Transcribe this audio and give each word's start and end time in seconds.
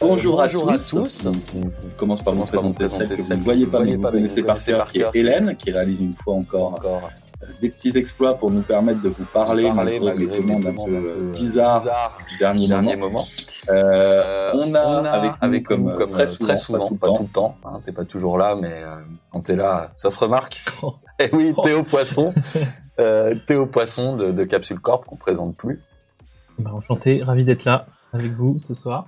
Bonjour, 0.00 0.36
Bonjour 0.36 0.70
à, 0.70 0.74
à 0.74 0.78
tous. 0.78 0.86
tous. 0.90 1.24
Donc, 1.24 1.36
on- 1.54 1.70
je 1.70 1.96
commence 1.96 2.22
par 2.22 2.34
vous 2.34 2.40
vous 2.40 2.46
présenter 2.46 2.88
celle 2.88 3.06
présenter 3.06 3.16
que 3.16 3.22
vous 3.32 3.36
ne 3.38 3.42
voyez 3.44 3.66
pas, 3.66 3.82
mais 3.82 3.96
vous 3.96 4.02
connaissez 4.02 4.42
par 4.42 4.58
cœur, 4.62 4.84
qui 4.86 5.00
est 5.00 5.06
Hélène, 5.14 5.56
qui 5.56 5.70
réalise 5.70 6.00
une 6.00 6.12
fois 6.14 6.34
encore 6.34 6.72
encore 6.74 7.10
euh, 7.42 7.46
des 7.60 7.68
petits 7.70 7.96
exploits 7.96 8.34
pour 8.38 8.50
nous 8.50 8.62
permettre 8.62 9.00
de 9.02 9.08
vous 9.08 9.24
parler, 9.24 9.64
parler 9.64 9.98
malgré 9.98 10.00
malgré 10.00 10.26
des 10.26 10.32
des 10.32 10.42
demandes 10.42 10.66
un 10.66 10.72
peu 10.72 10.96
un 10.96 11.00
euh, 11.00 11.32
peu 11.32 11.38
bizarres 11.38 12.18
du 12.30 12.38
dernier, 12.38 12.68
dernier 12.68 12.96
moment. 12.96 13.10
moment. 13.20 13.26
Euh, 13.70 13.72
Euh, 13.72 14.52
on 14.54 14.74
a 14.74 14.80
avec 15.10 15.30
nous, 15.32 15.36
avec 15.40 15.64
comme, 15.64 15.80
nous, 15.82 15.88
euh, 15.90 15.96
comme 15.96 16.10
très 16.10 16.30
euh, 16.30 16.36
très 16.38 16.56
souvent, 16.56 16.88
pas 16.90 17.08
pas 17.08 17.14
tout 17.14 17.22
le 17.22 17.26
le 17.28 17.32
temps. 17.32 17.56
hein, 17.64 17.80
T'es 17.84 17.92
pas 17.92 18.04
toujours 18.04 18.38
là, 18.38 18.54
mais 18.60 18.72
euh, 18.72 18.96
quand 19.32 19.40
t'es 19.40 19.56
là, 19.56 19.90
ça 19.94 20.10
se 20.10 20.20
remarque. 20.22 20.62
Et 21.18 21.30
oui, 21.32 21.54
Théo 21.62 21.82
Poisson, 21.82 22.34
euh, 23.00 23.34
Théo 23.46 23.66
Poisson 23.66 24.16
de, 24.16 24.32
de 24.32 24.44
Capsule 24.44 24.80
Corp 24.80 25.04
qu'on 25.06 25.16
présente 25.16 25.56
plus. 25.56 25.80
Bah, 26.58 26.70
enchanté, 26.74 27.22
ravi 27.22 27.44
d'être 27.44 27.64
là 27.64 27.86
avec 28.12 28.32
vous 28.32 28.58
ce 28.60 28.74
soir. 28.74 29.06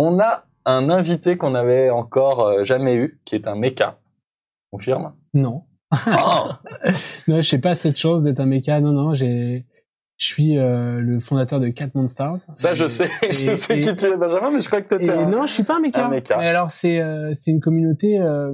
On 0.00 0.20
a 0.20 0.44
un 0.64 0.90
invité 0.90 1.36
qu'on 1.36 1.54
avait 1.56 1.90
encore 1.90 2.40
euh, 2.46 2.62
jamais 2.62 2.94
eu, 2.94 3.20
qui 3.24 3.34
est 3.34 3.48
un 3.48 3.56
méca. 3.56 3.98
Confirme? 4.70 5.12
Non. 5.34 5.64
Oh 5.92 6.48
non, 7.28 7.40
je 7.40 7.48
sais 7.48 7.58
pas 7.58 7.74
cette 7.74 7.96
chance 7.96 8.22
d'être 8.22 8.38
un 8.40 8.46
méca. 8.46 8.78
Non, 8.80 8.92
non, 8.92 9.12
j'ai, 9.14 9.66
je 10.18 10.26
suis 10.26 10.56
euh, 10.58 11.00
le 11.00 11.18
fondateur 11.18 11.58
de 11.58 11.68
Cat 11.68 11.88
Monsters. 11.94 12.36
Ça, 12.54 12.74
je 12.74 12.84
Et- 12.84 12.88
sais, 12.88 13.08
je 13.30 13.54
sais 13.56 13.78
et- 13.78 13.80
qui 13.80 13.96
tu 13.96 14.06
es, 14.06 14.16
Benjamin, 14.16 14.50
mais 14.52 14.60
je 14.60 14.68
crois 14.68 14.82
que 14.82 14.94
t'étais 14.94 15.10
un... 15.10 15.28
non, 15.28 15.46
je 15.46 15.52
suis 15.52 15.64
pas 15.64 15.76
un 15.78 15.80
méca. 15.80 16.06
un 16.06 16.10
méca. 16.10 16.36
Mais 16.36 16.46
alors, 16.48 16.70
c'est, 16.70 17.00
euh, 17.00 17.32
c'est 17.34 17.50
une 17.50 17.60
communauté 17.60 18.20
euh, 18.20 18.52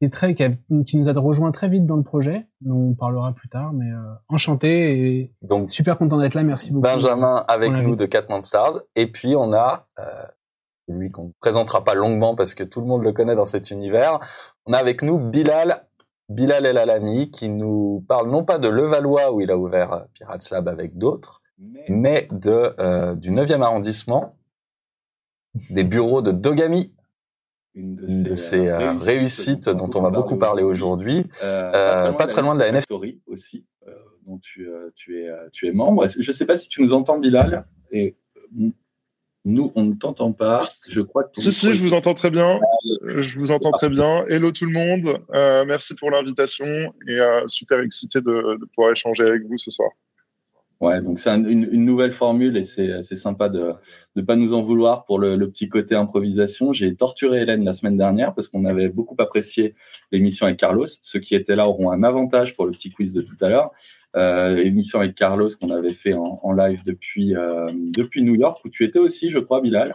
qui 0.00 0.06
est 0.06 0.10
très, 0.10 0.34
qui, 0.34 0.42
a- 0.42 0.50
qui 0.86 0.96
nous 0.96 1.08
a 1.08 1.12
rejoint 1.12 1.52
très 1.52 1.68
vite 1.68 1.84
dans 1.86 1.96
le 1.96 2.02
projet, 2.02 2.48
dont 2.62 2.88
on 2.90 2.94
parlera 2.94 3.32
plus 3.34 3.48
tard. 3.50 3.72
Mais 3.74 3.86
enchanté 4.28 5.18
et 5.20 5.34
Donc, 5.42 5.70
super 5.70 5.96
content 5.98 6.18
d'être 6.18 6.34
là. 6.34 6.42
Merci 6.42 6.72
beaucoup. 6.72 6.82
Benjamin 6.82 7.44
avec 7.46 7.70
nous 7.72 7.94
de 7.94 8.06
Catman 8.06 8.40
Stars. 8.40 8.78
Et 8.96 9.06
puis 9.12 9.36
on 9.36 9.52
a 9.52 9.86
lui 10.98 11.10
qu'on 11.10 11.26
ne 11.26 11.32
présentera 11.40 11.84
pas 11.84 11.94
longuement 11.94 12.34
parce 12.34 12.54
que 12.54 12.64
tout 12.64 12.80
le 12.80 12.86
monde 12.86 13.02
le 13.02 13.12
connaît 13.12 13.34
dans 13.34 13.44
cet 13.44 13.70
univers. 13.70 14.20
On 14.66 14.72
a 14.72 14.78
avec 14.78 15.02
nous 15.02 15.18
Bilal, 15.18 15.86
Bilal 16.28 16.66
El 16.66 16.78
Alami, 16.78 17.30
qui 17.30 17.48
nous 17.48 18.04
parle 18.08 18.30
non 18.30 18.44
pas 18.44 18.58
de 18.58 18.68
Levallois 18.68 19.32
où 19.32 19.40
il 19.40 19.50
a 19.50 19.56
ouvert 19.56 19.92
euh, 19.92 20.00
Pirates 20.14 20.50
Lab 20.50 20.68
avec 20.68 20.96
d'autres, 20.96 21.42
Mais 21.88 22.28
de 22.30 22.74
euh, 22.78 23.14
du 23.14 23.30
9e 23.30 23.62
arrondissement, 23.62 24.36
des 25.70 25.84
bureaux 25.84 26.22
de 26.22 26.32
Dogami, 26.32 26.94
une 27.74 28.04
une 28.06 28.22
de 28.22 28.34
ces 28.34 28.68
euh, 28.68 28.92
réussites 28.94 29.68
dont 29.70 29.90
on 29.94 30.02
va 30.02 30.10
beaucoup 30.10 30.36
parler 30.36 30.62
aujourd'hui. 30.62 31.26
Euh, 31.44 32.12
pas 32.12 32.26
très 32.26 32.42
loin 32.42 32.54
de 32.54 32.60
la 32.60 32.70
NF. 32.70 32.82
Story 32.84 33.20
aussi, 33.26 33.66
dont 34.26 34.38
tu, 34.38 34.68
tu, 34.94 35.22
es, 35.22 35.28
tu 35.52 35.68
es 35.68 35.72
membre. 35.72 36.06
Je 36.06 36.28
ne 36.28 36.32
sais 36.32 36.46
pas 36.46 36.56
si 36.56 36.68
tu 36.68 36.82
nous 36.82 36.92
entends, 36.92 37.18
Bilal. 37.18 37.66
Et 37.90 38.16
nous, 39.44 39.72
on 39.74 39.84
ne 39.84 39.94
t'entend 39.94 40.32
pas. 40.32 40.68
Je 40.88 41.00
crois 41.00 41.24
que 41.24 41.30
Si, 41.34 41.52
si, 41.52 41.74
je 41.74 41.82
vous 41.82 41.94
entends 41.94 42.14
très 42.14 42.30
bien. 42.30 42.60
Euh, 43.04 43.22
Je 43.22 43.38
vous 43.38 43.50
entends 43.52 43.72
très 43.72 43.88
bien. 43.88 44.24
Hello 44.28 44.52
tout 44.52 44.66
le 44.66 44.72
monde. 44.72 45.18
Euh, 45.34 45.64
merci 45.66 45.94
pour 45.94 46.10
l'invitation 46.10 46.66
et 47.08 47.18
euh, 47.18 47.46
super 47.48 47.80
excité 47.80 48.20
de, 48.20 48.58
de 48.58 48.64
pouvoir 48.74 48.92
échanger 48.92 49.24
avec 49.24 49.42
vous 49.46 49.58
ce 49.58 49.70
soir. 49.70 49.90
Ouais, 50.80 51.00
donc 51.00 51.20
c'est 51.20 51.30
un- 51.30 51.44
une, 51.44 51.68
une 51.70 51.84
nouvelle 51.84 52.10
formule 52.10 52.56
et 52.56 52.64
c'est 52.64 52.96
c'est 53.02 53.14
sympa 53.14 53.48
de 53.48 53.72
ne 54.16 54.22
pas 54.22 54.34
nous 54.34 54.52
en 54.52 54.62
vouloir 54.62 55.04
pour 55.04 55.20
le, 55.20 55.36
le 55.36 55.48
petit 55.48 55.68
côté 55.68 55.94
improvisation. 55.94 56.72
J'ai 56.72 56.96
torturé 56.96 57.42
Hélène 57.42 57.64
la 57.64 57.72
semaine 57.72 57.96
dernière 57.96 58.34
parce 58.34 58.48
qu'on 58.48 58.64
avait 58.64 58.88
beaucoup 58.88 59.14
apprécié 59.18 59.76
l'émission 60.10 60.46
avec 60.46 60.58
Carlos. 60.58 60.86
Ceux 61.02 61.20
qui 61.20 61.36
étaient 61.36 61.54
là 61.54 61.68
auront 61.68 61.92
un 61.92 62.02
avantage 62.02 62.56
pour 62.56 62.66
le 62.66 62.72
petit 62.72 62.90
quiz 62.90 63.12
de 63.12 63.22
tout 63.22 63.36
à 63.42 63.48
l'heure. 63.48 63.70
Euh, 64.14 64.58
émission 64.58 65.00
avec 65.00 65.14
Carlos 65.14 65.48
qu'on 65.58 65.70
avait 65.70 65.94
fait 65.94 66.12
en, 66.12 66.52
live 66.52 66.82
depuis 66.84 67.34
euh, 67.34 67.70
depuis 67.72 68.22
New 68.22 68.34
York 68.34 68.60
où 68.62 68.68
tu 68.68 68.84
étais 68.84 68.98
aussi, 68.98 69.30
je 69.30 69.38
crois, 69.38 69.62
Bilal. 69.62 69.94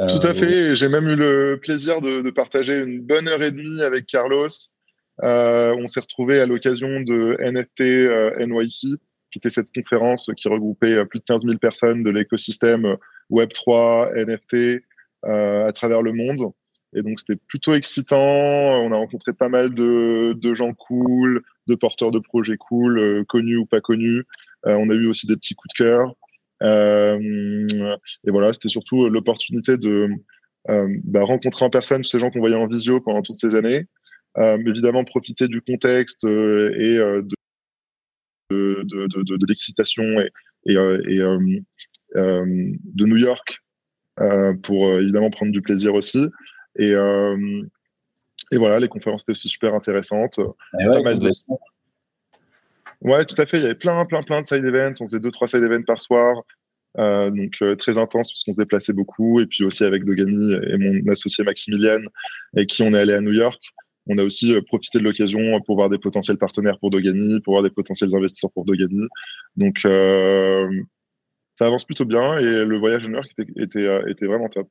Euh, 0.00 0.06
Tout 0.06 0.26
à 0.26 0.34
fait. 0.34 0.74
J'ai 0.74 0.88
même 0.88 1.06
eu 1.06 1.16
le 1.16 1.58
plaisir 1.60 2.00
de, 2.00 2.30
partager 2.30 2.78
une 2.78 3.02
bonne 3.02 3.28
heure 3.28 3.42
et 3.42 3.50
demie 3.50 3.82
avec 3.82 4.06
Carlos. 4.06 4.48
On 5.18 5.86
s'est 5.86 6.00
retrouvé 6.00 6.40
à 6.40 6.46
l'occasion 6.46 7.00
de 7.00 7.36
NFT 7.40 7.82
NYC, 8.40 8.98
qui 9.30 9.38
était 9.38 9.50
cette 9.50 9.68
conférence 9.74 10.30
qui 10.34 10.48
regroupait 10.48 11.04
plus 11.04 11.18
de 11.18 11.24
15 11.24 11.42
000 11.44 11.58
personnes 11.58 12.02
de 12.02 12.10
l'écosystème 12.10 12.86
euh, 12.86 12.96
Web3, 13.30 14.14
NFT 14.14 14.82
à 15.24 15.72
travers 15.72 16.00
le 16.00 16.12
monde. 16.12 16.52
Et 16.94 17.02
donc, 17.02 17.20
c'était 17.20 17.40
plutôt 17.48 17.74
excitant. 17.74 18.18
On 18.18 18.92
a 18.92 18.96
rencontré 18.96 19.34
pas 19.34 19.50
mal 19.50 19.74
de 19.74 20.54
gens 20.54 20.72
cool, 20.72 21.42
de 21.66 21.74
porteurs 21.74 22.10
de 22.10 22.18
projets 22.18 22.56
cool, 22.56 22.98
euh, 22.98 23.24
connus 23.28 23.56
ou 23.56 23.66
pas 23.66 23.80
connus. 23.80 24.24
Euh, 24.66 24.74
on 24.74 24.90
a 24.90 24.94
eu 24.94 25.06
aussi 25.06 25.26
des 25.26 25.36
petits 25.36 25.54
coups 25.54 25.74
de 25.74 25.84
cœur. 25.84 26.14
Euh, 26.62 27.96
et 28.26 28.30
voilà, 28.30 28.52
c'était 28.52 28.68
surtout 28.68 29.08
l'opportunité 29.08 29.76
de 29.76 30.08
bah, 30.68 31.24
rencontrer 31.24 31.64
en 31.64 31.70
personne 31.70 32.04
ces 32.04 32.20
gens 32.20 32.30
qu'on 32.30 32.38
voyait 32.38 32.54
en 32.54 32.68
visio 32.68 33.00
pendant 33.00 33.22
toutes 33.22 33.36
ces 33.36 33.56
années. 33.56 33.86
Évidemment, 34.38 35.04
profiter 35.04 35.48
du 35.48 35.60
contexte 35.60 36.24
et 36.24 36.28
de, 36.28 37.24
de, 38.50 38.84
de, 38.84 39.46
l'excitation 39.48 40.04
et, 40.20 40.30
et, 40.66 40.74
et 40.74 41.18
de 42.14 43.06
New 43.06 43.16
York 43.16 43.58
pour 44.62 45.00
évidemment 45.00 45.30
prendre 45.30 45.50
du 45.50 45.62
plaisir 45.62 45.94
aussi. 45.94 46.28
Et, 46.78 46.94
et 48.50 48.56
voilà, 48.56 48.80
les 48.80 48.88
conférences 48.88 49.22
étaient 49.22 49.32
aussi 49.32 49.48
super 49.48 49.74
intéressantes. 49.74 50.38
et 50.38 50.86
ouais, 50.88 51.02
mal 51.02 51.18
de- 51.18 51.30
Ouais, 53.02 53.24
tout 53.24 53.40
à 53.40 53.46
fait. 53.46 53.58
Il 53.58 53.62
y 53.62 53.66
avait 53.66 53.74
plein, 53.74 54.04
plein, 54.04 54.22
plein 54.22 54.40
de 54.40 54.46
side 54.46 54.64
events. 54.64 54.94
On 55.00 55.04
faisait 55.06 55.20
deux, 55.20 55.30
trois 55.32 55.48
side 55.48 55.62
events 55.62 55.84
par 55.84 56.00
soir. 56.00 56.42
Euh, 56.98 57.30
donc 57.30 57.54
euh, 57.62 57.74
très 57.74 57.96
intense 57.96 58.30
parce 58.30 58.44
qu'on 58.44 58.52
se 58.52 58.58
déplaçait 58.58 58.92
beaucoup. 58.92 59.40
Et 59.40 59.46
puis 59.46 59.64
aussi 59.64 59.82
avec 59.84 60.04
Dogani 60.04 60.54
et 60.54 60.76
mon 60.76 61.10
associé 61.10 61.42
Maximilian, 61.44 62.00
avec 62.54 62.68
qui 62.68 62.82
on 62.82 62.94
est 62.94 62.98
allé 63.00 63.14
à 63.14 63.20
New 63.20 63.32
York. 63.32 63.60
On 64.06 64.18
a 64.18 64.22
aussi 64.22 64.54
euh, 64.54 64.60
profité 64.62 64.98
de 64.98 65.04
l'occasion 65.04 65.60
pour 65.62 65.76
voir 65.76 65.88
des 65.88 65.98
potentiels 65.98 66.36
partenaires 66.38 66.78
pour 66.78 66.90
Dogani, 66.90 67.40
pour 67.40 67.54
voir 67.54 67.62
des 67.62 67.70
potentiels 67.70 68.14
investisseurs 68.14 68.52
pour 68.52 68.64
Dogani. 68.64 69.06
Donc 69.56 69.78
ça 71.58 71.66
avance 71.66 71.84
plutôt 71.84 72.04
bien 72.04 72.38
et 72.38 72.44
le 72.64 72.78
voyage 72.78 73.04
à 73.04 73.08
New 73.08 73.14
York 73.14 73.30
était, 73.36 73.52
était, 73.62 74.00
était 74.10 74.26
vraiment 74.26 74.48
top. 74.48 74.68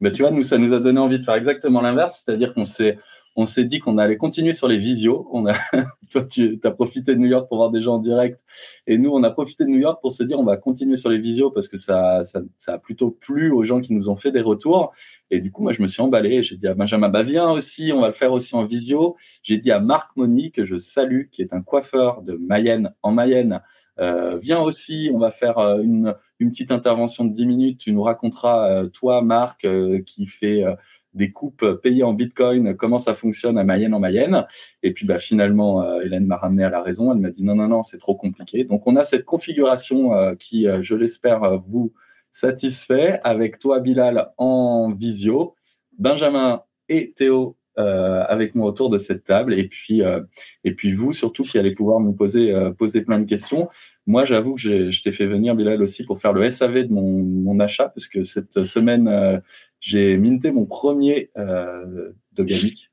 Mais 0.00 0.12
tu 0.12 0.22
vois, 0.22 0.30
nous, 0.30 0.42
ça 0.42 0.58
nous 0.58 0.72
a 0.72 0.80
donné 0.80 0.98
envie 0.98 1.18
de 1.18 1.24
faire 1.24 1.34
exactement 1.34 1.80
l'inverse, 1.80 2.22
c'est-à-dire 2.24 2.54
qu'on 2.54 2.64
s'est, 2.64 2.98
on 3.36 3.46
s'est 3.46 3.64
dit 3.64 3.78
qu'on 3.78 3.98
allait 3.98 4.16
continuer 4.16 4.52
sur 4.52 4.66
les 4.66 4.78
visios. 4.78 5.28
On 5.32 5.46
a, 5.46 5.54
toi, 6.10 6.24
tu 6.24 6.58
as 6.62 6.70
profité 6.70 7.14
de 7.14 7.20
New 7.20 7.28
York 7.28 7.48
pour 7.48 7.58
voir 7.58 7.70
des 7.70 7.82
gens 7.82 7.94
en 7.94 7.98
direct, 7.98 8.44
et 8.86 8.98
nous, 8.98 9.10
on 9.10 9.22
a 9.22 9.30
profité 9.30 9.64
de 9.64 9.70
New 9.70 9.78
York 9.78 10.00
pour 10.00 10.12
se 10.12 10.22
dire 10.22 10.38
on 10.38 10.44
va 10.44 10.56
continuer 10.56 10.96
sur 10.96 11.10
les 11.10 11.18
visios 11.18 11.50
parce 11.50 11.68
que 11.68 11.76
ça, 11.76 12.22
ça, 12.24 12.40
ça 12.56 12.74
a 12.74 12.78
plutôt 12.78 13.10
plu 13.10 13.50
aux 13.52 13.62
gens 13.64 13.80
qui 13.80 13.92
nous 13.92 14.08
ont 14.08 14.16
fait 14.16 14.32
des 14.32 14.40
retours. 14.40 14.92
Et 15.30 15.40
du 15.40 15.52
coup, 15.52 15.62
moi, 15.62 15.72
je 15.72 15.82
me 15.82 15.86
suis 15.86 16.02
emballé. 16.02 16.42
J'ai 16.42 16.56
dit 16.56 16.66
à 16.66 16.74
Benjamin, 16.74 17.08
bah 17.08 17.22
viens 17.22 17.50
aussi, 17.50 17.92
on 17.94 18.00
va 18.00 18.08
le 18.08 18.14
faire 18.14 18.32
aussi 18.32 18.54
en 18.56 18.64
visio. 18.64 19.16
J'ai 19.42 19.58
dit 19.58 19.70
à 19.70 19.80
Marc 19.80 20.16
Moni 20.16 20.50
que 20.50 20.64
je 20.64 20.78
salue, 20.78 21.26
qui 21.30 21.42
est 21.42 21.52
un 21.52 21.62
coiffeur 21.62 22.22
de 22.22 22.34
Mayenne 22.34 22.92
en 23.02 23.12
Mayenne. 23.12 23.60
Euh, 23.98 24.38
viens 24.38 24.60
aussi, 24.60 25.10
on 25.12 25.18
va 25.18 25.30
faire 25.30 25.58
euh, 25.58 25.82
une, 25.82 26.14
une 26.40 26.50
petite 26.50 26.72
intervention 26.72 27.24
de 27.24 27.32
10 27.32 27.46
minutes. 27.46 27.78
Tu 27.78 27.92
nous 27.92 28.02
raconteras, 28.02 28.68
euh, 28.68 28.88
toi, 28.88 29.22
Marc, 29.22 29.64
euh, 29.64 30.00
qui 30.04 30.26
fait 30.26 30.64
euh, 30.64 30.74
des 31.14 31.30
coupes 31.30 31.64
payées 31.82 32.02
en 32.02 32.14
Bitcoin, 32.14 32.74
comment 32.76 32.98
ça 32.98 33.14
fonctionne 33.14 33.58
à 33.58 33.64
Mayenne 33.64 33.94
en 33.94 34.00
Mayenne. 34.00 34.46
Et 34.82 34.92
puis, 34.92 35.06
bah, 35.06 35.18
finalement, 35.18 36.00
Hélène 36.00 36.26
m'a 36.26 36.36
ramené 36.36 36.64
à 36.64 36.70
la 36.70 36.82
raison. 36.82 37.12
Elle 37.12 37.18
m'a 37.18 37.30
dit 37.30 37.44
non, 37.44 37.56
non, 37.56 37.68
non, 37.68 37.82
c'est 37.82 37.98
trop 37.98 38.14
compliqué. 38.14 38.64
Donc, 38.64 38.86
on 38.86 38.96
a 38.96 39.04
cette 39.04 39.24
configuration 39.24 40.36
qui, 40.38 40.66
je 40.80 40.94
l'espère, 40.94 41.58
vous 41.66 41.92
satisfait 42.30 43.18
avec 43.24 43.58
toi, 43.58 43.80
Bilal, 43.80 44.30
en 44.38 44.92
visio, 44.92 45.56
Benjamin 45.98 46.62
et 46.88 47.12
Théo 47.12 47.56
euh, 47.78 48.24
avec 48.26 48.56
moi 48.56 48.66
autour 48.66 48.90
de 48.90 48.98
cette 48.98 49.22
table 49.22 49.54
et 49.54 49.68
puis 49.68 50.02
euh, 50.02 50.20
et 50.64 50.74
puis 50.74 50.92
vous 50.92 51.12
surtout 51.12 51.44
qui 51.44 51.56
allez 51.56 51.72
pouvoir 51.72 52.00
me 52.00 52.12
poser 52.12 52.52
euh, 52.52 52.72
poser 52.72 53.02
plein 53.02 53.20
de 53.20 53.24
questions. 53.24 53.68
Moi, 54.06 54.24
j'avoue 54.24 54.56
que 54.56 54.90
je 54.90 55.02
t'ai 55.02 55.12
fait 55.12 55.26
venir 55.26 55.54
Bilal 55.54 55.80
aussi 55.80 56.04
pour 56.04 56.20
faire 56.20 56.32
le 56.32 56.50
SAV 56.50 56.88
de 56.88 56.92
mon, 56.92 57.22
mon 57.22 57.60
achat 57.60 57.88
parce 57.88 58.08
que 58.08 58.24
cette 58.24 58.64
semaine 58.64 59.06
euh, 59.06 59.38
j'ai 59.78 60.16
minté 60.16 60.50
mon 60.50 60.66
premier 60.66 61.30
euh, 61.38 62.12
Dogamic 62.32 62.90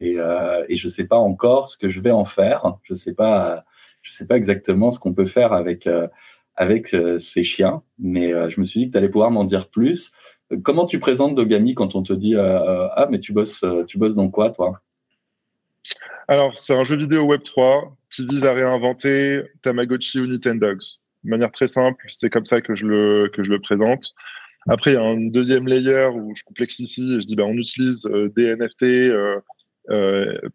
et 0.00 0.16
et 0.68 0.76
je 0.76 0.88
sais 0.88 1.06
pas 1.06 1.16
encore 1.16 1.68
ce 1.68 1.76
que 1.76 1.88
je 1.88 2.00
vais 2.00 2.10
en 2.10 2.24
faire. 2.24 2.78
Je 2.84 2.94
sais 2.94 3.14
pas 3.14 3.64
je 4.02 4.12
sais 4.12 4.26
pas 4.26 4.36
exactement 4.36 4.90
ce 4.90 4.98
qu'on 4.98 5.14
peut 5.14 5.26
faire 5.26 5.52
avec 5.52 5.88
avec 6.54 6.94
ces 7.18 7.44
chiens, 7.44 7.82
mais 7.98 8.30
je 8.50 8.60
me 8.60 8.64
suis 8.64 8.80
dit 8.80 8.86
que 8.86 8.92
tu 8.92 8.98
allais 8.98 9.08
pouvoir 9.08 9.30
m'en 9.30 9.44
dire 9.44 9.68
plus. 9.68 10.12
Comment 10.62 10.86
tu 10.86 11.00
présentes 11.00 11.34
Dogami 11.34 11.74
quand 11.74 11.96
on 11.96 12.02
te 12.02 12.12
dit 12.12 12.36
euh, 12.36 12.40
euh, 12.40 12.88
ah 12.92 13.08
mais 13.10 13.18
tu 13.18 13.32
bosses 13.32 13.64
euh, 13.64 13.84
tu 13.84 13.98
bosses 13.98 14.14
dans 14.14 14.30
quoi 14.30 14.50
toi? 14.50 14.80
Alors 16.28 16.56
c'est 16.56 16.74
un 16.74 16.84
jeu 16.84 16.96
vidéo 16.96 17.24
Web 17.24 17.42
3 17.42 17.96
qui 18.10 18.26
vise 18.26 18.44
à 18.44 18.52
réinventer 18.52 19.42
Tamagotchi 19.62 20.20
ou 20.20 20.26
Nintendogs. 20.26 20.84
De 21.24 21.30
manière 21.30 21.50
très 21.50 21.66
simple, 21.66 22.06
c'est 22.10 22.30
comme 22.30 22.46
ça 22.46 22.60
que 22.60 22.76
je 22.76 22.86
le 22.86 23.28
que 23.32 23.42
je 23.42 23.50
le 23.50 23.58
présente. 23.58 24.14
Après 24.68 24.92
il 24.92 24.94
y 24.94 24.98
a 24.98 25.02
un 25.02 25.16
deuxième 25.16 25.66
layer 25.66 26.10
où 26.14 26.32
je 26.36 26.44
complexifie 26.44 27.16
et 27.16 27.20
je 27.20 27.26
dis 27.26 27.34
bah 27.34 27.44
on 27.44 27.54
utilise 27.54 28.08
des 28.36 28.54
NFT 28.54 29.12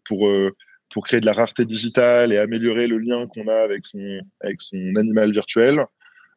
pour 0.06 0.30
pour 0.90 1.06
créer 1.06 1.20
de 1.20 1.26
la 1.26 1.34
rareté 1.34 1.66
digitale 1.66 2.32
et 2.32 2.38
améliorer 2.38 2.86
le 2.86 2.96
lien 2.96 3.26
qu'on 3.26 3.46
a 3.46 3.56
avec 3.56 3.84
son 3.84 4.20
avec 4.40 4.62
son 4.62 4.96
animal 4.96 5.32
virtuel 5.32 5.84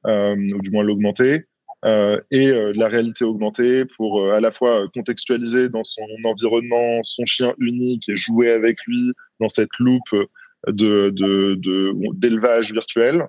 ou 0.06 0.62
du 0.62 0.72
moins 0.72 0.84
l'augmenter. 0.84 1.46
Euh, 1.86 2.20
et 2.32 2.48
euh, 2.48 2.74
la 2.76 2.88
réalité 2.88 3.26
augmentée 3.26 3.86
pour 3.86 4.20
euh, 4.20 4.34
à 4.34 4.40
la 4.40 4.52
fois 4.52 4.88
contextualiser 4.94 5.70
dans 5.70 5.84
son 5.84 6.02
environnement 6.24 7.04
son 7.04 7.26
chien 7.26 7.54
unique 7.60 8.10
et 8.10 8.16
jouer 8.16 8.50
avec 8.50 8.78
lui 8.88 9.14
dans 9.40 9.50
cette 9.50 9.70
loupe 9.78 10.16
d'élevage 10.68 12.74
virtuel, 12.74 13.28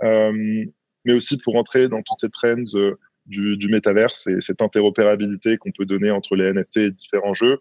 mais 0.00 1.12
aussi 1.12 1.38
pour 1.38 1.56
entrer 1.56 1.88
dans 1.88 2.02
toutes 2.02 2.20
ces 2.20 2.30
trends 2.30 2.92
du, 3.26 3.56
du 3.56 3.68
métaverse 3.68 4.28
et 4.28 4.40
cette 4.40 4.62
interopérabilité 4.62 5.56
qu'on 5.56 5.72
peut 5.72 5.86
donner 5.86 6.12
entre 6.12 6.36
les 6.36 6.52
NFT 6.52 6.76
et 6.76 6.90
différents 6.92 7.34
jeux, 7.34 7.58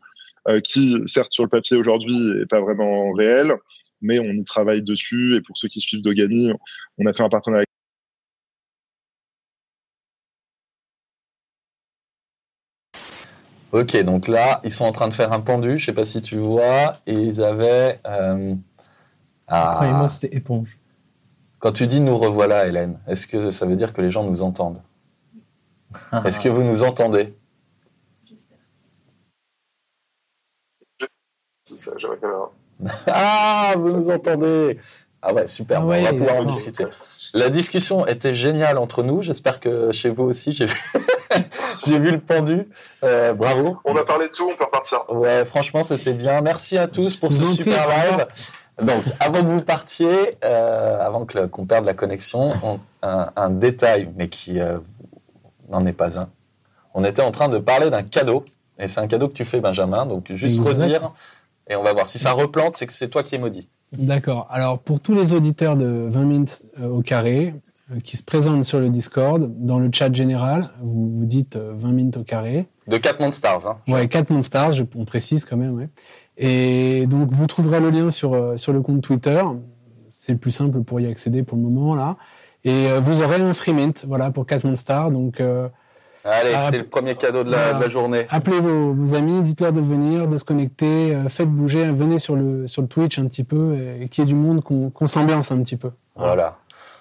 qui 0.63 1.01
certes 1.07 1.33
sur 1.33 1.43
le 1.43 1.49
papier 1.49 1.77
aujourd'hui 1.77 2.15
n'est 2.15 2.45
pas 2.45 2.61
vraiment 2.61 3.11
réel, 3.13 3.55
mais 4.01 4.19
on 4.19 4.33
y 4.33 4.43
travaille 4.43 4.83
dessus. 4.83 5.35
Et 5.35 5.41
pour 5.41 5.57
ceux 5.57 5.67
qui 5.67 5.79
suivent 5.79 6.03
Dogani, 6.03 6.51
on 6.99 7.07
a 7.07 7.13
fait 7.13 7.23
un 7.23 7.29
partenariat 7.29 7.65
Ok, 13.73 13.97
donc 14.03 14.27
là, 14.27 14.61
ils 14.63 14.71
sont 14.71 14.85
en 14.85 14.91
train 14.91 15.09
de 15.09 15.13
faire 15.13 15.33
un 15.33 15.41
pendu, 15.41 15.77
je 15.77 15.85
sais 15.85 15.93
pas 15.93 16.05
si 16.05 16.21
tu 16.21 16.37
vois, 16.37 16.97
et 17.05 17.13
ils 17.13 17.43
avaient. 17.43 17.99
Euh, 18.05 18.55
moi, 19.49 20.07
c'était 20.09 20.35
éponge. 20.35 20.77
Quand 21.59 21.71
tu 21.71 21.87
dis 21.87 21.99
nous 21.99 22.17
revoilà, 22.17 22.67
Hélène, 22.67 22.99
est-ce 23.07 23.27
que 23.27 23.51
ça 23.51 23.65
veut 23.65 23.75
dire 23.75 23.93
que 23.93 24.01
les 24.01 24.09
gens 24.09 24.23
nous 24.23 24.41
entendent? 24.41 24.81
Est-ce 26.25 26.39
que 26.39 26.49
vous 26.49 26.63
nous 26.63 26.83
entendez? 26.83 27.33
J'espère. 28.27 28.57
Ah, 33.07 33.73
vous 33.75 33.91
nous 33.91 34.11
entendez 34.11 34.77
Ah 35.21 35.33
ouais, 35.33 35.47
super, 35.47 35.81
ah 35.81 35.85
on 35.85 36.01
va 36.01 36.13
pouvoir 36.13 36.35
en 36.37 36.43
discuter. 36.43 36.85
La 37.33 37.49
discussion 37.49 38.05
était 38.05 38.35
géniale 38.35 38.77
entre 38.77 39.01
nous, 39.01 39.23
j'espère 39.23 39.59
que 39.59 39.91
chez 39.91 40.09
vous 40.09 40.23
aussi, 40.23 40.51
j'ai 40.51 40.67
vu. 40.67 40.79
J'ai 41.85 41.99
vu 41.99 42.11
le 42.11 42.19
pendu. 42.19 42.67
Euh, 43.03 43.33
bravo. 43.33 43.77
On 43.85 43.95
a 43.95 44.03
parlé 44.03 44.27
de 44.27 44.31
tout, 44.31 44.49
on 44.51 44.55
peut 44.55 44.65
repartir. 44.65 45.03
Ouais, 45.09 45.45
franchement, 45.45 45.83
c'était 45.83 46.13
bien. 46.13 46.41
Merci 46.41 46.77
à 46.77 46.87
tous 46.87 47.15
pour 47.15 47.31
ce 47.31 47.45
super 47.45 47.87
live. 47.87 48.27
Donc, 48.81 49.03
avant 49.19 49.41
que 49.41 49.47
vous 49.47 49.61
partiez, 49.61 50.37
euh, 50.43 50.99
avant 50.99 51.25
qu'on 51.25 51.65
perde 51.65 51.85
la 51.85 51.93
connexion, 51.93 52.53
un, 53.01 53.49
détail, 53.49 54.11
mais 54.15 54.27
qui 54.27 54.59
euh, 54.59 54.77
n'en 55.69 55.85
est 55.85 55.93
pas 55.93 56.19
un. 56.19 56.29
On 56.93 57.03
était 57.03 57.21
en 57.21 57.31
train 57.31 57.49
de 57.49 57.57
parler 57.57 57.89
d'un 57.89 58.03
cadeau, 58.03 58.45
et 58.77 58.87
c'est 58.87 58.99
un 58.99 59.07
cadeau 59.07 59.27
que 59.27 59.33
tu 59.33 59.45
fais, 59.45 59.59
Benjamin. 59.59 60.05
Donc, 60.05 60.31
juste 60.31 60.59
redire, 60.61 61.11
et 61.67 61.75
on 61.75 61.83
va 61.83 61.93
voir. 61.93 62.05
Si 62.05 62.19
ça 62.19 62.33
replante, 62.33 62.75
c'est 62.75 62.85
que 62.85 62.93
c'est 62.93 63.09
toi 63.09 63.23
qui 63.23 63.35
es 63.35 63.37
maudit. 63.39 63.67
D'accord. 63.93 64.47
Alors, 64.49 64.79
pour 64.79 64.99
tous 64.99 65.13
les 65.13 65.33
auditeurs 65.33 65.75
de 65.75 66.05
20 66.07 66.21
minutes 66.25 66.63
au 66.83 67.01
carré, 67.01 67.53
euh, 67.55 67.66
qui 68.03 68.17
se 68.17 68.23
présente 68.23 68.65
sur 68.65 68.79
le 68.79 68.89
Discord. 68.89 69.51
Dans 69.59 69.79
le 69.79 69.89
chat 69.93 70.13
général, 70.13 70.69
vous 70.81 71.09
vous 71.15 71.25
dites 71.25 71.55
20 71.55 71.89
euh, 71.89 71.91
minutes 71.91 72.17
au 72.17 72.23
carré. 72.23 72.67
De 72.87 72.97
4 72.97 73.19
Monstars. 73.19 73.67
Hein, 73.67 73.77
ouais, 73.87 74.07
4 74.07 74.29
Monstars, 74.29 74.73
je, 74.73 74.83
on 74.95 75.05
précise 75.05 75.45
quand 75.45 75.57
même. 75.57 75.75
Ouais. 75.75 75.89
Et 76.37 77.07
donc, 77.07 77.29
vous 77.31 77.47
trouverez 77.47 77.79
le 77.79 77.89
lien 77.89 78.09
sur, 78.09 78.33
euh, 78.33 78.57
sur 78.57 78.73
le 78.73 78.81
compte 78.81 79.01
Twitter. 79.01 79.41
C'est 80.07 80.33
le 80.33 80.37
plus 80.37 80.51
simple 80.51 80.83
pour 80.83 80.99
y 80.99 81.07
accéder 81.07 81.43
pour 81.43 81.57
le 81.57 81.63
moment, 81.63 81.95
là. 81.95 82.17
Et 82.63 82.87
vous 82.99 83.21
aurez 83.21 83.39
un 83.39 83.53
free 83.53 83.71
mint, 83.71 84.03
voilà, 84.07 84.31
pour 84.31 84.45
4 84.45 84.65
Monstars. 84.65 85.11
Donc, 85.11 85.41
Allez, 86.25 86.53
c'est 86.59 86.79
le 86.79 86.83
premier 86.83 87.15
cadeau 87.15 87.45
de 87.45 87.51
la, 87.51 87.75
de 87.75 87.81
la 87.81 87.87
journée. 87.87 88.25
Appelez 88.29 88.59
vos, 88.59 88.91
vos 88.93 89.15
amis, 89.15 89.41
dites-leur 89.41 89.71
de 89.71 89.79
venir, 89.79 90.27
de 90.27 90.35
se 90.35 90.43
connecter, 90.43 91.17
faites 91.29 91.49
bouger, 91.49 91.89
venez 91.91 92.19
sur 92.19 92.35
le, 92.35 92.67
sur 92.67 92.81
le 92.81 92.89
Twitch 92.89 93.19
un 93.19 93.27
petit 93.27 93.45
peu, 93.45 93.77
et 94.01 94.09
qu'il 94.09 94.23
y 94.23 94.27
ait 94.27 94.27
du 94.27 94.35
monde, 94.35 94.63
qu'on 94.63 94.89
qu 94.89 95.07
s'ambiance 95.07 95.51
un 95.51 95.61
petit 95.61 95.77
peu. 95.77 95.91
Voilà. 96.17 96.57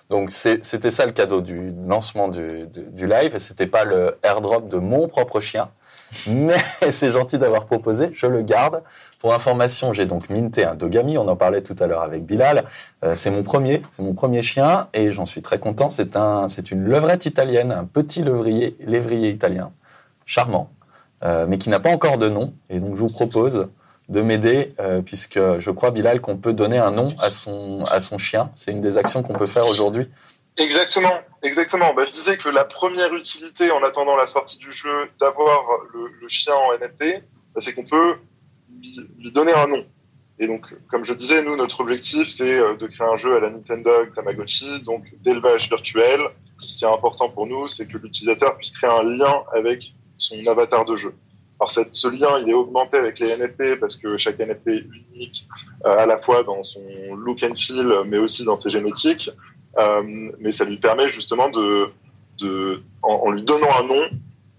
Donc 0.09 0.31
c'était 0.31 0.91
ça 0.91 1.05
le 1.05 1.13
cadeau 1.13 1.41
du 1.41 1.73
lancement 1.87 2.29
du, 2.29 2.67
du, 2.69 3.07
live, 3.07 3.35
et 3.35 3.39
c'était 3.39 3.67
pas 3.67 3.85
le 3.85 4.19
airdrop 4.23 4.69
de 4.69 4.77
mon 4.77 5.09
propre 5.09 5.41
chien, 5.41 5.69
mais 6.29 6.57
c'est 6.91 7.11
gentil 7.11 7.39
d'avoir 7.39 7.67
proposé, 7.67 8.11
je 8.13 8.27
le 8.27 8.43
garde. 8.43 8.83
Pour 9.19 9.35
information, 9.35 9.93
j'ai 9.93 10.07
donc 10.07 10.31
minté 10.31 10.65
un 10.65 10.77
Dogami, 10.77 11.19
on 11.19 11.27
en 11.27 11.35
parlait 11.35 11.63
tout 11.63 11.75
à 11.81 11.89
l'heure 11.89 12.03
avec 12.03 12.25
Bilal. 12.25 12.65
Euh, 13.05 13.17
c'est 13.17 13.31
mon 13.31 13.43
premier, 13.43 13.83
c'est 13.91 14.03
mon 14.03 14.15
premier 14.15 14.43
chien, 14.43 14.87
et 14.95 15.11
j'en 15.11 15.27
suis 15.27 15.43
très 15.43 15.59
content. 15.59 15.89
C'est 15.89 16.17
un, 16.17 16.49
c'est 16.49 16.71
une 16.71 16.85
levrette 16.85 17.27
italienne, 17.27 17.73
un 17.73 17.85
petit 17.85 18.23
lévrier, 18.23 18.77
lévrier 18.81 19.31
italien, 19.31 19.73
charmant, 20.25 20.71
euh, 21.25 21.47
mais 21.49 21.59
qui 21.59 21.69
n'a 21.69 21.81
pas 21.81 21.91
encore 21.91 22.19
de 22.19 22.29
nom, 22.29 22.55
et 22.71 22.79
donc 22.79 22.95
je 22.95 23.01
vous 23.01 23.09
propose 23.09 23.71
de 24.09 24.21
m'aider, 24.21 24.75
euh, 24.79 25.03
puisque 25.03 25.39
je 25.59 25.71
crois, 25.71 25.91
Bilal, 25.91 26.21
qu'on 26.21 26.37
peut 26.37 26.53
donner 26.53 26.79
un 26.79 26.91
nom 26.91 27.15
à 27.19 27.31
son, 27.31 27.85
à 27.87 28.01
son 28.01 28.19
chien. 28.19 28.51
C'est 28.55 28.71
une 28.71 28.81
des 28.81 28.99
actions 28.99 29.23
qu'on 29.23 29.35
peut 29.35 29.47
faire 29.47 29.67
aujourd'hui. 29.67 30.09
Exactement, 30.57 31.13
exactement. 31.43 31.93
Bah, 31.93 32.05
je 32.07 32.13
disais 32.13 32.39
que 32.39 32.49
la 32.49 32.65
première 32.65 33.13
utilité 33.15 33.71
en 33.71 33.83
attendant 33.83 34.17
la 34.17 34.27
sortie 34.27 34.59
du 34.59 34.73
jeu 34.73 35.11
d'avoir 35.21 35.65
le, 35.93 36.29
chien 36.29 36.55
en 36.55 36.73
NFT, 36.79 37.23
bah, 37.55 37.61
c'est 37.61 37.75
qu'on 37.75 37.85
peut 37.85 38.17
lui, 38.81 39.33
donner 39.33 39.53
un 39.53 39.67
nom. 39.67 39.85
Et 40.39 40.47
donc, 40.47 40.63
comme 40.89 41.05
je 41.05 41.13
disais, 41.13 41.43
nous, 41.43 41.57
notre 41.57 41.81
objectif, 41.81 42.29
c'est 42.29 42.59
euh, 42.59 42.77
de 42.77 42.87
créer 42.87 43.07
un 43.07 43.17
jeu 43.17 43.37
à 43.37 43.41
la 43.41 43.51
Nintendo 43.51 43.91
Tamagotchi, 44.15 44.83
donc 44.83 45.05
d'élevage 45.23 45.69
virtuel. 45.69 46.21
Ce 46.61 46.77
qui 46.77 46.85
est 46.85 46.89
important 46.89 47.29
pour 47.29 47.47
nous, 47.47 47.69
c'est 47.69 47.87
que 47.87 47.99
l'utilisateur 47.99 48.57
puisse 48.57 48.71
créer 48.71 48.91
un 48.91 49.03
lien 49.03 49.43
avec 49.55 49.93
son 50.17 50.47
avatar 50.47 50.85
de 50.85 50.97
jeu. 50.97 51.15
Alors 51.59 51.71
cette, 51.71 51.95
ce 51.95 52.09
lien, 52.09 52.39
il 52.41 52.51
est 52.51 52.55
augmenté 52.55 52.97
avec 52.97 53.19
les 53.19 53.35
NFT 53.35 53.81
parce 53.81 53.97
que 53.97 54.17
chaque 54.19 54.39
NFT 54.39 54.69
est 54.69 54.85
unique 55.15 55.47
euh, 55.87 55.99
à 55.99 56.07
la 56.07 56.19
fois 56.19 56.43
dans 56.43 56.63
son 56.63 56.83
look 57.17 57.43
and 57.43 57.55
feel, 57.55 58.03
mais 58.07 58.19
aussi 58.19 58.45
dans 58.45 58.57
ses 58.57 58.71
génétiques. 58.71 59.31
Euh, 59.79 60.03
mais 60.39 60.53
ça 60.53 60.65
lui 60.65 60.79
permet 60.79 61.09
justement 61.09 61.49
de, 61.49 61.89
de 62.39 62.83
en, 63.03 63.31
lui 63.31 63.43
donnant 63.43 63.69
un 63.79 63.85
nom, 63.85 64.09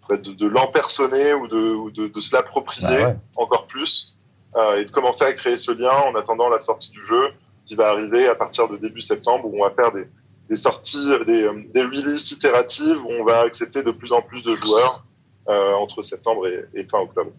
de, 0.09 0.33
de 0.33 0.47
l'empersonner 0.47 1.33
ou 1.33 1.47
de, 1.47 1.73
ou 1.73 1.91
de, 1.91 2.07
de 2.07 2.21
se 2.21 2.33
l'approprier 2.33 2.87
bah 2.87 3.15
encore 3.35 3.67
plus 3.67 4.15
euh, 4.55 4.79
et 4.79 4.85
de 4.85 4.91
commencer 4.91 5.25
à 5.25 5.33
créer 5.33 5.57
ce 5.57 5.71
lien 5.71 5.91
en 6.07 6.15
attendant 6.15 6.49
la 6.49 6.59
sortie 6.59 6.91
du 6.91 7.03
jeu 7.03 7.29
qui 7.65 7.75
va 7.75 7.89
arriver 7.89 8.27
à 8.27 8.35
partir 8.35 8.69
de 8.69 8.77
début 8.77 9.01
septembre 9.01 9.45
où 9.45 9.59
on 9.59 9.67
va 9.67 9.71
faire 9.71 9.91
des, 9.91 10.07
des 10.49 10.55
sorties, 10.55 11.09
des, 11.25 11.49
des 11.73 11.81
releases 11.81 12.31
itératives 12.31 13.01
où 13.01 13.11
on 13.19 13.25
va 13.25 13.41
accepter 13.41 13.83
de 13.83 13.91
plus 13.91 14.13
en 14.13 14.21
plus 14.21 14.43
de 14.43 14.55
joueurs 14.55 15.03
euh, 15.03 15.06
entre 15.47 16.01
septembre 16.01 16.47
et, 16.47 16.83
fin 16.83 16.99
octobre. 16.99 17.31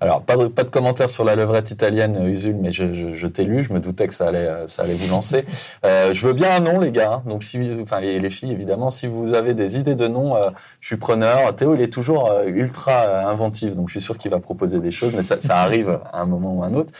Alors, 0.00 0.22
pas 0.22 0.36
de, 0.36 0.48
pas 0.48 0.64
de 0.64 0.68
commentaires 0.68 1.08
sur 1.08 1.24
la 1.24 1.36
levrette 1.36 1.70
italienne, 1.70 2.16
euh, 2.20 2.28
Usul, 2.28 2.56
mais 2.56 2.72
je, 2.72 2.92
je, 2.92 3.12
je 3.12 3.26
t'ai 3.26 3.44
lu, 3.44 3.62
je 3.62 3.72
me 3.72 3.78
doutais 3.78 4.08
que 4.08 4.14
ça 4.14 4.26
allait, 4.28 4.46
euh, 4.46 4.66
ça 4.66 4.82
allait 4.82 4.94
vous 4.94 5.10
lancer. 5.10 5.44
Euh, 5.84 6.12
je 6.12 6.26
veux 6.26 6.34
bien 6.34 6.56
un 6.56 6.60
nom, 6.60 6.80
les 6.80 6.90
gars. 6.90 7.22
Donc, 7.26 7.44
si, 7.44 7.58
les, 7.58 8.20
les, 8.20 8.30
filles, 8.30 8.52
évidemment, 8.52 8.90
si 8.90 9.06
vous 9.06 9.34
avez 9.34 9.54
des 9.54 9.78
idées 9.78 9.94
de 9.94 10.08
noms, 10.08 10.36
euh, 10.36 10.50
je 10.80 10.88
suis 10.88 10.96
preneur. 10.96 11.54
Théo, 11.54 11.74
il 11.74 11.80
est 11.80 11.92
toujours 11.92 12.30
ultra 12.44 13.30
inventif, 13.30 13.76
donc 13.76 13.88
je 13.88 13.92
suis 13.92 14.00
sûr 14.00 14.18
qu'il 14.18 14.30
va 14.32 14.40
proposer 14.40 14.80
des 14.80 14.90
choses, 14.90 15.14
mais 15.14 15.22
ça, 15.22 15.38
arrive 15.56 16.00
à 16.12 16.20
un 16.20 16.26
moment 16.26 16.54
ou 16.54 16.62
à 16.64 16.66
un 16.66 16.74
autre. 16.74 16.92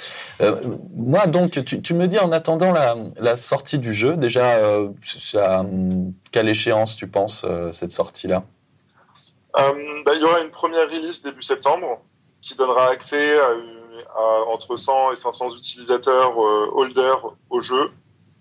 moi, 0.97 1.27
donc, 1.27 1.51
tu, 1.51 1.83
tu, 1.83 1.95
me 1.95 2.07
dis, 2.07 2.19
en 2.19 2.33
attendant 2.33 2.73
la, 2.73 2.97
la 3.19 3.37
sortie 3.37 3.79
du 3.79 3.93
jeu, 3.93 4.17
déjà, 4.17 4.81
à 5.37 5.65
quelle 6.31 6.49
échéance 6.49 6.97
tu 6.97 7.09
penses 7.09 7.45
cette 7.73 7.91
sortie-là? 7.91 8.45
euh, 8.45 8.54
bah, 9.55 10.13
il 10.15 10.21
y 10.21 10.25
aura 10.25 10.41
une 10.41 10.51
première 10.51 10.89
release 10.89 11.23
début 11.23 11.43
septembre 11.43 12.01
qui 12.45 12.55
donnera 12.55 12.91
accès 12.91 13.39
à, 13.39 13.55
entre 14.53 14.77
100 14.77 15.13
et 15.13 15.17
500 15.17 15.57
utilisateurs 15.57 16.33
euh, 16.39 16.71
holders 16.73 17.35
au 17.51 17.61
jeu. 17.61 17.91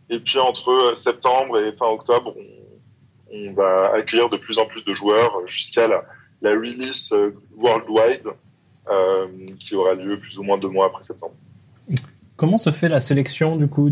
Et 0.09 0.19
puis 0.19 0.37
entre 0.39 0.93
septembre 0.95 1.59
et 1.59 1.71
fin 1.73 1.87
octobre, 1.87 2.35
on, 3.31 3.53
va 3.53 3.93
accueillir 3.95 4.29
de 4.29 4.37
plus 4.37 4.57
en 4.59 4.65
plus 4.65 4.83
de 4.83 4.93
joueurs 4.93 5.33
jusqu'à 5.47 5.87
la, 5.87 6.03
release 6.43 7.11
euh, 7.13 7.33
worldwide 7.57 8.27
euh, 8.91 9.27
qui 9.59 9.75
aura 9.75 9.93
lieu 9.93 10.19
plus 10.19 10.37
ou 10.37 10.43
moins 10.43 10.57
deux 10.57 10.67
mois 10.67 10.87
après 10.87 11.03
septembre. 11.03 11.33
Comment 12.35 12.57
se 12.57 12.71
fait 12.71 12.89
la 12.89 12.99
sélection 12.99 13.55
du 13.55 13.67
coup 13.67 13.89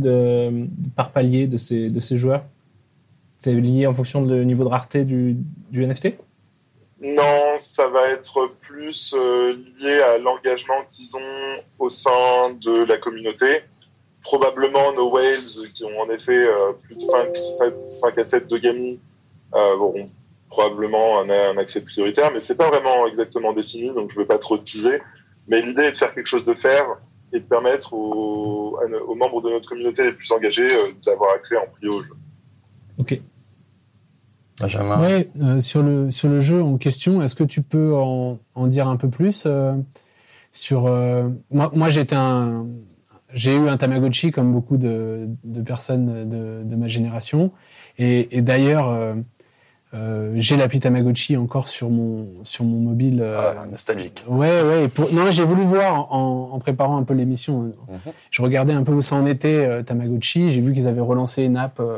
par 0.96 1.12
palier 1.12 1.48
de 1.48 1.58
ces, 1.58 2.18
joueurs? 2.18 2.44
C'est 3.38 3.54
lié 3.54 3.88
en 3.88 3.94
fonction 3.94 4.24
du 4.24 4.46
niveau 4.46 4.64
de 4.64 4.70
rareté 4.70 5.06
du 5.06 5.38
NFT 5.72 6.16
Non, 7.04 7.58
ça 7.58 7.88
va 7.88 8.10
être 8.10 8.52
plus 8.62 9.16
euh, 9.18 9.50
lié 9.80 10.02
à 10.02 10.20
l'engagement 10.20 10.86
qu'ils 10.90 11.16
ont 11.18 11.64
au 11.80 11.90
sein 11.90 12.52
de 12.62 12.84
la 12.84 12.98
communauté. 12.98 13.62
Probablement 14.24 14.94
nos 14.94 15.10
Whales, 15.10 15.72
qui 15.74 15.84
ont 15.84 16.00
en 16.00 16.10
effet 16.12 16.38
euh, 16.38 16.74
plus 16.74 16.96
de 16.96 17.02
5, 17.02 17.36
5 17.88 18.18
à 18.20 18.24
7 18.24 18.48
de 18.48 18.58
gaming, 18.60 19.00
euh, 19.56 19.76
auront 19.78 20.06
probablement 20.50 21.22
un, 21.22 21.58
accès 21.58 21.84
prioritaire, 21.84 22.30
mais 22.32 22.40
c'est 22.40 22.58
pas 22.58 22.70
vraiment 22.70 23.08
exactement 23.08 23.54
défini, 23.54 23.88
donc 23.88 24.12
je 24.12 24.16
ne 24.18 24.22
veux 24.22 24.28
pas 24.28 24.38
trop 24.38 24.58
teaser. 24.58 25.02
Mais 25.50 25.60
l'idée 25.60 25.84
est 25.84 25.94
de 25.94 25.98
faire 25.98 26.14
quelque 26.14 26.28
chose 26.28 26.46
de 26.46 26.54
faire 26.54 26.98
et 27.34 27.40
de 27.40 27.46
permettre 27.46 27.94
aux, 27.94 28.78
aux 29.08 29.16
membres 29.16 29.42
de 29.42 29.50
notre 29.50 29.68
communauté 29.68 30.04
les 30.04 30.12
plus 30.12 30.32
engagés 30.32 30.70
d'avoir 31.04 31.34
accès 31.34 31.56
en 31.56 31.66
prix 31.66 31.88
au 31.88 32.04
jeu. 32.04 32.12
Ok. 33.00 33.20
Benjamin. 34.60 35.00
Ouais, 35.00 35.30
euh, 35.42 35.62
sur 35.62 35.84
le 35.84 36.12
sur 36.12 36.30
le 36.30 36.42
jeu 36.42 36.62
en 36.62 36.78
question, 36.78 37.22
est-ce 37.22 37.36
que 37.36 37.44
tu 37.44 37.62
peux 37.62 37.96
en, 37.96 38.38
en 38.56 38.68
dire 38.68 38.88
un 38.88 38.98
peu 38.98 39.10
plus 39.10 39.46
euh, 39.46 39.76
sur 40.52 40.82
moi 41.50 41.72
moi 41.74 41.90
j'étais 41.90 42.16
un 42.16 42.68
j'ai 43.34 43.56
eu 43.56 43.70
un 43.70 43.78
Tamagotchi 43.78 44.32
comme 44.32 44.52
beaucoup 44.52 44.78
de, 44.78 45.30
de 45.46 45.62
personnes 45.62 46.28
de, 46.28 46.64
de, 46.64 46.76
ma 46.76 46.90
génération 46.90 47.52
et, 47.98 48.38
et 48.38 48.42
d'ailleurs 48.42 49.16
euh, 49.94 50.34
j'ai 50.38 50.56
l'appli 50.56 50.80
Tamagotchi 50.80 51.36
encore 51.36 51.68
sur 51.68 51.90
mon 51.90 52.28
sur 52.44 52.64
mon 52.64 52.78
mobile. 52.80 53.20
Euh, 53.22 53.54
ah, 53.62 53.66
nostalgique. 53.70 54.24
Ouais, 54.28 54.62
ouais. 54.62 54.88
Pour, 54.88 55.14
non, 55.14 55.32
j'ai 55.32 55.44
voulu 55.44 55.64
voir 55.64 56.14
en, 56.14 56.52
en, 56.54 56.60
préparant 56.60 56.98
un 56.98 57.04
peu 57.04 57.14
l'émission. 57.14 57.64
Mm 57.64 57.72
-hmm. 57.72 58.12
Je 58.30 58.42
regardais 58.42 58.74
un 58.74 58.84
peu 58.84 58.94
où 58.94 59.02
ça 59.02 59.16
en 59.18 59.26
était 59.26 59.66
euh, 59.68 59.84
Tamagotchi. 59.84 60.50
J'ai 60.50 60.62
vu 60.62 60.74
qu'ils 60.74 60.88
avaient 60.88 61.02
relancé 61.02 61.44
une 61.44 61.58
app 61.58 61.80
euh, 61.80 61.98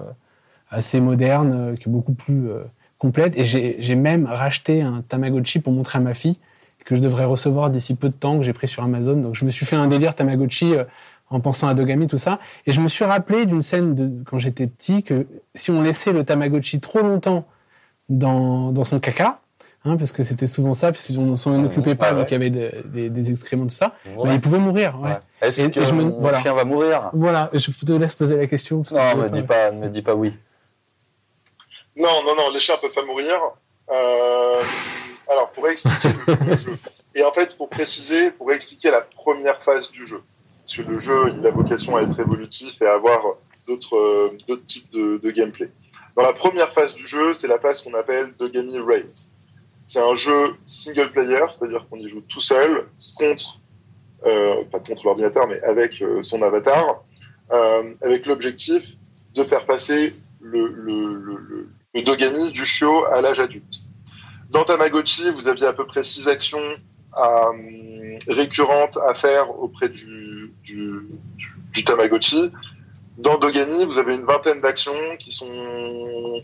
assez 0.74 1.00
moderne, 1.00 1.52
euh, 1.54 1.76
qui 1.76 1.88
est 1.88 1.92
beaucoup 1.92 2.14
plus 2.14 2.50
complète. 2.98 3.38
Et 3.38 3.46
j'ai 3.46 3.96
même 3.96 4.26
racheté 4.26 4.82
un 4.82 5.02
Tamagotchi 5.02 5.60
pour 5.60 5.74
montrer 5.74 6.00
à 6.00 6.02
ma 6.02 6.14
fille 6.14 6.40
que 6.86 6.96
je 6.96 7.02
devrais 7.02 7.24
recevoir 7.24 7.70
d'ici 7.70 7.96
peu 7.96 8.10
de 8.10 8.14
temps 8.14 8.38
que 8.38 8.44
j'ai 8.44 8.52
pris 8.52 8.68
sur 8.68 8.84
Amazon. 8.84 9.16
Donc 9.16 9.36
je 9.36 9.46
me 9.46 9.50
suis 9.50 9.66
fait 9.66 9.78
un 9.78 9.88
délire 9.88 10.16
Tamagotchi 10.16 10.76
en 11.30 11.40
pensant 11.40 11.68
à 11.68 11.74
Dogami, 11.74 12.08
tout 12.08 12.18
ça. 12.18 12.40
Et 12.66 12.72
je 12.72 12.82
me 12.82 12.88
suis 12.88 13.06
rappelé 13.06 13.46
d'une 13.46 13.64
scène 13.64 13.96
de 13.96 14.24
quand 14.24 14.38
j'étais 14.38 14.68
petit 14.68 15.04
que 15.04 15.28
si 15.56 15.72
on 15.72 15.82
laissait 15.82 16.12
le 16.12 16.24
Tamagotchi 16.24 16.80
trop 16.80 17.00
longtemps 17.00 17.46
dans, 18.10 18.72
dans 18.72 18.84
son 18.84 19.00
caca, 19.00 19.40
hein, 19.86 19.98
parce 19.98 20.12
que 20.12 20.24
c'était 20.24 20.48
souvent 20.48 20.74
ça, 20.74 20.92
puisqu'on 20.92 21.36
s'en 21.36 21.64
occupait 21.64 21.96
pas, 21.96 22.12
ouais, 22.12 22.20
donc 22.20 22.32
il 22.32 22.34
y 22.34 22.36
avait 22.36 22.50
des, 22.50 22.72
des, 22.86 23.10
des, 23.10 23.32
excréments, 23.32 23.66
tout 23.66 23.70
ça. 23.70 23.94
Ouais. 24.16 24.30
Mais 24.30 24.36
il 24.36 24.42
pouvait 24.42 24.60
mourir. 24.60 25.00
Est-ce 25.42 25.68
que 25.68 25.80
et 25.80 25.86
je 25.86 25.94
me, 25.94 26.04
voilà. 26.04 26.40
chien 26.40 26.54
va 26.54 26.66
mourir? 26.66 27.10
Voilà, 27.14 27.50
je 27.54 27.72
te 27.72 27.94
laisse 27.94 28.16
poser 28.16 28.38
la 28.38 28.48
question. 28.48 28.84
Non, 28.92 29.24
me 29.24 29.30
dis 29.30 29.44
pas, 29.44 29.72
me 29.72 29.88
dis 29.88 30.02
pas 30.02 30.16
oui. 30.16 30.34
Non, 31.96 32.24
non, 32.24 32.36
non, 32.36 32.50
les 32.52 32.60
chiens 32.60 32.78
peuvent 32.78 32.92
pas 32.92 33.06
mourir. 33.06 33.40
Euh, 33.90 34.62
alors, 35.30 35.52
pour 35.52 35.68
expliquer 35.68 36.10
le, 36.46 36.58
jeu, 36.58 36.78
et 37.16 37.24
en 37.24 37.32
fait, 37.32 37.56
pour 37.58 37.70
préciser, 37.70 38.32
pour 38.32 38.52
expliquer 38.52 38.92
la 38.92 39.02
première 39.02 39.62
phase 39.64 39.92
du 39.92 40.08
jeu, 40.08 40.22
parce 40.60 40.76
que 40.76 40.82
le 40.82 41.00
jeu, 41.00 41.34
il 41.38 41.46
a 41.46 41.52
vocation 41.52 41.98
à 41.98 42.02
être 42.02 42.20
évolutif 42.20 42.82
et 42.82 42.86
à 42.86 42.94
avoir 42.94 43.22
d'autres 43.68 44.34
types 44.66 44.92
de, 44.92 45.32
gameplay. 45.32 45.70
Dans 46.16 46.24
la 46.24 46.34
première 46.34 46.72
phase 46.74 46.94
du 46.94 47.08
jeu, 47.08 47.34
c'est 47.34 47.48
la 47.48 47.60
phase 47.60 47.82
qu'on 47.82 47.94
appelle 47.94 48.32
Dogami 48.40 48.80
Race. 48.80 49.28
C'est 49.86 50.00
un 50.00 50.16
jeu 50.16 50.56
single 50.66 51.12
player, 51.12 51.44
c'est-à-dire 51.52 51.86
qu'on 51.90 51.98
y 51.98 52.08
joue 52.08 52.22
tout 52.22 52.40
seul 52.40 52.88
contre, 53.18 53.60
euh, 54.26 54.64
pas 54.72 54.80
contre 54.80 55.06
l'ordinateur, 55.06 55.48
mais 55.48 55.62
avec 55.64 56.02
euh, 56.02 56.22
son 56.22 56.42
avatar, 56.42 57.04
euh, 57.52 57.94
avec 58.02 58.26
l'objectif 58.26 58.86
de 59.36 59.44
faire 59.44 59.66
passer 59.66 60.14
le, 60.40 61.68
le 61.94 62.02
Dogami 62.02 62.52
du 62.52 62.66
chiot 62.66 63.06
à 63.06 63.22
l'âge 63.22 63.40
adulte. 63.40 63.82
Dans 64.50 64.64
Tamagotchi, 64.64 65.32
vous 65.32 65.48
aviez 65.48 65.68
à 65.68 65.74
peu 65.74 65.86
près 65.86 66.04
six 66.04 66.28
actions 66.28 66.64
à, 67.14 67.52
récurrentes 68.28 68.98
à 69.08 69.14
faire 69.14 69.60
auprès 69.60 69.90
du, 69.90 70.52
Tamagotchi. 71.86 72.52
Dans 73.18 73.38
Dogami, 73.38 73.86
vous 73.86 73.98
avez 73.98 74.16
une 74.16 74.26
vingtaine 74.26 74.58
d'actions 74.58 75.18
qui 75.20 75.32
sont 75.32 76.42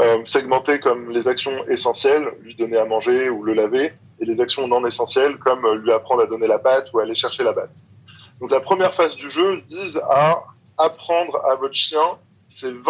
euh, 0.00 0.18
segmentées 0.24 0.80
comme 0.80 1.10
les 1.10 1.28
actions 1.28 1.64
essentielles, 1.68 2.26
lui 2.42 2.54
donner 2.54 2.76
à 2.76 2.84
manger 2.84 3.28
ou 3.28 3.44
le 3.44 3.54
laver, 3.54 3.92
et 4.20 4.24
les 4.24 4.40
actions 4.40 4.66
non 4.66 4.84
essentielles 4.84 5.36
comme 5.38 5.66
lui 5.82 5.92
apprendre 5.92 6.22
à 6.22 6.26
donner 6.26 6.46
la 6.46 6.58
pâte 6.58 6.92
ou 6.92 6.98
aller 6.98 7.14
chercher 7.14 7.44
la 7.44 7.52
batte. 7.52 7.72
Donc 8.40 8.50
la 8.50 8.60
première 8.60 8.94
phase 8.94 9.14
du 9.14 9.30
jeu 9.30 9.62
vise 9.68 10.00
à 10.10 10.42
apprendre 10.78 11.44
à 11.44 11.54
votre 11.54 11.74
chien 11.74 12.18
ces 12.48 12.72
20 12.72 12.82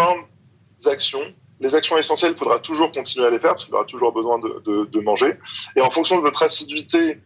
actions. 0.87 1.25
Les 1.63 1.75
actions 1.77 1.97
essentielles, 1.97 2.33
il 2.33 2.39
faudra 2.39 2.59
toujours 2.59 2.91
continuer 2.91 3.27
à 3.27 3.31
les 3.31 3.39
faire 3.39 3.53
parce 3.53 3.65
qu'il 3.65 3.75
aura 3.75 3.85
toujours 3.85 4.13
besoin 4.13 4.39
de, 4.39 4.63
de, 4.65 4.85
de, 4.87 5.01
manger. 5.01 5.39
Et 5.77 5.81
en 5.81 5.91
fonction 5.91 6.17
de 6.17 6.23
votre 6.23 6.43
assiduité 6.43 7.21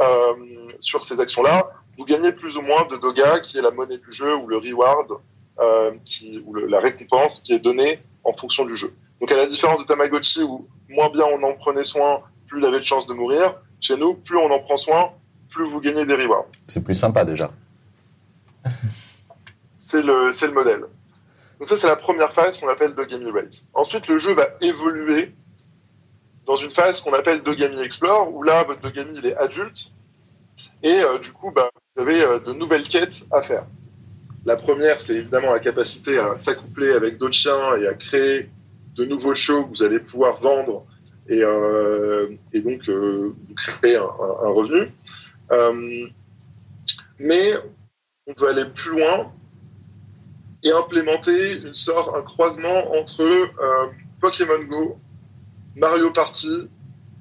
euh, 0.00 0.34
sur 0.78 1.06
ces 1.06 1.18
actions-là, 1.20 1.70
vous 1.96 2.04
gagnez 2.04 2.32
plus 2.32 2.56
ou 2.58 2.60
moins 2.60 2.84
de 2.84 2.98
doga, 2.98 3.40
qui 3.40 3.56
est 3.56 3.62
la 3.62 3.70
monnaie 3.70 3.96
du 3.96 4.12
jeu, 4.12 4.36
ou 4.36 4.46
le 4.46 4.58
reward, 4.58 5.18
euh, 5.58 5.92
qui, 6.04 6.42
ou 6.44 6.52
le, 6.52 6.66
la 6.66 6.80
récompense 6.80 7.40
qui 7.40 7.54
est 7.54 7.58
donnée 7.58 8.00
en 8.24 8.34
fonction 8.34 8.66
du 8.66 8.76
jeu. 8.76 8.92
Donc 9.20 9.32
à 9.32 9.36
la 9.36 9.46
différence 9.46 9.80
de 9.80 9.84
Tamagotchi, 9.84 10.42
où 10.42 10.60
moins 10.90 11.08
bien 11.08 11.24
on 11.24 11.42
en 11.42 11.54
prenait 11.54 11.84
soin, 11.84 12.20
plus 12.46 12.60
il 12.60 12.66
avait 12.66 12.80
de 12.80 12.84
chances 12.84 13.06
de 13.06 13.14
mourir, 13.14 13.54
chez 13.80 13.96
nous, 13.96 14.14
plus 14.14 14.36
on 14.36 14.50
en 14.50 14.58
prend 14.58 14.76
soin, 14.76 15.12
plus 15.50 15.66
vous 15.66 15.80
gagnez 15.80 16.04
des 16.04 16.14
rewards. 16.14 16.46
C'est 16.66 16.84
plus 16.84 16.94
sympa 16.94 17.24
déjà. 17.24 17.50
c'est 19.78 20.02
le, 20.02 20.30
le 20.30 20.52
modèle. 20.52 20.84
Donc 21.58 21.68
ça, 21.68 21.76
c'est 21.76 21.86
la 21.86 21.96
première 21.96 22.32
phase 22.32 22.58
qu'on 22.58 22.68
appelle 22.68 22.94
Dogami 22.94 23.30
Race. 23.30 23.66
Ensuite, 23.74 24.06
le 24.06 24.18
jeu 24.18 24.32
va 24.32 24.46
évoluer 24.60 25.32
dans 26.46 26.56
une 26.56 26.70
phase 26.70 27.00
qu'on 27.00 27.12
appelle 27.12 27.42
Dogami 27.42 27.80
Explore, 27.80 28.34
où 28.34 28.42
là, 28.42 28.62
votre 28.64 28.80
Dogami, 28.80 29.16
il 29.16 29.26
est 29.26 29.36
adulte, 29.36 29.90
et 30.82 31.00
euh, 31.00 31.18
du 31.18 31.32
coup, 31.32 31.52
bah, 31.52 31.70
vous 31.94 32.02
avez 32.02 32.22
euh, 32.22 32.38
de 32.38 32.52
nouvelles 32.52 32.88
quêtes 32.88 33.26
à 33.30 33.42
faire. 33.42 33.66
La 34.46 34.56
première, 34.56 35.00
c'est 35.00 35.16
évidemment 35.16 35.52
la 35.52 35.58
capacité 35.58 36.18
à 36.18 36.38
s'accoupler 36.38 36.92
avec 36.92 37.18
d'autres 37.18 37.34
chiens 37.34 37.76
et 37.76 37.86
à 37.86 37.94
créer 37.94 38.48
de 38.94 39.04
nouveaux 39.04 39.34
shows 39.34 39.64
que 39.64 39.70
vous 39.70 39.82
allez 39.82 39.98
pouvoir 39.98 40.40
vendre 40.40 40.86
et, 41.28 41.42
euh, 41.42 42.28
donc 42.54 42.88
vous 42.88 43.34
créer 43.54 43.96
un, 43.96 44.06
revenu. 44.06 44.90
Mais 47.18 47.52
on 48.26 48.32
peut 48.32 48.48
aller 48.48 48.64
plus 48.64 48.92
loin 48.92 49.30
et 50.62 50.72
implémenter 50.72 51.60
une 51.60 51.74
sorte, 51.74 52.14
un 52.16 52.22
croisement 52.22 52.92
entre 52.96 53.22
euh, 53.22 53.86
Pokémon 54.20 54.62
Go, 54.64 54.98
Mario 55.76 56.10
Party 56.10 56.68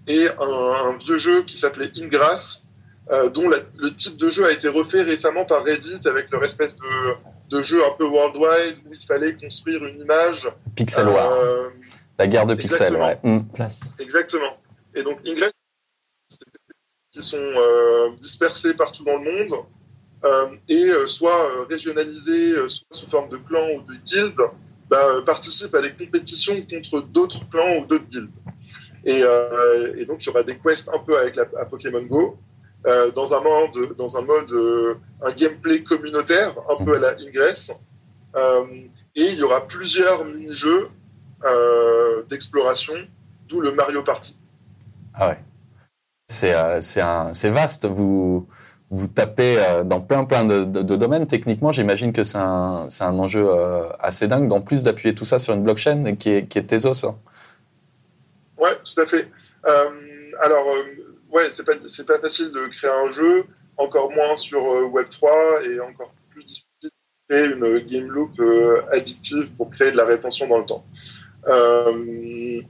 et 0.07 0.27
un, 0.27 0.89
un 0.89 0.97
vieux 0.97 1.17
jeu 1.17 1.43
qui 1.43 1.57
s'appelait 1.57 1.91
Ingress, 1.97 2.67
euh, 3.11 3.29
dont 3.29 3.47
la, 3.47 3.59
le 3.77 3.93
type 3.93 4.17
de 4.17 4.29
jeu 4.29 4.45
a 4.45 4.51
été 4.51 4.67
refait 4.67 5.03
récemment 5.03 5.45
par 5.45 5.63
Reddit 5.63 6.07
avec 6.07 6.31
leur 6.31 6.43
espèce 6.43 6.75
de, 6.75 7.55
de 7.55 7.61
jeu 7.61 7.85
un 7.85 7.91
peu 7.97 8.05
worldwide 8.05 8.77
où 8.85 8.93
il 8.93 9.05
fallait 9.05 9.35
construire 9.35 9.85
une 9.85 9.99
image. 9.99 10.47
Pixel 10.75 11.07
War. 11.07 11.31
Euh, 11.31 11.69
la 12.17 12.27
guerre 12.27 12.47
de 12.47 12.55
pixels, 12.55 12.95
ouais. 12.95 13.19
Mmh. 13.21 13.39
Place. 13.53 13.95
Exactement. 13.99 14.57
Et 14.95 15.03
donc 15.03 15.19
Ingress, 15.25 15.51
qui 17.11 17.21
sont 17.21 17.37
euh, 17.37 18.09
dispersés 18.19 18.73
partout 18.73 19.03
dans 19.03 19.17
le 19.17 19.31
monde 19.31 19.63
et 20.67 20.91
soit 21.05 21.65
régionalisés, 21.69 22.55
soit 22.67 22.87
sous 22.91 23.09
forme 23.09 23.29
de 23.29 23.37
clans 23.37 23.69
ou 23.75 23.81
de 23.81 23.97
guildes, 24.05 24.41
bah, 24.89 25.21
participent 25.25 25.75
à 25.75 25.81
des 25.81 25.91
compétitions 25.91 26.55
contre 26.69 27.01
d'autres 27.01 27.47
clans 27.49 27.77
ou 27.77 27.85
d'autres 27.85 28.09
guildes. 28.09 28.31
Et, 29.05 29.21
donc 30.05 30.23
il 30.23 30.27
y 30.27 30.29
aura 30.29 30.43
des 30.43 30.57
quests 30.57 30.89
un 30.93 30.99
peu 30.99 31.17
avec 31.17 31.35
la, 31.35 31.45
Pokémon 31.45 32.03
Go. 32.03 32.37
Euh, 32.85 33.11
dans 33.11 33.33
un 33.33 33.41
mode, 33.41 33.97
dans 33.97 34.17
un 34.17 34.21
mode, 34.21 34.51
euh, 34.51 34.95
un 35.21 35.31
gameplay 35.33 35.83
communautaire, 35.83 36.55
un 36.69 36.83
peu 36.83 36.95
à 36.95 36.99
la 36.99 37.15
Ingress. 37.19 37.73
Euh, 38.35 38.65
et 39.15 39.31
il 39.31 39.39
y 39.39 39.43
aura 39.43 39.67
plusieurs 39.67 40.23
mini-jeux 40.25 40.89
d'exploration, 42.29 42.95
d'où 43.47 43.61
le 43.61 43.71
Mario 43.71 44.03
Party. 44.03 44.37
Ah 45.13 45.29
ouais. 45.29 45.39
C'est 46.27 46.81
c'est 46.81 47.49
vaste. 47.49 47.85
Vous 47.85 48.47
vous 48.89 49.07
tapez 49.07 49.57
dans 49.85 49.99
plein 49.99 50.23
plein 50.25 50.45
de, 50.45 50.63
domaines. 50.95 51.27
Techniquement, 51.27 51.71
j'imagine 51.71 52.13
que 52.13 52.23
c'est 52.23 52.37
un, 52.37 52.87
un 52.99 53.19
enjeu 53.19 53.49
assez 53.99 54.27
dingue, 54.27 54.47
d'en 54.47 54.61
plus 54.61 54.83
d'appuyer 54.83 55.13
tout 55.13 55.25
ça 55.25 55.39
sur 55.39 55.53
une 55.53 55.63
blockchain 55.63 56.15
qui 56.15 56.29
est, 56.29 56.47
qui 56.47 56.57
est 56.57 56.63
Tezos. 56.63 57.05
Hein. 57.05 57.17
Ouais, 58.57 58.77
tout 58.83 59.01
à 59.01 59.05
fait. 59.05 59.27
Euh, 59.65 60.31
alors, 60.41 60.65
ouais, 61.31 61.49
c'est 61.49 61.63
pas, 61.63 61.75
pas 61.75 62.19
facile 62.19 62.51
de 62.51 62.67
créer 62.67 62.89
un 62.89 63.11
jeu, 63.11 63.45
encore 63.77 64.11
moins 64.11 64.35
sur 64.35 64.63
euh, 64.63 64.87
Web3 64.87 65.69
et 65.69 65.79
encore 65.79 66.11
plus 66.29 66.43
difficile 66.43 66.65
de 66.83 66.89
créer 67.29 67.45
une 67.45 67.79
game 67.79 68.07
loop 68.07 68.39
euh, 68.39 68.81
addictive 68.91 69.49
pour 69.57 69.69
créer 69.69 69.91
de 69.91 69.97
la 69.97 70.05
rétention 70.05 70.47
dans 70.47 70.59
le 70.59 70.65
temps. 70.65 70.83
Euh, 71.47 72.61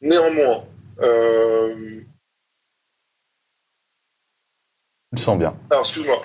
néanmoins, 0.00 0.64
euh, 1.00 2.00
te 5.20 5.24
sens 5.24 5.38
bien. 5.38 5.54
Alors, 5.70 5.84
excuse-moi. 5.84 6.20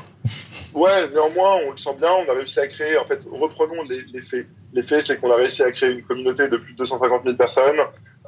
Ouais, 0.73 1.09
néanmoins, 1.13 1.55
on 1.67 1.71
le 1.71 1.77
sent 1.77 1.95
bien. 1.99 2.09
On 2.11 2.29
a 2.29 2.33
réussi 2.35 2.59
à 2.59 2.67
créer, 2.67 2.97
en 2.97 3.05
fait, 3.05 3.19
reprenons 3.31 3.83
les, 3.89 4.01
les 4.13 4.21
faits. 4.21 4.47
Les 4.73 4.83
faits, 4.83 5.03
c'est 5.03 5.19
qu'on 5.21 5.31
a 5.31 5.35
réussi 5.35 5.63
à 5.63 5.71
créer 5.71 5.91
une 5.91 6.03
communauté 6.03 6.49
de 6.49 6.57
plus 6.57 6.73
de 6.73 6.77
250 6.79 7.23
000 7.23 7.35
personnes. 7.37 7.79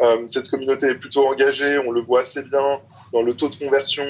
Euh, 0.02 0.26
cette 0.30 0.50
communauté 0.50 0.88
est 0.88 0.96
plutôt 0.96 1.28
engagée. 1.28 1.78
On 1.86 1.92
le 1.92 2.02
voit 2.02 2.22
assez 2.22 2.42
bien 2.44 2.80
dans 3.12 3.22
le 3.22 3.34
taux 3.34 3.50
de 3.50 3.56
conversion 3.56 4.06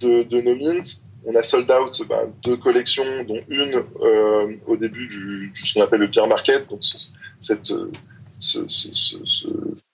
de, 0.00 0.22
de 0.24 0.40
nos 0.40 0.54
mints. 0.56 0.82
On 1.24 1.34
a 1.34 1.42
sold 1.42 1.70
out 1.70 2.02
bah, 2.08 2.22
deux 2.44 2.56
collections, 2.56 3.24
dont 3.26 3.40
une 3.48 3.82
euh, 4.02 4.52
au 4.66 4.76
début 4.76 5.06
du, 5.08 5.50
du 5.54 5.66
ce 5.66 5.74
qu'on 5.74 5.82
appelle 5.84 6.00
le 6.00 6.06
beer 6.08 6.26
market. 6.26 6.68
Donc, 6.68 6.80
ce- 6.82 7.08
cette, 7.40 7.70
euh, 7.70 7.90
ce, 8.38 8.68
ce, 8.68 8.88
ce, 8.94 9.16
ce, 9.24 9.48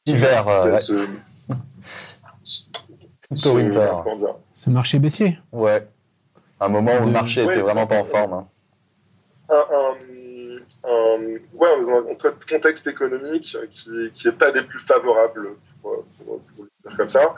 Hiver, 0.06 0.48
euh, 0.48 0.72
ouais. 0.72 0.80
ce- 0.80 0.92
winter. 3.48 3.90
Ce 4.52 4.70
marché 4.70 4.98
baissier. 4.98 5.38
Ouais. 5.52 5.84
Un 6.64 6.68
moment 6.68 6.92
où 7.02 7.06
le 7.06 7.12
marché 7.12 7.42
était 7.42 7.56
Ouais, 7.56 7.62
vraiment 7.62 7.86
pas 7.86 7.98
en 8.00 8.04
forme. 8.04 8.32
hein. 8.32 8.44
un, 9.50 9.54
un- 9.54 10.58
un- 10.84 11.18
ouais, 11.52 11.68
on 11.76 11.82
est 11.82 11.86
dans 11.90 12.10
un 12.10 12.14
co- 12.14 12.38
contexte 12.48 12.86
économique 12.86 13.56
qui 13.70 14.10
qui 14.14 14.28
est 14.28 14.32
pas 14.32 14.50
des 14.50 14.62
plus 14.62 14.80
favorables 14.80 15.56
pour, 15.82 16.04
pour- 16.16 16.40
pour 16.40 16.64
le 16.64 16.70
dire 16.88 16.96
comme 16.96 17.10
ça. 17.10 17.34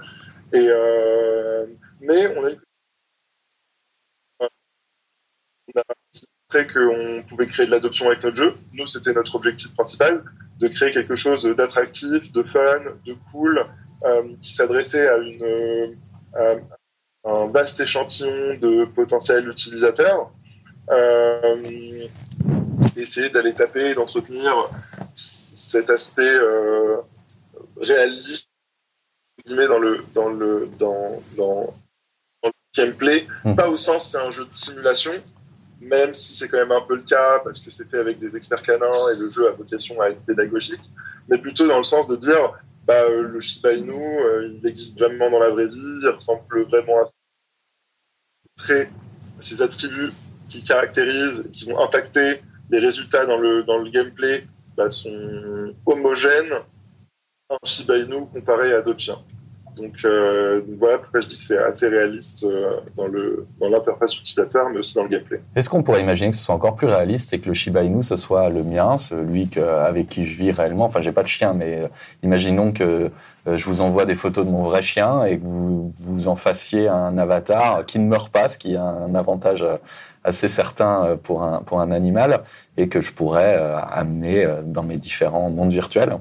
Et 0.52 0.66
euh, 0.68 1.66
mais 2.00 2.28
on 2.36 2.46
a 2.46 2.50
on 4.40 5.80
a 5.80 5.82
montré 6.54 6.72
qu'on 6.72 7.24
pouvait 7.28 7.48
créer 7.48 7.66
de 7.66 7.72
l'adoption 7.72 8.06
avec 8.06 8.22
notre 8.22 8.36
jeu. 8.36 8.54
Nous, 8.72 8.86
c'était 8.86 9.12
notre 9.12 9.34
objectif 9.34 9.74
principal, 9.74 10.22
de 10.60 10.68
créer 10.68 10.92
quelque 10.92 11.16
chose 11.16 11.42
d'attractif, 11.44 12.30
de 12.32 12.42
fun, 12.44 12.78
de 13.04 13.14
cool, 13.32 13.66
euh, 14.04 14.22
qui 14.40 14.54
s'adressait 14.54 15.08
à 15.08 15.16
une 15.18 15.42
euh, 16.36 16.56
un 17.26 17.46
vaste 17.48 17.80
échantillon 17.80 18.54
de 18.60 18.84
potentiels 18.84 19.48
utilisateurs. 19.48 20.30
Euh, 20.90 21.56
essayer 22.96 23.28
d'aller 23.30 23.52
taper 23.52 23.90
et 23.90 23.94
d'entretenir 23.94 24.52
cet 25.14 25.90
aspect 25.90 26.22
euh, 26.22 26.96
réaliste 27.80 28.48
dans 29.46 29.78
le 29.78 30.04
dans 30.14 30.28
le 30.28 30.68
dans, 30.78 31.22
dans, 31.36 31.74
dans 32.42 32.48
le 32.48 32.50
gameplay 32.74 33.26
Mhm. 33.44 33.56
pas 33.56 33.68
au 33.68 33.76
sens 33.76 34.10
c'est 34.10 34.18
un 34.18 34.30
jeu 34.30 34.44
de 34.44 34.52
simulation 34.52 35.12
même 35.80 36.14
si 36.14 36.34
c'est 36.34 36.48
quand 36.48 36.56
même 36.58 36.72
un 36.72 36.80
peu 36.80 36.96
le 36.96 37.02
cas 37.02 37.40
parce 37.44 37.58
que 37.58 37.70
c'est 37.70 37.88
fait 37.90 37.98
avec 37.98 38.16
des 38.16 38.34
experts 38.36 38.62
canins 38.62 39.10
et 39.12 39.16
le 39.18 39.28
jeu 39.30 39.48
a 39.48 39.52
vocation 39.52 40.00
à 40.00 40.08
être 40.08 40.20
pédagogique 40.22 40.80
mais 41.28 41.38
plutôt 41.38 41.66
dans 41.66 41.78
le 41.78 41.84
sens 41.84 42.06
de 42.06 42.16
dire 42.16 42.52
bah, 42.86 43.02
euh, 43.02 43.22
le 43.22 43.40
Shiba 43.40 43.72
Inu 43.72 43.92
euh, 43.92 44.48
il 44.54 44.66
existe 44.66 44.98
vraiment 44.98 45.30
dans 45.30 45.40
la 45.40 45.50
vraie 45.50 45.66
vie 45.66 46.00
il 46.02 46.08
ressemble 46.08 46.62
vraiment 46.64 47.02
à 47.02 47.10
traits 48.56 48.88
ses 49.40 49.60
attributs 49.60 50.12
qui 50.48 50.62
caractérisent, 50.62 51.44
qui 51.52 51.66
vont 51.66 51.78
impacter 51.80 52.40
les 52.70 52.78
résultats 52.78 53.26
dans 53.26 53.38
le, 53.38 53.64
dans 53.64 53.78
le 53.78 53.90
gameplay 53.90 54.44
bah, 54.76 54.90
sont 54.90 55.74
homogènes 55.84 56.54
un 57.50 57.58
Shiba 57.64 57.98
Inu 57.98 58.26
comparé 58.26 58.72
à 58.72 58.80
d'autres 58.80 59.00
chiens. 59.00 59.22
Donc, 59.76 59.92
euh, 60.04 60.62
voilà 60.78 60.98
pourquoi 60.98 61.20
je 61.20 61.28
dis 61.28 61.36
que 61.36 61.42
c'est 61.42 61.58
assez 61.58 61.86
réaliste 61.88 62.44
euh, 62.44 62.80
dans 62.96 63.06
le 63.06 63.46
dans 63.60 63.68
l'interface 63.68 64.16
utilisateur, 64.16 64.70
mais 64.70 64.78
aussi 64.78 64.94
dans 64.94 65.02
le 65.02 65.10
gameplay. 65.10 65.40
Est-ce 65.54 65.68
qu'on 65.68 65.82
pourrait 65.82 66.00
imaginer 66.00 66.30
que 66.30 66.36
ce 66.36 66.44
soit 66.44 66.54
encore 66.54 66.74
plus 66.74 66.86
réaliste 66.86 67.34
et 67.34 67.40
que 67.40 67.48
le 67.48 67.54
Shiba 67.54 67.82
Inu, 67.82 68.02
ce 68.02 68.16
soit 68.16 68.48
le 68.48 68.62
mien, 68.62 68.96
celui 68.96 69.48
que, 69.48 69.60
avec 69.60 70.08
qui 70.08 70.24
je 70.24 70.38
vis 70.38 70.50
réellement? 70.50 70.86
Enfin, 70.86 71.02
j'ai 71.02 71.12
pas 71.12 71.22
de 71.22 71.28
chien, 71.28 71.52
mais 71.52 71.82
euh, 71.82 71.88
imaginons 72.22 72.72
que 72.72 73.10
euh, 73.46 73.56
je 73.56 73.64
vous 73.66 73.82
envoie 73.82 74.06
des 74.06 74.14
photos 74.14 74.46
de 74.46 74.50
mon 74.50 74.62
vrai 74.62 74.80
chien 74.80 75.24
et 75.24 75.38
que 75.38 75.44
vous, 75.44 75.92
vous 75.98 76.28
en 76.28 76.36
fassiez 76.36 76.88
un 76.88 77.18
avatar 77.18 77.84
qui 77.84 77.98
ne 77.98 78.06
meurt 78.08 78.30
pas, 78.32 78.48
ce 78.48 78.56
qui 78.56 78.76
a 78.76 78.82
un 78.82 79.14
avantage 79.14 79.62
euh, 79.62 79.76
assez 80.24 80.48
certain 80.48 81.16
pour 81.22 81.42
un, 81.42 81.62
pour 81.62 81.80
un 81.80 81.92
animal, 81.92 82.42
et 82.76 82.88
que 82.88 83.00
je 83.00 83.12
pourrais 83.12 83.62
amener 83.92 84.44
dans 84.64 84.82
mes 84.82 84.96
différents 84.96 85.50
mondes 85.50 85.70
virtuels. 85.70 86.16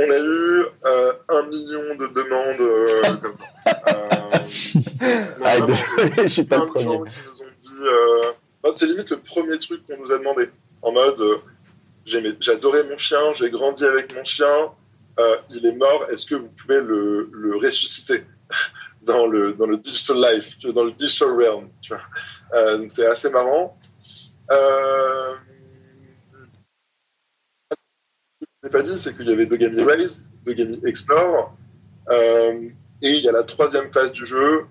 On 0.00 0.10
a 0.10 0.18
eu 0.18 0.64
euh, 0.84 1.12
un 1.28 1.42
million 1.48 1.94
de 1.96 2.06
demandes 2.06 2.60
euh, 2.60 3.16
comme 3.20 3.34
ça. 3.34 3.72
Non, 5.40 5.44
Ah, 5.44 5.56
vraiment, 5.56 5.66
désolé, 5.66 6.12
je 6.22 6.26
suis 6.28 6.44
pas 6.44 6.58
le 6.58 6.66
premier. 6.66 6.98
euh, 6.98 8.32
bah, 8.62 8.70
c'est 8.76 8.86
limite 8.86 9.10
le 9.10 9.18
premier 9.18 9.58
truc 9.58 9.84
qu'on 9.86 9.96
nous 9.98 10.12
a 10.12 10.18
demandé. 10.18 10.50
En 10.82 10.92
mode, 10.92 11.20
euh, 11.20 11.38
j'adorais 12.40 12.84
mon 12.84 12.96
chien, 12.96 13.32
j'ai 13.34 13.50
grandi 13.50 13.84
avec 13.84 14.14
mon 14.14 14.22
chien, 14.24 14.70
il 15.50 15.66
est 15.66 15.72
mort, 15.72 16.06
est-ce 16.12 16.24
que 16.26 16.36
vous 16.36 16.48
pouvez 16.62 16.80
le, 16.80 17.28
le 17.32 17.56
ressusciter 17.56 18.22
dans 19.02 19.26
le, 19.26 19.52
dans 19.54 19.66
le 19.66 19.78
digital 19.78 20.16
life, 20.18 20.56
dans 20.72 20.84
le 20.84 20.92
digital 20.92 21.30
realm 21.30 21.68
tu 21.82 21.92
vois. 21.92 22.02
Euh, 22.54 22.78
donc 22.78 22.92
c'est 22.92 23.06
assez 23.06 23.30
marrant. 23.30 23.76
Euh, 24.52 25.34
ce 27.70 28.46
que 28.46 28.46
je 28.46 28.47
n'ai 28.62 28.70
pas 28.70 28.82
dit, 28.82 28.98
c'est 28.98 29.16
qu'il 29.16 29.28
y 29.28 29.32
avait 29.32 29.46
Dogami 29.46 29.82
Race, 29.82 30.24
Dogami 30.44 30.80
Explore, 30.84 31.54
euh, 32.10 32.68
et 33.02 33.10
il 33.10 33.24
y 33.24 33.28
a 33.28 33.32
la 33.32 33.44
troisième 33.44 33.92
phase 33.92 34.12
du 34.12 34.26
jeu 34.26 34.66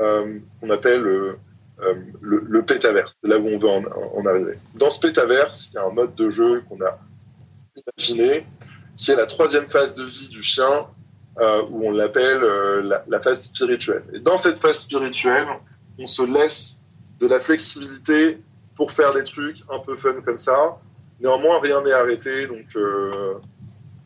euh, 0.00 0.38
qu'on 0.60 0.70
appelle 0.70 1.06
euh, 1.06 1.36
euh, 1.80 1.94
le, 2.20 2.44
le 2.46 2.62
pétaverse. 2.62 3.16
C'est 3.22 3.28
là 3.28 3.38
où 3.38 3.48
on 3.48 3.58
veut 3.58 3.68
en, 3.68 4.26
arriver. 4.26 4.54
Dans 4.76 4.90
ce 4.90 5.00
pétaverse, 5.00 5.70
il 5.70 5.74
y 5.74 5.78
a 5.78 5.84
un 5.84 5.90
mode 5.90 6.14
de 6.14 6.30
jeu 6.30 6.62
qu'on 6.68 6.80
a 6.84 6.98
imaginé, 7.76 8.46
qui 8.96 9.10
est 9.10 9.16
la 9.16 9.26
troisième 9.26 9.68
phase 9.68 9.94
de 9.94 10.04
vie 10.04 10.28
du 10.28 10.42
chien, 10.42 10.86
où 11.70 11.88
on 11.88 11.90
l'appelle 11.90 12.40
la, 12.84 13.04
la 13.08 13.20
phase 13.20 13.44
spirituelle. 13.44 14.04
Et 14.12 14.20
dans 14.20 14.36
cette 14.36 14.58
phase 14.58 14.80
spirituelle, 14.80 15.48
on 15.98 16.06
se 16.06 16.22
laisse 16.22 16.82
de 17.18 17.26
la 17.26 17.40
flexibilité 17.40 18.38
pour 18.76 18.92
faire 18.92 19.14
des 19.14 19.24
trucs 19.24 19.62
un 19.70 19.78
peu 19.78 19.96
fun 19.96 20.20
comme 20.24 20.38
ça. 20.38 20.76
Néanmoins, 21.22 21.60
rien 21.60 21.82
n'est 21.82 21.92
arrêté, 21.92 22.46
donc 22.46 22.64
euh, 22.76 23.34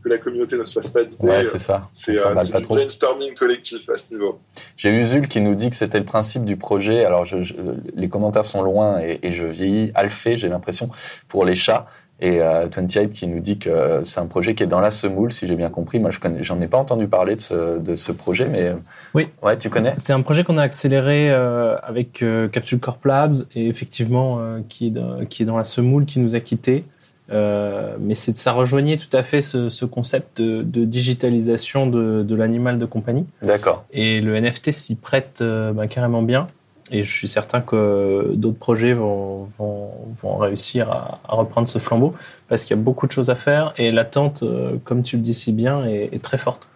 que 0.05 0.09
la 0.09 0.19
communauté 0.19 0.57
ne 0.59 0.65
se 0.65 0.79
fasse 0.81 0.91
pas 0.91 1.03
d'idées. 1.05 1.27
Ouais, 1.27 1.45
c'est 1.45 1.59
ça. 1.59 1.83
c'est 1.93 2.13
On 2.27 2.31
euh, 2.37 2.43
c'est 2.45 2.55
du 2.57 2.63
trop. 2.63 2.75
brainstorming 2.75 3.35
collectif 3.35 3.89
à 3.89 3.97
ce 3.97 4.13
niveau. 4.15 4.39
J'ai 4.77 4.91
eu 4.91 5.03
Zul 5.03 5.27
qui 5.29 5.41
nous 5.41 5.55
dit 5.55 5.71
que 5.71 5.77
c'était 5.77 5.99
le 5.99 6.05
principe 6.05 6.45
du 6.45 6.57
projet. 6.57 7.05
Alors, 7.05 7.25
je, 7.25 7.41
je- 7.41 7.55
les 7.95 8.09
commentaires 8.09 8.45
sont 8.45 8.63
loin 8.63 9.01
et, 9.01 9.19
et 9.23 9.33
je 9.33 9.47
vieillis 9.47 9.91
alphé, 9.95 10.37
j'ai 10.37 10.49
l'impression, 10.49 10.89
pour 11.29 11.45
les 11.45 11.55
chats. 11.55 11.87
Et 12.19 12.41
euh, 12.41 12.67
28 12.75 13.11
qui 13.13 13.27
nous 13.27 13.41
dit 13.41 13.59
que 13.59 14.01
c'est 14.03 14.21
un 14.21 14.27
projet 14.27 14.55
qui 14.55 14.63
est 14.63 14.67
dans 14.67 14.81
la 14.81 14.91
semoule, 14.91 15.33
si 15.33 15.47
j'ai 15.47 15.55
bien 15.55 15.69
compris. 15.69 15.99
Moi, 15.99 16.11
je 16.11 16.19
connais, 16.19 16.43
j'en 16.43 16.59
ai 16.63 16.67
pas 16.67 16.79
entendu 16.79 17.09
parler 17.09 17.37
de 17.37 17.41
ce, 17.43 17.79
de 17.79 17.95
ce 17.95 18.11
projet, 18.11 18.47
mais 18.47 18.73
Oui. 19.13 19.29
ouais, 19.43 19.59
tu 19.59 19.69
connais? 19.69 19.93
C'est 19.99 20.15
un 20.15 20.23
projet 20.23 20.43
qu'on 20.43 20.57
a 20.57 20.63
accéléré 20.63 21.31
euh, 21.31 21.77
avec 21.83 22.23
euh, 22.23 22.49
Capsule 22.49 22.81
Corp 22.81 23.05
Labs 23.05 23.37
et 23.55 23.67
effectivement 23.69 24.39
euh, 24.41 24.61
qui, 24.67 24.87
est 24.87 24.91
dans, 24.91 25.27
qui 25.27 25.43
est 25.43 25.47
dans 25.47 25.59
la 25.59 25.65
semoule 25.65 26.07
qui 26.07 26.19
nous 26.21 26.35
a 26.35 26.41
quittés. 26.41 26.85
Euh, 27.33 27.97
mais 27.99 28.15
c'est 28.15 28.37
ça 28.37 28.53
rejoignait 28.53 28.97
tout 28.97 29.15
à 29.15 29.23
fait 29.23 29.41
ce, 29.41 29.69
ce 29.69 29.85
concept 29.85 30.41
de, 30.41 30.63
de 30.63 30.85
digitalisation 30.85 31.87
de, 31.87 32.23
de 32.23 32.35
l'animal 32.37 32.79
de 32.79 32.87
compagnie. 32.87 33.27
D'accord. 33.43 33.85
Et 33.93 34.21
le 34.21 34.39
NFT 34.41 34.71
s'y 34.71 34.95
prête 34.95 35.41
euh, 35.43 35.73
bah, 35.73 35.87
carrément 35.89 36.23
bien. 36.23 36.47
Et 36.93 37.03
je 37.03 37.11
suis 37.11 37.27
certain 37.27 37.61
que 37.61 38.33
d'autres 38.35 38.59
projets 38.59 38.93
vont, 38.93 39.49
vont, 39.59 39.91
vont 40.15 40.37
réussir 40.37 40.89
à, 40.93 41.21
à 41.29 41.35
reprendre 41.35 41.69
ce 41.69 41.79
flambeau 41.79 42.15
parce 42.49 42.65
qu'il 42.65 42.77
y 42.77 42.79
a 42.79 42.83
beaucoup 42.83 43.09
de 43.09 43.13
choses 43.13 43.29
à 43.29 43.35
faire 43.35 43.75
et 43.77 43.91
l'attente, 43.91 44.45
euh, 44.45 44.77
comme 44.85 45.03
tu 45.03 45.17
le 45.17 45.23
dis 45.23 45.35
si 45.35 45.53
bien, 45.53 45.85
est, 45.85 46.11
est 46.13 46.23
très 46.23 46.39
forte. 46.39 46.69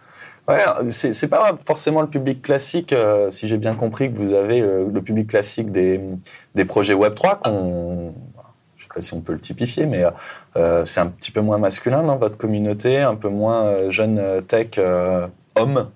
Ouais, 0.47 0.63
c'est 0.89 1.13
c'est 1.13 1.27
pas 1.27 1.55
forcément 1.63 2.01
le 2.01 2.07
public 2.07 2.41
classique, 2.41 2.93
euh, 2.93 3.29
si 3.29 3.47
j'ai 3.47 3.57
bien 3.57 3.75
compris 3.75 4.11
que 4.11 4.17
vous 4.17 4.33
avez 4.33 4.59
euh, 4.59 4.87
le 4.91 5.01
public 5.01 5.27
classique 5.27 5.71
des, 5.71 6.01
des 6.55 6.65
projets 6.65 6.95
Web3 6.95 7.39
qu'on. 7.43 8.13
Je 8.91 8.95
sais 8.95 8.99
pas 8.99 9.01
si 9.01 9.13
on 9.13 9.21
peut 9.21 9.33
le 9.33 9.39
typifier, 9.39 9.85
mais 9.85 10.03
euh, 10.57 10.83
c'est 10.85 10.99
un 10.99 11.07
petit 11.07 11.31
peu 11.31 11.39
moins 11.41 11.57
masculin 11.57 12.03
dans 12.03 12.17
votre 12.17 12.37
communauté, 12.37 12.97
un 12.97 13.15
peu 13.15 13.29
moins 13.29 13.63
euh, 13.65 13.89
jeune 13.89 14.19
euh, 14.19 14.41
tech 14.41 14.71
euh, 14.77 15.27
homme. 15.55 15.89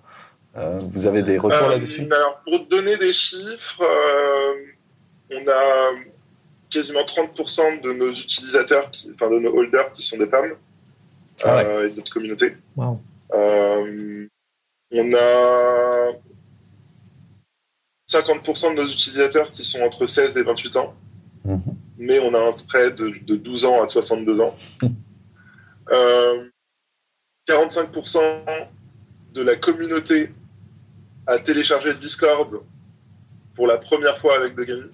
Euh, 0.56 0.80
vous 0.92 1.06
avez 1.08 1.22
des 1.22 1.38
retours 1.38 1.68
Euh, 1.68 1.72
là-dessus? 1.72 2.08
Alors, 2.10 2.40
pour 2.46 2.66
te 2.66 2.70
donner 2.70 2.98
des 2.98 3.12
chiffres, 3.12 3.82
euh, 3.82 4.54
on 5.32 5.48
a 5.50 5.92
quasiment 6.70 7.04
30% 7.04 7.82
de 7.82 7.92
nos 7.92 8.12
utilisateurs, 8.12 8.90
qui- 8.92 9.12
enfin 9.14 9.30
de 9.30 9.40
nos 9.40 9.54
holders 9.54 9.92
qui 9.92 10.02
sont 10.02 10.18
des 10.18 10.28
femmes 10.28 10.54
Ah 11.44 11.56
ouais. 11.58 11.66
euh, 11.66 11.88
et 11.88 11.92
de 11.92 11.98
notre 11.98 12.14
communauté. 12.14 12.56
Euh, 13.34 14.28
on 14.94 15.14
a 15.14 16.12
50% 18.10 18.72
de 18.72 18.76
nos 18.82 18.88
utilisateurs 18.88 19.52
qui 19.52 19.66
sont 19.66 19.82
entre 19.82 20.08
16 20.08 20.38
et 20.38 20.44
28 20.44 20.78
ans, 20.78 20.94
Mhm. 21.44 21.60
Mais 21.98 22.20
on 22.20 22.34
a 22.34 22.40
un 22.40 22.52
spread 22.52 22.96
de, 22.96 23.10
de 23.10 23.36
12 23.36 23.66
ans 23.66 23.82
à 23.84 23.88
62 23.88 24.42
ans. 24.42 24.54
Euh, 25.92 26.50
45% 27.48 28.20
de 29.34 29.42
la 29.44 29.56
communauté 29.56 30.32
a 31.28 31.38
téléchargé 31.38 31.94
Discord 31.94 32.60
pour 33.54 33.68
la 33.68 33.78
première 33.78 34.20
fois 34.20 34.36
avec 34.38 34.56
Dogami. 34.56 34.90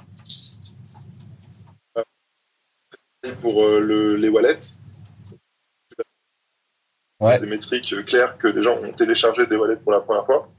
Et 3.23 3.31
pour 3.41 3.63
euh, 3.63 3.79
le- 3.79 4.15
les 4.17 4.27
wallets, 4.27 4.59
Ouais. 7.21 7.39
des 7.39 7.45
métriques 7.47 7.93
euh, 7.93 8.03
claires 8.03 8.37
que 8.37 8.47
des 8.49 8.61
gens 8.63 8.75
ont 8.83 8.91
téléchargé 8.91 9.45
des 9.45 9.55
wallets 9.55 9.77
pour 9.77 9.91
la 9.93 10.01
première 10.01 10.25
fois. 10.25 10.51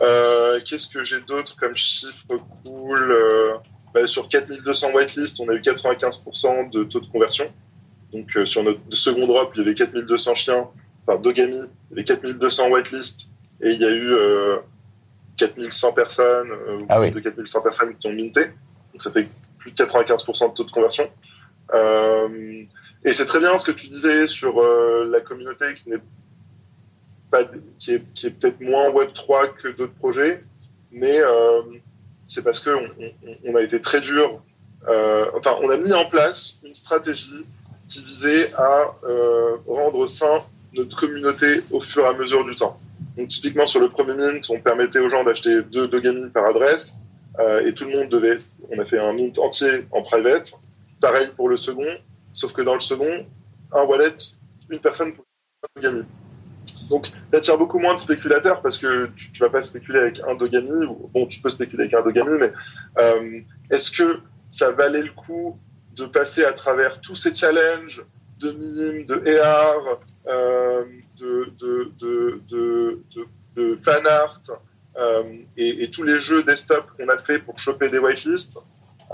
Euh, 0.00 0.60
Qu'est-ce 0.64 0.86
que 0.86 1.02
j'ai 1.02 1.20
d'autre 1.22 1.56
comme 1.56 1.74
chiffre 1.74 2.36
cool. 2.64 3.58
Euh, 3.96 4.00
bah, 4.00 4.06
sur 4.06 4.28
4200 4.28 4.92
whitelist, 4.92 5.40
on 5.40 5.48
a 5.48 5.54
eu 5.54 5.60
95% 5.60 6.70
de 6.70 6.84
taux 6.84 7.00
de 7.00 7.06
conversion. 7.06 7.46
Donc 8.12 8.36
euh, 8.36 8.44
sur 8.46 8.62
notre 8.62 8.80
second 8.90 9.26
drop, 9.26 9.52
il 9.54 9.58
y 9.58 9.62
avait 9.62 9.74
4200 9.74 10.34
chiens, 10.34 10.66
enfin 11.06 11.20
Dogami, 11.20 11.52
il 11.90 11.90
y 11.90 11.92
avait 11.92 12.04
4200 12.04 12.70
whitelist 12.70 13.28
et 13.62 13.70
il 13.70 13.80
y 13.80 13.84
a 13.84 13.90
eu 13.90 14.14
4100 15.36 15.92
personnes, 15.92 16.50
ou 16.50 16.86
Ah 16.88 17.00
oui. 17.00 17.10
de 17.10 17.20
4100 17.20 17.62
personnes 17.62 17.96
qui 17.96 18.06
ont 18.06 18.12
minté. 18.12 18.46
Donc 18.92 19.02
ça 19.02 19.10
fait 19.10 19.28
plus 19.58 19.72
de 19.72 19.76
95% 19.76 20.50
de 20.50 20.54
taux 20.54 20.64
de 20.64 20.70
conversion. 20.70 21.08
Euh, 21.72 22.64
et 23.04 23.12
c'est 23.12 23.26
très 23.26 23.38
bien 23.38 23.56
ce 23.56 23.64
que 23.64 23.72
tu 23.72 23.86
disais 23.86 24.26
sur 24.26 24.60
euh, 24.60 25.08
la 25.10 25.20
communauté 25.20 25.74
qui 25.74 25.90
n'est 25.90 26.02
pas, 27.30 27.44
qui 27.78 27.94
est, 27.94 28.12
qui 28.14 28.26
est 28.26 28.30
peut-être 28.30 28.60
moins 28.60 28.90
Web 28.90 29.12
3 29.14 29.48
que 29.48 29.68
d'autres 29.68 29.94
projets, 29.94 30.40
mais 30.90 31.18
euh, 31.20 31.62
c'est 32.30 32.44
parce 32.44 32.60
que 32.60 32.70
on, 33.44 33.56
a 33.56 33.60
été 33.60 33.80
très 33.80 34.00
dur. 34.00 34.40
Euh, 34.88 35.26
enfin, 35.36 35.56
on 35.62 35.68
a 35.68 35.76
mis 35.76 35.92
en 35.92 36.04
place 36.04 36.60
une 36.64 36.74
stratégie 36.74 37.44
qui 37.90 38.04
visait 38.04 38.54
à 38.54 38.94
euh, 39.02 39.56
rendre 39.66 40.06
sain 40.06 40.40
notre 40.74 40.96
communauté 40.96 41.60
au 41.72 41.80
fur 41.80 42.04
et 42.04 42.06
à 42.06 42.12
mesure 42.12 42.44
du 42.44 42.54
temps. 42.54 42.78
Donc 43.16 43.28
typiquement 43.28 43.66
sur 43.66 43.80
le 43.80 43.88
premier 43.88 44.14
mint, 44.14 44.48
on 44.48 44.60
permettait 44.60 45.00
aux 45.00 45.10
gens 45.10 45.24
d'acheter 45.24 45.62
deux 45.72 45.88
Dogami 45.88 46.30
par 46.30 46.46
adresse 46.46 46.98
euh, 47.40 47.66
et 47.66 47.74
tout 47.74 47.84
le 47.84 47.98
monde 47.98 48.08
devait. 48.08 48.36
On 48.70 48.78
a 48.78 48.84
fait 48.84 49.00
un 49.00 49.12
mint 49.12 49.36
entier 49.40 49.86
en 49.90 50.02
private. 50.02 50.52
Pareil 51.00 51.30
pour 51.34 51.48
le 51.48 51.56
second, 51.56 51.96
sauf 52.32 52.52
que 52.52 52.62
dans 52.62 52.74
le 52.74 52.80
second, 52.80 53.26
un 53.72 53.82
wallet, 53.82 54.14
une 54.68 54.78
personne 54.78 55.14
pour 55.14 55.24
Dogami. 55.74 56.04
Donc, 56.90 57.06
ça 57.30 57.38
attire 57.38 57.56
beaucoup 57.56 57.78
moins 57.78 57.94
de 57.94 58.00
spéculateurs 58.00 58.60
parce 58.60 58.76
que 58.76 59.06
tu, 59.16 59.30
tu 59.32 59.40
vas 59.40 59.48
pas 59.48 59.60
spéculer 59.60 60.00
avec 60.00 60.20
un 60.28 60.34
Dogami. 60.34 60.86
Bon, 61.14 61.26
tu 61.26 61.40
peux 61.40 61.48
spéculer 61.48 61.84
avec 61.84 61.94
un 61.94 62.02
Dogami, 62.02 62.36
mais 62.40 62.52
euh, 62.98 63.40
est-ce 63.70 63.90
que 63.92 64.18
ça 64.50 64.72
valait 64.72 65.02
le 65.02 65.12
coup 65.12 65.56
de 65.96 66.04
passer 66.06 66.44
à 66.44 66.52
travers 66.52 67.00
tous 67.00 67.14
ces 67.14 67.34
challenges 67.34 68.04
de 68.40 68.50
mime, 68.52 69.06
de 69.06 69.22
EAR, 69.26 69.98
euh, 70.28 70.84
de, 71.18 71.52
de, 73.54 73.78
fan 73.84 74.06
art 74.06 74.40
euh, 74.98 75.22
et, 75.56 75.90
tous 75.90 76.02
les 76.02 76.18
jeux 76.18 76.42
desktop 76.42 76.86
qu'on 76.96 77.08
a 77.08 77.18
fait 77.18 77.38
pour 77.38 77.58
choper 77.58 77.88
des 77.88 77.98
whitelists 77.98 78.58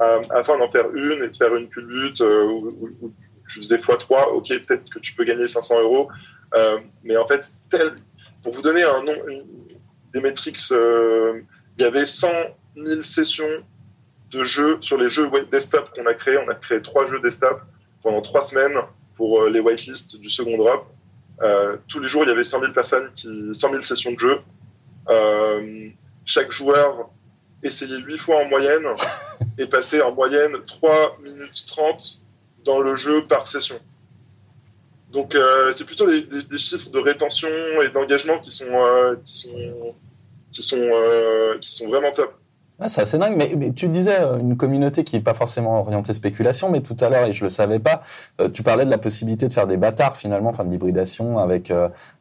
euh, 0.00 0.20
afin 0.30 0.56
d'en 0.58 0.70
faire 0.70 0.86
une 0.94 1.22
et 1.24 1.28
de 1.28 1.36
faire 1.36 1.54
une 1.54 1.68
culbute 1.68 2.20
où, 2.20 2.68
où- 2.80 2.90
où 3.02 3.12
tu 3.48 3.60
faisais 3.60 3.76
x3, 3.76 4.28
ok, 4.32 4.48
peut-être 4.66 4.88
que 4.90 4.98
tu 4.98 5.12
peux 5.14 5.24
gagner 5.24 5.46
500 5.46 5.80
euros. 5.80 6.08
Euh, 6.54 6.78
mais 7.02 7.16
en 7.16 7.26
fait, 7.26 7.52
tel, 7.70 7.94
pour 8.42 8.54
vous 8.54 8.62
donner 8.62 8.84
un 8.84 9.02
nom, 9.02 9.14
des 10.12 10.20
métriques, 10.20 10.58
euh, 10.72 11.40
il 11.78 11.82
y 11.82 11.86
avait 11.86 12.06
100 12.06 12.28
000 12.76 13.02
sessions 13.02 13.64
de 14.30 14.44
jeux 14.44 14.78
sur 14.80 14.98
les 14.98 15.08
jeux 15.08 15.30
desktop 15.50 15.90
qu'on 15.94 16.06
a 16.06 16.14
créés. 16.14 16.38
On 16.38 16.48
a 16.48 16.54
créé 16.54 16.80
trois 16.82 17.06
jeux 17.06 17.20
desktop 17.20 17.60
pendant 18.02 18.22
trois 18.22 18.42
semaines 18.42 18.78
pour 19.16 19.42
euh, 19.42 19.50
les 19.50 19.60
whitelists 19.60 20.18
du 20.20 20.28
second 20.28 20.56
drop. 20.56 20.86
Euh, 21.42 21.76
tous 21.88 22.00
les 22.00 22.08
jours, 22.08 22.24
il 22.24 22.28
y 22.28 22.32
avait 22.32 22.44
100 22.44 22.60
000 22.60 22.72
personnes, 22.72 23.10
qui, 23.14 23.28
100 23.52 23.70
000 23.70 23.82
sessions 23.82 24.12
de 24.12 24.18
jeu. 24.18 24.38
Euh, 25.08 25.88
chaque 26.24 26.50
joueur 26.50 27.10
essayait 27.62 27.98
8 27.98 28.18
fois 28.18 28.36
en 28.42 28.44
moyenne 28.46 28.86
et 29.58 29.66
passait 29.66 30.02
en 30.02 30.12
moyenne 30.12 30.52
3 30.66 31.18
minutes 31.22 31.66
30 31.66 32.20
dans 32.64 32.80
le 32.80 32.96
jeu 32.96 33.26
par 33.26 33.48
session. 33.48 33.78
Donc 35.12 35.34
euh, 35.34 35.72
c'est 35.72 35.84
plutôt 35.84 36.06
des, 36.06 36.58
chiffres 36.58 36.90
de 36.90 36.98
rétention 36.98 37.48
et 37.84 37.88
d'engagement 37.90 38.38
qui 38.40 38.50
sont 38.50 38.64
euh, 38.70 39.16
qui 39.24 39.36
sont 40.62 40.76
euh, 40.76 41.58
qui 41.60 41.72
sont 41.72 41.88
vraiment 41.88 42.12
top. 42.12 42.34
Ah, 42.78 42.88
c'est 42.88 43.00
assez 43.00 43.16
dingue, 43.16 43.36
mais, 43.38 43.72
tu 43.72 43.88
disais 43.88 44.18
une 44.38 44.54
communauté 44.58 45.02
qui 45.02 45.16
est 45.16 45.20
pas 45.20 45.32
forcément 45.32 45.80
orientée 45.80 46.12
spéculation, 46.12 46.68
mais 46.68 46.80
tout 46.80 46.96
à 47.00 47.08
l'heure, 47.08 47.24
et 47.24 47.32
je 47.32 47.42
le 47.42 47.48
savais 47.48 47.78
pas, 47.78 48.02
tu 48.52 48.62
parlais 48.62 48.84
de 48.84 48.90
la 48.90 48.98
possibilité 48.98 49.48
de 49.48 49.52
faire 49.54 49.66
des 49.66 49.78
bâtards 49.78 50.14
finalement, 50.14 50.50
enfin 50.50 50.62
de 50.62 50.70
l'hybridation 50.70 51.38
avec 51.38 51.72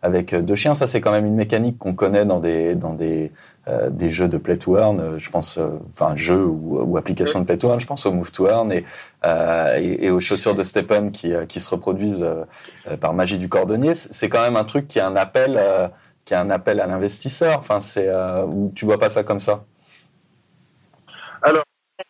avec 0.02 0.34
deux 0.34 0.56
chiens. 0.56 0.74
Ça, 0.74 0.88
c'est 0.88 1.02
quand 1.02 1.12
même 1.12 1.26
une 1.26 1.36
mécanique 1.36 1.78
qu'on 1.78 1.93
connaît 1.93 2.26
dans 2.26 2.39
des 2.39 2.76
dans 2.76 2.93
des 2.93 3.34
euh, 3.67 3.89
des 3.89 4.10
jeux 4.10 4.28
de 4.28 4.38
play 4.38 4.58
to 4.58 4.78
earn. 4.78 4.99
euh, 4.99 5.17
Je 5.17 5.30
pense, 5.30 5.58
euh, 5.58 5.80
enfin 5.91 6.15
jeux 6.15 6.45
ou, 6.45 6.82
ou 6.82 6.97
applications 6.97 7.39
de 7.39 7.45
play 7.45 7.58
to 7.58 7.69
earn. 7.69 7.80
Je 7.80 7.86
pense 7.88 8.06
au 8.06 8.12
move 8.12 8.32
to 8.32 8.47
earn 8.47 8.71
et 8.71 8.84
euh, 9.25 10.12
aux 10.12 10.19
chaussures 10.19 10.54
de 10.54 10.63
Stephen 10.63 11.12
qui 11.12 11.34
euh, 11.34 11.45
se 11.47 11.69
reproduisent 11.69 12.23
euh, 12.23 12.43
euh, 12.88 12.97
par 12.97 13.13
magie 13.13 13.38
du 13.38 13.49
cordonnier. 13.49 13.93
C'est 13.93 14.30
quand 14.30 14.41
même 14.41 14.56
un 14.56 14.65
truc 14.65 14.88
qui 14.88 14.99
est 14.99 15.04
un 15.04 15.15
appel 15.15 15.56
euh, 15.58 15.88
qui 16.25 16.34
est 16.34 16.38
un 16.38 16.49
appel 16.49 16.80
à 16.80 16.88
l'investisseur. 16.88 17.58
Enfin, 17.58 17.80
c'est 17.80 18.08
euh, 18.08 18.45
tu 18.75 18.86
vois 18.86 18.99
pas 18.99 19.10
ça 19.10 19.23
comme 19.23 19.39
ça? 19.39 19.65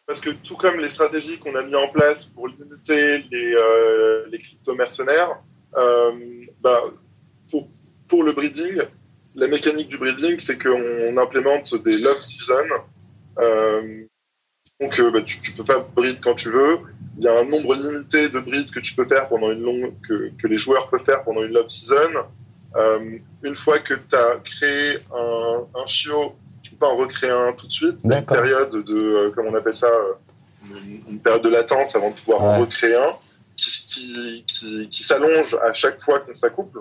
Parce 0.07 0.19
que 0.19 0.29
tout 0.29 0.55
comme 0.55 0.79
les 0.79 0.89
stratégies 0.89 1.39
qu'on 1.39 1.55
a 1.55 1.63
mis 1.63 1.75
en 1.75 1.87
place 1.87 2.25
pour 2.25 2.47
limiter 2.47 3.23
les, 3.31 3.55
euh, 3.55 4.29
crypto-mercenaires, 4.31 5.39
euh, 5.75 6.11
bah, 6.61 6.79
pour 8.07 8.23
le 8.23 8.33
breeding, 8.33 8.83
la 9.35 9.47
mécanique 9.47 9.89
du 9.89 9.97
breeding, 9.97 10.39
c'est 10.39 10.57
qu'on 10.57 11.17
implémente 11.17 11.75
des 11.83 11.97
love 11.97 12.21
season. 12.21 12.67
Euh, 13.39 14.03
donc, 14.79 14.99
euh, 14.99 15.11
bah, 15.11 15.21
tu, 15.21 15.39
tu 15.41 15.51
peux 15.51 15.63
pas 15.63 15.79
breed 15.79 16.19
quand 16.21 16.35
tu 16.35 16.49
veux. 16.49 16.79
Il 17.17 17.23
y 17.23 17.27
a 17.27 17.39
un 17.39 17.45
nombre 17.45 17.75
limité 17.75 18.29
de 18.29 18.39
breeds 18.39 18.71
que 18.71 18.79
tu 18.79 18.93
peux 18.93 19.05
faire 19.05 19.27
pendant 19.27 19.51
une 19.51 19.61
longue, 19.61 19.93
que, 20.07 20.31
que 20.41 20.47
les 20.47 20.57
joueurs 20.57 20.89
peuvent 20.89 21.03
faire 21.05 21.23
pendant 21.23 21.43
une 21.43 21.53
love 21.53 21.69
season. 21.69 22.11
Euh, 22.75 23.17
une 23.43 23.55
fois 23.55 23.79
que 23.79 23.93
tu 23.93 24.15
as 24.15 24.37
créé 24.43 24.97
un, 25.13 25.65
un 25.75 25.87
chiot, 25.87 26.35
tu 26.61 26.71
peux 26.71 26.77
pas 26.77 26.87
en 26.87 26.95
recréer 26.95 27.31
un 27.31 27.53
tout 27.53 27.67
de 27.67 27.71
suite. 27.71 27.99
Une 28.03 28.25
période 28.25 28.71
de, 28.71 28.97
euh, 28.97 29.31
comment 29.33 29.49
on 29.51 29.55
appelle 29.55 29.77
ça, 29.77 29.91
une, 30.69 31.13
une 31.13 31.19
période 31.19 31.43
de 31.43 31.49
latence 31.49 31.95
avant 31.95 32.09
de 32.09 32.15
pouvoir 32.15 32.41
en 32.41 32.59
recréer 32.59 32.95
un 32.95 33.15
qui, 33.55 33.87
qui, 33.87 34.43
qui, 34.45 34.89
qui 34.89 35.03
s'allonge 35.03 35.55
à 35.63 35.73
chaque 35.73 36.03
fois 36.03 36.19
qu'on 36.19 36.33
s'accouple. 36.33 36.79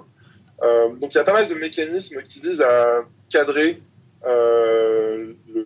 Euh, 0.62 0.94
donc 1.00 1.12
il 1.14 1.16
y 1.16 1.20
a 1.20 1.24
pas 1.24 1.32
mal 1.32 1.48
de 1.48 1.54
mécanismes 1.54 2.22
qui 2.22 2.40
visent 2.40 2.62
à 2.62 3.00
cadrer 3.28 3.82
euh, 4.26 5.32
le- 5.52 5.64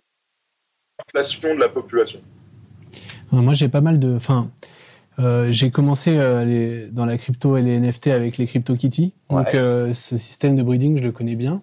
l'inflation 1.13 1.55
de 1.55 1.59
la 1.59 1.69
population. 1.69 2.19
Euh, 3.33 3.37
Moi, 3.37 3.53
j'ai 3.53 3.69
pas 3.69 3.81
mal 3.81 3.99
de. 3.99 4.15
Enfin, 4.15 4.49
euh, 5.19 5.47
j'ai 5.51 5.69
commencé 5.69 6.17
euh, 6.17 6.43
les- 6.43 6.87
dans 6.87 7.05
la 7.05 7.17
crypto 7.17 7.55
et 7.57 7.61
les 7.61 7.79
NFT 7.79 8.07
avec 8.07 8.37
les 8.37 8.45
CryptoKitty. 8.47 9.13
Donc, 9.29 9.47
Ouais. 9.47 9.55
euh, 9.55 9.93
ce 9.93 10.17
système 10.17 10.55
de 10.55 10.63
breeding, 10.63 10.97
je 10.97 11.03
le 11.03 11.11
connais 11.11 11.35
bien. 11.35 11.61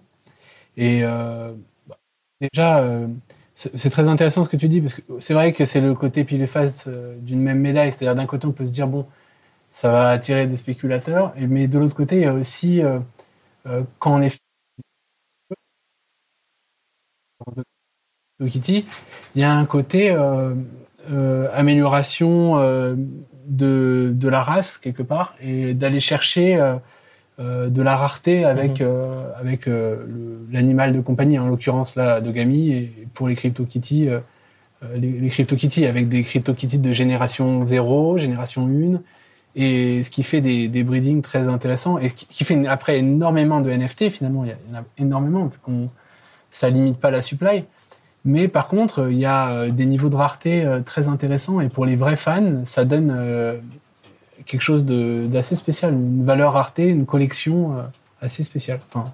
Et 0.77 1.01
euh, 1.03 1.51
bah, 1.87 1.97
déjà, 2.41 2.79
euh, 2.83 3.07
c'est 3.53 3.89
très 3.89 4.07
intéressant 4.07 4.43
ce 4.43 4.49
que 4.49 4.57
tu 4.57 4.67
dis, 4.69 4.79
parce 4.81 4.93
que 4.93 5.01
c'est 5.19 5.33
vrai 5.33 5.51
que 5.51 5.65
c'est 5.65 5.81
le 5.81 5.93
côté 5.95 6.23
pile 6.23 6.41
et 6.43 6.47
face 6.47 6.87
d'une 7.21 7.41
même 7.41 7.59
médaille. 7.59 7.91
C'est-à-dire, 7.91 8.15
d'un 8.15 8.27
côté, 8.27 8.45
on 8.47 8.51
peut 8.51 8.65
se 8.67 8.71
dire, 8.71 8.87
bon, 8.87 9.05
ça 9.71 9.91
va 9.91 10.09
attirer 10.09 10.45
des 10.47 10.57
spéculateurs, 10.57 11.33
et, 11.37 11.47
mais 11.47 11.67
de 11.67 11.77
l'autre 11.79 11.95
côté, 11.95 12.17
il 12.17 12.21
y 12.21 12.25
a 12.25 12.33
aussi, 12.33 12.81
quand 13.99 14.15
on 14.15 14.21
est 14.21 14.39
de 18.39 18.47
Kitty, 18.47 18.85
il 19.35 19.41
y 19.41 19.43
a 19.43 19.53
un 19.53 19.65
côté 19.65 20.11
euh, 20.11 20.53
euh, 21.11 21.47
amélioration 21.53 22.59
euh, 22.59 22.95
de, 23.47 24.11
de 24.13 24.29
la 24.29 24.43
race 24.43 24.77
quelque 24.77 25.03
part 25.03 25.35
et 25.41 25.73
d'aller 25.73 25.99
chercher 25.99 26.55
euh, 26.55 26.75
euh, 27.39 27.69
de 27.69 27.81
la 27.81 27.95
rareté 27.95 28.45
avec 28.45 28.81
euh, 28.81 29.31
avec 29.35 29.67
euh, 29.67 30.05
l'animal 30.51 30.91
de 30.91 30.99
compagnie 30.99 31.39
en 31.39 31.47
l'occurrence 31.47 31.95
là 31.95 32.21
Dogami 32.21 32.71
et 32.71 33.07
pour 33.13 33.27
les 33.27 33.35
CryptoKitty 33.35 34.09
euh, 34.09 34.19
euh, 34.83 34.97
les, 34.97 35.11
les 35.19 35.29
CryptoKitty 35.29 35.85
avec 35.85 36.07
des 36.07 36.23
CryptoKitty 36.23 36.79
de 36.79 36.91
génération 36.91 37.65
0, 37.65 38.17
génération 38.17 38.67
1 38.67 39.01
et 39.57 40.03
ce 40.03 40.09
qui 40.09 40.23
fait 40.23 40.39
des, 40.39 40.69
des 40.69 40.83
breedings 40.83 41.21
très 41.21 41.49
intéressants 41.49 41.97
et 41.97 42.09
qui, 42.11 42.45
fait 42.45 42.65
après 42.67 42.99
énormément 42.99 43.59
de 43.59 43.69
NFT 43.69 44.09
finalement 44.09 44.45
il 44.45 44.51
y, 44.51 44.53
en 44.53 44.79
a 44.79 44.83
énormément 44.97 45.45
vu 45.47 45.57
qu'on 45.57 45.89
ça 46.51 46.69
limite 46.69 46.97
pas 46.97 47.11
la 47.11 47.21
supply 47.21 47.65
mais 48.27 48.49
par 48.49 48.67
contre, 48.67 49.09
il 49.09 49.17
y 49.17 49.25
a 49.25 49.51
euh, 49.51 49.69
des 49.69 49.85
niveaux 49.85 50.09
de 50.09 50.17
rareté 50.17 50.65
euh, 50.65 50.81
très 50.81 51.07
intéressants 51.07 51.61
et 51.61 51.69
pour 51.69 51.85
les 51.85 51.95
vrais 51.95 52.17
fans, 52.17 52.65
ça 52.65 52.83
donne 52.83 53.15
euh, 53.17 53.57
quelque 54.45 54.61
chose 54.61 54.83
d'assez 54.85 55.55
spécial, 55.55 55.93
une 55.93 56.25
valeur 56.25 56.53
rareté, 56.53 56.89
une 56.89 57.05
collection 57.05 57.77
assez 58.21 58.43
spéciale. 58.43 58.79
Enfin, 58.85 59.05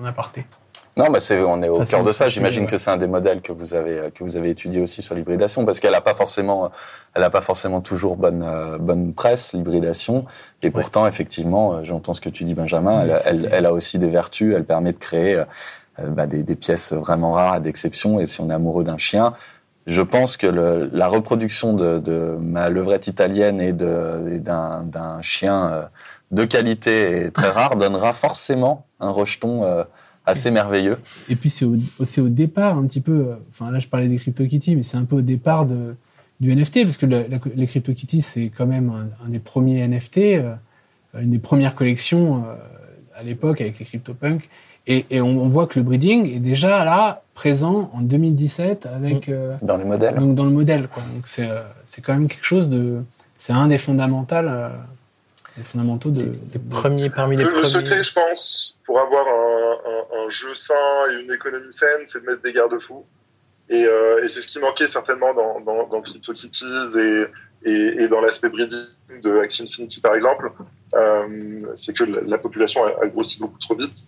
en 0.00 0.04
aparté. 0.04 0.44
Non, 0.96 1.08
bah 1.10 1.20
c'est, 1.20 1.40
on 1.42 1.62
est 1.62 1.68
au 1.68 1.76
Enfin, 1.80 1.96
cœur 1.98 2.02
de 2.02 2.10
ça. 2.10 2.28
J'imagine 2.28 2.62
ouais. 2.62 2.66
que 2.68 2.76
c'est 2.76 2.90
un 2.90 2.96
des 2.96 3.06
modèles 3.06 3.40
que 3.42 3.52
vous 3.52 3.74
avez 3.74 4.10
que 4.12 4.22
vous 4.24 4.36
avez 4.36 4.50
étudié 4.50 4.82
aussi 4.82 5.02
sur 5.02 5.14
l'hybridation, 5.14 5.64
parce 5.64 5.80
qu'elle 5.80 5.94
a 5.94 6.00
pas 6.00 6.14
forcément, 6.14 6.70
elle 7.14 7.22
a 7.22 7.30
pas 7.30 7.40
forcément 7.40 7.80
toujours 7.80 8.16
bonne 8.16 8.42
euh, 8.46 8.76
bonne 8.78 9.14
presse 9.14 9.52
l'hybridation. 9.54 10.26
Et 10.62 10.70
pourtant, 10.70 11.06
effectivement, 11.06 11.74
euh, 11.74 11.80
j'entends 11.84 12.12
ce 12.12 12.20
que 12.20 12.28
tu 12.28 12.44
dis, 12.44 12.54
Benjamin. 12.54 13.02
Elle, 13.02 13.10
Ouais, 13.10 13.16
c'est 13.16 13.30
elle, 13.30 13.38
clair. 13.40 13.54
elle 13.54 13.66
a 13.66 13.72
aussi 13.72 13.98
des 13.98 14.08
vertus. 14.08 14.54
Elle 14.54 14.64
permet 14.64 14.92
de 14.92 14.98
créer 14.98 15.36
euh, 15.36 15.44
bah, 16.08 16.26
des, 16.26 16.42
des 16.42 16.56
pièces 16.56 16.92
vraiment 16.92 17.32
rares, 17.32 17.60
d'exception. 17.60 18.20
Et 18.20 18.26
si 18.26 18.40
on 18.40 18.50
est 18.50 18.54
amoureux 18.54 18.84
d'un 18.84 18.98
chien, 18.98 19.34
je 19.86 20.02
pense 20.02 20.36
que 20.36 20.46
le, 20.46 20.90
la 20.92 21.06
reproduction 21.08 21.72
de, 21.72 21.98
de 22.00 22.36
ma 22.40 22.68
levrette 22.68 23.06
italienne 23.06 23.60
et 23.60 23.72
d'un 23.72 25.22
chien 25.22 25.66
euh, 25.72 25.82
de 26.30 26.44
qualité 26.44 27.24
et 27.26 27.30
très 27.30 27.48
rare 27.48 27.76
donnera 27.76 28.12
forcément 28.12 28.86
un 29.00 29.10
rejeton. 29.10 29.64
euh, 29.64 29.84
assez 30.30 30.50
merveilleux. 30.50 30.98
Et 31.28 31.36
puis 31.36 31.50
c'est 31.50 31.64
au, 31.64 31.76
c'est 32.04 32.20
au 32.20 32.28
départ 32.28 32.78
un 32.78 32.86
petit 32.86 33.00
peu, 33.00 33.26
enfin 33.50 33.70
là 33.70 33.78
je 33.80 33.88
parlais 33.88 34.08
des 34.08 34.16
CryptoKitties, 34.16 34.76
mais 34.76 34.82
c'est 34.82 34.96
un 34.96 35.04
peu 35.04 35.16
au 35.16 35.20
départ 35.22 35.66
de, 35.66 35.94
du 36.40 36.54
NFT, 36.54 36.84
parce 36.84 36.96
que 36.96 37.06
la- 37.06 37.28
la- 37.28 37.38
les 37.54 37.66
CryptoKitties 37.66 38.22
c'est 38.22 38.48
quand 38.56 38.66
même 38.66 38.90
un, 38.90 39.26
un 39.26 39.28
des 39.28 39.38
premiers 39.38 39.86
NFT, 39.86 40.18
euh, 40.18 40.54
une 41.20 41.30
des 41.30 41.38
premières 41.38 41.74
collections 41.74 42.44
euh, 42.46 42.54
à 43.18 43.22
l'époque 43.22 43.60
avec 43.60 43.78
les 43.78 43.84
CryptoPunks. 43.84 44.48
Et, 44.86 45.04
et 45.10 45.20
on, 45.20 45.28
on 45.42 45.46
voit 45.48 45.66
que 45.66 45.78
le 45.78 45.84
breeding 45.84 46.34
est 46.34 46.38
déjà 46.38 46.84
là, 46.84 47.22
présent 47.34 47.90
en 47.92 48.00
2017 48.00 48.86
avec, 48.86 49.28
euh, 49.28 49.52
Dans 49.62 49.76
les 49.76 49.84
modèles. 49.84 50.14
donc 50.14 50.34
dans 50.34 50.44
le 50.44 50.50
modèle. 50.50 50.88
Quoi. 50.88 51.02
Donc 51.14 51.26
c'est, 51.26 51.48
euh, 51.50 51.60
c'est 51.84 52.02
quand 52.02 52.14
même 52.14 52.26
quelque 52.28 52.46
chose 52.46 52.68
de, 52.70 52.98
c'est 53.36 53.52
un 53.52 53.66
des 53.68 53.76
fondamentaux, 53.78 54.34
euh, 54.36 54.70
des 55.58 55.62
fondamentaux 55.62 56.10
de, 56.10 56.34
Les 56.54 56.58
premiers 56.58 57.10
parmi 57.10 57.36
les 57.36 57.42
Le, 57.44 57.50
le 57.50 57.54
premiers. 57.54 57.68
secret, 57.68 58.02
je 58.02 58.12
pense, 58.14 58.78
pour 58.86 58.98
avoir 58.98 59.24
un 59.26 59.49
jeu 60.30 60.54
sain 60.54 60.74
et 61.10 61.20
une 61.22 61.32
économie 61.32 61.72
saine, 61.72 62.02
c'est 62.06 62.20
de 62.20 62.26
mettre 62.26 62.42
des 62.42 62.52
garde-fous. 62.52 63.04
Et, 63.68 63.84
euh, 63.84 64.26
c'est 64.26 64.42
ce 64.42 64.48
qui 64.48 64.58
manquait 64.58 64.88
certainement 64.88 65.32
dans, 65.34 65.60
dans, 65.60 65.86
dans 65.86 66.02
CryptoKitties 66.02 66.98
et, 67.64 68.08
dans 68.08 68.20
l'aspect 68.20 68.48
breeding 68.48 68.86
de 69.22 69.38
Axie 69.40 69.62
Infinity, 69.62 70.00
par 70.00 70.14
exemple. 70.14 70.50
Euh, 70.94 71.62
c'est 71.76 71.94
que 71.94 72.04
la, 72.04 72.20
la 72.22 72.38
population 72.38 72.84
a, 72.84 73.06
grossi 73.06 73.38
beaucoup 73.38 73.58
trop 73.58 73.76
vite. 73.76 74.04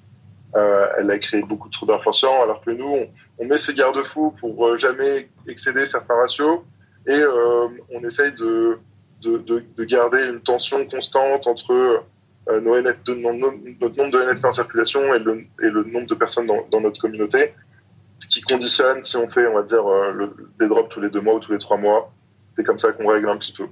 Euh, 0.54 0.86
elle 0.98 1.10
a 1.10 1.18
créé 1.18 1.42
beaucoup 1.42 1.68
trop 1.68 1.86
d'influenceurs, 1.86 2.42
alors 2.42 2.62
que 2.62 2.70
nous, 2.70 3.06
on, 3.38 3.44
met 3.44 3.58
ces 3.58 3.74
garde-fous 3.74 4.34
pour 4.40 4.78
jamais 4.78 5.28
excéder 5.48 5.86
certains 5.86 6.14
ratios 6.14 6.60
et 7.06 7.22
on 7.90 8.04
essaye 8.04 8.32
de, 8.32 8.78
de, 9.22 9.38
de, 9.38 9.64
de 9.76 9.84
garder 9.84 10.22
une 10.24 10.40
tension 10.40 10.86
constante 10.86 11.46
entre 11.46 12.04
nos 12.48 12.74
de- 12.80 13.14
no- 13.14 13.54
notre 13.80 13.96
nombre 13.96 14.10
de 14.18 14.22
NFT 14.30 14.44
en 14.46 14.52
circulation 14.52 15.14
et 15.14 15.18
le, 15.18 15.38
et 15.62 15.68
le 15.70 15.84
nombre 15.84 16.06
de 16.06 16.14
personnes 16.14 16.46
dans, 16.46 16.66
dans 16.70 16.80
notre 16.80 17.00
communauté, 17.00 17.54
ce 18.18 18.28
qui 18.28 18.40
conditionne 18.42 19.02
si 19.02 19.16
on 19.16 19.28
fait, 19.28 19.46
on 19.46 19.54
va 19.54 19.62
dire, 19.62 19.86
euh, 19.86 20.12
le, 20.12 20.34
des 20.58 20.68
drops 20.68 20.88
tous 20.88 21.00
les 21.00 21.10
deux 21.10 21.20
mois 21.20 21.34
ou 21.34 21.40
tous 21.40 21.52
les 21.52 21.58
trois 21.58 21.76
mois. 21.76 22.12
C'est 22.56 22.64
comme 22.64 22.78
ça 22.78 22.92
qu'on 22.92 23.06
règle 23.06 23.28
un 23.28 23.36
petit 23.36 23.52
peu. 23.52 23.64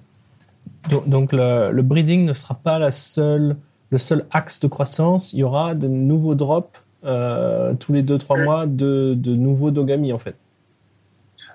Donc, 0.91 1.09
donc 1.09 1.33
le, 1.33 1.71
le 1.73 1.83
breeding 1.83 2.25
ne 2.25 2.33
sera 2.33 2.55
pas 2.55 2.79
la 2.79 2.91
seule, 2.91 3.57
le 3.91 3.99
seul 3.99 4.25
axe 4.31 4.61
de 4.61 4.69
croissance. 4.69 5.33
Il 5.33 5.41
y 5.41 5.43
aura 5.43 5.75
de 5.75 5.87
nouveaux 5.89 6.35
drops 6.35 6.81
euh, 7.05 7.75
tous 7.75 7.93
les 7.93 8.03
2-3 8.03 8.39
Mm. 8.41 8.45
mois 8.45 8.67
de, 8.67 9.15
de 9.15 9.35
nouveaux 9.35 9.71
Dogami 9.71 10.13
en 10.13 10.19
fait. 10.19 10.37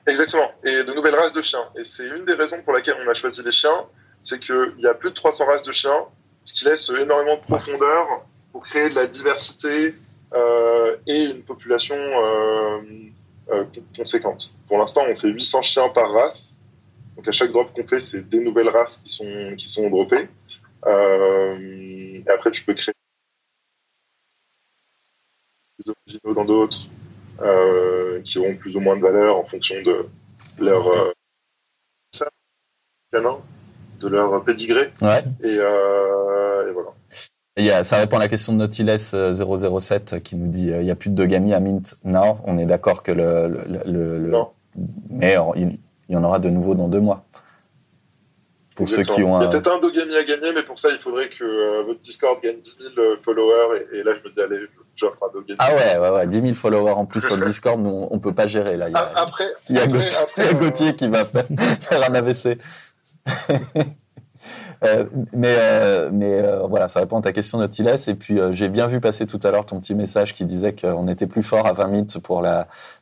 Exactement. 0.07 0.51
Et 0.63 0.83
de 0.83 0.93
nouvelles 0.93 1.15
races 1.15 1.33
de 1.33 1.41
chiens. 1.41 1.63
Et 1.79 1.83
c'est 1.83 2.07
une 2.07 2.25
des 2.25 2.33
raisons 2.33 2.57
pour 2.63 2.73
laquelle 2.73 2.95
on 3.05 3.09
a 3.09 3.13
choisi 3.13 3.41
les 3.43 3.51
chiens, 3.51 3.85
c'est 4.21 4.39
qu'il 4.39 4.73
y 4.79 4.85
a 4.87 4.93
plus 4.93 5.09
de 5.09 5.15
300 5.15 5.45
races 5.45 5.63
de 5.63 5.71
chiens, 5.71 5.99
ce 6.45 6.53
qui 6.53 6.65
laisse 6.65 6.89
énormément 6.89 7.35
de 7.35 7.41
profondeur 7.41 8.25
pour 8.51 8.63
créer 8.63 8.89
de 8.89 8.95
la 8.95 9.07
diversité 9.07 9.95
euh, 10.33 10.95
et 11.07 11.25
une 11.25 11.43
population 11.43 11.95
euh, 11.95 12.81
euh, 13.51 13.65
conséquente. 13.97 14.53
Pour 14.67 14.77
l'instant, 14.77 15.03
on 15.09 15.15
fait 15.17 15.27
800 15.27 15.61
chiens 15.63 15.89
par 15.89 16.11
race. 16.13 16.55
Donc 17.17 17.27
à 17.27 17.31
chaque 17.31 17.51
drop 17.51 17.73
qu'on 17.73 17.87
fait, 17.87 17.99
c'est 17.99 18.29
des 18.29 18.39
nouvelles 18.39 18.69
races 18.69 18.97
qui 18.97 19.09
sont, 19.09 19.55
qui 19.57 19.67
sont 19.67 19.89
droppées. 19.89 20.27
Et 20.87 22.23
après, 22.31 22.51
tu 22.51 22.63
peux 22.63 22.75
créer 22.75 22.93
des 25.83 25.91
originaux 25.91 26.33
dans 26.33 26.45
d'autres 26.45 26.79
qui 28.23 28.37
auront 28.39 28.55
plus 28.55 28.75
ou 28.75 28.79
moins 28.79 28.95
de 28.95 29.01
valeur 29.01 29.37
en 29.37 29.45
fonction 29.45 29.75
de 29.81 30.07
leur 30.59 30.91
de 33.99 34.07
leur 34.07 34.43
pédigré. 34.43 34.91
Ouais. 35.01 35.23
Et, 35.43 35.57
euh, 35.59 36.34
et 36.67 36.71
voilà. 36.71 36.89
A, 37.77 37.83
ça 37.85 37.97
répond 37.97 38.17
à 38.17 38.19
la 38.19 38.27
question 38.27 38.51
de 38.53 38.57
Nautilus 38.57 39.11
euh, 39.13 39.33
007 39.79 40.21
qui 40.21 40.35
nous 40.35 40.47
dit 40.47 40.73
euh, 40.73 40.81
il 40.81 40.87
y 40.87 40.91
a 40.91 40.95
plus 40.95 41.09
de 41.09 41.15
Dogami 41.15 41.53
à 41.53 41.59
Mint. 41.59 41.95
Non, 42.03 42.37
on 42.45 42.57
est 42.57 42.65
d'accord 42.65 43.01
que 43.01 43.11
le, 43.13 43.47
le, 43.47 43.79
le- 43.85 44.19
le- 44.19 44.29
Non. 44.31 44.49
mais 45.09 45.37
euh, 45.37 45.41
il, 45.55 45.79
y 46.09 46.17
en 46.17 46.23
aura 46.25 46.39
de 46.39 46.49
nouveau 46.49 46.75
dans 46.75 46.87
deux 46.89 46.99
mois. 46.99 47.23
Pour 48.75 48.89
ceux 48.89 49.03
qui 49.03 49.23
ont 49.23 49.39
Il 49.39 49.43
y 49.43 49.45
a 49.45 49.47
un, 49.47 49.51
peut-être 49.51 49.71
un 49.71 49.79
Dogami 49.79 50.15
à 50.17 50.23
gagner, 50.25 50.51
mais 50.53 50.63
pour 50.63 50.77
ça, 50.77 50.89
il 50.91 50.99
faudrait 50.99 51.29
que 51.29 51.45
euh, 51.45 51.83
votre 51.87 52.01
Discord 52.01 52.41
gagne 52.43 52.59
10 52.59 52.75
000 52.93 53.07
followers. 53.23 53.85
Et, 53.93 53.99
et 53.99 54.03
là, 54.03 54.11
je 54.21 54.27
me 54.29 54.33
dis, 54.35 54.41
allez, 54.41 54.65
j'offre 54.97 55.23
un 55.23 55.31
Dogami. 55.33 55.55
ah 55.59 55.69
ouais, 55.73 55.97
ouais, 55.97 56.09
ouais, 56.09 56.27
10 56.27 56.41
000 56.41 56.53
followers 56.55 56.91
en 56.91 57.05
plus 57.05 57.25
sur 57.25 57.37
le 57.37 57.43
Discord, 57.45 57.79
nous 57.79 57.89
on, 57.89 58.09
on 58.13 58.19
peut 58.19 58.33
pas 58.33 58.47
gérer 58.47 58.75
là. 58.75 58.89
Il 58.89 58.91
y 58.91 58.95
a, 58.97 59.11
Ah, 59.15 59.21
après, 59.21 59.45
il 59.69 59.77
y 59.77 59.79
a 59.79 59.83
après, 59.83 59.93
Gauthier, 59.93 60.17
après, 60.19 60.41
il 60.41 60.43
y 60.43 60.47
a 60.47 60.51
euh, 60.51 60.59
Gauthier 60.59 60.93
qui 60.93 61.07
va 61.07 61.23
faire, 61.23 61.45
faire 61.79 62.11
un 62.11 62.15
AVC. 62.15 62.57
Euh, 64.83 65.05
mais 65.33 65.55
euh, 65.57 66.09
mais 66.11 66.41
euh, 66.41 66.65
voilà, 66.67 66.87
ça 66.87 66.99
répond 66.99 67.17
à 67.17 67.21
ta 67.21 67.31
question 67.31 67.57
Nautilus. 67.57 68.07
Et 68.07 68.15
puis 68.15 68.39
euh, 68.39 68.51
j'ai 68.51 68.69
bien 68.69 68.87
vu 68.87 68.99
passer 68.99 69.25
tout 69.25 69.39
à 69.43 69.51
l'heure 69.51 69.65
ton 69.65 69.79
petit 69.79 69.95
message 69.95 70.33
qui 70.33 70.45
disait 70.45 70.73
qu'on 70.73 71.07
était 71.07 71.27
plus 71.27 71.41
fort 71.41 71.65
à 71.67 71.73
20 71.73 71.87
minutes 71.87 72.19
pour 72.19 72.43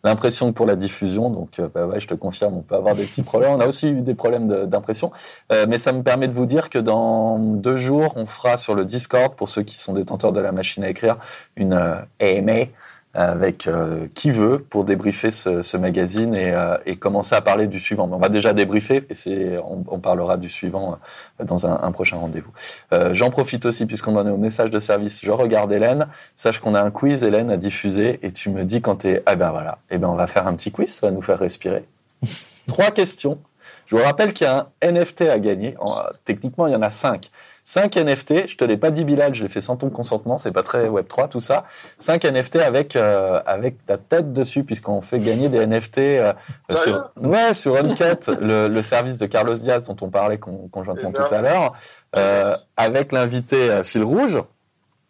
l'impression 0.03 0.47
que 0.49 0.56
pour 0.56 0.65
la 0.65 0.75
diffusion. 0.75 1.29
Donc 1.29 1.60
bah 1.73 1.86
ouais, 1.86 1.99
je 1.99 2.08
te 2.08 2.13
confirme, 2.13 2.58
on 2.58 2.62
peut 2.62 2.75
avoir 2.75 2.95
des 2.95 3.03
petits 3.03 3.23
problèmes. 3.23 3.51
On 3.51 3.60
a 3.60 3.67
aussi 3.67 3.89
eu 3.89 4.01
des 4.01 4.15
problèmes 4.15 4.67
d'impression, 4.67 5.12
mais 5.49 5.77
ça 5.77 5.91
me 5.91 6.03
permet 6.03 6.27
de 6.27 6.34
vous 6.34 6.45
dire 6.45 6.69
que 6.69 6.79
dans 6.79 7.38
deux 7.38 7.77
jours, 7.77 8.13
on 8.15 8.25
fera 8.25 8.58
sur 8.58 8.75
le 8.75 8.86
Discord 8.86 9.34
pour 9.36 9.49
ceux 9.49 9.63
qui 9.63 9.77
sont 9.77 9.93
détenteurs 9.93 10.32
de 10.32 10.39
la 10.39 10.51
machine 10.51 10.84
à 10.84 10.89
écrire 10.89 11.17
une 11.56 11.73
AMA 12.19 12.65
avec 13.13 13.67
euh, 13.67 14.08
qui 14.15 14.32
veut 14.32 14.60
pour 14.60 14.84
débriefer 14.86 15.30
ce, 15.32 15.62
ce 15.62 15.78
magazine 15.78 16.34
et, 16.34 16.52
euh, 16.52 16.78
et 16.86 16.95
commencer 16.95 17.36
à 17.36 17.41
parler 17.41 17.67
du 17.67 17.80
suivant. 17.80 18.10
On 18.12 18.17
va 18.17 18.30
déjà 18.30 18.54
débriefer 18.54 19.06
et 19.28 19.58
on, 19.60 19.84
on 19.88 19.99
parlera 19.99 20.38
du 20.38 20.49
suivant 20.49 20.97
euh, 21.39 21.43
dans 21.45 21.67
un, 21.67 21.80
un 21.84 21.91
prochain 21.91 22.17
rendez-vous. 22.17 22.52
Euh, 22.91 23.13
J'en 23.13 23.30
profite 23.30 23.65
aussi 23.65 23.86
puisqu'on 23.86 24.15
en 24.15 24.26
est 24.26 24.32
au 24.32 24.38
message 24.38 24.71
de 24.71 24.80
service. 24.80 25.23
Je 25.23 25.32
regarde 25.32 25.71
Hélène. 25.71 26.08
Sache 26.36 26.60
qu'on 26.60 26.73
a 26.73 26.82
un 26.82 26.89
quiz, 26.91 27.23
Hélène, 27.23 27.52
à 27.52 27.58
diffuser 27.58 28.19
et 28.23 28.32
tu 28.32 28.49
me 28.49 28.63
dis 28.63 28.82
quand 28.82 28.95
t'es, 28.97 29.21
ah 29.26 29.36
ben 29.36 29.52
voilà, 29.52 29.78
eh 29.91 29.97
ben 29.99 30.08
on 30.08 30.15
va 30.15 30.26
faire 30.28 30.47
un 30.47 30.56
petit 30.56 30.71
quiz, 30.71 30.91
ça 30.91 31.08
va 31.08 31.12
nous 31.12 31.21
faire 31.21 31.38
respirer. 31.39 31.86
Trois 32.67 32.91
questions. 32.91 33.38
Je 33.86 33.95
vous 33.97 34.02
rappelle 34.02 34.34
qu'il 34.34 34.45
y 34.47 34.49
a 34.49 34.67
un 34.82 34.91
NFT 34.91 35.21
à 35.23 35.38
gagner. 35.39 35.76
En- 35.80 36.02
techniquement, 36.26 36.67
il 36.67 36.73
y 36.73 36.76
en 36.76 36.82
a 36.82 36.89
cinq. 36.89 37.30
5 37.63 37.95
NFT, 37.95 38.47
je 38.47 38.58
te 38.58 38.65
l'ai 38.65 38.76
pas 38.78 38.91
dit 38.91 39.06
Bilal, 39.06 39.34
je 39.34 39.43
l'ai 39.43 39.49
fait 39.49 39.62
sans 39.62 39.78
ton 39.78 39.89
consentement, 39.89 40.38
c'est 40.38 40.52
pas 40.52 40.63
très 40.63 40.88
Web3 40.89 41.30
tout 41.30 41.39
ça. 41.39 41.63
5 41.97 42.23
NFT 42.26 42.58
avec 42.58 42.95
euh, 42.95 43.41
avec 43.45 43.86
ta 43.86 43.97
tête 43.97 44.34
dessus 44.34 44.63
puisqu'on 44.63 44.99
fait 45.02 45.19
gagner 45.19 45.47
des 45.49 45.65
NFT 45.65 45.97
euh, 45.99 46.34
sur 46.73 47.12
ouais, 47.21 47.54
sur 47.54 47.76
Uncut, 47.78 48.28
le, 48.41 48.67
le 48.67 48.82
service 48.82 49.17
de 49.17 49.26
Carlos 49.26 49.56
Diaz 49.56 49.86
dont 49.86 49.95
on 50.02 50.10
parlait 50.10 50.38
con- 50.38 50.67
conjointement 50.71 51.12
tout 51.12 51.34
à 51.34 51.41
l'heure 51.41 51.73
euh, 52.15 52.58
avec 52.76 53.12
l'invité 53.12 53.82
fil 53.84 54.04
rouge. 54.04 54.41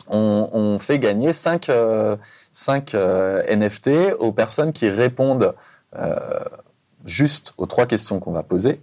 On, 0.10 0.50
on 0.52 0.80
fait 0.80 1.00
gagner 1.00 1.32
5 1.34 1.72
cinq, 2.52 2.94
euh, 2.94 3.42
NFT 3.50 4.16
aux 4.20 4.32
personnes 4.32 4.74
qui 4.74 4.90
répondent 4.90 5.54
juste 7.06 7.54
aux 7.58 7.66
trois 7.66 7.86
questions 7.86 8.20
qu'on 8.20 8.32
va 8.32 8.44
poser. 8.44 8.82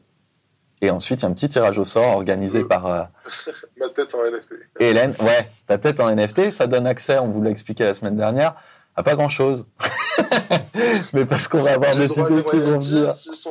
Et 0.83 0.90
ensuite, 0.90 1.21
il 1.21 1.23
y 1.25 1.27
a 1.27 1.29
un 1.29 1.33
petit 1.33 1.49
tirage 1.49 1.79
au 1.79 1.85
sort 1.85 2.09
organisé 2.09 2.64
par 2.64 2.87
euh, 2.87 3.03
ma 3.79 3.88
tête 3.88 4.14
en 4.14 4.23
NFT. 4.23 4.49
Hélène, 4.79 5.14
ouais, 5.21 5.51
ta 5.66 5.79
tête 5.79 6.01
en 6.01 6.14
NFT, 6.14 6.51
ça 6.51 6.66
donne 6.66 6.87
accès, 6.87 7.19
on 7.19 7.29
vous 7.29 7.43
l'a 7.43 7.51
expliqué 7.51 7.85
la 7.85 7.95
semaine 7.95 8.16
dernière, 8.16 8.55
à 8.97 9.03
pas 9.03 9.14
grand 9.14 9.29
chose. 9.29 9.66
Mais 11.12 11.25
parce 11.27 11.49
qu'on 11.49 11.61
va 11.61 11.75
avoir 11.75 11.97
des 11.97 12.19
idées 12.19 12.45
qui 12.45 12.61
vont 12.61 12.79
passe 13.07 13.49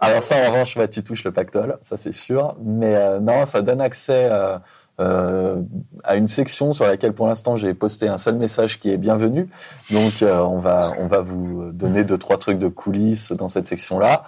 Alors 0.00 0.22
ça, 0.22 0.36
en 0.36 0.50
revanche, 0.50 0.76
ouais, 0.76 0.88
tu 0.88 1.02
touches 1.02 1.24
le 1.24 1.32
pactole, 1.32 1.78
ça 1.80 1.96
c'est 1.96 2.12
sûr. 2.12 2.56
Mais 2.62 2.94
euh, 2.96 3.18
non, 3.18 3.44
ça 3.44 3.62
donne 3.62 3.80
accès 3.80 4.28
euh, 4.30 4.58
euh, 5.00 5.62
à 6.04 6.16
une 6.16 6.28
section 6.28 6.72
sur 6.72 6.86
laquelle, 6.86 7.12
pour 7.12 7.26
l'instant, 7.26 7.56
j'ai 7.56 7.74
posté 7.74 8.08
un 8.08 8.18
seul 8.18 8.36
message 8.36 8.78
qui 8.78 8.90
est 8.90 8.98
bienvenu. 8.98 9.48
Donc, 9.90 10.22
euh, 10.22 10.40
on 10.40 10.58
va 10.58 10.92
on 10.98 11.06
va 11.06 11.20
vous 11.20 11.72
donner 11.72 12.04
deux 12.04 12.18
trois 12.18 12.36
trucs 12.36 12.58
de 12.58 12.68
coulisses 12.68 13.32
dans 13.32 13.48
cette 13.48 13.66
section-là. 13.66 14.24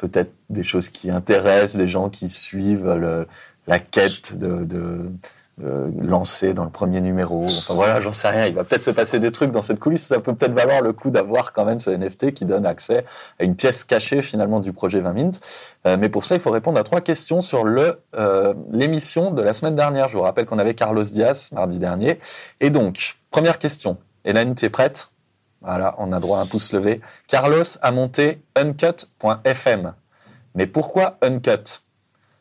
Peut-être 0.00 0.32
des 0.48 0.62
choses 0.62 0.88
qui 0.88 1.10
intéressent 1.10 1.76
des 1.76 1.88
gens 1.88 2.08
qui 2.08 2.28
suivent 2.30 3.26
la 3.66 3.78
quête 3.78 4.38
de, 4.38 4.64
de 4.64 5.10
euh, 5.62 5.90
lancée 6.00 6.54
dans 6.54 6.64
le 6.64 6.70
premier 6.70 7.02
numéro. 7.02 7.44
Enfin 7.44 7.74
voilà, 7.74 8.00
j'en 8.00 8.14
sais 8.14 8.28
rien. 8.28 8.46
Il 8.46 8.54
va 8.54 8.64
peut-être 8.64 8.82
se 8.82 8.90
passer 8.90 9.20
des 9.20 9.30
trucs 9.30 9.50
dans 9.50 9.60
cette 9.60 9.78
coulisse. 9.78 10.06
Ça 10.06 10.18
peut 10.18 10.34
peut-être 10.34 10.54
valoir 10.54 10.80
le 10.80 10.94
coup 10.94 11.10
d'avoir 11.10 11.52
quand 11.52 11.66
même 11.66 11.80
ce 11.80 11.90
NFT 11.90 12.32
qui 12.32 12.46
donne 12.46 12.64
accès 12.64 13.04
à 13.38 13.44
une 13.44 13.56
pièce 13.56 13.84
cachée 13.84 14.22
finalement 14.22 14.60
du 14.60 14.72
projet 14.72 15.00
20 15.00 15.12
Mint. 15.12 15.40
Euh, 15.86 15.98
mais 15.98 16.08
pour 16.08 16.24
ça, 16.24 16.34
il 16.34 16.40
faut 16.40 16.50
répondre 16.50 16.78
à 16.78 16.84
trois 16.84 17.02
questions 17.02 17.42
sur 17.42 17.64
euh, 17.66 18.54
l'émission 18.70 19.32
de 19.32 19.42
la 19.42 19.52
semaine 19.52 19.74
dernière. 19.74 20.08
Je 20.08 20.16
vous 20.16 20.22
rappelle 20.22 20.46
qu'on 20.46 20.58
avait 20.58 20.74
Carlos 20.74 21.02
Diaz 21.02 21.50
mardi 21.52 21.78
dernier. 21.78 22.20
Et 22.60 22.70
donc, 22.70 23.16
première 23.30 23.58
question. 23.58 23.98
Hélène, 24.24 24.54
tu 24.54 24.64
es 24.64 24.70
prête? 24.70 25.10
Voilà, 25.60 25.94
on 25.98 26.12
a 26.12 26.20
droit 26.20 26.38
à 26.38 26.42
un 26.42 26.46
pouce 26.46 26.72
levé. 26.72 27.00
Carlos 27.28 27.62
a 27.82 27.90
monté 27.90 28.42
uncut.fm. 28.56 29.94
Mais 30.54 30.66
pourquoi 30.66 31.18
uncut? 31.22 31.82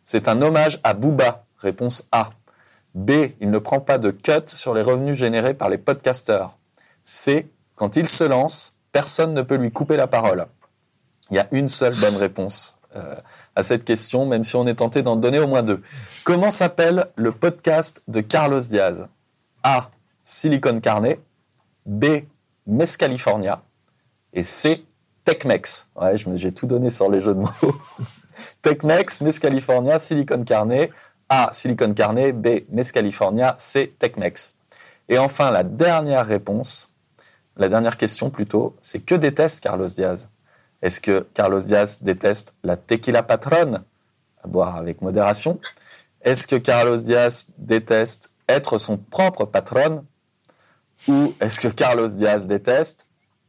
C'est 0.03 0.27
un 0.27 0.41
hommage 0.41 0.79
à 0.83 0.93
Booba. 0.93 1.45
Réponse 1.57 2.07
A. 2.11 2.31
B. 2.95 3.11
Il 3.39 3.51
ne 3.51 3.59
prend 3.59 3.81
pas 3.81 3.97
de 3.97 4.11
cut 4.11 4.47
sur 4.47 4.73
les 4.73 4.81
revenus 4.81 5.15
générés 5.15 5.53
par 5.53 5.69
les 5.69 5.77
podcasteurs. 5.77 6.57
C. 7.03 7.51
Quand 7.75 7.95
il 7.95 8.07
se 8.07 8.23
lance, 8.23 8.75
personne 8.91 9.33
ne 9.33 9.41
peut 9.41 9.55
lui 9.55 9.71
couper 9.71 9.97
la 9.97 10.07
parole. 10.07 10.47
Il 11.29 11.35
y 11.35 11.39
a 11.39 11.47
une 11.51 11.67
seule 11.67 11.99
bonne 11.99 12.15
réponse 12.15 12.79
euh, 12.95 13.15
à 13.55 13.63
cette 13.63 13.85
question, 13.85 14.25
même 14.25 14.43
si 14.43 14.55
on 14.55 14.65
est 14.65 14.75
tenté 14.75 15.01
d'en 15.01 15.15
donner 15.15 15.39
au 15.39 15.47
moins 15.47 15.61
deux. 15.61 15.81
Comment 16.23 16.49
s'appelle 16.49 17.07
le 17.15 17.31
podcast 17.31 18.01
de 18.07 18.21
Carlos 18.21 18.61
Diaz? 18.61 19.07
A. 19.63 19.91
Silicon 20.23 20.79
Carnet. 20.79 21.19
B. 21.85 22.05
Mescalifornia 22.69 23.61
et 24.33 24.43
C. 24.43 24.85
Techmex. 25.25 25.89
Ouais, 25.95 26.15
j'ai 26.17 26.51
tout 26.51 26.65
donné 26.65 26.89
sur 26.89 27.09
les 27.09 27.21
jeux 27.21 27.33
de 27.33 27.39
mots. 27.39 27.49
Techmex, 28.61 29.21
Mescalifornia, 29.21 29.99
Silicon 29.99 30.43
Carne. 30.43 30.87
A. 31.27 31.49
Silicon 31.51 31.93
Carne. 31.93 32.31
B. 32.31 32.61
Mescalifornia. 32.69 33.55
C. 33.57 33.93
Techmex. 33.99 34.55
Et 35.07 35.17
enfin, 35.17 35.51
la 35.51 35.63
dernière 35.63 36.25
réponse, 36.25 36.93
la 37.57 37.69
dernière 37.69 37.97
question 37.97 38.29
plutôt, 38.29 38.75
c'est 38.79 38.99
que 38.99 39.15
déteste 39.15 39.63
Carlos 39.63 39.87
Diaz? 39.87 40.29
Est-ce 40.81 41.01
que 41.01 41.27
Carlos 41.33 41.59
Diaz 41.59 42.01
déteste 42.01 42.55
la 42.63 42.77
tequila 42.77 43.23
patronne? 43.23 43.83
À 44.43 44.47
boire 44.47 44.77
avec 44.77 45.01
modération 45.01 45.59
Est-ce 46.21 46.47
que 46.47 46.55
Carlos 46.55 46.97
Diaz 46.97 47.47
déteste 47.57 48.31
être 48.47 48.77
son 48.77 48.97
propre 48.97 49.45
patron 49.45 50.05
Ou 51.07 51.33
est-ce 51.39 51.59
que 51.59 51.67
Carlos 51.67 52.07
Diaz 52.07 52.47
déteste 52.47 53.07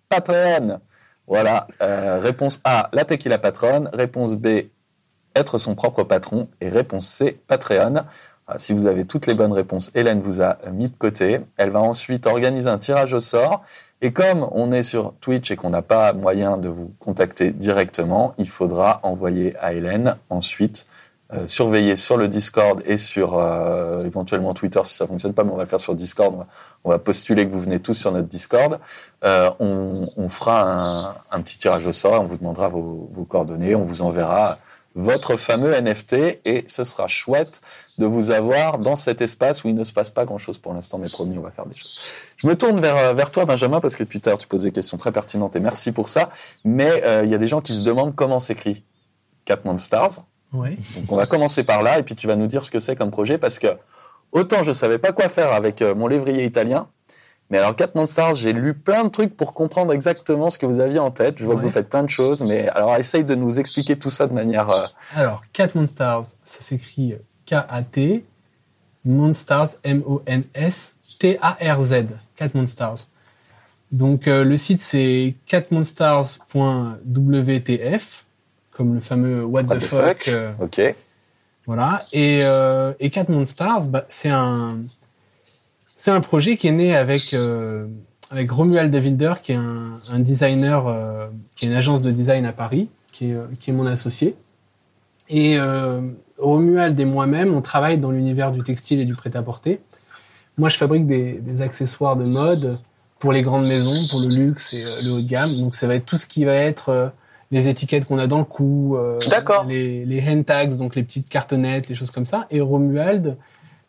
Patreon? 0.09 0.81
Voilà, 1.27 1.69
euh, 1.81 2.19
réponse 2.21 2.61
A, 2.65 2.89
la 2.93 3.05
tequila 3.05 3.39
patronne. 3.39 3.89
Réponse 3.93 4.35
B, 4.35 4.67
être 5.35 5.59
son 5.59 5.75
propre 5.75 6.03
patron. 6.03 6.49
Et 6.61 6.69
réponse 6.69 7.07
C, 7.07 7.41
Patreon. 7.47 8.05
Ah, 8.47 8.59
Si 8.59 8.73
vous 8.73 8.87
avez 8.87 9.05
toutes 9.05 9.27
les 9.27 9.35
bonnes 9.35 9.53
réponses, 9.53 9.93
Hélène 9.95 10.21
vous 10.21 10.43
a 10.43 10.59
mis 10.73 10.91
de 10.91 10.97
côté. 10.97 11.41
Elle 11.57 11.71
va 11.71 11.81
ensuite 11.81 12.27
organiser 12.27 12.69
un 12.69 12.79
tirage 12.79 13.13
au 13.13 13.21
sort. 13.21 13.63
Et 14.03 14.13
comme 14.13 14.49
on 14.53 14.73
est 14.73 14.83
sur 14.83 15.15
Twitch 15.21 15.51
et 15.51 15.57
qu'on 15.57 15.71
n'a 15.71 15.83
pas 15.83 16.13
moyen 16.13 16.57
de 16.57 16.69
vous 16.69 16.93
contacter 16.99 17.53
directement, 17.53 18.35
il 18.39 18.49
faudra 18.49 18.99
envoyer 19.03 19.55
à 19.61 19.73
Hélène 19.75 20.17
ensuite 20.31 20.87
euh, 21.33 21.47
surveiller 21.47 21.97
sur 21.97 22.17
le 22.17 22.29
Discord 22.29 22.83
et 22.87 22.97
sur 22.97 23.39
euh, 23.39 24.05
éventuellement 24.05 24.55
Twitter 24.55 24.81
si 24.85 24.95
ça 24.95 25.07
fonctionne 25.07 25.33
pas, 25.33 25.45
mais 25.45 25.53
on 25.53 25.57
va 25.57 25.63
le 25.63 25.69
faire 25.69 25.81
sur 25.81 25.95
Discord. 25.95 26.47
On 26.85 26.91
va, 26.91 26.99
postuler 26.99 27.47
que 27.47 27.53
vous 27.53 27.61
venez 27.61 27.81
tous 27.81 27.95
sur 27.95 28.13
notre 28.13 28.29
Discord. 28.29 28.79
Euh, 29.25 29.51
on, 29.61 30.11
on 30.17 30.29
fera 30.29 30.63
un, 30.63 31.15
un 31.31 31.41
petit 31.41 31.59
tirage 31.59 31.87
au 31.87 31.93
sort, 31.93 32.21
on 32.21 32.25
vous 32.25 32.37
demandera 32.37 32.69
vos, 32.69 33.09
vos 33.13 33.25
coordonnées, 33.25 33.75
on 33.75 33.83
vous 33.83 34.03
enverra 34.03 34.59
votre 34.95 35.37
fameux 35.37 35.75
NFT 35.81 36.41
et 36.45 36.65
ce 36.67 36.85
sera 36.85 37.07
chouette 37.07 37.61
de 37.99 38.07
vous 38.07 38.31
avoir 38.31 38.79
dans 38.79 38.97
cet 38.97 39.21
espace 39.21 39.63
où 39.63 39.69
il 39.69 39.75
ne 39.75 39.85
se 39.85 39.93
passe 39.93 40.11
pas 40.11 40.25
grand-chose 40.25 40.59
pour 40.59 40.73
l'instant, 40.73 40.99
mais 40.99 41.09
promis, 41.09 41.39
on 41.39 41.43
va 41.43 41.51
faire 41.51 41.67
des 41.67 41.77
choses. 41.77 41.99
Je 42.37 42.47
me 42.47 42.57
tourne 42.57 42.81
vers, 42.81 42.97
euh, 42.97 43.13
vers 43.13 43.31
toi, 43.31 43.45
Benjamin, 43.45 43.81
parce 43.81 43.97
que 43.97 44.03
à 44.03 44.07
l'heure, 44.27 44.39
tu 44.39 44.49
poses 44.49 44.63
des 44.63 44.73
questions 44.73 44.97
très 44.97 45.13
pertinentes 45.13 45.55
et 45.55 45.61
merci 45.61 45.93
pour 45.93 46.09
ça. 46.09 46.31
Mais 46.65 47.03
euh, 47.05 47.25
il 47.25 47.31
y 47.31 47.35
a 47.35 47.39
des 47.39 47.47
gens 47.47 47.61
qui 47.61 47.75
se 47.75 47.85
demandent 47.85 48.15
comment 48.15 48.41
s'écrit 48.41 48.83
Cat 49.45 49.61
Stars. 49.77 50.25
Ouais. 50.53 50.77
Donc 50.97 51.11
on 51.13 51.17
va 51.17 51.27
commencer 51.27 51.63
par 51.65 51.83
là 51.83 51.99
et 51.99 52.03
puis 52.03 52.15
tu 52.15 52.27
vas 52.27 52.37
nous 52.37 52.47
dire 52.49 52.65
ce 52.65 52.71
que 52.71 52.81
c'est 52.81 52.97
comme 52.97 53.11
projet 53.11 53.37
parce 53.39 53.59
que 53.59 53.69
autant 54.33 54.63
je 54.63 54.73
savais 54.73 54.99
pas 54.99 55.13
quoi 55.13 55.29
faire 55.29 55.53
avec 55.53 55.81
euh, 55.83 55.95
mon 55.95 56.07
lévrier 56.09 56.45
italien, 56.45 56.89
mais 57.51 57.59
alors 57.59 57.75
Cat 57.77 57.91
Stars, 58.07 58.35
j'ai 58.35 58.53
lu 58.53 58.75
plein 58.75 59.05
de 59.05 59.09
trucs 59.11 59.37
pour 59.37 59.55
comprendre 59.55 59.93
exactement 59.93 60.51
ce 60.51 60.59
que 60.59 60.67
vous 60.67 60.79
aviez 60.81 60.99
en 61.01 61.11
tête. 61.11 61.35
Je 61.39 61.45
vois 61.45 61.57
que 61.57 61.63
vous 61.63 61.71
faites 61.71 61.89
plein 61.89 62.05
de 62.05 62.09
choses, 62.11 62.43
mais 62.45 62.69
alors 62.69 62.95
essaye 62.97 63.25
de 63.25 63.35
nous 63.35 63.59
expliquer 63.59 63.99
tout 63.99 64.11
ça 64.11 64.29
de 64.29 64.33
manière. 64.33 64.71
euh, 64.71 64.87
Alors, 65.17 65.43
Cat 65.53 65.71
Monstars, 65.75 66.25
ça 66.45 66.61
s'écrit 66.61 67.17
K-A-T, 67.47 68.25
Monstars, 69.05 69.71
M-O-N-S-T-A-R-Z, 69.83 71.95
Cat 72.37 72.49
Monstars. 72.55 72.99
Donc, 73.91 74.29
euh, 74.29 74.45
le 74.45 74.57
site, 74.57 74.81
c'est 74.81 75.35
catmonstars.wtf, 75.47 78.25
comme 78.73 78.95
le 78.95 79.01
fameux 79.01 79.45
What, 79.45 79.63
what 79.65 79.77
the, 79.77 79.79
the 79.79 79.83
fuck. 79.85 80.01
fuck. 80.25 80.29
euh, 80.29 80.53
Ok. 80.61 80.95
voilà. 81.67 82.05
Et, 82.13 82.41
euh, 82.43 82.93
et 83.01 83.11
Cat 83.11 83.27
Monstars, 83.29 83.87
bah, 83.87 84.07
c'est 84.09 84.31
un, 84.31 84.79
c'est 85.97 86.11
un 86.11 86.21
projet 86.21 86.57
qui 86.57 86.69
est 86.69 86.73
né 86.73 86.97
avec, 86.97 87.35
euh, 87.35 87.87
avec 88.31 88.51
Romuald 88.51 88.91
de 88.93 88.99
Wilder, 88.99 89.35
qui 89.43 89.53
est 89.53 89.57
un, 89.57 89.95
un 90.13 90.19
designer, 90.19 90.87
euh, 90.87 91.27
qui 91.57 91.67
est 91.67 91.69
une 91.69 91.75
agence 91.75 92.01
de 92.03 92.11
design 92.11 92.47
à 92.47 92.53
Paris, 92.53 92.89
qui 93.13 93.31
est, 93.33 93.37
qui 93.59 93.71
est 93.71 93.75
mon 93.75 93.87
associé. 93.87 94.35
Et 95.29 95.59
Romuald 96.39 96.99
et 96.99 97.05
moi-même, 97.05 97.55
on 97.55 97.61
travaille 97.61 97.99
dans 97.99 98.11
l'univers 98.11 98.51
du 98.51 98.63
textile 98.65 98.99
et 99.01 99.05
du 99.05 99.15
prêt-à-porter. 99.15 99.81
Moi, 100.59 100.69
je 100.69 100.77
fabrique 100.77 101.07
des, 101.07 101.35
des 101.35 101.61
accessoires 101.63 102.17
de 102.17 102.25
mode 102.29 102.81
pour 103.21 103.33
les 103.33 103.43
grandes 103.43 103.69
maisons, 103.69 104.09
pour 104.11 104.21
le 104.21 104.29
luxe 104.29 104.73
et 104.75 104.83
le 105.05 105.11
haut 105.13 105.21
de 105.21 105.27
gamme. 105.27 105.55
Donc, 105.61 105.77
ça 105.77 105.87
va 105.87 105.95
être 105.95 106.05
tout 106.07 106.17
ce 106.17 106.27
qui 106.27 106.45
va 106.45 106.55
être 106.55 107.13
les 107.51 107.69
étiquettes 107.69 108.05
qu'on 108.05 108.19
a 108.19 108.27
dans 108.27 108.39
le 108.39 108.45
cou, 108.45 108.97
euh, 108.97 109.19
D'accord. 109.29 109.65
les, 109.65 110.05
les 110.05 110.23
hand 110.29 110.45
tags, 110.45 110.77
donc 110.77 110.95
les 110.95 111.03
petites 111.03 111.29
cartonnettes, 111.29 111.89
les 111.89 111.95
choses 111.95 112.11
comme 112.11 112.25
ça. 112.25 112.47
Et 112.51 112.61
Romuald, 112.61 113.37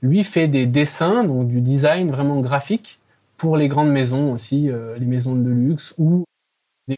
lui, 0.01 0.23
fait 0.23 0.47
des 0.47 0.65
dessins, 0.65 1.23
donc 1.23 1.47
du 1.47 1.61
design 1.61 2.09
vraiment 2.09 2.39
graphique 2.41 2.99
pour 3.37 3.57
les 3.57 3.67
grandes 3.67 3.91
maisons 3.91 4.33
aussi, 4.33 4.69
euh, 4.69 4.97
les 4.97 5.05
maisons 5.05 5.35
de 5.35 5.49
luxe 5.49 5.93
ou 5.97 6.23
des 6.87 6.95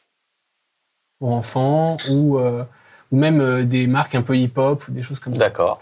pour 1.20 1.34
enfants 1.34 1.98
ou 2.10 2.38
euh, 2.38 2.64
ou 3.12 3.18
même 3.18 3.40
euh, 3.42 3.64
des 3.64 3.88
marques 3.88 4.16
un 4.16 4.22
peu 4.22 4.38
hip-hop 4.38 4.88
ou 4.88 4.92
des 4.92 5.04
choses 5.04 5.20
comme 5.20 5.36
ça. 5.36 5.46
D'accord. 5.46 5.82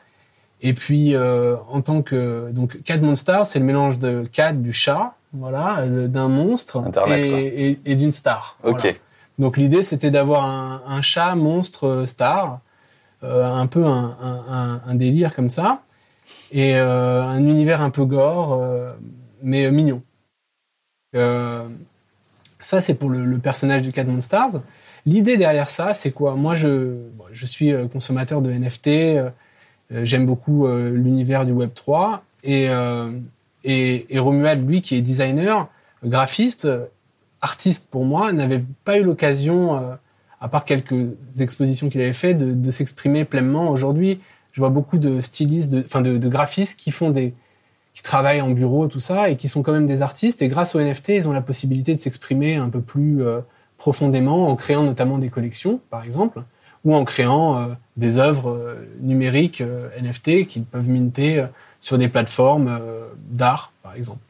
Et 0.61 0.73
puis 0.73 1.15
euh, 1.15 1.55
en 1.69 1.81
tant 1.81 2.03
que 2.03 2.51
donc 2.51 2.81
Cat 2.83 2.97
Monster, 2.97 3.39
c'est 3.43 3.59
le 3.59 3.65
mélange 3.65 3.97
de 3.97 4.23
cat 4.31 4.53
du 4.53 4.71
chat, 4.71 5.15
voilà, 5.33 5.87
d'un 5.87 6.27
monstre 6.27 6.77
Internet, 6.77 7.25
et, 7.25 7.69
et, 7.69 7.79
et 7.85 7.95
d'une 7.95 8.11
star. 8.11 8.57
Ok. 8.63 8.81
Voilà. 8.81 8.93
Donc 9.41 9.57
l'idée 9.57 9.81
c'était 9.81 10.11
d'avoir 10.11 10.45
un, 10.45 11.01
chat 11.01 11.33
monstre 11.33 11.87
euh, 11.87 12.05
star, 12.05 12.59
euh, 13.23 13.43
un 13.43 13.65
peu 13.65 13.85
un, 13.85 14.95
délire 14.95 15.33
comme 15.33 15.49
ça, 15.49 15.81
et 16.51 16.75
euh, 16.75 17.23
un 17.23 17.39
univers 17.39 17.81
un 17.81 17.89
peu 17.89 18.05
gore, 18.05 18.63
mais 19.41 19.69
mignon. 19.71 20.03
Ça 21.13 22.79
c'est 22.79 22.93
pour 22.93 23.09
le, 23.09 23.37
personnage 23.39 23.81
du 23.81 23.91
Cat 23.91 24.03
Monsters. 24.03 24.61
L'idée 25.07 25.37
derrière 25.37 25.71
ça, 25.71 25.95
c'est 25.95 26.11
quoi? 26.11 26.35
Moi, 26.35 26.53
je, 26.53 26.99
suis 27.33 27.73
consommateur 27.91 28.43
de 28.43 28.51
NFT. 28.51 28.89
J'aime 30.03 30.27
beaucoup 30.27 30.67
l'univers 30.67 31.47
du 31.47 31.51
Web 31.51 31.71
3 31.73 32.23
et, 32.43 32.69
et, 33.63 34.19
Romuald, 34.19 34.69
lui, 34.69 34.83
qui 34.83 34.97
est 34.97 35.01
designer, 35.01 35.67
graphiste, 36.05 36.67
artiste 37.41 37.87
pour 37.89 38.05
moi, 38.05 38.31
n'avait 38.31 38.63
pas 38.85 38.97
eu 38.97 39.03
l'occasion, 39.03 39.75
euh, 39.75 39.95
à 40.39 40.47
part 40.47 40.65
quelques 40.65 41.15
expositions 41.39 41.89
qu'il 41.89 42.01
avait 42.01 42.13
fait, 42.13 42.33
de, 42.33 42.71
s'exprimer 42.71 43.25
pleinement. 43.25 43.69
Aujourd'hui, 43.69 44.21
je 44.53 44.61
vois 44.61 44.69
beaucoup 44.69 44.97
de 44.97 45.21
stylistes, 45.21 45.75
enfin 45.85 46.01
de, 46.01 46.27
graphistes 46.27 46.79
qui 46.79 46.91
font 46.91 47.09
des, 47.09 47.33
qui 47.93 48.03
travaillent 48.03 48.41
en 48.41 48.51
bureau, 48.51 48.87
tout 48.87 48.99
ça, 48.99 49.29
et 49.29 49.37
qui 49.37 49.47
sont 49.47 49.63
quand 49.63 49.73
même 49.73 49.87
des 49.87 50.01
artistes. 50.01 50.41
Et 50.41 50.47
grâce 50.47 50.75
aux 50.75 50.79
NFT, 50.79 51.09
ils 51.09 51.27
ont 51.27 51.33
la 51.33 51.41
possibilité 51.41 51.95
de 51.95 51.99
s'exprimer 51.99 52.55
un 52.55 52.69
peu 52.69 52.81
plus 52.81 53.23
euh, 53.23 53.41
profondément 53.77 54.47
en 54.47 54.55
créant 54.55 54.83
notamment 54.83 55.17
des 55.17 55.29
collections, 55.29 55.79
par 55.89 56.03
exemple, 56.03 56.43
ou 56.85 56.95
en 56.95 57.03
créant 57.05 57.57
euh, 57.57 57.65
des 57.97 58.19
œuvres 58.19 58.77
numériques 58.99 59.63
NFT 60.01 60.47
qu'ils 60.47 60.65
peuvent 60.65 60.89
minter 60.89 61.45
sur 61.79 61.97
des 61.97 62.07
plateformes 62.07 62.79
d'art, 63.29 63.73
par 63.81 63.95
exemple. 63.95 64.21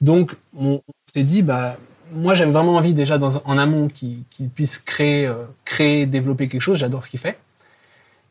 Donc, 0.00 0.36
on, 0.58 0.74
on 0.74 0.82
s'est 1.12 1.24
dit, 1.24 1.42
bah, 1.42 1.76
moi, 2.12 2.34
j'avais 2.34 2.50
vraiment 2.50 2.76
envie 2.76 2.94
déjà 2.94 3.18
en 3.44 3.58
amont 3.58 3.88
qu'il 3.88 4.24
puisse 4.54 4.78
créer, 4.78 5.26
euh, 5.26 5.44
créer, 5.64 6.06
développer 6.06 6.48
quelque 6.48 6.60
chose. 6.60 6.78
J'adore 6.78 7.04
ce 7.04 7.10
qu'il 7.10 7.20
fait. 7.20 7.38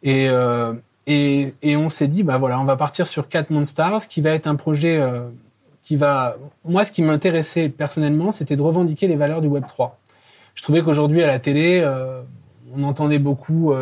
Et, 0.03 0.27
euh, 0.29 0.73
et, 1.07 1.53
on 1.75 1.89
s'est 1.89 2.07
dit, 2.07 2.23
bah 2.23 2.37
voilà, 2.37 2.59
on 2.59 2.63
va 2.63 2.75
partir 2.75 3.07
sur 3.07 3.27
Cat 3.27 3.45
Monsters, 3.49 4.07
qui 4.07 4.21
va 4.21 4.31
être 4.31 4.47
un 4.47 4.55
projet 4.55 4.97
euh, 4.97 5.27
qui 5.83 5.95
va. 5.95 6.37
Moi, 6.63 6.83
ce 6.83 6.91
qui 6.91 7.01
m'intéressait 7.01 7.69
personnellement, 7.69 8.31
c'était 8.31 8.55
de 8.55 8.61
revendiquer 8.61 9.07
les 9.07 9.15
valeurs 9.15 9.41
du 9.41 9.47
Web 9.47 9.65
3. 9.67 9.99
Je 10.55 10.63
trouvais 10.63 10.81
qu'aujourd'hui, 10.81 11.21
à 11.21 11.27
la 11.27 11.39
télé, 11.39 11.85
on 12.75 12.83
entendait 12.83 13.19
beaucoup 13.19 13.73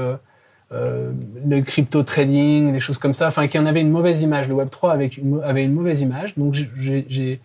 le 0.71 1.61
crypto 1.61 2.01
trading, 2.01 2.73
les 2.73 2.79
choses 2.79 2.97
comme 2.97 3.13
ça, 3.13 3.27
enfin, 3.27 3.47
qu'il 3.47 3.61
y 3.61 3.63
en 3.63 3.67
avait 3.67 3.81
une 3.81 3.91
mauvaise 3.91 4.23
image. 4.23 4.47
Le 4.49 4.55
Web 4.55 4.69
3 4.71 4.91
avec 4.91 5.17
une, 5.17 5.39
avait 5.43 5.63
une 5.63 5.73
mauvaise 5.73 6.01
image. 6.01 6.35
Donc, 6.35 6.55
j'ai- 6.55 7.39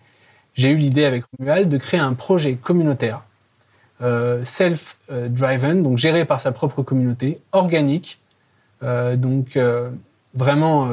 j'ai 0.59 0.69
eu 0.71 0.75
l'idée 0.75 1.05
avec 1.05 1.23
Romuald 1.37 1.69
de 1.69 1.77
créer 1.77 1.99
un 1.99 2.13
projet 2.13 2.55
communautaire, 2.55 3.23
euh, 4.01 4.43
self-driven, 4.43 5.83
donc 5.83 5.97
géré 5.97 6.25
par 6.25 6.39
sa 6.39 6.51
propre 6.51 6.83
communauté, 6.83 7.39
organique, 7.51 8.19
euh, 8.83 9.15
donc 9.15 9.55
euh, 9.57 9.89
vraiment 10.33 10.89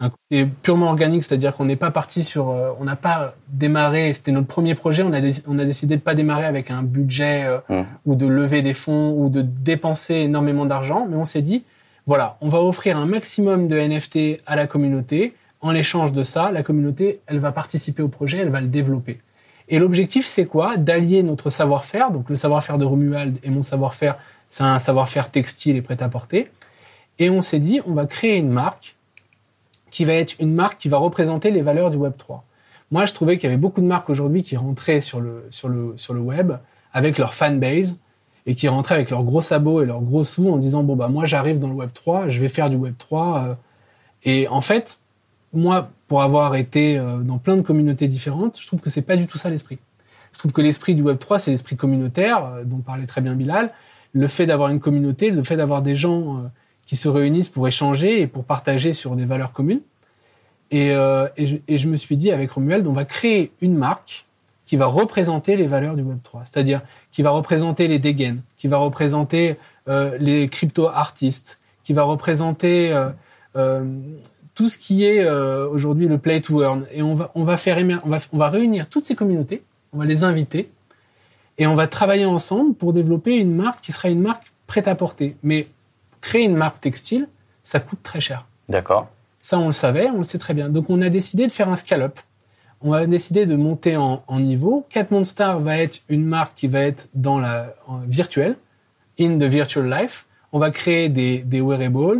un 0.00 0.10
côté 0.10 0.46
purement 0.62 0.88
organique, 0.88 1.22
c'est-à-dire 1.24 1.54
qu'on 1.54 1.64
n'est 1.66 1.76
pas 1.76 1.90
parti 1.90 2.24
sur, 2.24 2.46
on 2.80 2.84
n'a 2.84 2.96
pas 2.96 3.34
démarré, 3.48 4.12
c'était 4.12 4.32
notre 4.32 4.48
premier 4.48 4.74
projet, 4.74 5.02
on 5.02 5.12
a, 5.12 5.20
dé- 5.20 5.42
on 5.46 5.58
a 5.58 5.64
décidé 5.64 5.96
de 5.96 6.00
pas 6.02 6.14
démarrer 6.14 6.44
avec 6.46 6.70
un 6.70 6.82
budget 6.82 7.46
Mhm. 7.68 7.84
ou 8.06 8.14
de 8.16 8.26
lever 8.26 8.62
des 8.62 8.74
fonds 8.74 9.12
ou 9.16 9.28
de 9.28 9.42
dépenser 9.42 10.14
énormément 10.14 10.66
d'argent, 10.66 11.06
mais 11.08 11.16
on 11.16 11.24
s'est 11.24 11.42
dit, 11.42 11.64
voilà, 12.06 12.36
on 12.40 12.48
va 12.48 12.60
offrir 12.60 12.96
un 12.98 13.06
maximum 13.06 13.66
de 13.68 13.76
NFT 13.78 14.40
à 14.46 14.56
la 14.56 14.66
communauté. 14.66 15.34
En 15.64 15.72
l'échange 15.72 16.12
de 16.12 16.24
ça, 16.24 16.52
la 16.52 16.62
communauté, 16.62 17.22
elle 17.26 17.38
va 17.38 17.50
participer 17.50 18.02
au 18.02 18.08
projet, 18.08 18.36
elle 18.36 18.50
va 18.50 18.60
le 18.60 18.66
développer. 18.66 19.22
Et 19.70 19.78
l'objectif, 19.78 20.26
c'est 20.26 20.44
quoi? 20.44 20.76
D'allier 20.76 21.22
notre 21.22 21.48
savoir-faire, 21.48 22.10
donc 22.10 22.28
le 22.28 22.36
savoir-faire 22.36 22.76
de 22.76 22.84
Romuald 22.84 23.38
et 23.42 23.48
mon 23.48 23.62
savoir-faire, 23.62 24.18
c'est 24.50 24.62
un 24.62 24.78
savoir-faire 24.78 25.30
textile 25.30 25.76
et 25.76 25.80
prêt-à-porter. 25.80 26.50
Et 27.18 27.30
on 27.30 27.40
s'est 27.40 27.60
dit, 27.60 27.80
on 27.86 27.94
va 27.94 28.04
créer 28.04 28.36
une 28.36 28.50
marque 28.50 28.94
qui 29.90 30.04
va 30.04 30.12
être 30.12 30.34
une 30.38 30.52
marque 30.52 30.76
qui 30.76 30.90
va 30.90 30.98
représenter 30.98 31.50
les 31.50 31.62
valeurs 31.62 31.90
du 31.90 31.96
Web 31.96 32.12
3. 32.18 32.44
Moi, 32.90 33.06
je 33.06 33.14
trouvais 33.14 33.38
qu'il 33.38 33.44
y 33.44 33.46
avait 33.46 33.56
beaucoup 33.56 33.80
de 33.80 33.86
marques 33.86 34.10
aujourd'hui 34.10 34.42
qui 34.42 34.58
rentraient 34.58 35.00
sur 35.00 35.22
le 35.22 36.20
web 36.20 36.52
avec 36.92 37.16
leur 37.16 37.32
fanbase 37.32 38.00
et 38.44 38.54
qui 38.54 38.68
rentraient 38.68 38.96
avec 38.96 39.08
leurs 39.08 39.24
gros 39.24 39.40
sabots 39.40 39.80
et 39.80 39.86
leurs 39.86 40.02
gros 40.02 40.24
sous 40.24 40.50
en 40.50 40.58
disant 40.58 40.82
bon 40.82 40.94
bah 40.94 41.08
moi 41.08 41.24
j'arrive 41.24 41.58
dans 41.58 41.68
le 41.68 41.74
Web 41.74 41.88
3, 41.94 42.28
je 42.28 42.38
vais 42.42 42.48
faire 42.48 42.68
du 42.68 42.76
Web 42.76 42.96
3 42.98 43.38
euh. 43.38 43.54
et 44.24 44.46
en 44.48 44.60
fait 44.60 44.98
moi 45.54 45.90
pour 46.08 46.22
avoir 46.22 46.54
été 46.54 46.98
euh, 46.98 47.18
dans 47.18 47.38
plein 47.38 47.56
de 47.56 47.62
communautés 47.62 48.08
différentes, 48.08 48.60
je 48.60 48.66
trouve 48.66 48.80
que 48.80 48.90
c'est 48.90 49.02
pas 49.02 49.16
du 49.16 49.26
tout 49.26 49.38
ça 49.38 49.50
l'esprit. 49.50 49.78
Je 50.32 50.38
trouve 50.38 50.52
que 50.52 50.60
l'esprit 50.60 50.94
du 50.94 51.02
Web 51.02 51.18
3 51.18 51.38
c'est 51.38 51.50
l'esprit 51.50 51.76
communautaire 51.76 52.44
euh, 52.44 52.64
dont 52.64 52.78
parlait 52.78 53.06
très 53.06 53.20
bien 53.20 53.34
Bilal, 53.34 53.70
le 54.12 54.28
fait 54.28 54.46
d'avoir 54.46 54.68
une 54.68 54.80
communauté, 54.80 55.30
le 55.30 55.42
fait 55.42 55.56
d'avoir 55.56 55.82
des 55.82 55.96
gens 55.96 56.38
euh, 56.38 56.48
qui 56.86 56.96
se 56.96 57.08
réunissent 57.08 57.48
pour 57.48 57.66
échanger 57.66 58.20
et 58.20 58.26
pour 58.26 58.44
partager 58.44 58.92
sur 58.92 59.16
des 59.16 59.24
valeurs 59.24 59.52
communes. 59.52 59.80
Et, 60.70 60.88
je, 60.88 61.88
me 61.88 61.94
suis 61.94 62.16
dit 62.16 62.32
avec 62.32 62.50
Romuald, 62.50 62.86
on 62.88 62.92
va 62.92 63.04
créer 63.04 63.52
une 63.60 63.76
marque 63.76 64.24
qui 64.66 64.74
va 64.74 64.86
représenter 64.86 65.56
les 65.56 65.68
valeurs 65.68 65.94
du 65.94 66.02
Web 66.02 66.18
3, 66.24 66.42
c'est-à-dire 66.44 66.82
qui 67.12 67.22
va 67.22 67.30
représenter 67.30 67.86
les 67.86 68.00
dégaines, 68.00 68.42
qui 68.56 68.66
va 68.66 68.78
représenter 68.78 69.56
les 69.86 70.48
crypto-artistes, 70.48 71.60
qui 71.84 71.92
va 71.92 72.02
représenter 72.02 72.92
tout 74.54 74.68
ce 74.68 74.78
qui 74.78 75.04
est 75.04 75.24
euh, 75.24 75.68
aujourd'hui 75.68 76.06
le 76.06 76.18
play 76.18 76.40
to 76.40 76.62
earn. 76.62 76.86
Et 76.92 77.02
on 77.02 77.14
va, 77.14 77.30
on 77.34 77.44
va 77.44 77.56
faire, 77.56 77.78
on 78.04 78.08
va, 78.08 78.18
on 78.32 78.38
va 78.38 78.48
réunir 78.48 78.88
toutes 78.88 79.04
ces 79.04 79.14
communautés, 79.14 79.62
on 79.92 79.98
va 79.98 80.04
les 80.04 80.24
inviter, 80.24 80.70
et 81.58 81.66
on 81.66 81.74
va 81.74 81.86
travailler 81.86 82.24
ensemble 82.24 82.74
pour 82.74 82.92
développer 82.92 83.36
une 83.36 83.54
marque 83.54 83.80
qui 83.80 83.92
sera 83.92 84.10
une 84.10 84.20
marque 84.20 84.52
prête 84.66 84.88
à 84.88 84.94
porter. 84.94 85.36
Mais 85.42 85.68
créer 86.20 86.44
une 86.44 86.56
marque 86.56 86.80
textile, 86.80 87.28
ça 87.62 87.80
coûte 87.80 88.00
très 88.02 88.20
cher. 88.20 88.46
D'accord. 88.68 89.08
Ça, 89.38 89.58
on 89.58 89.66
le 89.66 89.72
savait, 89.72 90.08
on 90.08 90.18
le 90.18 90.24
sait 90.24 90.38
très 90.38 90.54
bien. 90.54 90.68
Donc, 90.68 90.86
on 90.88 91.02
a 91.02 91.10
décidé 91.10 91.46
de 91.46 91.52
faire 91.52 91.68
un 91.68 91.76
scale-up. 91.76 92.18
On 92.80 92.92
a 92.92 93.06
décidé 93.06 93.46
de 93.46 93.56
monter 93.56 93.96
en, 93.96 94.24
en 94.26 94.40
niveau. 94.40 94.86
Cat 94.88 95.06
Monster 95.10 95.54
va 95.58 95.78
être 95.78 96.00
une 96.08 96.24
marque 96.24 96.54
qui 96.54 96.66
va 96.66 96.80
être 96.80 97.08
dans 97.14 97.38
la 97.38 97.74
virtuelle, 98.06 98.56
in 99.20 99.38
the 99.38 99.44
virtual 99.44 99.88
life. 99.88 100.26
On 100.52 100.58
va 100.58 100.70
créer 100.70 101.08
des, 101.08 101.38
des 101.38 101.60
wearables. 101.60 102.16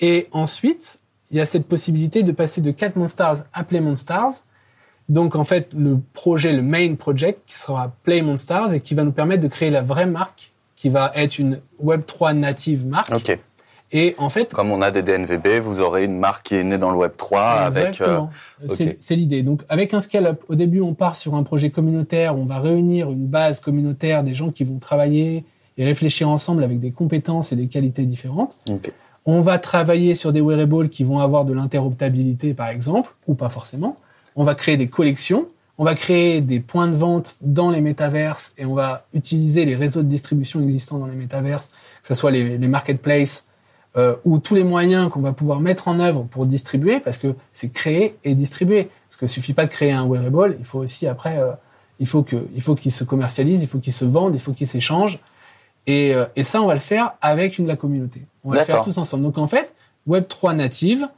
Et 0.00 0.28
ensuite, 0.32 1.01
il 1.32 1.38
y 1.38 1.40
a 1.40 1.46
cette 1.46 1.66
possibilité 1.66 2.22
de 2.22 2.30
passer 2.32 2.60
de 2.60 2.70
Cat 2.70 2.92
Monsters 2.94 3.44
à 3.52 3.64
Play 3.64 3.80
Monsters. 3.80 4.44
Donc, 5.08 5.34
en 5.34 5.44
fait, 5.44 5.68
le 5.74 5.98
projet, 6.12 6.52
le 6.52 6.62
main 6.62 6.94
project, 6.94 7.40
qui 7.46 7.58
sera 7.58 7.92
Play 8.04 8.22
Monsters 8.22 8.72
et 8.74 8.80
qui 8.80 8.94
va 8.94 9.02
nous 9.04 9.12
permettre 9.12 9.42
de 9.42 9.48
créer 9.48 9.70
la 9.70 9.82
vraie 9.82 10.06
marque, 10.06 10.52
qui 10.76 10.88
va 10.90 11.10
être 11.14 11.38
une 11.38 11.60
Web3 11.82 12.34
native 12.38 12.86
marque. 12.86 13.12
Ok. 13.14 13.38
Et 13.94 14.14
en 14.16 14.30
fait, 14.30 14.52
Comme 14.54 14.70
on 14.70 14.80
a 14.80 14.90
des 14.90 15.02
DNVB, 15.02 15.60
vous 15.62 15.80
aurez 15.80 16.04
une 16.04 16.18
marque 16.18 16.46
qui 16.46 16.54
est 16.54 16.64
née 16.64 16.78
dans 16.78 16.90
le 16.90 16.96
Web 16.96 17.12
3 17.16 17.40
avec. 17.42 17.76
euh, 17.76 17.88
Exactement. 17.88 18.30
C'est 18.68 18.88
ok. 18.90 18.96
c'est 18.98 19.16
l'idée. 19.16 19.42
Donc, 19.42 19.62
avec 19.68 19.92
un 19.92 20.00
scale-up, 20.00 20.42
au 20.48 20.54
début, 20.54 20.80
on 20.80 20.94
part 20.94 21.14
sur 21.16 21.34
un 21.34 21.42
projet 21.42 21.70
communautaire. 21.70 22.36
On 22.38 22.44
va 22.44 22.58
réunir 22.60 23.10
une 23.10 23.26
base 23.26 23.60
communautaire 23.60 24.22
des 24.24 24.32
gens 24.32 24.50
qui 24.50 24.64
vont 24.64 24.78
travailler 24.78 25.44
et 25.76 25.84
réfléchir 25.84 26.28
ensemble 26.28 26.62
avec 26.64 26.78
des 26.80 26.90
compétences 26.90 27.52
et 27.52 27.56
des 27.56 27.66
qualités 27.68 28.04
différentes. 28.06 28.56
ok. 28.68 28.92
On 29.24 29.40
va 29.40 29.58
travailler 29.58 30.14
sur 30.14 30.32
des 30.32 30.40
wearables 30.40 30.88
qui 30.88 31.04
vont 31.04 31.18
avoir 31.18 31.44
de 31.44 31.52
l'interoptabilité, 31.52 32.54
par 32.54 32.68
exemple, 32.68 33.14
ou 33.26 33.34
pas 33.34 33.48
forcément. 33.48 33.96
On 34.34 34.44
va 34.44 34.54
créer 34.54 34.76
des 34.76 34.88
collections. 34.88 35.46
On 35.78 35.84
va 35.84 35.94
créer 35.94 36.40
des 36.40 36.60
points 36.60 36.86
de 36.86 36.94
vente 36.94 37.36
dans 37.40 37.70
les 37.70 37.80
métaverses 37.80 38.54
et 38.58 38.66
on 38.66 38.74
va 38.74 39.06
utiliser 39.14 39.64
les 39.64 39.74
réseaux 39.74 40.02
de 40.02 40.08
distribution 40.08 40.62
existants 40.62 40.98
dans 40.98 41.06
les 41.06 41.16
métaverses, 41.16 41.68
que 42.02 42.08
ce 42.08 42.14
soit 42.14 42.30
les, 42.30 42.58
marketplaces 42.58 43.46
euh, 43.96 44.14
ou 44.24 44.38
tous 44.38 44.54
les 44.54 44.64
moyens 44.64 45.10
qu'on 45.10 45.20
va 45.20 45.32
pouvoir 45.32 45.60
mettre 45.60 45.88
en 45.88 45.98
œuvre 45.98 46.24
pour 46.24 46.46
distribuer, 46.46 47.00
parce 47.00 47.16
que 47.16 47.34
c'est 47.52 47.70
créer 47.70 48.16
et 48.22 48.34
distribuer. 48.34 48.90
Parce 49.08 49.18
qu'il 49.18 49.28
suffit 49.28 49.54
pas 49.54 49.66
de 49.66 49.70
créer 49.70 49.92
un 49.92 50.06
wearable, 50.06 50.56
il 50.58 50.64
faut 50.64 50.78
aussi 50.78 51.06
après, 51.06 51.38
euh, 51.38 51.52
il 52.00 52.06
faut 52.06 52.22
que, 52.22 52.46
il 52.54 52.60
faut 52.60 52.74
qu'il 52.74 52.92
se 52.92 53.04
commercialise, 53.04 53.62
il 53.62 53.68
faut 53.68 53.78
qu'il 53.78 53.92
se 53.92 54.04
vende, 54.04 54.34
il 54.34 54.40
faut 54.40 54.52
qu'il 54.52 54.68
s'échange. 54.68 55.20
Et, 55.86 56.14
euh, 56.14 56.24
et 56.36 56.44
ça, 56.44 56.62
on 56.62 56.66
va 56.66 56.74
le 56.74 56.80
faire 56.80 57.12
avec 57.20 57.58
une 57.58 57.64
de 57.64 57.70
la 57.70 57.76
communauté. 57.76 58.22
On 58.44 58.50
va 58.50 58.58
le 58.60 58.64
faire 58.64 58.82
tous 58.82 58.98
ensemble. 58.98 59.24
Donc 59.24 59.38
en 59.38 59.46
fait, 59.46 59.74
Web 60.06 60.26
3 60.28 60.54
native, 60.54 61.08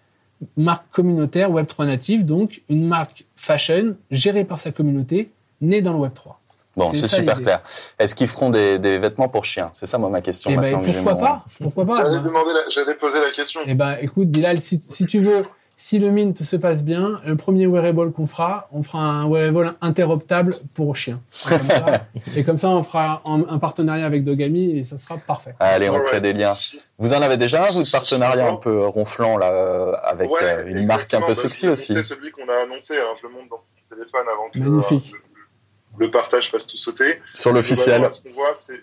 marque 0.56 0.84
communautaire 0.90 1.50
Web 1.50 1.66
3 1.66 1.86
native, 1.86 2.24
donc 2.24 2.62
une 2.68 2.86
marque 2.86 3.24
fashion 3.36 3.96
gérée 4.10 4.44
par 4.44 4.58
sa 4.58 4.72
communauté, 4.72 5.30
née 5.60 5.82
dans 5.82 5.92
le 5.92 5.98
Web 5.98 6.14
3. 6.14 6.40
Bon, 6.76 6.92
C'est 6.92 7.06
super 7.06 7.40
clair. 7.40 7.62
Est-ce 7.98 8.14
qu'ils 8.14 8.26
feront 8.26 8.50
des, 8.50 8.78
des 8.80 8.98
vêtements 8.98 9.28
pour 9.28 9.44
chiens? 9.44 9.70
C'est 9.74 9.86
ça, 9.86 9.96
moi, 9.96 10.10
ma 10.10 10.20
question. 10.20 10.50
Eh 10.52 10.56
ben, 10.56 10.76
maintenant 10.76 10.92
pourquoi 10.92 11.18
pas? 11.18 11.44
Pourquoi 11.60 11.86
pas? 11.86 11.94
J'allais 12.68 12.94
poser 12.94 13.20
la 13.20 13.30
question. 13.30 13.60
Eh 13.64 13.74
ben, 13.74 13.96
écoute, 14.00 14.28
Bilal, 14.28 14.60
si, 14.60 14.80
si 14.82 15.06
tu 15.06 15.20
veux, 15.20 15.44
si 15.76 15.98
le 15.98 16.10
mint 16.10 16.40
se 16.42 16.56
passe 16.56 16.82
bien, 16.84 17.20
le 17.24 17.36
premier 17.36 17.66
wearable 17.66 18.12
qu'on 18.12 18.26
fera, 18.26 18.68
on 18.72 18.82
fera 18.82 19.00
un 19.02 19.28
wearable 19.28 19.74
interoptable 19.80 20.58
pour 20.74 20.96
chien. 20.96 21.20
Comme 21.48 21.68
ça. 21.68 22.06
et 22.36 22.44
comme 22.44 22.56
ça, 22.56 22.68
on 22.70 22.82
fera 22.82 23.22
un, 23.24 23.44
un 23.48 23.58
partenariat 23.58 24.06
avec 24.06 24.22
Dogami 24.24 24.78
et 24.78 24.84
ça 24.84 24.96
sera 24.96 25.16
parfait. 25.18 25.54
Allez, 25.60 25.88
on 25.90 26.00
crée 26.02 26.20
des 26.20 26.32
liens. 26.32 26.54
Vous 26.98 27.12
en 27.12 27.22
avez 27.22 27.36
déjà, 27.36 27.70
vous, 27.72 27.82
de 27.82 27.90
partenariat 27.90 28.46
un 28.48 28.56
peu 28.56 28.86
ronflant, 28.86 29.36
là, 29.36 29.92
avec 30.04 30.30
Ouais, 30.30 30.42
euh, 30.42 30.66
une 30.66 30.86
marque 30.86 31.12
un 31.14 31.20
peu 31.20 31.28
Bah, 31.28 31.34
sexy 31.34 31.68
aussi 31.68 31.92
montrer 31.92 32.04
celui 32.04 32.30
qu'on 32.30 32.48
a 32.48 32.62
annoncé, 32.62 32.96
hein, 32.98 33.14
je 33.20 33.26
le 33.26 33.32
montre 33.32 33.48
dans 33.50 33.56
mon 33.56 33.96
téléphone 33.96 34.26
avant 34.32 34.50
que 34.50 34.58
Magnifique. 34.58 35.12
euh, 35.14 35.18
le, 35.98 36.06
le 36.06 36.10
partage 36.10 36.50
fasse 36.50 36.66
tout 36.66 36.76
sauter. 36.76 37.20
Sur 37.34 37.52
l'officiel. 37.52 38.08
Ce 38.12 38.20
qu'on 38.22 38.34
voit, 38.34 38.54
c'est 38.54 38.80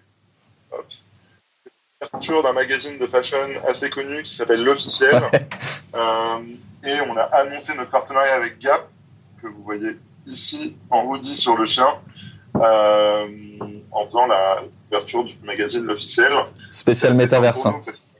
c'est 2.00 2.10
couverture 2.10 2.42
d'un 2.44 2.54
magazine 2.54 2.98
de 2.98 3.06
fashion 3.08 3.38
assez 3.68 3.90
connu 3.90 4.24
qui 4.24 4.34
s'appelle 4.34 4.64
L'Officiel. 4.64 5.22
Euh, 5.94 6.38
et 6.84 7.02
on 7.02 7.16
a 7.18 7.24
annoncé 7.24 7.74
notre 7.76 7.92
partenariat 7.92 8.36
avec 8.36 8.60
Gap, 8.60 8.88
que 9.42 9.48
vous 9.48 9.64
voyez 9.64 9.98
ici 10.28 10.76
en 10.90 11.06
hoodie 11.06 11.36
sur 11.36 11.58
le 11.58 11.66
chien, 11.66 11.88
euh, 12.56 13.28
en 13.92 14.06
faisant 14.06 14.28
la 14.28 14.64
couverture 14.90 15.24
du 15.24 15.36
magazine 15.44 15.86
L'Officiel. 15.86 16.34
Spécial 16.70 17.16
parce 17.18 18.16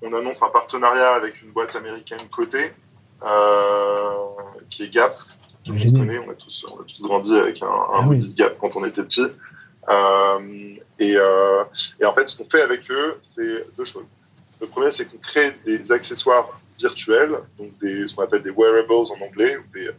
qu'on 0.00 0.12
annonce 0.12 0.42
un 0.42 0.48
partenariat 0.48 1.12
avec 1.14 1.40
une 1.42 1.50
boîte 1.50 1.74
américaine 1.76 2.20
cotée, 2.30 2.72
euh, 3.24 4.10
qui 4.68 4.84
est 4.84 4.88
Gap. 4.88 5.16
Tout 5.64 5.72
le 5.72 5.78
monde 5.78 5.98
connaît, 6.06 6.18
on 6.18 6.30
a 6.30 6.34
tous, 6.34 6.66
on 6.70 6.80
a 6.82 6.84
tous 6.84 7.00
grandi 7.00 7.34
avec 7.34 7.62
un, 7.62 7.66
un 7.66 7.88
Ah 7.94 8.04
oui. 8.06 8.22
Gap 8.36 8.58
quand 8.60 8.76
on 8.76 8.84
était 8.84 9.02
petit. 9.02 9.24
Euh, 9.88 10.74
et, 10.98 11.16
euh, 11.16 11.64
et 12.00 12.04
en 12.04 12.14
fait, 12.14 12.28
ce 12.28 12.36
qu'on 12.36 12.48
fait 12.48 12.60
avec 12.62 12.90
eux, 12.90 13.18
c'est 13.22 13.64
deux 13.76 13.84
choses. 13.84 14.06
Le 14.60 14.66
premier, 14.66 14.90
c'est 14.90 15.06
qu'on 15.06 15.18
crée 15.18 15.56
des 15.64 15.90
accessoires 15.90 16.48
virtuels, 16.78 17.36
donc 17.58 17.68
des, 17.80 18.06
ce 18.08 18.14
qu'on 18.14 18.22
appelle 18.24 18.42
des 18.42 18.50
wearables 18.50 18.92
en 18.92 19.24
anglais, 19.24 19.56
ou 19.56 19.62
des, 19.72 19.90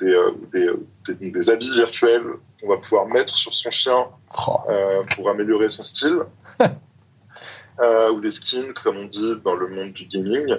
des, 0.00 0.12
euh, 0.14 0.30
des, 0.52 0.70
des- 1.14 1.30
des 1.30 1.50
habits 1.50 1.74
virtuels 1.74 2.24
qu'on 2.60 2.68
va 2.68 2.76
pouvoir 2.78 3.06
mettre 3.06 3.36
sur 3.36 3.52
son 3.54 3.70
chien 3.70 4.06
Oh, 4.48 4.58
euh, 4.70 5.02
pour 5.14 5.28
améliorer 5.28 5.68
son 5.68 5.82
style, 5.82 6.20
euh, 7.80 8.10
ou 8.12 8.20
des 8.20 8.30
skins, 8.30 8.72
comme 8.82 8.96
on 8.96 9.04
dit 9.04 9.34
dans 9.44 9.54
le 9.54 9.68
monde 9.68 9.92
du 9.92 10.06
gaming. 10.06 10.56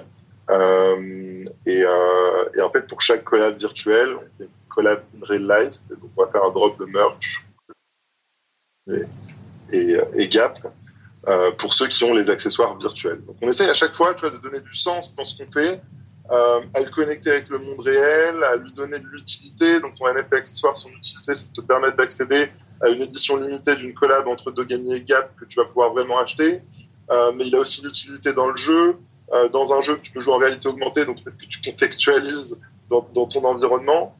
Euh, 0.50 1.44
et, 1.66 1.82
euh, 1.82 2.44
et 2.56 2.60
en 2.60 2.70
fait, 2.70 2.82
pour 2.86 3.00
chaque 3.00 3.24
collab 3.24 3.58
virtuel, 3.58 4.14
on 4.16 4.20
fait 4.38 4.44
une 4.44 4.48
collab 4.68 5.02
in 5.16 5.26
real 5.26 5.42
life. 5.42 5.74
Donc, 5.88 6.10
on 6.16 6.22
va 6.24 6.30
faire 6.30 6.44
un 6.44 6.50
drop 6.50 6.78
de 6.78 6.84
merch 6.84 7.44
et, 8.92 9.02
et, 9.76 9.96
et 10.14 10.28
Gap 10.28 10.58
euh, 11.26 11.52
pour 11.52 11.72
ceux 11.72 11.88
qui 11.88 12.04
ont 12.04 12.12
les 12.12 12.28
accessoires 12.28 12.76
virtuels. 12.76 13.24
Donc, 13.24 13.36
on 13.40 13.48
essaye 13.48 13.70
à 13.70 13.74
chaque 13.74 13.94
fois 13.94 14.12
de 14.12 14.36
donner 14.36 14.60
du 14.60 14.74
sens 14.74 15.14
dans 15.14 15.24
ce 15.24 15.38
qu'on 15.42 15.50
fait, 15.50 15.80
euh, 16.30 16.60
à 16.74 16.80
le 16.80 16.90
connecter 16.90 17.30
avec 17.30 17.48
le 17.48 17.60
monde 17.60 17.80
réel, 17.80 18.44
à 18.44 18.56
lui 18.56 18.70
donner 18.72 18.98
de 18.98 19.06
l'utilité. 19.06 19.80
Donc, 19.80 19.94
ton 19.94 20.06
NFT 20.12 20.34
accessoire, 20.34 20.76
son 20.76 20.90
utilité, 20.90 21.32
c'est 21.32 21.50
de 21.50 21.62
te 21.62 21.66
permettre 21.66 21.96
d'accéder 21.96 22.48
à 22.82 22.88
une 22.88 23.00
édition 23.00 23.38
limitée 23.38 23.74
d'une 23.76 23.94
collab 23.94 24.28
entre 24.28 24.50
Dogami 24.50 24.92
et 24.92 25.00
Gap 25.00 25.34
que 25.40 25.46
tu 25.46 25.58
vas 25.58 25.64
pouvoir 25.64 25.94
vraiment 25.94 26.18
acheter. 26.18 26.60
Euh, 27.10 27.32
mais 27.34 27.46
il 27.46 27.54
a 27.56 27.60
aussi 27.60 27.82
l'utilité 27.82 28.34
dans 28.34 28.48
le 28.48 28.56
jeu, 28.56 28.96
dans 29.52 29.72
un 29.72 29.80
jeu 29.80 29.96
que 29.96 30.02
tu 30.02 30.12
peux 30.12 30.20
jouer 30.20 30.34
en 30.34 30.38
réalité 30.38 30.68
augmentée, 30.68 31.06
donc 31.06 31.24
que 31.24 31.46
tu 31.48 31.60
contextualises 31.62 32.60
dans, 32.90 33.00
ton 33.02 33.44
environnement. 33.44 34.14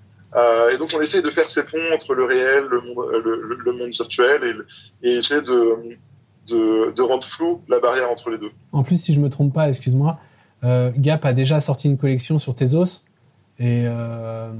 Et 0.73 0.77
donc 0.77 0.91
on 0.93 1.01
essaye 1.01 1.23
de 1.23 1.31
faire 1.31 1.51
ces 1.51 1.65
ponts 1.65 1.93
entre 1.93 2.15
le 2.15 2.25
réel, 2.25 2.65
le 2.65 3.73
monde, 3.73 3.91
virtuel, 3.91 4.65
et 5.03 5.11
essayer 5.11 5.41
de, 5.43 5.97
de, 6.47 6.92
de 6.95 7.03
rendre 7.03 7.26
flou 7.26 7.62
la 7.68 7.80
barrière 7.80 8.11
entre 8.11 8.30
les 8.30 8.38
deux. 8.38 8.51
En 8.72 8.82
plus, 8.82 9.03
si 9.03 9.12
je 9.14 9.20
me 9.20 9.28
trompe 9.30 9.53
pas, 9.55 9.68
excuse-moi, 9.68 10.18
euh, 10.64 10.90
Gap 10.97 11.24
a 11.24 11.32
déjà 11.32 11.61
sorti 11.61 11.88
une 11.88 11.97
collection 11.99 12.38
sur 12.38 12.55
Tezos 12.55 13.03
et 13.59 13.84
euh, 13.86 14.51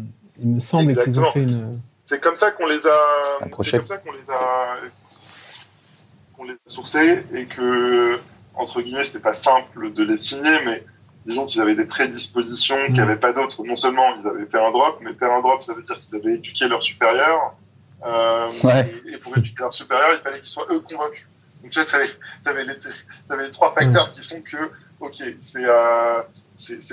il 0.41 0.49
me 0.49 0.59
semble 0.59 0.97
qu'ils 1.03 1.19
ont 1.21 1.25
fait 1.31 1.43
une. 1.43 1.71
C'est 2.05 2.21
comme 2.21 2.37
ça 2.37 2.51
qu'on 2.51 2.67
les 2.67 2.87
a, 2.87 2.97
c'est 3.41 3.51
comme 3.79 3.87
ça 3.87 3.97
qu'on 3.99 4.13
les 4.13 4.31
a, 4.31 4.77
qu'on 6.37 6.45
les 6.45 6.53
a 6.53 6.57
sourcés 6.67 7.25
et 7.35 7.47
que 7.47 8.19
entre 8.55 8.83
guillemets 8.83 9.05
c'était 9.05 9.19
pas 9.21 9.33
simple 9.35 9.93
de 9.93 10.05
les 10.05 10.19
signer, 10.19 10.59
mais 10.67 10.85
disons 11.27 11.47
qu'ils 11.47 11.61
avaient 11.63 11.75
des 11.75 11.87
prédispositions 11.87 12.77
qu'il 12.87 12.95
n'y 12.95 13.01
Mm. 13.01 13.05
avait 13.05 13.17
pas 13.17 13.33
d'autres. 13.33 13.65
Non 13.65 13.77
seulement 13.77 14.03
ils 14.21 14.27
avaient 14.29 14.47
fait 14.47 14.59
un 14.59 14.71
drop, 14.71 14.99
mais 15.01 15.15
faire 15.15 15.33
un 15.33 15.41
drop 15.41 15.63
ça 15.63 15.73
veut 15.75 15.83
dire 15.83 15.99
qu'ils 16.01 16.17
avaient 16.17 16.35
éduqué 16.35 16.69
leurs 16.69 16.83
supérieurs. 16.83 17.55
Euh, 18.07 18.47
Ouais. 18.65 18.93
et, 19.07 19.15
et 19.15 19.17
pour 19.17 19.37
éduquer 19.39 19.63
leurs 19.63 19.73
supérieurs, 19.73 20.11
il 20.19 20.23
fallait 20.23 20.41
qu'ils 20.41 20.49
soient 20.49 20.67
eux 20.71 20.81
convaincus. 20.81 21.27
Donc 21.65 21.73
tu 21.73 21.81
t'avais 22.45 22.65
les, 22.65 23.51
trois 23.51 23.73
facteurs 23.73 24.13
qui 24.13 24.21
font 24.23 24.43
que, 24.43 24.71
ok, 25.01 25.23
c'est, 25.39 25.65
euh, 25.65 26.21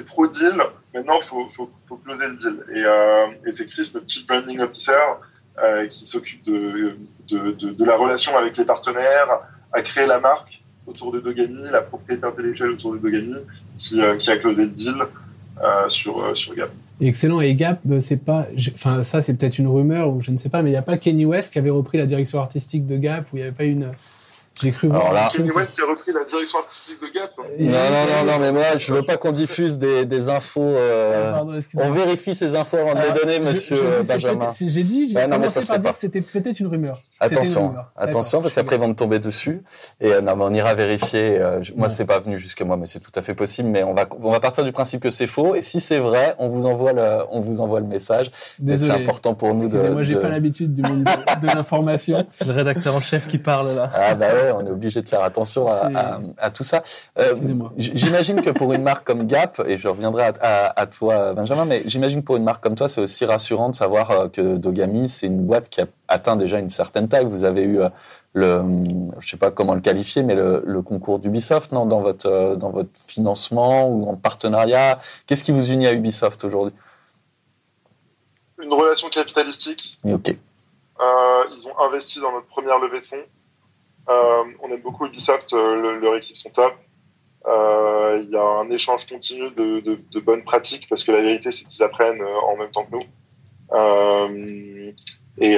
pro 0.07 0.27
deal. 0.27 0.55
Maintenant, 0.93 1.19
faut, 1.19 1.49
faut, 1.53 1.69
faut 1.89 1.97
closer 1.97 2.29
le 2.29 2.37
deal. 2.37 2.55
Et, 2.73 2.81
euh, 2.85 3.51
c'est 3.51 3.67
Chris, 3.67 3.91
notre 3.93 4.09
chief 4.09 4.25
branding 4.25 4.61
officer, 4.61 4.93
euh, 5.61 5.87
qui 5.87 6.05
s'occupe 6.05 6.45
de, 6.45 6.95
de, 7.27 7.51
de, 7.51 7.85
la 7.85 7.97
relation 7.97 8.37
avec 8.37 8.55
les 8.55 8.63
partenaires, 8.63 9.41
à 9.73 9.81
créer 9.81 10.07
la 10.07 10.21
marque 10.21 10.61
autour 10.87 11.11
de 11.11 11.19
Dogami, 11.19 11.65
la 11.69 11.81
propriété 11.81 12.25
intellectuelle 12.25 12.69
autour 12.69 12.93
de 12.93 12.99
Dogami, 12.99 13.35
qui, 13.77 14.01
qui 14.19 14.31
a 14.31 14.37
closé 14.37 14.63
le 14.63 14.69
deal 14.69 14.95
sur, 15.89 16.37
sur 16.37 16.55
Gap. 16.55 16.71
Excellent. 17.01 17.41
Et 17.41 17.55
Gap, 17.55 17.81
c'est 17.99 18.23
pas, 18.23 18.47
enfin 18.73 19.03
ça 19.03 19.19
c'est 19.19 19.33
peut-être 19.33 19.59
une 19.59 19.67
rumeur 19.67 20.09
ou 20.09 20.21
je 20.21 20.31
ne 20.31 20.37
sais 20.37 20.49
pas, 20.49 20.61
mais 20.61 20.69
il 20.69 20.73
n'y 20.73 20.77
a 20.77 20.81
pas 20.81 20.97
Kenny 20.97 21.25
West 21.25 21.51
qui 21.51 21.59
avait 21.59 21.69
repris 21.69 21.97
la 21.97 22.05
direction 22.05 22.39
artistique 22.39 22.85
de 22.85 22.95
Gap 22.95 23.25
ou 23.33 23.37
il 23.37 23.39
n'y 23.39 23.43
avait 23.43 23.55
pas 23.55 23.65
une. 23.65 23.91
J'ai 24.61 24.71
cru 24.71 24.87
voir. 24.87 25.01
Alors 25.01 25.13
là- 25.13 25.29
Kenny. 25.33 25.51
West 25.51 25.79
a 25.79 25.89
repris 25.89 26.11
la 26.13 26.23
direction 26.23 26.59
artistique 26.59 27.01
de 27.01 27.07
Gap. 27.13 27.31
Y 27.57 27.65
Non, 27.65 27.71
non, 27.71 28.05
non, 28.25 28.31
non, 28.33 28.39
mais 28.39 28.51
moi, 28.51 28.77
je 28.77 28.93
veux 28.93 29.01
pas 29.03 29.17
qu'on 29.17 29.31
diffuse 29.31 29.77
des, 29.77 30.05
des 30.05 30.29
infos. 30.29 30.61
euh, 30.61 31.31
Pardon, 31.33 31.55
excusez-moi. 31.57 31.89
on 31.89 31.93
vérifie 31.93 32.35
ces 32.35 32.55
infos 32.55 32.77
avant 32.77 32.93
de 32.93 33.01
les 33.07 33.11
donner, 33.19 33.39
monsieur 33.39 33.77
je- 33.77 34.07
Benjamin. 34.07 34.49
J'ai 34.59 34.83
dit, 34.83 35.09
j'ai 35.09 35.15
Ouais, 35.15 35.27
non, 35.27 35.37
commencé 35.37 35.55
ça 35.55 35.61
se 35.61 35.67
par 35.67 35.79
dire 35.79 35.89
pas. 35.89 35.93
que 35.93 35.99
c'était 35.99 36.21
peut-être 36.21 36.59
une 36.59 36.67
rumeur. 36.67 36.97
Une 37.21 37.27
Attention, 37.27 37.67
rumeur. 37.69 37.91
attention, 37.97 38.41
parce 38.41 38.53
qu'après 38.55 38.75
ils 38.75 38.79
vont 38.81 38.87
me 38.89 38.93
tomber 38.95 39.19
dessus. 39.19 39.61
Et 39.99 40.11
euh, 40.13 40.21
non, 40.21 40.35
mais 40.35 40.43
on 40.45 40.53
ira 40.53 40.73
vérifier. 40.75 41.39
euh, 41.39 41.61
je- 41.61 41.73
moi, 41.73 41.89
c'est 41.89 42.05
pas 42.05 42.19
venu 42.19 42.37
jusqu'à 42.37 42.65
moi, 42.65 42.77
mais 42.77 42.85
c'est 42.85 42.99
tout 42.99 43.11
à 43.15 43.21
fait 43.21 43.33
possible. 43.33 43.69
Mais 43.69 43.83
on 43.83 43.93
va, 43.93 44.05
on 44.21 44.31
va 44.31 44.39
partir 44.39 44.63
du 44.63 44.71
principe 44.71 45.01
que 45.01 45.09
c'est 45.11 45.27
faux. 45.27 45.55
Et 45.55 45.61
si 45.61 45.79
c'est 45.79 45.99
vrai, 45.99 46.35
on 46.37 46.47
vous 46.49 46.65
envoie 46.65 46.93
le, 46.93 47.19
on 47.29 47.41
vous 47.41 47.61
envoie 47.61 47.79
le 47.79 47.85
message. 47.87 48.27
Et 48.27 48.29
c'est 48.29 48.63
Désolé. 48.65 49.01
important 49.03 49.33
pour 49.33 49.53
nous 49.53 49.67
de. 49.69 49.75
Excusez-moi, 49.77 50.03
j'ai 50.03 50.13
de- 50.15 50.19
pas 50.19 50.29
l'habitude 50.29 50.73
du 50.73 50.81
monde 50.81 51.03
de, 51.03 51.41
de 51.41 51.47
l'information. 51.47 52.23
C'est 52.29 52.45
le 52.47 52.53
rédacteur 52.53 52.95
en 52.95 52.99
chef 53.01 53.27
qui 53.27 53.37
parle 53.37 53.75
là. 53.75 53.91
Ah 53.93 54.13
bah 54.15 54.27
ouais, 54.33 54.50
on 54.51 54.65
est 54.65 54.69
obligé 54.69 55.01
de 55.01 55.09
faire 55.09 55.23
attention 55.23 55.67
à, 55.67 55.87
C'est- 55.89 55.95
à, 55.95 56.19
à 56.37 56.49
tout 56.51 56.63
ça. 56.63 56.83
Euh, 57.17 57.35
j'imagine 57.77 58.41
que 58.41 58.49
pour 58.49 58.73
une 58.73 58.83
marque 58.83 59.05
comme 59.05 59.25
Gap, 59.25 59.61
et 59.65 59.77
je 59.77 59.87
reviendrai 59.87 60.23
à, 60.23 60.33
à- 60.41 60.79
à 60.81 60.87
toi 60.87 61.33
Benjamin, 61.33 61.65
mais 61.65 61.83
j'imagine 61.85 62.21
que 62.21 62.25
pour 62.25 62.35
une 62.37 62.43
marque 62.43 62.61
comme 62.63 62.75
toi, 62.75 62.87
c'est 62.87 63.01
aussi 63.01 63.25
rassurant 63.25 63.69
de 63.69 63.75
savoir 63.75 64.11
euh, 64.11 64.27
que 64.27 64.57
Dogami, 64.57 65.09
c'est 65.09 65.27
une 65.27 65.45
boîte 65.45 65.69
qui 65.69 65.81
a 65.81 65.85
atteint 66.07 66.35
déjà 66.35 66.59
une 66.59 66.69
certaine 66.69 67.07
taille. 67.07 67.25
Vous 67.25 67.43
avez 67.43 67.63
eu 67.63 67.81
euh, 67.81 67.89
le, 68.33 68.63
je 69.19 69.29
sais 69.29 69.37
pas 69.37 69.51
comment 69.51 69.73
le 69.75 69.81
qualifier, 69.81 70.23
mais 70.23 70.35
le, 70.35 70.63
le 70.65 70.81
concours 70.81 71.19
d'Ubisoft, 71.19 71.71
non, 71.73 71.85
dans 71.85 71.99
votre 72.01 72.55
dans 72.55 72.69
votre 72.69 72.89
financement 73.07 73.87
ou 73.89 74.09
en 74.09 74.15
partenariat. 74.15 74.99
Qu'est-ce 75.27 75.43
qui 75.43 75.51
vous 75.51 75.71
unit 75.71 75.87
à 75.87 75.93
Ubisoft 75.93 76.43
aujourd'hui? 76.45 76.73
Une 78.61 78.73
relation 78.73 79.09
capitalistique. 79.09 79.93
Ok. 80.05 80.29
Euh, 80.29 81.43
ils 81.57 81.67
ont 81.67 81.77
investi 81.79 82.21
dans 82.21 82.31
notre 82.31 82.45
première 82.47 82.77
levée 82.79 82.99
de 82.99 83.05
fonds. 83.05 83.15
Euh, 84.09 84.43
on 84.61 84.69
aime 84.71 84.81
beaucoup 84.81 85.05
Ubisoft, 85.05 85.53
euh, 85.53 85.75
le- 85.75 85.99
leur 85.99 86.15
équipe 86.15 86.37
sont 86.37 86.49
top. 86.49 86.73
Euh, 87.47 88.21
Il 88.23 88.29
y 88.29 88.37
a 88.37 88.43
un 88.43 88.69
échange 88.69 89.05
continu 89.07 89.49
de, 89.51 90.19
bonnes 90.19 90.43
pratiques 90.43 90.87
parce 90.89 91.03
que 91.03 91.11
la 91.11 91.21
vérité 91.21 91.49
c'est 91.51 91.65
qu'ils 91.65 91.81
apprennent 91.83 92.21
en 92.21 92.55
même 92.57 92.69
temps 92.71 92.85
que 92.85 92.91
nous. 92.91 93.05
Et, 95.37 95.55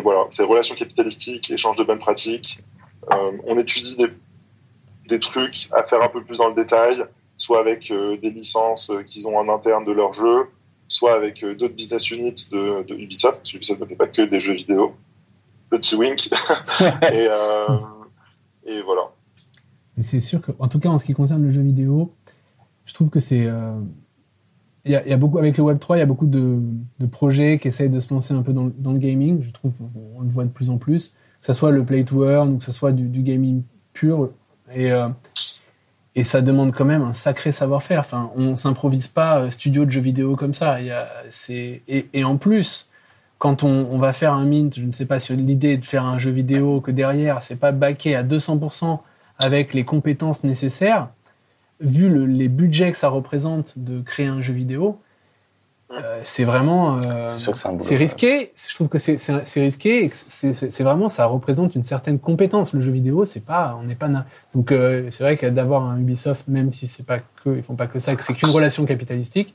voilà, 0.00 0.26
c'est 0.30 0.44
relation 0.44 0.74
capitalistique, 0.74 1.50
échange 1.50 1.76
de 1.76 1.84
bonnes 1.84 1.98
pratiques. 1.98 2.58
On 3.10 3.58
étudie 3.58 3.96
des, 5.06 5.20
trucs 5.20 5.68
à 5.72 5.82
faire 5.82 6.02
un 6.02 6.08
peu 6.08 6.22
plus 6.22 6.38
dans 6.38 6.48
le 6.48 6.54
détail, 6.54 7.04
soit 7.36 7.60
avec 7.60 7.92
des 7.92 8.30
licences 8.30 8.90
qu'ils 9.06 9.26
ont 9.26 9.36
en 9.36 9.48
interne 9.52 9.84
de 9.84 9.92
leur 9.92 10.12
jeu, 10.12 10.46
soit 10.88 11.14
avec 11.14 11.44
d'autres 11.44 11.74
business 11.74 12.10
units 12.10 12.48
de, 12.50 12.82
de 12.84 12.94
Ubisoft, 12.94 13.38
parce 13.38 13.50
que 13.50 13.56
Ubisoft 13.56 13.80
ne 13.80 13.86
fait 13.86 13.96
pas 13.96 14.06
que 14.06 14.22
des 14.22 14.40
jeux 14.40 14.54
vidéo. 14.54 14.94
Petit 15.70 15.96
wink. 15.96 16.28
et, 17.12 17.28
euh, 17.28 17.78
et 18.66 18.82
voilà. 18.82 19.02
Mais 19.96 20.02
c'est 20.02 20.20
sûr 20.20 20.40
que, 20.40 20.52
en 20.58 20.68
tout 20.68 20.78
cas, 20.78 20.88
en 20.88 20.98
ce 20.98 21.04
qui 21.04 21.12
concerne 21.12 21.42
le 21.42 21.50
jeu 21.50 21.62
vidéo, 21.62 22.14
je 22.84 22.94
trouve 22.94 23.10
que 23.10 23.20
c'est. 23.20 23.46
euh, 23.46 23.78
Il 24.84 24.92
y, 24.92 24.96
a, 24.96 25.02
il 25.04 25.10
y 25.10 25.12
a 25.12 25.16
beaucoup, 25.16 25.38
avec 25.38 25.58
le 25.58 25.64
Web3, 25.64 25.96
il 25.96 25.98
y 25.98 26.02
a 26.02 26.06
beaucoup 26.06 26.26
de, 26.26 26.60
de 27.00 27.06
projets 27.06 27.58
qui 27.58 27.68
essayent 27.68 27.90
de 27.90 28.00
se 28.00 28.14
lancer 28.14 28.32
un 28.34 28.42
peu 28.42 28.52
dans, 28.52 28.64
le- 28.64 28.74
dans 28.78 28.92
le 28.92 28.98
gaming. 28.98 29.42
Je 29.42 29.50
trouve, 29.52 29.74
on 30.16 30.22
le 30.22 30.28
voit 30.28 30.44
de 30.44 30.50
plus 30.50 30.70
en 30.70 30.78
plus. 30.78 31.10
Que 31.40 31.46
ce 31.46 31.52
soit 31.52 31.70
le 31.70 31.84
play 31.84 32.04
to 32.04 32.24
earn 32.28 32.52
ou 32.54 32.58
que 32.58 32.64
ce 32.64 32.72
soit 32.72 32.92
du, 32.92 33.08
du 33.08 33.22
gaming 33.22 33.62
pur. 33.92 34.30
Et, 34.72 34.90
euh, 34.92 35.08
et 36.14 36.24
ça 36.24 36.40
demande 36.40 36.72
quand 36.72 36.84
même 36.84 37.02
un 37.02 37.12
sacré 37.12 37.52
savoir-faire. 37.52 38.00
Enfin, 38.00 38.30
on 38.36 38.56
s'improvise 38.56 39.08
pas 39.08 39.50
studio 39.50 39.84
de 39.84 39.90
jeux 39.90 40.00
vidéo 40.00 40.34
comme 40.36 40.54
ça. 40.54 40.80
Il 40.80 40.86
y 40.86 40.90
a, 40.90 41.06
et, 41.50 42.08
et 42.12 42.24
en 42.24 42.36
plus, 42.38 42.87
quand 43.38 43.62
on, 43.62 43.86
on 43.90 43.98
va 43.98 44.12
faire 44.12 44.32
un 44.34 44.44
mint, 44.44 44.78
je 44.78 44.84
ne 44.84 44.92
sais 44.92 45.06
pas 45.06 45.18
si 45.18 45.34
l'idée 45.36 45.72
est 45.72 45.76
de 45.78 45.84
faire 45.84 46.04
un 46.04 46.18
jeu 46.18 46.30
vidéo, 46.30 46.80
que 46.80 46.90
derrière, 46.90 47.42
c'est 47.42 47.56
pas 47.56 47.72
baqué 47.72 48.14
à 48.16 48.22
200% 48.22 48.98
avec 49.38 49.74
les 49.74 49.84
compétences 49.84 50.42
nécessaires, 50.44 51.08
vu 51.80 52.08
le- 52.08 52.26
les 52.26 52.48
budgets 52.48 52.90
que 52.90 52.98
ça 52.98 53.08
représente 53.08 53.78
de 53.78 54.00
créer 54.02 54.26
un 54.26 54.40
jeu 54.40 54.52
vidéo, 54.54 54.98
euh, 55.90 56.20
c'est 56.22 56.44
vraiment 56.44 56.98
euh, 56.98 57.28
C'est 57.82 57.96
risqué. 57.96 58.52
Je 58.68 58.74
trouve 58.74 58.88
que 58.88 58.98
c'est 58.98 59.60
risqué 59.60 60.04
et 60.04 60.10
c'est 60.12 60.82
vraiment 60.82 61.08
ça 61.08 61.24
représente 61.26 61.76
une 61.76 61.82
certaine 61.82 62.18
compétence. 62.18 62.74
Le 62.74 62.80
jeu 62.82 62.90
vidéo, 62.90 63.24
c'est 63.24 63.44
pas 63.44 63.78
on 63.80 63.84
n'est 63.86 63.94
pas 63.94 64.10
donc 64.54 64.70
euh, 64.70 65.06
c'est 65.10 65.22
vrai 65.24 65.36
que 65.38 65.46
d'avoir 65.46 65.84
un 65.88 65.98
Ubisoft, 65.98 66.46
même 66.48 66.72
si 66.72 66.86
c'est 66.88 67.06
pas 67.06 67.20
que 67.20 67.56
ils 67.56 67.62
font 67.62 67.74
pas 67.76 67.86
que 67.86 67.98
ça, 68.00 68.14
que 68.16 68.22
c'est 68.22 68.34
qu'une 68.34 68.50
relation 68.50 68.84
capitalistique, 68.84 69.54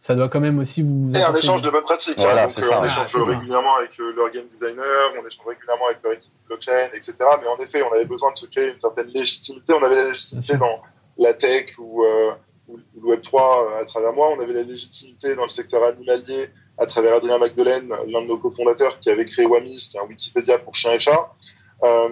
ça 0.00 0.14
doit 0.14 0.28
quand 0.28 0.40
même 0.40 0.58
aussi 0.58 0.82
vous. 0.82 1.10
Et 1.14 1.22
un 1.22 1.34
échange 1.34 1.62
de 1.62 1.70
bonnes 1.70 1.82
pratiques. 1.82 2.18
Voilà, 2.18 2.44
hein. 2.44 2.48
c'est 2.48 2.60
Donc, 2.60 2.70
ça. 2.70 2.76
euh, 2.76 2.78
on 2.78 2.82
Ah, 2.82 2.86
échange 2.86 3.10
ça. 3.10 3.32
régulièrement 3.32 3.76
avec 3.76 3.98
euh, 3.98 4.12
leur 4.16 4.30
game 4.30 4.46
designer, 4.46 5.12
on 5.20 5.26
échange 5.26 5.46
régulièrement 5.46 5.86
avec 5.86 5.98
leur 6.04 6.12
équipe 6.14 6.32
blockchain, 6.46 6.88
etc. 6.94 7.14
Mais 7.42 7.48
en 7.48 7.56
effet, 7.58 7.82
on 7.82 7.92
avait 7.92 8.04
besoin 8.04 8.32
de 8.32 8.38
se 8.38 8.46
créer 8.46 8.68
une 8.72 8.80
certaine 8.80 9.08
légitimité. 9.08 9.72
On 9.72 9.82
avait 9.82 9.96
la 9.96 10.08
légitimité 10.10 10.56
dans 10.56 10.80
la 11.18 11.34
tech 11.34 11.70
ou, 11.78 12.04
euh, 12.04 12.30
ou, 12.68 12.78
le 13.02 13.16
Web3 13.16 13.34
euh, 13.34 13.82
à 13.82 13.84
travers 13.86 14.12
moi. 14.12 14.28
On 14.36 14.40
avait 14.40 14.52
la 14.52 14.62
légitimité 14.62 15.34
dans 15.34 15.42
le 15.42 15.48
secteur 15.48 15.82
animalier 15.82 16.50
à 16.78 16.86
travers 16.86 17.14
Adrien 17.14 17.38
Magdelaine, 17.38 17.88
l'un 18.06 18.22
de 18.22 18.26
nos 18.28 18.38
cofondateurs 18.38 19.00
qui 19.00 19.10
avait 19.10 19.26
créé 19.26 19.46
Wamis, 19.46 19.88
qui 19.90 19.96
est 19.96 20.00
un 20.00 20.04
Wikipédia 20.04 20.58
pour 20.60 20.76
chiens 20.76 20.92
et 20.92 21.00
chats. 21.00 21.32
Euh, 21.82 22.08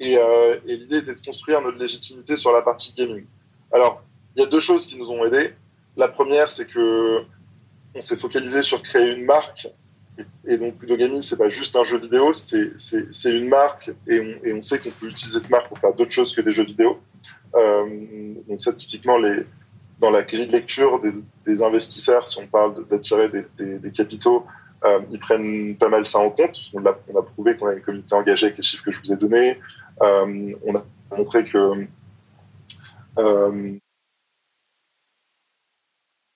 et 0.00 0.16
euh, 0.16 0.56
et 0.66 0.76
l'idée 0.76 0.98
était 0.98 1.14
de 1.14 1.20
construire 1.20 1.60
notre 1.60 1.76
légitimité 1.78 2.36
sur 2.36 2.52
la 2.52 2.62
partie 2.62 2.92
gaming. 2.94 3.26
Alors, 3.70 4.02
il 4.34 4.42
y 4.42 4.46
a 4.46 4.48
deux 4.48 4.60
choses 4.60 4.86
qui 4.86 4.96
nous 4.98 5.10
ont 5.10 5.24
aidés. 5.26 5.54
La 5.96 6.08
première, 6.08 6.50
c'est 6.50 6.66
que 6.66 7.22
on 7.94 8.00
s'est 8.00 8.16
focalisé 8.16 8.62
sur 8.62 8.82
créer 8.82 9.12
une 9.12 9.24
marque. 9.24 9.68
Et 10.46 10.58
donc, 10.58 10.80
Ludogami, 10.80 11.22
c'est 11.22 11.36
pas 11.36 11.48
juste 11.48 11.74
un 11.76 11.84
jeu 11.84 11.98
vidéo, 11.98 12.32
c'est 12.34 13.36
une 13.36 13.48
marque 13.48 13.90
et 14.06 14.20
on, 14.20 14.46
et 14.46 14.52
on 14.52 14.62
sait 14.62 14.78
qu'on 14.78 14.90
peut 14.90 15.08
utiliser 15.08 15.38
cette 15.38 15.50
marque 15.50 15.68
pour 15.68 15.78
faire 15.78 15.94
d'autres 15.94 16.10
choses 16.12 16.34
que 16.34 16.42
des 16.42 16.52
jeux 16.52 16.64
vidéo. 16.64 17.00
Euh, 17.54 18.34
donc, 18.48 18.60
ça, 18.60 18.72
typiquement, 18.72 19.18
les, 19.18 19.44
dans 20.00 20.10
la 20.10 20.22
grille 20.22 20.46
de 20.46 20.52
lecture 20.52 21.00
des, 21.00 21.12
des 21.46 21.62
investisseurs, 21.62 22.28
si 22.28 22.38
on 22.38 22.46
parle 22.46 22.86
d'attirer 22.88 23.28
des, 23.28 23.44
des, 23.58 23.78
des 23.78 23.90
capitaux, 23.90 24.46
euh, 24.84 25.00
ils 25.10 25.18
prennent 25.18 25.76
pas 25.76 25.88
mal 25.88 26.04
ça 26.04 26.18
en 26.18 26.30
compte. 26.30 26.60
On 26.74 26.84
a, 26.84 26.96
on 27.08 27.18
a 27.18 27.22
prouvé 27.22 27.56
qu'on 27.56 27.68
a 27.68 27.74
une 27.74 27.82
communauté 27.82 28.14
engagée 28.14 28.46
avec 28.46 28.58
les 28.58 28.64
chiffres 28.64 28.84
que 28.84 28.92
je 28.92 29.00
vous 29.00 29.12
ai 29.12 29.16
donnés. 29.16 29.58
Euh, 30.02 30.54
on 30.66 30.74
a 30.74 30.84
montré 31.16 31.44
que 31.44 31.86
euh, 33.18 33.72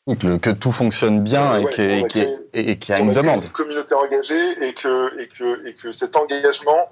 Que, 0.07 0.52
tout 0.52 0.70
fonctionne 0.70 1.24
bien 1.24 1.61
Ouais, 1.64 1.72
et 1.80 2.02
ouais, 2.02 2.07
qu'il 2.07 2.90
y 2.90 2.92
a 2.92 3.00
une 3.00 3.12
demande. 3.12 3.44
Une 3.44 3.50
communauté 3.50 3.92
engagée 3.96 4.52
et 4.64 4.72
que, 4.72 5.20
et 5.20 5.26
que, 5.26 5.66
et 5.66 5.74
que 5.74 5.90
cet 5.90 6.14
engagement 6.14 6.88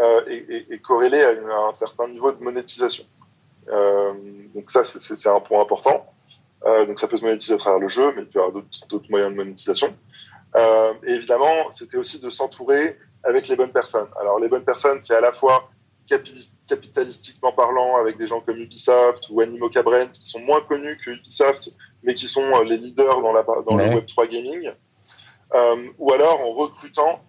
euh, 0.00 0.22
est, 0.26 0.66
est- 0.72 0.78
corrélé 0.82 1.22
à, 1.22 1.32
une- 1.34 1.48
à 1.48 1.68
un 1.68 1.72
certain 1.72 2.08
niveau 2.08 2.32
de 2.32 2.42
monétisation. 2.42 3.04
Euh, 3.68 4.12
donc 4.56 4.72
ça, 4.72 4.82
c'est- 4.82 5.28
un 5.28 5.38
point 5.38 5.62
important. 5.62 6.04
Euh, 6.66 6.84
donc 6.84 6.98
ça 6.98 7.06
peut 7.06 7.16
se 7.16 7.22
monétiser 7.24 7.54
à 7.54 7.58
travers 7.58 7.78
le 7.78 7.86
jeu, 7.86 8.12
mais 8.16 8.22
il 8.22 8.26
peut 8.28 8.40
y 8.40 8.42
avoir 8.42 8.60
d'autres 8.90 9.08
moyens 9.08 9.30
de 9.30 9.36
monétisation. 9.36 9.96
Euh, 10.56 10.94
et 11.04 11.12
évidemment, 11.12 11.70
c'était 11.70 11.96
aussi 11.96 12.20
de 12.20 12.28
s'entourer 12.28 12.98
avec 13.22 13.46
les 13.46 13.54
bonnes 13.54 13.70
personnes. 13.72 14.08
Alors 14.20 14.40
les 14.40 14.48
bonnes 14.48 14.64
personnes, 14.64 14.98
c'est 15.02 15.14
à 15.14 15.20
la 15.20 15.30
fois 15.32 15.70
capi- 16.10 16.50
capitalistiquement 16.68 17.52
parlant 17.52 17.98
avec 17.98 18.18
des 18.18 18.26
gens 18.26 18.40
comme 18.40 18.56
Ubisoft 18.58 19.28
ou 19.30 19.40
Animo 19.42 19.68
Cabrent 19.68 20.10
qui 20.10 20.26
sont 20.28 20.40
moins 20.40 20.60
connus 20.62 20.98
que 21.04 21.10
Ubisoft, 21.10 21.70
mais 22.02 22.14
qui 22.14 22.26
sont 22.26 22.42
euh, 22.44 22.64
les 22.64 22.76
leaders 22.78 23.20
dans, 23.20 23.32
la, 23.32 23.42
dans 23.42 23.76
Ouais. 23.76 23.90
le 23.94 24.00
Web3 24.00 24.28
gaming. 24.30 24.70
Euh, 25.54 25.86
ou 25.98 26.12
alors 26.12 26.40
en 26.42 26.52
recrutant 26.52 27.20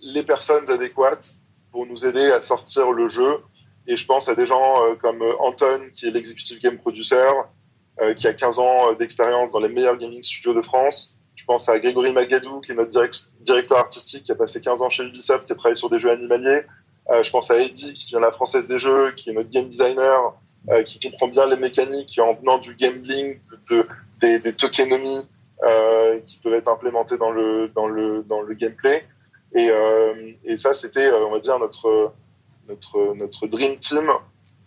les 0.00 0.22
personnes 0.22 0.70
adéquates 0.70 1.34
pour 1.72 1.86
nous 1.86 2.06
aider 2.06 2.30
à 2.30 2.40
sortir 2.40 2.92
le 2.92 3.08
jeu. 3.08 3.38
Et 3.86 3.96
je 3.96 4.06
pense 4.06 4.28
à 4.28 4.34
des 4.34 4.46
gens 4.46 4.84
euh, 4.84 4.94
comme 4.96 5.22
Anton, 5.40 5.80
qui 5.94 6.06
est 6.06 6.10
l'executive 6.10 6.60
game 6.60 6.78
producer, 6.78 7.24
qui 8.16 8.28
a 8.28 8.32
15 8.32 8.60
ans 8.60 8.92
d'expérience 8.92 9.50
dans 9.50 9.58
les 9.58 9.68
meilleurs 9.68 9.96
gaming 9.96 10.22
studios 10.22 10.54
de 10.54 10.62
France. 10.62 11.16
Je 11.34 11.44
pense 11.44 11.68
à 11.68 11.80
Grégory 11.80 12.12
Magadou, 12.12 12.60
qui 12.60 12.70
est 12.70 12.74
notre 12.76 12.90
direct- 12.90 13.26
directeur 13.40 13.78
artistique, 13.78 14.22
qui 14.22 14.30
a 14.30 14.36
passé 14.36 14.60
15 14.60 14.82
ans 14.82 14.88
chez 14.88 15.02
Ubisoft, 15.02 15.46
qui 15.46 15.52
a 15.52 15.56
travaillé 15.56 15.74
sur 15.74 15.90
des 15.90 15.98
jeux 15.98 16.10
animaliers. 16.12 16.62
Je 17.22 17.30
pense 17.30 17.50
à 17.50 17.58
Eddie, 17.60 17.94
qui 17.94 18.06
vient 18.10 18.20
de 18.20 18.24
la 18.26 18.30
Française 18.30 18.68
des 18.68 18.78
Jeux, 18.78 19.12
qui 19.16 19.30
est 19.30 19.32
notre 19.32 19.48
game 19.50 19.66
designer, 19.66 20.34
euh, 20.70 20.82
qui 20.82 21.00
comprend 21.00 21.28
bien 21.28 21.46
les 21.46 21.56
mécaniques 21.56 22.18
en 22.22 22.34
venant 22.34 22.58
du 22.58 22.74
gambling, 22.74 23.38
de, 23.70 23.76
de- 23.76 23.86
des, 24.20 24.38
des 24.40 24.52
tokenomics 24.52 25.26
euh, 25.64 26.18
qui 26.26 26.38
peuvent 26.38 26.54
être 26.54 26.68
implémentées 26.68 27.18
dans 27.18 27.30
le, 27.30 27.68
dans 27.74 27.86
le, 27.86 28.22
dans 28.24 28.40
le 28.42 28.54
gameplay. 28.54 29.04
Et, 29.54 29.70
euh, 29.70 30.32
et 30.44 30.56
ça, 30.56 30.74
c'était, 30.74 31.06
euh, 31.06 31.26
on 31.26 31.30
va 31.30 31.40
dire, 31.40 31.58
notre, 31.58 32.12
notre, 32.68 33.14
notre 33.14 33.46
dream 33.46 33.78
team 33.78 34.10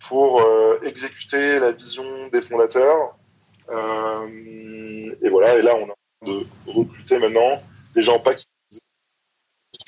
pour 0.08 0.40
euh, 0.40 0.80
exécuter 0.84 1.58
la 1.58 1.72
vision 1.72 2.04
des 2.32 2.42
fondateurs 2.42 3.16
Euh, 3.70 5.14
et 5.22 5.28
voilà, 5.30 5.54
et 5.58 5.62
là, 5.62 5.74
on 5.76 5.88
a 5.88 5.94
de 6.26 6.44
recruter 6.66 7.18
maintenant 7.18 7.62
des 7.94 8.02
gens 8.02 8.18
pas 8.18 8.34
qui 8.34 8.44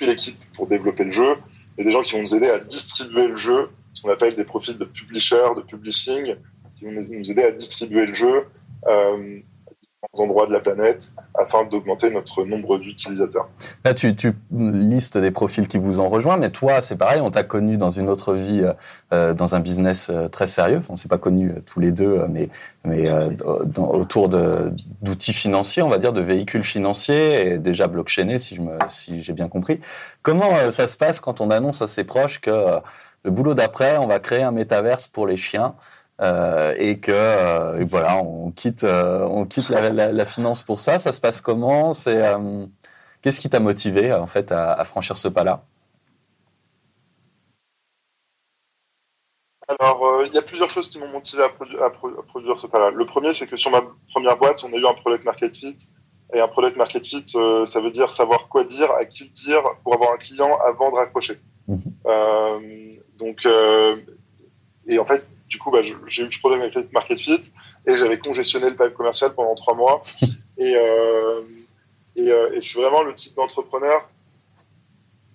l'équipe 0.01 0.39
pour 0.55 0.67
développer 0.69 1.05
le 1.05 1.13
jeu, 1.13 1.37
mais 1.77 1.85
des 1.85 1.91
gens 1.91 2.03
qui 2.03 2.13
vont 2.15 2.23
nous 2.23 2.35
aider 2.37 2.49
à 2.49 2.59
distribuer 2.61 3.27
le 3.27 3.37
jeu, 3.37 3.69
qu'on 4.05 4.13
appelle 4.13 4.37
des 4.37 4.45
profils 4.45 4.77
de 4.77 4.85
publisher, 4.85 5.43
de 5.57 5.63
publishing, 5.63 6.37
qui 6.77 6.85
vont 6.85 6.93
nous 6.93 7.31
aider 7.31 7.43
à 7.43 7.51
distribuer 7.51 8.07
le 8.07 8.15
jeu 8.15 8.45
euh, 8.87 9.41
endroits 10.13 10.47
de 10.47 10.53
la 10.53 10.61
planète 10.61 11.13
afin 11.35 11.65
d'augmenter 11.65 12.11
notre 12.11 12.45
nombre 12.45 12.79
d'utilisateurs. 12.79 13.49
Là, 13.85 13.95
tu, 13.95 14.15
listes 14.53 15.19
des 15.19 15.31
profils 15.31 15.67
qui 15.67 15.79
vous 15.79 16.01
ont 16.01 16.09
rejoint, 16.09 16.37
mais 16.37 16.51
toi, 16.51 16.81
c'est 16.81 16.97
pareil, 16.97 17.21
on 17.21 17.31
t'a 17.31 17.43
connu 17.43 17.77
dans 17.77 17.91
une 17.91 18.09
autre 18.09 18.35
vie, 18.35 18.65
euh, 19.13 19.35
dans 19.35 19.55
un 19.55 19.61
business 19.61 20.11
euh, 20.11 20.29
très 20.29 20.47
sérieux. 20.47 20.79
Enfin, 20.79 20.93
on 20.93 20.97
s'est 20.97 21.09
pas 21.09 21.19
connus 21.19 21.51
euh, 21.51 21.61
tous 21.65 21.81
les 21.81 21.93
deux, 21.93 22.27
mais, 22.29 22.49
mais 22.85 23.11
autour 23.77 24.29
d'outils 24.29 25.33
financiers, 25.33 25.83
on 25.83 25.89
va 25.89 25.99
dire, 25.99 26.13
de 26.13 26.21
véhicules 26.21 26.65
financiers 26.65 27.49
et 27.49 27.59
déjà 27.59 27.87
blockchainés, 27.87 28.39
si 28.39 28.59
j'ai 29.23 29.33
bien 29.33 29.49
compris. 29.49 29.81
Comment 30.23 30.71
ça 30.71 30.87
se 30.87 30.97
passe 30.97 31.21
quand 31.21 31.41
on 31.41 31.51
annonce 31.51 31.83
à 31.83 31.87
ses 31.87 32.05
proches 32.05 32.41
que 32.41 32.51
le 33.25 33.31
boulot 33.31 33.55
d'après, 33.55 33.97
on 33.97 34.07
va 34.07 34.21
créer 34.21 34.43
un 34.43 34.53
métaverse 34.53 35.09
pour 35.09 35.27
les 35.27 35.37
chiens 35.37 35.75
euh, 36.21 36.75
et 36.79 37.01
que 37.01 37.11
euh, 37.13 37.85
voilà, 37.89 38.19
on 38.19 38.51
quitte, 38.53 38.85
euh, 38.85 39.27
on 39.29 39.47
quitte 39.47 39.71
la, 39.71 39.91
la, 39.91 40.13
la, 40.13 40.25
finance 40.25 40.63
pour 40.63 40.81
ça. 40.81 40.99
Ça 40.99 41.11
se 41.11 41.21
passe 41.21 41.41
comment? 41.41 41.93
C'est 41.93 42.23
qu'est-ce 43.23 43.41
qui 43.41 43.49
t'a 43.49 43.61
motivé 43.61 44.13
en 44.13 44.27
fait 44.27 44.53
à, 44.53 44.75
à 44.75 44.85
franchir 44.85 45.17
ce 45.17 45.29
pas-là? 45.29 45.65
Alors, 49.67 50.23
il 50.27 50.33
y 50.35 50.39
a 50.39 50.43
plusieurs 50.43 50.69
choses 50.69 50.91
qui 50.91 50.99
m'ont 50.99 51.09
motivé 51.09 51.43
à, 51.43 51.49
produ 51.49 51.75
à, 51.79 51.89
pro 51.89 52.09
à, 52.09 52.23
produire 52.23 52.61
ce 52.61 52.67
pas-là. 52.67 52.91
Le 52.91 53.07
premier, 53.07 53.33
c'est 53.33 53.47
que 53.47 53.57
sur 53.57 53.71
ma 53.71 53.81
première 54.11 54.37
boîte, 54.37 54.63
on 54.63 54.73
a 54.75 54.77
eu 54.77 54.87
un 54.87 54.93
product 54.93 55.25
market 55.25 55.57
fit. 55.57 55.79
Et 56.35 56.41
un 56.41 56.49
product 56.49 56.77
market 56.77 57.07
fit, 57.07 57.25
ça 57.27 57.81
veut 57.81 57.91
dire 57.91 58.13
savoir 58.13 58.49
quoi 58.49 58.65
dire, 58.65 58.91
à 58.93 59.05
qui 59.05 59.25
le 59.25 59.31
dire, 59.31 59.63
pour 59.83 59.95
avoir 59.95 60.13
un 60.13 60.17
client 60.17 60.59
avant 60.67 60.91
de 60.91 60.97
raccrocher. 60.97 61.41
Mmh. 61.67 61.77
Donc, 63.25 63.47
et 64.87 64.99
en 64.99 65.05
fait, 65.05 65.27
du 65.49 65.59
coup, 65.59 65.71
bah, 65.71 65.81
j'ai 65.83 66.23
eu 66.25 66.33
ce 66.33 66.39
problème 66.39 66.63
avec 66.63 66.93
Market 66.93 67.21
Fit 67.21 67.53
et 67.87 67.97
j'avais 67.97 68.19
congestionné 68.19 68.71
le 68.71 68.77
pipe 68.77 68.95
commercial 68.95 69.35
pendant 69.35 69.55
trois 69.55 69.75
mois. 69.75 70.01
et, 70.59 70.75
euh, 70.77 71.41
et, 72.17 72.31
euh, 72.31 72.55
et, 72.55 72.61
je 72.61 72.69
suis 72.69 72.81
vraiment 72.81 73.03
le 73.03 73.15
type 73.15 73.35
d'entrepreneur 73.35 74.09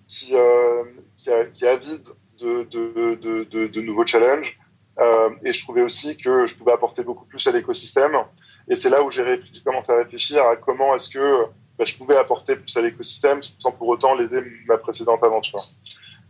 qui, 0.06 0.34
euh, 0.34 0.84
qui, 1.18 1.30
qui, 1.54 1.64
est 1.64 1.68
avide 1.68 2.08
de, 2.40 2.64
de, 2.64 3.14
de, 3.20 3.44
de, 3.44 3.66
de 3.66 3.80
nouveaux 3.80 4.06
challenges. 4.06 4.58
Euh, 4.98 5.30
et 5.44 5.52
je 5.52 5.62
trouvais 5.62 5.82
aussi 5.82 6.16
que 6.16 6.46
je 6.46 6.54
pouvais 6.54 6.72
apporter 6.72 7.02
beaucoup 7.02 7.24
plus 7.24 7.46
à 7.46 7.52
l'écosystème. 7.52 8.16
Et 8.68 8.76
c'est 8.76 8.90
là 8.90 9.02
où 9.02 9.10
j'ai 9.10 9.24
commencé 9.64 9.92
à 9.92 9.96
réfléchir 9.96 10.44
à 10.44 10.56
comment 10.56 10.94
est-ce 10.94 11.08
que 11.08 11.44
bah, 11.78 11.84
je 11.84 11.94
pouvais 11.94 12.16
apporter 12.16 12.56
plus 12.56 12.76
à 12.76 12.82
l'écosystème 12.82 13.40
sans 13.42 13.72
pour 13.72 13.88
autant 13.88 14.14
léser 14.14 14.40
ma 14.66 14.76
précédente 14.76 15.22
aventure. 15.22 15.60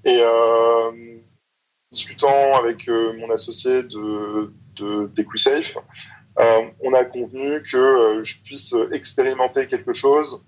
Et, 0.04 0.20
euh, 0.22 1.20
discutant 1.91 2.55
avec 2.55 2.88
euh, 2.88 3.12
mon 3.18 3.30
associé 3.30 3.82
de, 3.82 4.53
de 4.76 5.07
d'EquiSafe, 5.14 5.76
euh, 6.38 6.62
on 6.80 6.95
a 6.95 7.05
convenu 7.05 7.62
que 7.62 7.76
euh, 7.76 8.24
je 8.24 8.36
puisse 8.43 8.74
expérimenter 8.93 9.66
quelque 9.66 9.93
chose. 9.93 10.41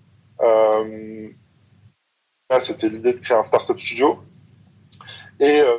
Là, 2.51 2.61
c'était 2.61 2.89
l'idée 2.89 3.15
de 3.15 3.19
créer 3.19 3.37
un 3.37 3.45
startup 3.45 3.79
studio. 3.81 4.23
Et 5.41 5.61
euh, 5.61 5.79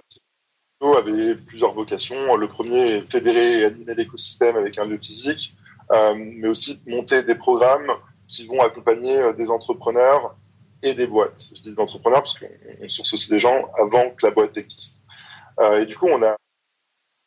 studio 0.80 0.98
avait 0.98 1.36
plusieurs 1.36 1.74
vocations. 1.74 2.36
Le 2.36 2.48
premier 2.48 2.82
est 2.92 3.02
fédérer 3.02 3.60
et 3.60 3.66
animer 3.66 3.96
l'écosystème 3.96 4.58
avec 4.58 4.78
un 4.78 4.86
lieu 4.86 4.98
physique, 4.98 5.56
mais 6.16 6.48
aussi 6.48 6.82
monter 6.88 7.22
des 7.24 7.36
programmes 7.36 7.92
qui 8.28 8.48
vont 8.48 8.60
accompagner 8.62 9.34
des 9.38 9.52
entrepreneurs 9.52 10.36
et 10.82 10.96
des 10.96 11.06
boîtes. 11.06 11.50
Je 11.56 11.62
dis 11.62 11.72
des 11.72 11.80
entrepreneurs 11.80 12.22
parce 12.22 12.40
qu'on 12.40 12.90
source 12.90 13.14
aussi 13.14 13.30
des 13.30 13.40
gens 13.40 13.72
avant 13.78 14.10
que 14.10 14.26
la 14.26 14.32
boîte 14.32 14.58
existe. 14.58 15.03
Euh, 15.60 15.82
et 15.82 15.86
du 15.86 15.98
coup, 15.98 16.08
on 16.08 16.22
a 16.24 16.36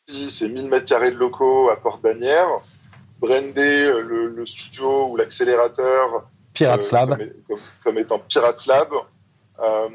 ces 0.09 0.49
1000 0.49 0.69
mètres 0.69 0.87
carrés 0.87 1.11
de 1.11 1.17
locaux 1.17 1.71
à 1.71 1.77
Porte-Bannière, 1.77 2.49
brandé 3.19 3.83
euh, 3.83 4.01
le, 4.01 4.29
le, 4.29 4.47
studio 4.47 5.09
ou 5.09 5.17
l'accélérateur 5.17 6.29
Pirates 6.55 6.91
Lab. 6.93 7.11
Comme, 7.11 7.29
comme, 7.47 7.59
comme, 7.83 7.99
étant 7.99 8.19
Pirates 8.21 8.67
Lab. 8.67 8.89
Euh, 9.59 9.89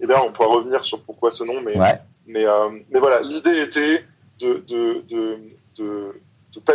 et 0.00 0.06
là, 0.06 0.22
on 0.24 0.32
pourra 0.32 0.48
revenir 0.48 0.84
sur 0.84 1.02
pourquoi 1.02 1.30
ce 1.30 1.44
nom, 1.44 1.60
mais, 1.60 1.78
ouais. 1.78 2.00
mais, 2.26 2.44
euh, 2.44 2.70
mais 2.90 2.98
voilà, 2.98 3.20
l'idée 3.20 3.60
était 3.60 4.04
de, 4.38 4.64
de, 4.68 5.04
de, 5.08 5.40
de, 5.76 6.20
de 6.54 6.60
pas, 6.60 6.74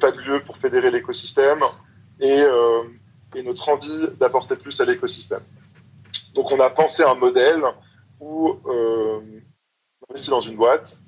pas 0.00 0.10
de 0.10 0.20
lieu 0.20 0.42
pour 0.44 0.56
fédérer 0.58 0.90
l'écosystème 0.90 1.62
et, 2.20 2.40
euh, 2.40 2.82
et 3.34 3.42
notre 3.42 3.68
envie 3.68 4.06
d'apporter 4.18 4.56
plus 4.56 4.80
à 4.80 4.84
l'écosystème. 4.84 5.42
Donc, 6.34 6.50
on 6.50 6.60
a 6.60 6.70
pensé 6.70 7.02
un 7.02 7.14
modèle 7.14 7.62
où 8.20 8.56
euh, 8.66 9.20
investit 10.08 10.30
dans 10.30 10.40
une 10.40 10.56
boîte 10.56 10.98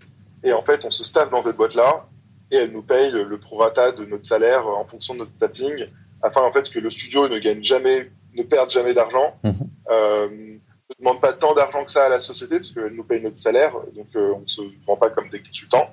et 0.43 0.53
en 0.53 0.63
fait, 0.63 0.85
on 0.85 0.91
se 0.91 1.05
staffe 1.05 1.31
dans 1.31 1.41
cette 1.41 1.57
boîte-là 1.57 2.07
et 2.51 2.57
elle 2.57 2.73
nous 2.73 2.83
paye 2.83 3.11
le, 3.11 3.39
prorata 3.39 3.93
de 3.93 4.05
notre 4.05 4.25
salaire 4.27 4.67
en 4.67 4.85
fonction 4.85 5.15
de 5.15 5.21
notre 5.21 5.33
staffing 5.33 5.87
afin 6.23 6.43
en 6.43 6.53
fait 6.53 6.71
que 6.71 6.79
le 6.79 6.91
studio 6.91 7.29
ne 7.29 7.39
gagne 7.39 7.63
jamais, 7.63 8.11
ne 8.35 8.43
perde 8.43 8.71
jamais 8.71 8.95
d'argent. 8.95 9.39
Mmh. 9.43 9.51
Euh, 9.91 10.57
ne 10.91 10.95
demande 10.99 11.21
pas 11.21 11.33
tant 11.33 11.55
d'argent 11.55 11.85
que 11.85 11.91
ça 11.91 12.07
à 12.07 12.09
la 12.09 12.21
société 12.21 12.59
parce 12.59 12.71
qu'elle 12.71 12.95
nous 12.95 13.05
paye 13.05 13.21
notre 13.21 13.39
salaire, 13.39 13.73
donc 13.95 14.07
euh, 14.15 14.35
on 14.37 14.41
ne 14.41 14.47
se 14.47 14.61
vend 14.87 14.97
pas 14.97 15.11
comme 15.11 15.29
des 15.31 15.43
consultants. 15.43 15.91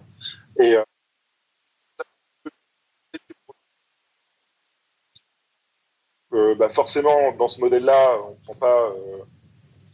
Et 0.60 0.76
euh, 0.76 0.84
euh, 6.34 6.56
bah 6.56 6.70
forcément, 6.70 7.32
dans 7.34 7.48
ce 7.48 7.60
modèle-là, 7.60 8.18
on 8.30 8.36
prend 8.44 8.54
pas 8.54 8.90
euh, 8.90 9.24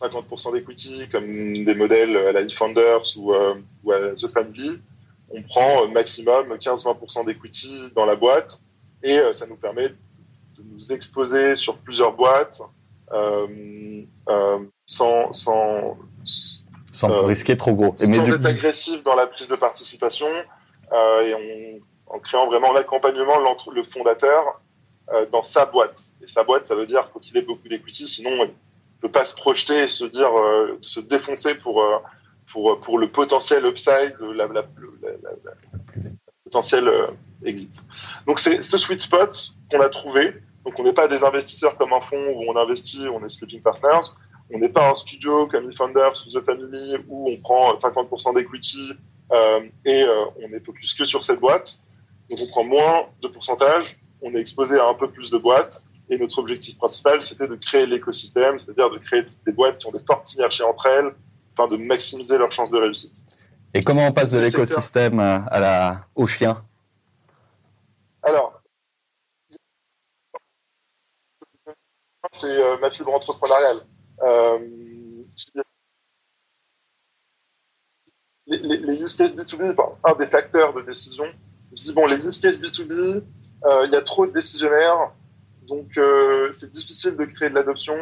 50% 0.02 0.54
d'equity, 0.54 1.08
comme 1.12 1.66
des 1.66 1.76
modèles 1.76 2.16
à 2.16 2.32
la 2.32 2.42
eFounders 2.42 3.02
ou, 3.18 3.34
euh, 3.34 3.56
ou, 3.84 3.92
à 3.92 4.14
The 4.14 4.28
Family, 4.28 4.80
on 5.32 5.42
prend 5.44 5.88
maximum 5.88 6.54
15-20% 6.56 7.26
d'equity 7.26 7.92
dans 7.96 8.06
la 8.06 8.16
boîte 8.16 8.60
et 9.04 9.18
euh, 9.18 9.34
ça 9.34 9.46
nous 9.46 9.56
permet 9.56 9.90
de 9.90 10.64
nous 10.64 10.92
exposer 10.92 11.56
sur 11.56 11.78
plusieurs 11.78 12.14
boîtes 12.14 12.62
euh, 13.12 14.04
euh 14.30 14.60
sans, 14.86 15.32
sans, 15.34 15.98
sans 16.92 17.12
euh, 17.12 17.22
risquer 17.22 17.56
trop 17.56 17.74
gros. 17.74 17.96
Et 18.00 18.06
sans 18.06 18.34
être 18.34 18.46
agressif 18.46 19.04
dans 19.04 19.16
la 19.16 19.28
prise 19.28 19.48
de 19.48 19.56
participation 19.56 20.28
et 20.92 21.34
on, 21.36 22.16
en 22.16 22.20
créant 22.20 22.48
vraiment 22.48 22.74
l'accompagnement 22.74 23.36
le 23.40 23.84
fondateur 23.84 24.60
dans 25.32 25.44
sa 25.44 25.66
boîte. 25.66 26.10
Et 26.24 26.28
sa 26.28 26.44
boîte, 26.44 26.66
ça 26.66 26.74
veut 26.74 26.88
dire 26.88 27.08
qu'il 27.22 27.38
ait 27.38 27.44
beaucoup 27.44 27.68
d'equity, 27.68 28.08
sinon 28.08 28.50
peut 29.02 29.12
pas 29.12 29.26
se 29.26 29.34
projeter 29.34 29.84
et 29.84 29.88
se 29.88 30.06
dire, 30.06 30.32
euh, 30.38 30.78
se 30.82 31.00
défoncer 31.00 31.56
pour, 31.56 31.82
euh, 31.82 31.98
pour, 32.52 32.80
pour 32.80 32.98
le 32.98 33.12
potentiel 33.12 33.66
upside, 33.66 34.16
la, 34.20 34.48
la, 34.48 34.54
la 34.54 34.64
potentiel 36.44 36.88
euh, 36.88 37.08
exit. 37.44 37.82
Donc 38.26 38.40
c'est 38.40 38.62
ce 38.62 38.78
sweet 38.78 39.02
spot 39.02 39.54
qu'on 39.72 39.82
a 39.82 39.90
trouvé. 39.90 40.34
Donc 40.66 40.78
on 40.78 40.84
n'est 40.84 40.94
pas 40.94 41.08
des 41.08 41.24
investisseurs 41.24 41.78
comme 41.78 41.94
un 41.94 42.02
fonds 42.02 42.28
où 42.36 42.44
on 42.50 42.56
investit, 42.58 43.08
on 43.08 43.24
est 43.24 43.30
sleeping 43.30 43.62
partners. 43.62 44.12
On 44.52 44.58
n'est 44.58 44.70
pas 44.70 44.90
un 44.90 44.96
studio 44.96 45.48
comme 45.48 45.70
eFounders 45.70 46.14
ou 46.26 46.40
The 46.40 46.44
Family 46.44 46.98
où 47.08 47.30
on 47.30 47.38
prend 47.38 47.74
50% 47.74 48.34
d'equity 48.36 48.94
euh, 49.32 49.62
et 49.86 50.02
euh, 50.04 50.26
on 50.42 50.52
est 50.54 50.66
focus 50.66 50.96
que 50.96 51.06
sur 51.06 51.24
cette 51.24 51.40
boîte. 51.40 51.80
Donc 52.30 52.40
on 52.42 52.48
prend 52.48 52.64
moins 52.64 53.06
de 53.22 53.28
pourcentage, 53.28 53.98
on 54.22 54.34
est 54.34 54.40
exposé 54.40 54.80
à 54.80 54.88
un 54.88 54.96
peu 54.96 55.10
plus 55.10 55.30
de 55.30 55.38
boîtes 55.38 55.84
et 56.10 56.18
notre 56.18 56.40
objectif 56.40 56.78
principal, 56.78 57.22
c'était 57.22 57.48
de 57.48 57.56
créer 57.56 57.86
l'écosystème, 57.86 58.58
c'est-à-dire 58.58 58.90
de 58.90 58.98
créer 58.98 59.26
des 59.46 59.52
boîtes 59.52 59.78
qui 59.78 59.88
ont 59.88 59.92
des 59.92 60.04
fortes 60.06 60.26
synergies 60.26 60.64
entre 60.64 60.88
elles, 60.88 61.14
afin 61.54 61.68
de 61.68 61.78
maximiser 61.78 62.38
leurs 62.38 62.52
chances 62.52 62.70
de 62.70 62.78
réussite. 62.78 63.22
Et 63.74 63.82
comment 63.82 64.08
on 64.08 64.12
passe 64.12 64.32
de 64.32 64.40
l'écosystème 64.40 65.20
à 65.20 65.60
la, 65.60 66.06
au 66.16 66.26
chien? 66.26 66.58
Alors, 68.24 68.60
c'est 72.34 72.48
euh, 72.48 72.78
ma 72.80 72.92
fibre 72.92 73.14
entrepreneuriale. 73.14 73.82
Euh, 74.22 74.60
les, 78.48 78.58
les, 78.58 78.78
les, 78.78 79.02
use 79.02 79.16
cases 79.16 79.36
B2B, 79.36 79.72
enfin, 79.72 79.96
un 80.04 80.16
des 80.16 80.28
facteurs 80.28 80.74
de 80.74 80.82
décision, 80.82 81.26
je 81.72 81.84
dis, 81.84 81.94
bon, 81.94 82.06
les 82.06 82.18
use 82.18 82.40
cases 82.40 82.60
B2B, 82.60 83.24
euh, 83.66 83.86
il 83.86 83.92
y 83.92 83.96
a 83.96 84.02
trop 84.02 84.26
de 84.28 84.32
décisionnaires, 84.32 85.14
donc, 85.70 85.98
euh, 85.98 86.52
c'est 86.52 86.72
difficile 86.72 87.16
de 87.16 87.26
créer 87.26 87.50
de 87.50 87.56
l'adoption. 87.56 87.96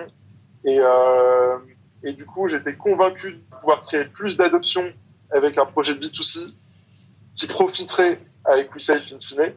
Et, 0.64 0.80
euh, 0.80 1.58
et 2.04 2.14
du 2.14 2.26
coup, 2.26 2.48
j'étais 2.48 2.76
convaincu 2.76 3.34
de 3.34 3.56
pouvoir 3.60 3.86
créer 3.86 4.06
plus 4.06 4.38
d'adoption 4.38 4.92
avec 5.32 5.58
un 5.58 5.66
projet 5.66 5.94
de 5.94 6.00
B2C 6.00 6.54
qui 7.36 7.48
profiterait 7.48 8.20
à 8.46 8.58
EquiSafe 8.58 9.12
in 9.12 9.20
fine 9.20 9.54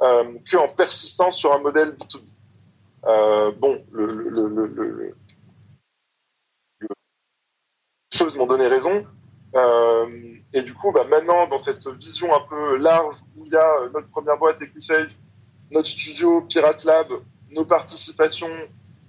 euh, 0.00 0.38
qu'en 0.50 0.68
persistant 0.68 1.30
sur 1.30 1.52
un 1.52 1.58
modèle 1.58 1.90
B2B. 1.90 2.22
Euh, 3.04 3.52
bon, 3.52 3.84
le, 3.92 4.06
le, 4.06 4.48
le, 4.48 4.66
le, 4.66 5.14
les 6.80 6.88
choses 8.12 8.34
m'ont 8.36 8.46
donné 8.46 8.66
raison. 8.66 9.06
Et 10.54 10.62
du 10.62 10.74
coup, 10.74 10.92
bah, 10.92 11.04
maintenant, 11.04 11.46
dans 11.46 11.58
cette 11.58 11.86
vision 11.88 12.34
un 12.34 12.40
peu 12.48 12.76
large 12.76 13.16
où 13.36 13.44
il 13.44 13.52
y 13.52 13.56
a 13.56 13.88
notre 13.92 14.08
première 14.08 14.38
boîte 14.38 14.62
EquiSafe, 14.62 15.16
notre 15.70 15.88
studio 15.88 16.42
Pirate 16.42 16.84
Lab, 16.84 17.08
nos 17.52 17.64
participations 17.64 18.50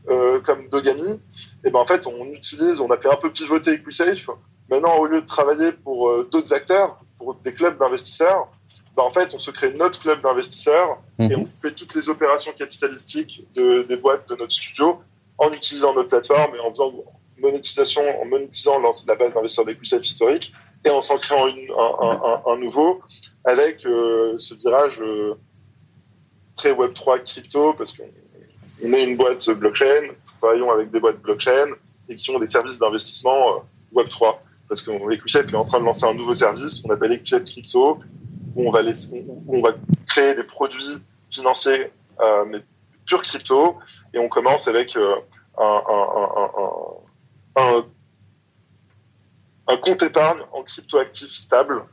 euh, 0.10 0.42
comme 0.42 0.68
Dogami, 0.68 1.20
et 1.64 1.72
ben 1.72 1.80
en 1.80 1.88
fait 1.88 2.06
on 2.08 2.26
utilise, 2.26 2.82
on 2.82 2.92
a 2.92 2.98
fait 2.98 3.12
un 3.12 3.16
peu 3.16 3.32
pivoter 3.32 3.74
EquiSafe. 3.74 4.30
Maintenant 4.70 4.98
au 4.98 5.06
lieu 5.06 5.22
de 5.22 5.26
travailler 5.26 5.72
pour 5.72 6.10
euh, 6.10 6.28
d'autres 6.32 6.54
acteurs, 6.54 7.00
pour 7.18 7.36
des 7.36 7.54
clubs 7.54 7.78
d'investisseurs, 7.78 8.50
ben, 8.98 9.04
en 9.04 9.14
fait 9.14 9.34
on 9.34 9.40
se 9.40 9.50
crée 9.52 9.74
notre 9.74 10.00
club 10.00 10.22
d'investisseurs 10.22 10.98
et 11.20 11.36
on 11.36 11.46
fait 11.46 11.72
toutes 11.72 11.96
les 11.96 12.10
opérations 12.10 12.52
capitalistiques 12.52 13.48
de, 13.56 13.84
des 13.84 13.96
boîtes 13.96 14.28
de 14.28 14.36
notre 14.36 14.52
studio 14.52 15.00
en 15.38 15.52
utilisant 15.54 15.94
notre 15.94 16.10
plateforme 16.10 16.56
et 16.56 16.60
en 16.60 16.70
faisant 16.72 16.94
monétisation, 17.38 18.02
en 18.22 18.26
monétisant 18.26 18.80
la 19.08 19.16
base 19.16 19.34
d'investisseurs 19.34 19.66
d'EquiSafe 19.66 20.04
historique 20.04 20.54
et 20.84 20.90
en 20.90 21.02
s'en 21.02 21.18
créant 21.18 21.48
une, 21.48 21.72
un, 21.72 22.10
un, 22.10 22.42
un, 22.52 22.58
nouveau 22.58 23.02
avec 23.46 23.86
euh, 23.86 24.36
ce 24.38 24.54
virage 24.54 25.02
très 26.58 26.74
Web3 26.74 27.24
crypto 27.24 27.74
parce 27.74 27.94
qu'on 27.94 28.04
on 28.82 28.94
est 28.94 29.04
une 29.04 29.18
boîte 29.18 29.50
blockchain, 29.50 30.10
travaillons 30.40 30.72
avec 30.72 30.92
des 30.92 31.00
boîtes 31.00 31.22
blockchain 31.22 31.68
et 32.10 32.16
qui 32.16 32.32
ont 32.32 32.40
des 32.40 32.46
services 32.46 32.80
d'investissement 32.80 33.58
euh, 33.58 34.02
Web3 34.02 34.36
parce 34.68 34.82
qu'EquiSafe 34.82 35.52
est 35.52 35.56
en 35.56 35.66
train 35.66 35.80
de 35.80 35.86
lancer 35.86 36.06
un 36.06 36.14
nouveau 36.14 36.34
service 36.34 36.82
qu'on 36.82 36.94
appelle 36.94 37.12
EquiSafe 37.12 37.46
Crypto 37.46 38.00
où 38.56 38.68
on 38.68 38.72
va, 38.72 39.72
créer 40.08 40.36
des 40.36 40.44
produits 40.44 40.98
financiers 41.32 41.92
euh, 42.20 42.46
mais 42.48 42.60
pure 43.06 43.22
crypto 43.22 43.78
et 44.14 44.20
on 44.20 44.30
commence 44.30 44.68
avec 44.68 44.96
euh, 44.96 45.16
un, 45.58 45.82
un, 49.68 49.78
compte 49.78 50.04
épargne 50.04 50.40
en 50.52 50.64
crypto 50.64 51.00
actif 51.00 51.32
stable. 51.32 51.84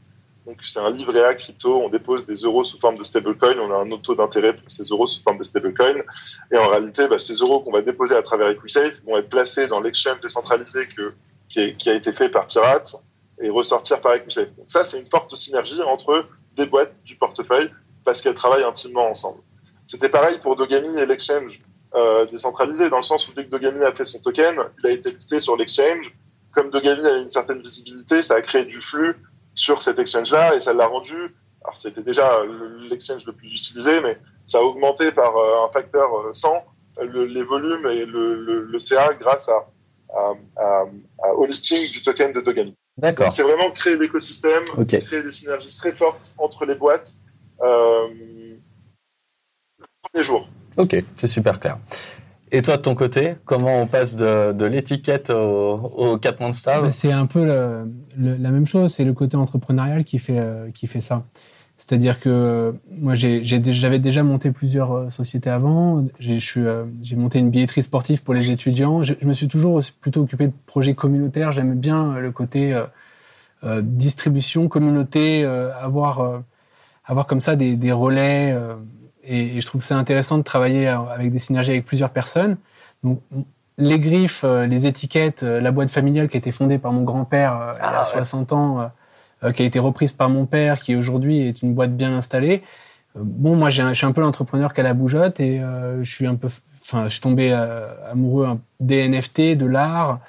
Donc 0.50 0.58
c'est 0.64 0.80
un 0.80 0.90
livret 0.90 1.22
A 1.22 1.34
crypto, 1.36 1.80
on 1.80 1.88
dépose 1.88 2.26
des 2.26 2.34
euros 2.34 2.64
sous 2.64 2.76
forme 2.76 2.96
de 2.96 3.04
stablecoin, 3.04 3.56
on 3.60 3.70
a 3.72 3.76
un 3.76 3.98
taux 3.98 4.16
d'intérêt 4.16 4.52
pour 4.52 4.68
ces 4.68 4.82
euros 4.82 5.06
sous 5.06 5.22
forme 5.22 5.38
de 5.38 5.44
stablecoin. 5.44 6.02
Et 6.50 6.58
en 6.58 6.66
réalité, 6.70 7.06
bah, 7.06 7.20
ces 7.20 7.34
euros 7.34 7.60
qu'on 7.60 7.70
va 7.70 7.82
déposer 7.82 8.16
à 8.16 8.22
travers 8.22 8.48
EquiSafe 8.48 8.94
vont 9.06 9.16
être 9.16 9.28
placés 9.28 9.68
dans 9.68 9.78
l'exchange 9.78 10.20
décentralisé 10.20 10.88
que, 10.88 11.14
qui, 11.48 11.88
a 11.88 11.94
été 11.94 12.12
fait 12.12 12.28
par 12.30 12.48
Pirates 12.48 12.96
et 13.40 13.48
ressortir 13.48 14.00
par 14.00 14.14
EquiSafe. 14.14 14.48
Donc 14.56 14.64
ça, 14.66 14.82
c'est 14.82 14.98
une 14.98 15.06
forte 15.06 15.36
synergie 15.36 15.80
entre 15.82 16.26
des 16.56 16.66
boîtes 16.66 16.96
du 17.04 17.14
portefeuille 17.14 17.70
parce 18.04 18.20
qu'elles 18.20 18.34
travaillent 18.34 18.64
intimement 18.64 19.08
ensemble. 19.08 19.42
C'était 19.86 20.08
pareil 20.08 20.40
pour 20.42 20.56
Dogami 20.56 20.98
et 20.98 21.06
l'exchange 21.06 21.60
euh, 21.94 22.26
décentralisé, 22.26 22.90
dans 22.90 22.96
le 22.96 23.04
sens 23.04 23.28
où 23.28 23.32
dès 23.34 23.44
que 23.44 23.50
Dogami 23.50 23.84
a 23.84 23.92
fait 23.92 24.04
son 24.04 24.18
token, 24.18 24.56
il 24.82 24.86
a 24.88 24.90
été 24.90 25.12
listé 25.12 25.38
sur 25.38 25.56
l'exchange. 25.56 26.12
Comme 26.52 26.70
Dogami 26.70 27.06
a 27.06 27.18
une 27.18 27.30
certaine 27.30 27.60
visibilité, 27.60 28.20
ça 28.22 28.34
a 28.34 28.42
créé 28.42 28.64
du 28.64 28.82
flux 28.82 29.14
sur 29.54 29.82
cet 29.82 29.98
exchange-là 29.98 30.56
et 30.56 30.60
ça 30.60 30.72
l'a 30.72 30.86
rendu. 30.86 31.34
Alors 31.62 31.76
c'était 31.76 32.02
déjà 32.02 32.30
l'exchange 32.88 33.26
le 33.26 33.32
plus 33.32 33.52
utilisé, 33.52 34.00
mais 34.00 34.18
ça 34.46 34.58
a 34.58 34.62
augmenté 34.62 35.12
par 35.12 35.36
euh, 35.36 35.66
un 35.66 35.72
facteur 35.72 36.08
100 36.32 36.64
le, 37.02 37.24
les 37.26 37.42
volumes 37.42 37.86
et 37.86 38.04
le, 38.04 38.42
le, 38.44 38.64
le 38.64 38.80
CA 38.80 39.12
grâce 39.14 39.48
à, 39.48 39.66
à, 40.14 40.32
à, 40.56 40.84
à, 41.22 41.34
au 41.34 41.46
listing 41.46 41.90
du 41.90 42.02
token 42.02 42.32
de 42.32 42.40
Dogami. 42.40 42.74
D'accord. 42.96 43.32
C'est 43.32 43.42
vraiment 43.42 43.70
créer 43.70 43.96
l'écosystème, 43.96 44.62
créer 44.86 45.22
des 45.22 45.30
synergies 45.30 45.74
très 45.74 45.92
fortes 45.92 46.32
entre 46.36 46.66
les 46.66 46.74
boîtes. 46.74 47.14
Euh, 47.62 48.08
le 49.78 49.86
premier 50.02 50.22
jour. 50.24 50.48
Ok, 50.76 50.96
c'est 51.14 51.26
super 51.26 51.58
clair. 51.58 51.76
Et 52.52 52.62
toi, 52.62 52.76
de 52.76 52.82
ton 52.82 52.94
côté, 52.94 53.36
comment 53.44 53.80
on 53.80 53.86
passe 53.86 54.16
de, 54.16 54.64
l'étiquette 54.64 55.30
au, 55.30 55.74
au 55.74 56.18
4 56.18 56.40
Monsters 56.40 56.82
Bah, 56.82 56.90
C'est 56.90 57.12
un 57.12 57.26
peu 57.26 57.44
la 58.16 58.50
même 58.50 58.66
chose, 58.66 58.92
c'est 58.92 59.04
le 59.04 59.12
côté 59.12 59.36
entrepreneurial 59.36 60.04
qui 60.04 60.18
fait, 60.18 60.38
euh, 60.38 60.70
qui 60.72 60.86
fait 60.86 61.00
ça. 61.00 61.24
C'est-à-dire 61.76 62.20
que 62.20 62.28
euh, 62.28 62.72
moi, 62.90 63.14
j'avais 63.14 63.98
déjà 63.98 64.22
monté 64.22 64.50
plusieurs 64.50 64.92
euh, 64.92 65.10
sociétés 65.10 65.48
avant. 65.48 66.04
J'ai 66.18 67.16
monté 67.16 67.38
une 67.38 67.50
billetterie 67.50 67.84
sportive 67.84 68.22
pour 68.22 68.34
les 68.34 68.50
étudiants. 68.50 69.02
Je, 69.02 69.14
me 69.22 69.32
suis 69.32 69.48
toujours 69.48 69.80
plutôt 70.00 70.22
occupé 70.22 70.48
de 70.48 70.52
projets 70.66 70.94
communautaires. 70.94 71.52
J'aime 71.52 71.74
bien 71.74 72.18
le 72.18 72.30
côté 72.32 72.78
distribution, 73.82 74.68
communauté, 74.68 75.44
avoir, 75.44 76.42
avoir 77.04 77.26
comme 77.26 77.40
ça 77.40 77.56
des 77.56 77.92
relais. 77.92 78.56
Et, 79.24 79.56
et 79.56 79.60
je 79.60 79.66
trouve 79.66 79.82
ça 79.82 79.96
intéressant 79.96 80.38
de 80.38 80.42
travailler 80.42 80.86
avec 80.88 81.30
des 81.30 81.38
synergies 81.38 81.70
avec 81.72 81.84
plusieurs 81.84 82.10
personnes. 82.10 82.56
Donc, 83.02 83.20
les 83.78 83.98
griffes, 83.98 84.42
euh, 84.44 84.66
les 84.66 84.86
étiquettes, 84.86 85.42
euh, 85.42 85.60
la 85.60 85.72
boîte 85.72 85.90
familiale 85.90 86.28
qui 86.28 86.36
a 86.36 86.38
été 86.38 86.52
fondée 86.52 86.78
par 86.78 86.92
mon 86.92 87.02
grand-père 87.02 87.52
euh, 87.60 87.72
il 87.76 87.78
y 87.78 87.82
Ah, 87.82 87.94
a 87.96 87.98
ouais. 88.00 88.04
60 88.04 88.52
ans, 88.52 88.80
euh, 88.80 88.86
euh, 89.44 89.52
qui 89.52 89.62
a 89.62 89.64
été 89.64 89.78
reprise 89.78 90.12
par 90.12 90.28
mon 90.28 90.44
père, 90.44 90.80
qui 90.80 90.94
aujourd'hui 90.96 91.40
est 91.40 91.62
une 91.62 91.72
boîte 91.72 91.96
bien 91.96 92.12
installée. 92.12 92.62
Bon, 93.14 93.56
moi, 93.56 93.70
je 93.70 93.92
suis 93.94 94.06
un 94.06 94.12
peu 94.12 94.20
l'entrepreneur 94.20 94.72
qui 94.74 94.80
a 94.80 94.84
la 94.84 94.94
bougeotte 94.94 95.40
et 95.40 95.60
euh, 95.60 96.04
je 96.04 96.14
suis 96.14 96.26
un 96.26 96.36
peu, 96.36 96.48
enfin, 96.82 97.04
je 97.04 97.08
suis 97.08 97.20
tombé 97.20 97.52
euh, 97.52 97.88
amoureux 98.10 98.46
hein, 98.46 98.60
des 98.80 99.08
NFT, 99.08 99.56
de 99.56 99.66
l'art, 99.66 100.20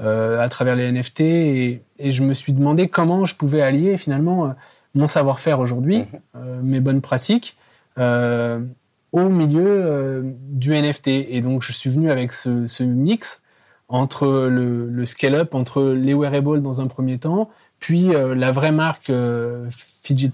euh, 0.00 0.40
à 0.40 0.48
travers 0.48 0.76
les 0.76 0.90
NFT 0.90 1.20
et, 1.20 1.82
et 1.98 2.12
je 2.12 2.22
me 2.22 2.32
suis 2.34 2.52
demandé 2.52 2.88
comment 2.88 3.24
je 3.24 3.34
pouvais 3.36 3.60
allier 3.62 3.96
finalement 3.98 4.54
mon 4.94 5.06
savoir-faire 5.06 5.58
aujourd'hui, 5.58 6.04
euh, 6.36 6.60
mes 6.62 6.80
bonnes 6.80 7.00
pratiques, 7.00 7.56
au 7.98 9.28
milieu 9.28 9.66
euh, 9.66 10.22
du 10.48 10.72
NFT. 10.72 11.08
Et 11.08 11.40
donc, 11.40 11.62
je 11.62 11.72
suis 11.72 11.90
venu 11.90 12.10
avec 12.10 12.32
ce, 12.32 12.66
ce 12.66 12.82
mix 12.82 13.42
entre 13.88 14.48
le, 14.48 14.88
le 14.88 15.04
scale-up, 15.04 15.54
entre 15.54 15.92
les 15.92 16.14
wearables 16.14 16.62
dans 16.62 16.80
un 16.80 16.86
premier 16.86 17.18
temps, 17.18 17.50
puis 17.78 18.14
euh, 18.14 18.34
la 18.34 18.50
vraie 18.50 18.72
marque 18.72 19.10
euh, 19.10 19.68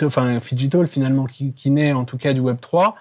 enfin 0.04 0.38
Fidgetal 0.38 0.86
finalement, 0.86 1.24
qui, 1.24 1.52
qui 1.52 1.70
naît 1.70 1.92
en 1.92 2.04
tout 2.04 2.18
cas 2.18 2.34
du 2.34 2.40
Web 2.40 2.58
3. 2.60 2.94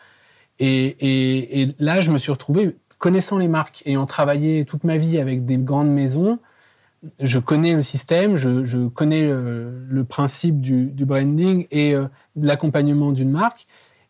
Et, 0.59 0.85
et, 0.85 1.61
et 1.61 1.75
là, 1.77 2.01
je 2.01 2.11
me 2.11 2.17
suis 2.17 2.31
retrouvé 2.31 2.75
connaissant 2.97 3.37
les 3.37 3.47
marques, 3.47 3.83
ayant 3.85 4.07
travaillé 4.07 4.65
toute 4.65 4.83
ma 4.83 4.97
vie 4.97 5.19
avec 5.19 5.45
des 5.45 5.57
grandes 5.57 5.91
maisons. 5.91 6.39
Je 7.19 7.37
connais 7.37 7.75
le 7.75 7.83
système, 7.83 8.35
je, 8.35 8.65
je 8.65 8.87
connais 8.87 9.25
le, 9.25 9.85
le 9.87 10.03
principe 10.03 10.59
du, 10.59 10.87
du 10.87 11.05
branding 11.05 11.67
et 11.69 11.93
euh, 11.93 12.07
de 12.35 12.47
l'accompagnement 12.47 13.11
d'une 13.11 13.29
marque. 13.29 13.67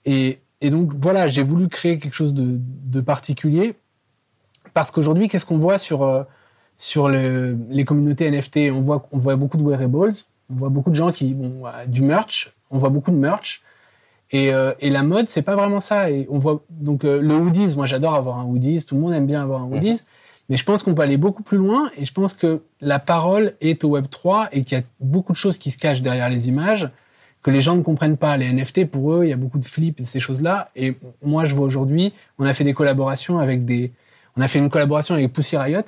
Et, 0.08 0.39
et 0.62 0.72
donc 0.72 0.93
voilà, 0.99 1.28
j'ai 1.28 1.43
voulu 1.43 1.68
créer 1.68 1.99
quelque 1.99 2.16
chose 2.16 2.34
de, 2.34 2.60
de 2.60 3.01
particulier 3.01 3.76
parce 4.74 4.89
qu'aujourd'hui, 4.89 5.28
qu'est-ce 5.28 5.45
qu'on 5.45 5.58
voit 5.58 5.78
sur 5.78 6.01
euh, 6.01 6.24
sur 6.78 7.10
le, 7.10 7.58
les 7.70 7.86
communautés 7.86 8.30
NFT 8.32 8.72
On 8.72 8.82
voit 8.82 9.08
on 9.12 9.20
voit 9.20 9.36
beaucoup 9.36 9.58
de 9.58 9.64
wearables, 9.64 10.14
on 10.49 10.55
voit 10.55 10.70
beaucoup 10.70 10.89
de 10.89 10.95
gens 10.95 11.12
qui 11.12 11.36
euh, 11.39 11.86
du 11.86 12.01
merch, 12.01 12.53
on 12.72 12.78
voit 12.78 12.89
beaucoup 12.89 13.12
de 13.12 13.18
merch. 13.18 13.62
Et, 14.32 14.53
euh, 14.53 14.74
et 14.80 14.89
la 14.89 15.03
mode, 15.03 15.30
c'est 15.30 15.41
pas 15.41 15.55
vraiment 15.55 15.80
ça. 15.80 16.10
Et 16.10 16.28
on 16.30 16.38
voit 16.38 16.64
donc 16.70 17.05
euh, 17.05 17.22
le 17.22 17.36
hoodies. 17.36 17.76
Moi, 17.76 17.86
j'adore 17.86 18.16
avoir 18.16 18.39
un 18.39 18.45
hoodies. 18.45 18.86
Tout 18.86 18.95
le 18.95 19.01
monde 19.01 19.14
aime 19.14 19.26
bien 19.26 19.41
avoir 19.41 19.62
un 19.62 19.72
hoodies. 19.72 20.01
Mais 20.49 20.58
je 20.58 20.64
pense 20.64 20.84
qu'on 20.84 20.93
peut 20.93 21.01
aller 21.01 21.18
beaucoup 21.18 21.43
plus 21.43 21.58
loin. 21.58 21.91
Et 21.97 22.05
je 22.05 22.14
pense 22.14 22.34
que 22.34 22.62
la 22.82 22.99
parole 22.99 23.53
est 23.62 23.84
au 23.84 23.89
Web 23.89 24.08
3 24.10 24.49
et 24.51 24.64
qu'il 24.64 24.78
y 24.78 24.82
a 24.82 24.84
beaucoup 24.99 25.32
de 25.32 25.38
choses 25.38 25.58
qui 25.58 25.72
se 25.72 25.78
cachent 25.78 26.01
derrière 26.01 26.30
les 26.30 26.49
images 26.49 26.89
que 27.42 27.52
les 27.52 27.62
gens 27.62 27.76
ne 27.76 27.82
comprennent 27.82 28.18
pas. 28.18 28.36
Les 28.38 28.52
NFT, 28.52 28.86
pour 28.86 29.14
eux, 29.14 29.26
il 29.26 29.30
y 29.30 29.34
a 29.34 29.38
beaucoup 29.38 29.60
de 29.60 29.66
flips 29.66 30.00
et 30.00 30.06
ces 30.06 30.20
choses-là. 30.20 30.68
Et 30.76 30.96
moi, 31.24 31.46
je 31.46 31.56
vois 31.56 31.66
aujourd'hui, 31.66 32.14
on 32.40 32.46
a 32.46 32.54
fait 32.54 32.64
des 32.64 32.74
collaborations 32.74 33.40
avec 33.40 33.66
des, 33.66 33.92
on 34.36 34.42
a 34.42 34.48
fait 34.48 34.60
une 34.60 34.70
collaboration 34.70 35.16
avec 35.16 35.32
Pussy 35.32 35.58
Riot. 35.58 35.82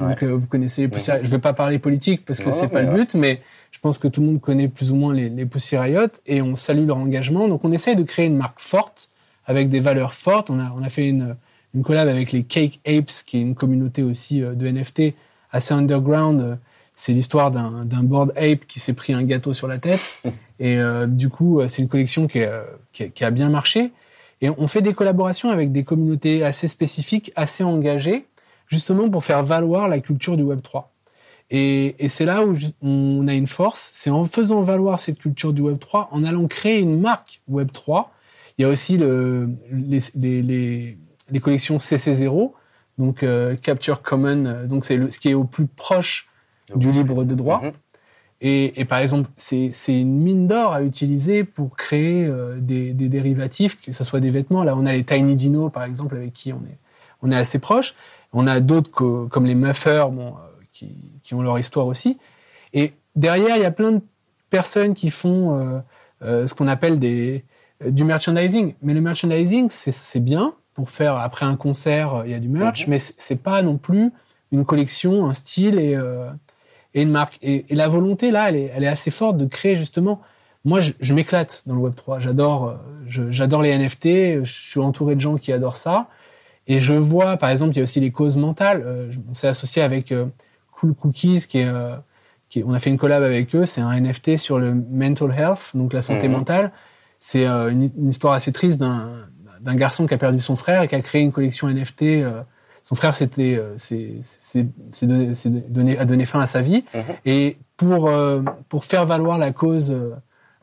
Donc, 0.00 0.24
euh, 0.24 0.34
vous 0.34 0.48
connaissez 0.48 0.82
les 0.82 0.88
Pussy 0.88 1.12
Riot. 1.12 1.24
Je 1.24 1.30
vais 1.30 1.38
pas 1.38 1.52
parler 1.52 1.78
politique 1.78 2.24
parce 2.24 2.40
que 2.40 2.46
Non, 2.46 2.52
c'est 2.52 2.68
pas 2.68 2.82
le 2.82 2.92
but, 2.92 3.14
mais 3.14 3.40
je 3.70 3.78
pense 3.78 3.98
que 3.98 4.08
tout 4.08 4.20
le 4.22 4.26
monde 4.26 4.40
connaît 4.40 4.68
plus 4.68 4.90
ou 4.90 4.96
moins 4.96 5.14
les, 5.14 5.28
les 5.28 5.46
Pussy 5.46 5.76
Riot 5.76 6.08
et 6.26 6.42
on 6.42 6.56
salue 6.56 6.86
leur 6.86 6.96
engagement. 6.96 7.46
Donc, 7.48 7.64
on 7.64 7.70
essaye 7.70 7.94
de 7.94 8.02
créer 8.02 8.26
une 8.26 8.36
marque 8.36 8.60
forte 8.60 9.10
avec 9.46 9.68
des 9.68 9.80
valeurs 9.80 10.14
fortes. 10.14 10.50
On 10.50 10.58
a, 10.58 10.72
on 10.76 10.82
a 10.82 10.88
fait 10.88 11.08
une, 11.08 11.36
une 11.74 11.82
collab 11.82 12.08
avec 12.08 12.32
les 12.32 12.42
Cake 12.42 12.80
Apes, 12.86 13.24
qui 13.26 13.38
est 13.38 13.42
une 13.42 13.54
communauté 13.54 14.02
aussi 14.02 14.42
euh, 14.42 14.54
de 14.54 14.66
NFT 14.66 15.14
assez 15.50 15.74
underground. 15.74 16.58
C'est 16.94 17.12
l'histoire 17.12 17.50
d'un 17.50 17.84
d'un 17.84 18.02
board 18.04 18.32
ape 18.36 18.66
qui 18.68 18.78
s'est 18.78 18.92
pris 18.94 19.12
un 19.12 19.22
gâteau 19.24 19.52
sur 19.52 19.66
la 19.68 19.78
tête. 19.78 20.22
Et 20.60 20.78
euh, 20.78 21.06
du 21.06 21.28
coup, 21.28 21.60
euh, 21.60 21.66
c'est 21.68 21.82
une 21.82 21.88
collection 21.88 22.26
qui, 22.26 22.38
est, 22.38 22.48
euh, 22.48 22.62
qui, 22.92 23.02
a- 23.04 23.08
qui 23.08 23.24
a 23.24 23.30
bien 23.30 23.48
marché. 23.50 23.92
Et 24.40 24.50
on 24.50 24.66
fait 24.68 24.82
des 24.82 24.92
collaborations 24.94 25.50
avec 25.50 25.72
des 25.72 25.84
communautés 25.84 26.44
assez 26.44 26.68
spécifiques, 26.68 27.32
assez 27.34 27.64
engagées, 27.64 28.26
justement 28.68 29.08
pour 29.10 29.24
faire 29.24 29.42
valoir 29.42 29.88
la 29.88 29.98
culture 30.00 30.36
du 30.36 30.42
Web 30.42 30.60
3. 30.62 30.92
Et, 31.50 31.94
et 32.04 32.08
c'est 32.08 32.24
là 32.24 32.44
où 32.44 32.54
on 32.82 33.26
a 33.28 33.34
une 33.34 33.46
force, 33.46 33.90
c'est 33.92 34.10
en 34.10 34.24
faisant 34.24 34.62
valoir 34.62 34.98
cette 34.98 35.18
culture 35.18 35.52
du 35.52 35.62
Web 35.62 35.78
3, 35.78 36.08
en 36.10 36.24
allant 36.24 36.46
créer 36.46 36.80
une 36.80 37.00
marque 37.00 37.40
Web 37.48 37.70
3. 37.72 38.12
Il 38.58 38.62
y 38.62 38.64
a 38.64 38.68
aussi 38.68 38.96
le, 38.98 39.50
les, 39.70 39.98
les, 40.14 40.42
les, 40.42 40.98
les 41.30 41.40
collections 41.40 41.76
CC0, 41.78 42.52
donc 42.98 43.22
euh, 43.22 43.56
Capture 43.56 44.02
Common, 44.02 44.66
donc 44.68 44.84
c'est 44.84 44.96
le- 44.96 45.10
ce 45.10 45.18
qui 45.18 45.28
est 45.30 45.34
au 45.34 45.44
plus 45.44 45.66
proche 45.66 46.28
du 46.76 46.90
libre 46.90 47.24
de 47.24 47.34
droit. 47.34 47.60
Mhm. 47.62 47.72
Et, 48.40 48.80
et 48.80 48.84
par 48.84 48.98
exemple, 48.98 49.30
c'est 49.36 49.70
une 49.88 50.18
mine 50.20 50.46
d'or 50.46 50.72
à 50.72 50.82
utiliser 50.82 51.44
pour 51.44 51.76
créer 51.76 52.26
euh, 52.26 52.58
des, 52.60 52.92
des 52.92 53.08
dérivatifs, 53.08 53.80
que 53.80 53.92
ce 53.92 54.04
soit 54.04 54.20
des 54.20 54.30
vêtements. 54.30 54.64
Là, 54.64 54.76
on 54.76 54.84
a 54.86 54.92
les 54.92 55.04
Tiny 55.04 55.34
Dino, 55.34 55.70
par 55.70 55.84
exemple, 55.84 56.16
avec 56.16 56.32
qui 56.32 56.52
on 56.52 56.58
est, 56.66 56.78
on 57.22 57.30
est 57.32 57.36
assez 57.36 57.58
proche. 57.58 57.94
On 58.32 58.46
a 58.46 58.60
d'autres 58.60 58.90
co- 58.90 59.28
comme 59.30 59.46
les 59.46 59.54
Muffers, 59.54 60.10
bon, 60.10 60.28
euh, 60.28 60.32
qui, 60.72 60.98
qui 61.22 61.32
ont 61.34 61.42
leur 61.42 61.58
histoire 61.58 61.86
aussi. 61.86 62.18
Et 62.74 62.92
derrière, 63.16 63.56
il 63.56 63.62
y 63.62 63.66
a 63.66 63.70
plein 63.70 63.92
de 63.92 64.00
personnes 64.50 64.92
qui 64.94 65.10
font 65.10 65.56
euh, 65.58 65.78
euh, 66.22 66.46
ce 66.46 66.54
qu'on 66.54 66.68
appelle 66.68 66.98
des, 66.98 67.44
du 67.86 68.04
merchandising. 68.04 68.74
Mais 68.82 68.92
le 68.94 69.00
merchandising, 69.00 69.68
c'est- 69.70 70.20
bien 70.20 70.54
pour 70.74 70.90
faire 70.90 71.16
après 71.16 71.46
un 71.46 71.54
concert, 71.56 72.24
il 72.26 72.32
y 72.32 72.34
a 72.34 72.40
du 72.40 72.48
merch, 72.48 72.86
Mhm. 72.86 72.90
mais 72.90 72.98
c'est 72.98 73.14
c'est 73.16 73.36
pas 73.42 73.62
non 73.62 73.78
plus 73.78 74.10
une 74.50 74.64
collection, 74.64 75.26
un 75.26 75.34
style 75.34 75.78
et, 75.78 75.94
euh, 75.94 76.28
et 76.94 77.02
une 77.02 77.10
marque. 77.10 77.38
Et, 77.42 77.64
et 77.68 77.74
la 77.74 77.88
volonté 77.88 78.30
là, 78.30 78.48
elle 78.48 78.56
est, 78.56 78.72
elle 78.74 78.84
est 78.84 78.88
assez 78.88 79.10
forte 79.10 79.36
de 79.36 79.44
créer 79.46 79.76
justement. 79.76 80.20
Moi, 80.64 80.80
je, 80.80 80.92
je 81.00 81.12
m'éclate 81.12 81.62
dans 81.66 81.74
le 81.74 81.80
Web 81.80 81.94
3. 81.94 82.20
J'adore, 82.20 82.68
euh, 82.68 83.30
j'adore 83.30 83.60
les 83.62 83.76
NFT. 83.76 84.44
Je 84.44 84.50
suis 84.50 84.80
entouré 84.80 85.14
de 85.14 85.20
gens 85.20 85.36
qui 85.36 85.52
adorent 85.52 85.76
ça. 85.76 86.08
Et 86.66 86.80
je 86.80 86.94
vois, 86.94 87.36
par 87.36 87.50
exemple, 87.50 87.72
il 87.72 87.76
y 87.76 87.80
a 87.80 87.82
aussi 87.82 88.00
les 88.00 88.10
causes 88.10 88.38
mentales. 88.38 88.82
Euh, 88.86 89.12
on 89.28 89.34
s'est 89.34 89.48
associé 89.48 89.82
avec 89.82 90.10
euh, 90.12 90.24
Cool 90.72 90.94
Cookies, 90.94 91.44
qui 91.46 91.58
est, 91.58 91.68
qui 92.48 92.60
est- 92.60 92.64
on 92.64 92.72
a 92.72 92.78
fait 92.78 92.88
une 92.90 92.96
collab 92.96 93.22
avec 93.22 93.54
eux. 93.54 93.66
C'est 93.66 93.82
un 93.82 93.92
NFT 93.92 94.38
sur 94.38 94.58
le 94.58 94.72
mental 94.74 95.30
health, 95.36 95.72
donc 95.74 95.92
la 95.92 96.00
santé 96.00 96.28
Mhm. 96.28 96.34
mentale. 96.34 96.72
C'est 97.18 97.46
une, 97.46 97.90
une 97.98 98.08
histoire 98.08 98.32
assez 98.34 98.52
triste 98.52 98.78
d'un 98.80 99.10
d'un 99.60 99.76
garçon 99.76 100.06
qui 100.06 100.12
a 100.12 100.18
perdu 100.18 100.40
son 100.40 100.56
frère 100.56 100.82
et 100.82 100.88
qui 100.88 100.94
a 100.94 101.00
créé 101.00 101.22
une 101.22 101.32
collection 101.32 101.68
NFT. 101.70 102.22
Son 102.86 102.94
frère 102.94 103.14
s'était 103.14 103.56
euh, 103.58 103.76
donné, 105.68 105.98
a 105.98 106.04
donné 106.04 106.26
fin 106.26 106.40
à 106.40 106.46
sa 106.46 106.60
vie. 106.60 106.84
Mhm. 106.94 107.02
Et 107.24 107.56
pour, 107.76 108.08
euh, 108.08 108.42
pour 108.68 108.84
faire 108.84 109.06
valoir 109.06 109.38
la 109.38 109.52
cause, 109.52 109.90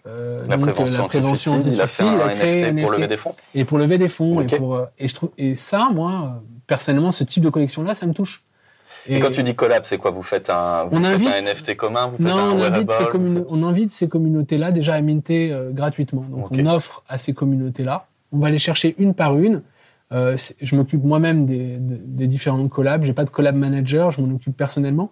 euh, 0.07 0.43
La 0.47 0.57
donc, 0.57 0.67
euh, 0.67 0.71
prévention 0.71 1.03
anti-suicide, 1.05 1.73
il 1.73 1.81
a 1.81 1.87
fait 1.87 2.03
un 2.03 2.29
créé 2.29 2.61
NFT 2.71 2.81
pour 2.81 2.91
NFT 2.91 2.97
lever 2.97 3.07
des 3.07 3.17
fonds. 3.17 3.35
et 3.55 3.65
pour 3.65 3.77
lever 3.77 3.97
des 3.97 4.07
fonds 4.07 4.41
et 4.41 4.45
pour 4.57 4.87
et 4.97 5.07
je 5.07 5.13
trouve 5.13 5.29
et 5.37 5.55
ça 5.55 5.89
moi 5.93 6.41
personnellement 6.65 7.11
ce 7.11 7.23
type 7.23 7.43
de 7.43 7.49
collection 7.49 7.83
là 7.83 7.93
ça 7.93 8.07
me 8.07 8.13
touche 8.13 8.43
Et, 9.07 9.19
quand 9.19 9.29
tu 9.31 9.43
dis 9.43 9.53
collab, 9.55 9.83
c'est 9.83 9.97
quoi? 9.99 10.09
Vous 10.11 10.21
faites 10.23 10.49
un, 10.49 10.85
vous 10.85 10.97
On 10.97 11.03
faites 11.03 11.13
invite- 11.15 11.27
un 11.29 11.41
NFT 11.41 11.75
commun 11.75 12.07
Vous 12.07 12.17
faites 12.17 12.25
non, 12.25 12.37
un 12.37 12.51
on 12.51 12.61
invite, 12.63 12.91
ces 12.91 13.03
faites- 13.05 13.51
on 13.51 13.63
invite 13.63 13.91
ces 13.91 14.07
communautés-là 14.09 14.71
déjà 14.71 14.93
à 14.95 15.01
minter 15.01 15.51
euh, 15.51 15.69
gratuitement. 15.71 16.23
Donc 16.29 16.47
on 16.51 16.65
offre 16.67 17.03
à 17.07 17.17
ces 17.19 17.33
communautés-là. 17.33 18.07
On 18.31 18.39
va 18.39 18.49
les 18.49 18.59
chercher 18.59 18.95
une 18.97 19.13
par 19.13 19.37
une. 19.37 19.61
Euh, 20.11 20.35
je 20.61 20.75
m'occupe 20.75 21.03
moi-même 21.03 21.45
des, 21.45 21.77
des, 21.79 22.27
différentes 22.27 22.69
collabs. 22.69 23.03
J'ai 23.03 23.13
pas 23.13 23.23
de 23.23 23.29
collab 23.29 23.55
manager, 23.55 24.11
je 24.11 24.21
m'en 24.21 24.33
occupe 24.35 24.55
personnellement. 24.57 25.11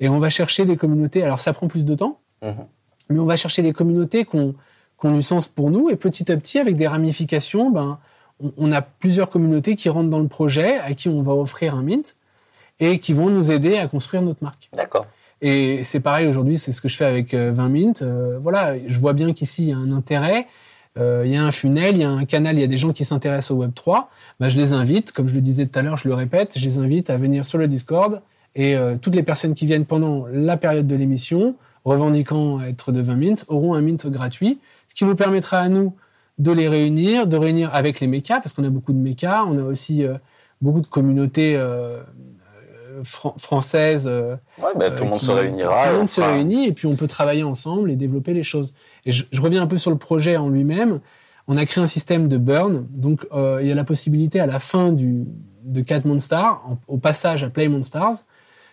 Et 0.00 0.08
on 0.08 0.18
va 0.18 0.28
chercher 0.28 0.64
des 0.64 0.76
communautés. 0.76 1.22
Alors 1.22 1.40
ça 1.40 1.52
prend 1.52 1.66
plus 1.68 1.84
de 1.84 1.94
temps, 1.94 2.20
Mhm. 2.42 2.66
mais 3.10 3.18
on 3.20 3.24
va 3.24 3.36
chercher 3.36 3.62
des 3.62 3.72
communautés 3.72 4.24
qui 4.24 4.36
ont, 4.36 4.54
qui 5.00 5.06
ont 5.06 5.12
du 5.12 5.22
sens 5.22 5.48
pour 5.48 5.70
nous. 5.70 5.88
Et 5.90 5.96
petit 5.96 6.30
à 6.30 6.36
petit, 6.36 6.58
avec 6.58 6.76
des 6.76 6.86
ramifications, 6.86 7.70
ben, 7.70 7.98
on, 8.40 8.52
on 8.56 8.72
a 8.72 8.82
plusieurs 8.82 9.30
communautés 9.30 9.76
qui 9.76 9.88
rentrent 9.88 10.10
dans 10.10 10.20
le 10.20 10.28
projet, 10.28 10.78
à 10.78 10.92
qui 10.94 11.08
on 11.08 11.22
va 11.22 11.32
offrir 11.32 11.74
un 11.74 11.82
mint 11.82 12.16
et 12.80 12.98
qui 12.98 13.12
vont 13.12 13.30
nous 13.30 13.50
aider 13.52 13.78
à 13.78 13.86
construire 13.86 14.22
notre 14.22 14.42
marque. 14.42 14.68
D'accord. 14.74 15.06
Et 15.40 15.84
c'est 15.84 16.00
pareil 16.00 16.26
aujourd'hui, 16.26 16.58
c'est 16.58 16.72
ce 16.72 16.80
que 16.80 16.88
je 16.88 16.96
fais 16.96 17.04
avec 17.04 17.34
euh, 17.34 17.50
20 17.52 17.68
Mint. 17.68 18.02
Euh, 18.02 18.38
voilà, 18.40 18.74
je 18.86 18.98
vois 18.98 19.12
bien 19.12 19.32
qu'ici 19.32 19.64
il 19.64 19.68
y 19.68 19.72
a 19.72 19.76
un 19.76 19.92
intérêt, 19.92 20.40
euh, 20.40 20.44
il 20.96 21.30
y 21.30 21.36
a 21.36 21.42
un 21.42 21.50
funnel, 21.50 21.96
il 21.96 22.00
y 22.00 22.04
a 22.04 22.10
un 22.10 22.24
canal, 22.24 22.56
il 22.56 22.60
y 22.60 22.64
a 22.64 22.68
des 22.68 22.76
gens 22.76 22.92
qui 22.92 23.04
s'intéressent 23.04 23.50
au 23.50 23.60
Web 23.60 23.72
3. 23.74 24.10
Bah, 24.38 24.48
je 24.48 24.56
les 24.56 24.72
invite, 24.72 25.12
comme 25.12 25.26
je 25.28 25.34
le 25.34 25.40
disais 25.40 25.66
tout 25.66 25.78
à 25.78 25.82
l'heure, 25.82 25.96
je 25.96 26.08
le 26.08 26.14
répète, 26.14 26.56
je 26.56 26.64
les 26.64 26.78
invite 26.78 27.10
à 27.10 27.16
venir 27.16 27.44
sur 27.44 27.58
le 27.58 27.66
Discord 27.66 28.22
et 28.54 28.76
euh, 28.76 28.96
toutes 29.00 29.14
les 29.14 29.24
personnes 29.24 29.54
qui 29.54 29.66
viennent 29.66 29.86
pendant 29.86 30.26
la 30.30 30.56
période 30.56 30.86
de 30.86 30.94
l'émission, 30.94 31.56
revendiquant 31.84 32.60
être 32.60 32.92
de 32.92 33.00
20 33.00 33.16
Mint, 33.16 33.44
auront 33.48 33.74
un 33.74 33.80
Mint 33.80 34.06
gratuit, 34.06 34.60
ce 34.86 34.94
qui 34.94 35.04
nous 35.04 35.16
permettra 35.16 35.58
à 35.58 35.68
nous 35.68 35.94
de 36.38 36.52
les 36.52 36.68
réunir, 36.68 37.26
de 37.26 37.36
réunir 37.36 37.74
avec 37.74 38.00
les 38.00 38.06
mécas, 38.06 38.40
parce 38.40 38.52
qu'on 38.52 38.64
a 38.64 38.70
beaucoup 38.70 38.92
de 38.92 38.98
mécas, 38.98 39.44
on 39.44 39.58
a 39.58 39.62
aussi 39.62 40.04
euh, 40.04 40.14
beaucoup 40.60 40.80
de 40.80 40.86
communautés 40.86 41.56
euh, 41.56 41.98
euh, 41.98 42.02
fran- 43.02 43.34
françaises. 43.38 44.06
euh, 44.08 44.36
Ouais, 44.62 44.70
bah, 44.76 44.90
tout 44.90 45.04
le 45.04 45.08
euh, 45.08 45.10
monde 45.10 45.18
qui- 45.18 45.24
se 45.26 45.32
réunira. 45.32 45.82
Tout 45.84 45.88
le 45.90 45.94
on 45.94 45.98
monde 45.98 46.08
se 46.08 46.20
réunit 46.20 46.66
et 46.68 46.72
puis 46.72 46.86
on 46.86 46.94
peut 46.96 47.08
travailler 47.08 47.42
ensemble 47.42 47.90
et 47.90 47.96
développer 47.96 48.34
les 48.34 48.42
choses. 48.42 48.74
Et 49.06 49.12
je, 49.12 49.24
je 49.30 49.40
reviens 49.40 49.62
un 49.62 49.66
peu 49.66 49.78
sur 49.78 49.90
le 49.90 49.98
projet 49.98 50.36
en 50.36 50.48
lui-même. 50.48 51.00
On 51.48 51.56
a 51.56 51.66
créé 51.66 51.82
un 51.82 51.86
système 51.86 52.28
de 52.28 52.38
burn. 52.38 52.86
Donc, 52.90 53.26
euh, 53.32 53.58
il 53.60 53.68
y 53.68 53.72
a 53.72 53.74
la 53.74 53.84
possibilité 53.84 54.40
à 54.40 54.46
la 54.46 54.60
fin 54.60 54.92
du, 54.92 55.24
de 55.66 55.80
Cat 55.82 56.00
Monstars, 56.04 56.62
en- 56.66 56.78
au 56.88 56.96
passage 56.98 57.44
à 57.44 57.50
Play 57.50 57.68
Monstars. 57.68 58.12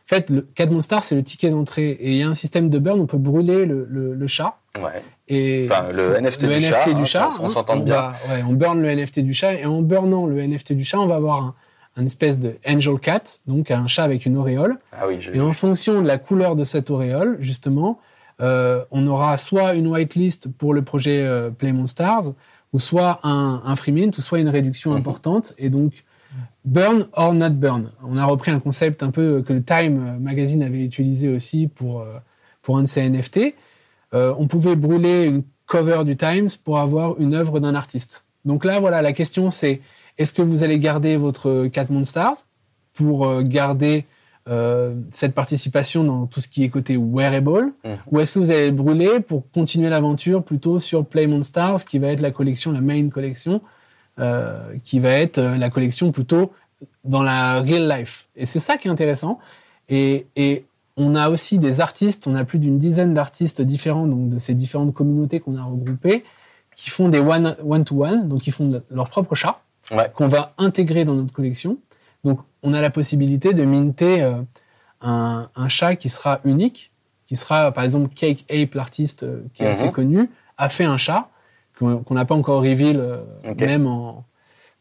En 0.04 0.08
fait, 0.08 0.30
le 0.30 0.42
Cat 0.56 0.66
Monstars, 0.68 1.04
c'est 1.04 1.16
le 1.16 1.24
ticket 1.24 1.50
d'entrée. 1.50 1.90
Et 1.92 2.12
il 2.12 2.18
y 2.18 2.24
a 2.24 2.28
un 2.28 2.34
système 2.34 2.70
de 2.70 2.80
burn, 2.80 3.00
on 3.00 3.06
peut 3.06 3.18
brûler 3.18 3.66
le, 3.66 3.86
le, 3.90 4.14
le 4.14 4.28
chat. 4.28 4.58
Ouais. 4.82 5.04
Et 5.28 5.68
Enfin, 5.70 5.88
le 5.94 6.16
NFT 6.22 6.46
du 6.48 6.60
chat, 6.62 6.86
hein, 6.88 7.04
chat, 7.06 7.28
qu'on- 7.38 7.46
on 7.46 7.48
s'entende 7.50 7.84
bien. 7.86 7.96
va- 7.96 8.14
ouais, 8.30 8.44
on 8.48 8.54
burn 8.54 8.82
le 8.82 8.90
NFT 8.90 9.20
du 9.20 9.34
chat 9.34 9.54
et 9.54 9.66
en 9.66 9.82
burnant 9.82 10.26
le 10.26 10.40
NFT 10.42 10.74
du 10.74 10.84
chat, 10.84 11.00
on 11.00 11.08
va 11.08 11.16
avoir 11.16 11.38
un, 11.44 11.56
un 11.98 12.06
espèce 12.06 12.40
de 12.40 12.56
angel 12.68 13.00
cat, 13.00 13.24
donc 13.48 13.70
un 13.72 13.88
chat 13.88 14.04
avec 14.04 14.26
une 14.26 14.38
auréole. 14.38 14.78
Ah 14.94 15.08
oui, 15.08 15.18
Et 15.34 15.42
en 15.42 15.54
fonction 15.54 16.02
de 16.02 16.08
la 16.08 16.18
couleur 16.18 16.56
de 16.56 16.64
cette 16.64 16.90
auréole, 16.90 17.38
justement, 17.42 18.00
euh, 18.42 18.84
on 18.92 19.06
aura 19.08 19.38
soit 19.38 19.74
une 19.76 19.88
whitelist 19.88 20.50
pour 20.58 20.74
le 20.74 20.82
projet 20.84 21.22
euh, 21.24 21.50
Play 21.50 21.74
Monstars, 21.74 22.34
ou 22.74 22.80
soit 22.80 23.20
un, 23.24 23.62
un 23.66 23.76
free 23.76 23.92
mint, 23.92 24.18
ou 24.18 24.22
soit 24.22 24.40
une 24.40 24.50
réduction 24.50 24.92
Mhm. 24.92 24.98
importante. 24.98 25.54
Et 25.58 25.70
donc, 25.70 26.04
burn 26.64 27.08
or 27.14 27.34
not 27.34 27.52
burn. 27.52 27.92
On 28.04 28.18
a 28.18 28.26
repris 28.26 28.52
un 28.52 28.60
concept 28.60 29.04
un 29.04 29.12
peu 29.12 29.42
que 29.42 29.52
le 29.54 29.64
Time 29.64 30.18
Magazine 30.20 30.64
avait 30.64 30.84
utilisé 30.84 31.28
aussi 31.28 31.68
pour, 31.68 32.02
euh, 32.02 32.18
pour 32.62 32.78
un 32.78 32.84
de 32.84 32.88
ses 32.88 33.02
NFT. 33.10 33.56
Euh, 34.14 34.34
on 34.38 34.48
pouvait 34.48 34.76
brûler 34.76 35.26
une 35.26 35.44
cover 35.66 36.04
du 36.06 36.16
Times 36.18 36.50
pour 36.64 36.80
avoir 36.80 37.20
une 37.20 37.34
œuvre 37.34 37.60
d'un 37.60 37.76
artiste. 37.76 38.26
Donc 38.46 38.66
là, 38.66 38.80
voilà, 38.80 39.02
la 39.02 39.14
question 39.14 39.50
c'est 39.52 39.82
est-ce 40.18 40.34
que 40.34 40.42
vous 40.42 40.64
allez 40.64 40.80
garder 40.80 41.18
votre 41.18 41.68
Cat 41.68 41.88
Monstars 41.90 42.46
pour 42.94 43.26
euh, 43.26 43.42
garder 43.42 44.06
euh, 44.50 44.96
cette 45.12 45.34
participation 45.34 46.04
dans 46.04 46.26
tout 46.26 46.42
ce 46.42 46.48
qui 46.48 46.64
est 46.64 46.70
côté 46.70 46.98
wearable? 46.98 47.74
Mhm. 47.84 47.98
ou 48.12 48.20
est-ce 48.20 48.34
que 48.34 48.40
vous 48.40 48.52
allez 48.52 48.68
le 48.68 48.76
brûler 48.76 49.20
pour 49.20 49.44
continuer 49.52 49.90
l'aventure 49.90 50.44
plutôt 50.44 50.80
sur 50.80 51.06
Play 51.06 51.28
Monstars 51.28 51.86
qui 51.86 52.00
va 52.00 52.08
être 52.08 52.22
la 52.22 52.32
collection, 52.32 52.72
la 52.72 52.82
main 52.82 53.08
collection 53.10 53.62
euh, 54.20 54.60
qui 54.84 55.00
va 55.00 55.10
être 55.12 55.40
la 55.40 55.70
collection 55.70 56.12
plutôt 56.12 56.52
dans 57.06 57.24
la 57.24 57.62
real 57.62 57.88
life? 57.88 58.28
Et 58.36 58.46
c'est 58.46 58.60
ça 58.60 58.78
qui 58.78 58.88
est 58.88 58.92
intéressant. 58.92 59.40
Et, 59.90 60.26
et 60.36 60.66
on 60.98 61.16
a 61.16 61.30
aussi 61.30 61.58
des 61.60 61.80
artistes, 61.80 62.28
on 62.28 62.36
a 62.36 62.44
plus 62.44 62.60
d'une 62.60 62.78
dizaine 62.78 63.14
d'artistes 63.14 63.62
différents, 63.62 64.08
donc 64.08 64.30
de 64.30 64.40
ces 64.40 64.54
différentes 64.54 64.94
communautés 64.94 65.40
qu'on 65.40 65.56
a 65.56 65.64
regroupées, 65.64 66.24
qui 66.76 66.90
font 66.90 67.10
des 67.10 67.20
one- 67.20 67.56
one-to-one, 67.66 68.28
donc 68.28 68.42
qui 68.42 68.52
font 68.52 68.82
leur 68.90 69.10
propre 69.10 69.36
chat, 69.36 69.62
Ouais. 69.92 70.10
qu'on 70.14 70.28
va 70.28 70.54
intégrer 70.58 71.04
dans 71.06 71.16
notre 71.16 71.34
collection. 71.34 71.78
Donc 72.24 72.40
on 72.64 72.74
a 72.74 72.82
la 72.82 72.90
possibilité 72.92 73.54
de 73.54 73.64
minter 73.66 74.22
euh, 74.22 74.34
un, 75.02 75.50
un 75.56 75.68
chat 75.68 75.96
qui 75.96 76.10
sera 76.10 76.40
unique, 76.46 76.92
qui 77.26 77.36
sera 77.36 77.72
par 77.72 77.84
exemple 77.84 78.14
Cake 78.14 78.46
Ape, 78.52 78.74
l'artiste 78.76 79.24
euh, 79.24 79.42
qui 79.54 79.64
est 79.64 79.66
Mhm. 79.66 79.72
assez 79.72 79.92
connu, 79.92 80.30
a 80.58 80.70
fait 80.70 80.86
un 80.86 80.98
chat 80.98 81.30
qu'on 81.80 82.04
n'a 82.14 82.26
pas 82.26 82.36
encore 82.36 82.62
reveal, 82.62 82.98
euh, 83.00 83.24
même 83.68 83.88
en 83.88 84.24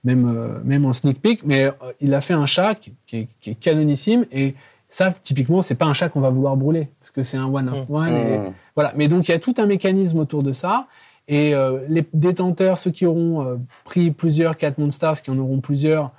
même 0.05 0.61
même 0.65 0.85
en 0.87 0.93
sneak 0.93 1.21
peek, 1.21 1.45
mais 1.45 1.71
il 2.01 2.15
a 2.15 2.21
fait 2.21 2.33
un 2.35 2.47
chat 2.47 2.75
qui, 2.75 2.93
qui 3.07 3.17
est, 3.19 3.29
qui 3.41 3.51
est 3.51 3.55
canonissime 3.55 4.25
et 4.33 4.55
ça 4.89 5.13
typiquement 5.13 5.61
c'est 5.63 5.75
pas 5.75 5.85
un 5.87 5.93
chat 5.95 6.09
qu'on 6.09 6.21
va 6.21 6.31
vouloir 6.31 6.57
brûler 6.57 6.89
parce 7.01 7.11
que 7.11 7.23
c'est 7.23 7.37
un 7.37 7.47
one 7.47 7.69
of 7.69 7.89
one 7.91 8.17
et 8.17 8.39
Mhm. 8.39 8.53
voilà. 8.75 8.93
Mais 8.97 9.09
donc 9.09 9.29
il 9.29 9.33
y 9.33 9.35
a 9.35 9.39
tout 9.39 9.55
un 9.59 9.67
mécanisme 9.67 10.19
autour 10.19 10.43
de 10.43 10.53
ça 10.53 10.87
et 11.31 11.55
euh, 11.55 11.79
les 11.89 12.05
détenteurs, 12.13 12.77
ceux 12.77 12.91
qui 12.91 13.07
auront 13.07 13.43
euh, 13.47 13.57
pris 13.85 14.11
plusieurs 14.11 14.57
Cat 14.59 14.75
Monsters, 14.77 15.23
qui 15.23 15.31
en 15.31 15.39
auront 15.39 15.61
plusieurs, 15.61 16.11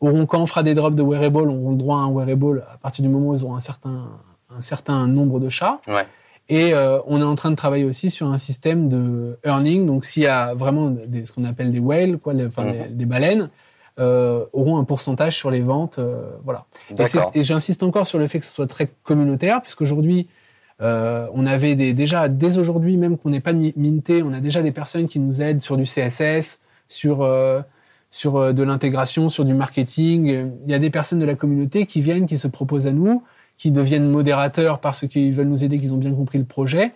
auront 0.00 0.24
quand 0.26 0.40
on 0.40 0.46
fera 0.46 0.62
des 0.62 0.72
drops 0.74 0.96
de 0.96 1.02
wearable, 1.02 1.50
auront 1.50 1.72
le 1.72 1.76
droit 1.76 1.96
à 1.98 2.00
un 2.00 2.10
wearable 2.12 2.64
à 2.72 2.78
partir 2.78 3.02
du 3.02 3.08
moment 3.10 3.28
où 3.30 3.34
ils 3.34 3.44
auront 3.44 3.56
un 3.56 3.60
certain 3.60 4.08
un 4.56 4.62
certain 4.62 5.06
nombre 5.06 5.38
de 5.40 5.48
chats. 5.48 5.80
Ouais. 5.86 6.06
Et 6.48 6.74
euh, 6.74 6.98
on 7.06 7.20
est 7.20 7.24
en 7.24 7.36
train 7.36 7.50
de 7.52 7.56
travailler 7.56 7.84
aussi 7.84 8.10
sur 8.10 8.26
un 8.26 8.38
système 8.38 8.88
de 8.88 9.38
earning. 9.44 9.86
Donc, 9.86 10.04
s'il 10.04 10.24
y 10.24 10.26
a 10.26 10.54
vraiment 10.54 10.90
des, 10.90 11.24
ce 11.24 11.32
qu'on 11.32 11.44
appelle 11.44 11.70
des 11.70 11.78
whales, 11.78 12.18
quoi, 12.18 12.32
les- 12.32 12.46
enfin, 12.46 12.64
Mhm. 12.64 12.72
des, 12.72 12.88
des 12.88 13.06
baleines, 13.06 13.50
euh, 14.00 14.44
auront 14.52 14.78
un 14.78 14.84
pourcentage 14.84 15.36
sur 15.36 15.50
les 15.52 15.60
ventes. 15.60 16.00
euh, 16.00 16.30
voilà. 16.44 16.64
Et, 16.90 17.38
et 17.38 17.42
j'insiste 17.44 17.82
encore 17.84 18.06
sur 18.08 18.18
le 18.18 18.26
fait 18.26 18.40
que 18.40 18.44
ce 18.44 18.52
soit 18.52 18.66
très 18.66 18.90
communautaire, 19.04 19.62
puisqu'aujourd'hui, 19.62 20.26
euh, 20.82 21.26
on 21.34 21.46
avait 21.46 21.74
des, 21.74 21.92
déjà, 21.92 22.28
dès 22.28 22.58
aujourd'hui, 22.58 22.96
même 22.96 23.18
qu'on 23.18 23.30
n'est 23.30 23.40
pas 23.40 23.52
minté, 23.52 24.22
on 24.22 24.32
a 24.32 24.40
déjà 24.40 24.62
des 24.62 24.72
personnes 24.72 25.06
qui 25.06 25.18
nous 25.18 25.42
aident 25.42 25.62
sur 25.62 25.76
du 25.76 25.84
CSS, 25.84 26.60
sur, 26.88 27.22
euh, 27.22 27.60
sur 28.10 28.36
euh, 28.36 28.52
de 28.52 28.62
l'intégration, 28.62 29.28
sur 29.28 29.44
du 29.44 29.54
marketing. 29.54 30.50
Il 30.64 30.70
y 30.70 30.74
a 30.74 30.78
des 30.78 30.90
personnes 30.90 31.18
de 31.18 31.26
la 31.26 31.34
communauté 31.34 31.86
qui 31.86 32.00
viennent, 32.00 32.26
qui 32.26 32.38
se 32.38 32.48
proposent 32.48 32.86
à 32.86 32.92
nous, 32.92 33.22
qui 33.56 33.70
deviennent 33.70 34.08
modérateurs 34.08 34.80
parce 34.80 35.06
qu'ils 35.06 35.32
veulent 35.32 35.48
nous 35.48 35.64
aider, 35.64 35.78
qu'ils 35.78 35.94
ont 35.94 35.98
bien 35.98 36.14
compris 36.14 36.38
le 36.38 36.44
projet. 36.44 36.92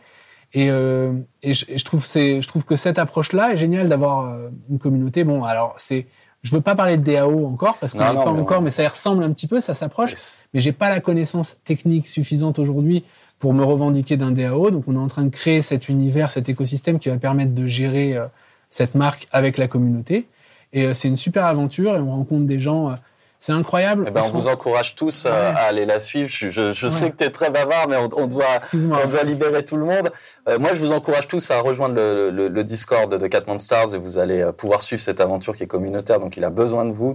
Et, 0.54 0.70
euh, 0.70 1.12
et, 1.42 1.52
je, 1.52 1.64
et 1.68 1.78
je 1.78 1.84
trouve 1.84 2.04
c'est, 2.04 2.40
je 2.40 2.48
trouve 2.48 2.64
que 2.64 2.76
cette 2.76 2.98
approche-là 2.98 3.52
est 3.52 3.56
géniale 3.56 3.88
d'avoir 3.88 4.30
euh, 4.30 4.48
une 4.70 4.78
communauté. 4.78 5.24
Bon, 5.24 5.42
alors 5.42 5.74
c'est, 5.78 6.06
je 6.42 6.52
veux 6.52 6.60
pas 6.60 6.76
parler 6.76 6.96
de 6.96 7.02
DAO 7.02 7.46
encore 7.46 7.76
parce 7.78 7.92
qu'on 7.92 7.98
n'est 7.98 8.14
pas 8.14 8.32
mais 8.32 8.40
encore, 8.40 8.62
mais 8.62 8.70
ça 8.70 8.84
y 8.84 8.86
ressemble 8.86 9.24
un 9.24 9.32
petit 9.32 9.48
peu, 9.48 9.58
ça 9.58 9.74
s'approche. 9.74 10.10
Yes. 10.10 10.38
Mais 10.54 10.60
j'ai 10.60 10.72
pas 10.72 10.90
la 10.90 11.00
connaissance 11.00 11.58
technique 11.64 12.06
suffisante 12.06 12.58
aujourd'hui 12.58 13.04
pour 13.44 13.52
me 13.52 13.62
revendiquer 13.62 14.16
d'un 14.16 14.30
DAO. 14.30 14.70
Donc 14.70 14.84
on 14.88 14.94
est 14.94 14.98
en 14.98 15.06
train 15.06 15.24
de 15.24 15.28
créer 15.28 15.60
cet 15.60 15.90
univers, 15.90 16.30
cet 16.30 16.48
écosystème 16.48 16.98
qui 16.98 17.10
va 17.10 17.18
permettre 17.18 17.52
de 17.54 17.66
gérer 17.66 18.16
euh, 18.16 18.24
cette 18.70 18.94
marque 18.94 19.28
avec 19.32 19.58
la 19.58 19.68
communauté. 19.68 20.28
Et 20.72 20.86
euh, 20.86 20.94
c'est 20.94 21.08
une 21.08 21.16
super 21.16 21.44
aventure 21.44 21.94
et 21.94 21.98
on 21.98 22.10
rencontre 22.10 22.46
des 22.46 22.58
gens. 22.58 22.88
euh, 22.88 22.94
C'est 23.38 23.52
incroyable. 23.52 24.06
Eh 24.08 24.10
ben, 24.10 24.22
on 24.32 24.38
vous 24.38 24.48
encourage 24.48 24.94
tous 24.94 25.26
à, 25.26 25.30
Ouais. 25.30 25.36
à 25.36 25.64
aller 25.68 25.84
la 25.84 26.00
suivre. 26.00 26.30
Je, 26.32 26.48
je, 26.48 26.72
je 26.72 26.86
Ouais. 26.86 26.90
sais 26.90 27.10
que 27.10 27.16
tu 27.18 27.24
es 27.24 27.28
très 27.30 27.50
bavard, 27.50 27.86
mais 27.86 27.96
on, 27.98 28.08
on 28.16 28.26
doit, 28.26 28.56
Excuse-moi. 28.62 28.98
on 29.04 29.08
doit 29.10 29.22
libérer 29.24 29.62
tout 29.62 29.76
le 29.76 29.84
monde. 29.84 30.10
Moi, 30.58 30.70
je 30.72 30.80
vous 30.80 30.92
encourage 30.92 31.28
tous 31.28 31.50
à 31.50 31.60
rejoindre 31.60 31.94
le, 31.96 32.30
le, 32.30 32.48
le 32.48 32.64
Discord 32.64 33.14
de 33.14 33.26
Catman 33.26 33.58
Stars 33.58 33.94
et 33.94 33.98
vous 33.98 34.16
allez 34.16 34.42
pouvoir 34.56 34.80
suivre 34.80 35.02
cette 35.02 35.20
aventure 35.20 35.54
qui 35.56 35.64
est 35.64 35.72
communautaire. 35.76 36.18
Donc, 36.20 36.38
il 36.38 36.44
a 36.44 36.48
besoin 36.50 36.86
de 36.86 36.92
vous. 36.92 37.12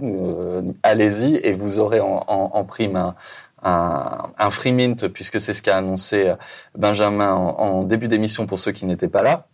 Allez-y 0.84 1.34
et 1.42 1.52
vous 1.52 1.80
aurez 1.80 1.98
en, 1.98 2.22
en, 2.28 2.50
en 2.54 2.64
prime 2.64 2.94
un, 2.94 3.14
un, 3.62 4.32
un 4.38 4.50
free 4.50 4.72
mint 4.72 5.08
puisque 5.08 5.40
c'est 5.40 5.52
ce 5.52 5.62
qu'a 5.62 5.76
annoncé 5.76 6.28
euh, 6.28 6.36
Benjamin 6.76 7.32
en, 7.32 7.58
en 7.58 7.82
début 7.84 8.08
d'émission 8.08 8.46
pour 8.46 8.58
ceux 8.58 8.72
qui 8.72 8.86
n'étaient 8.86 9.08
pas 9.08 9.22
là. 9.22 9.46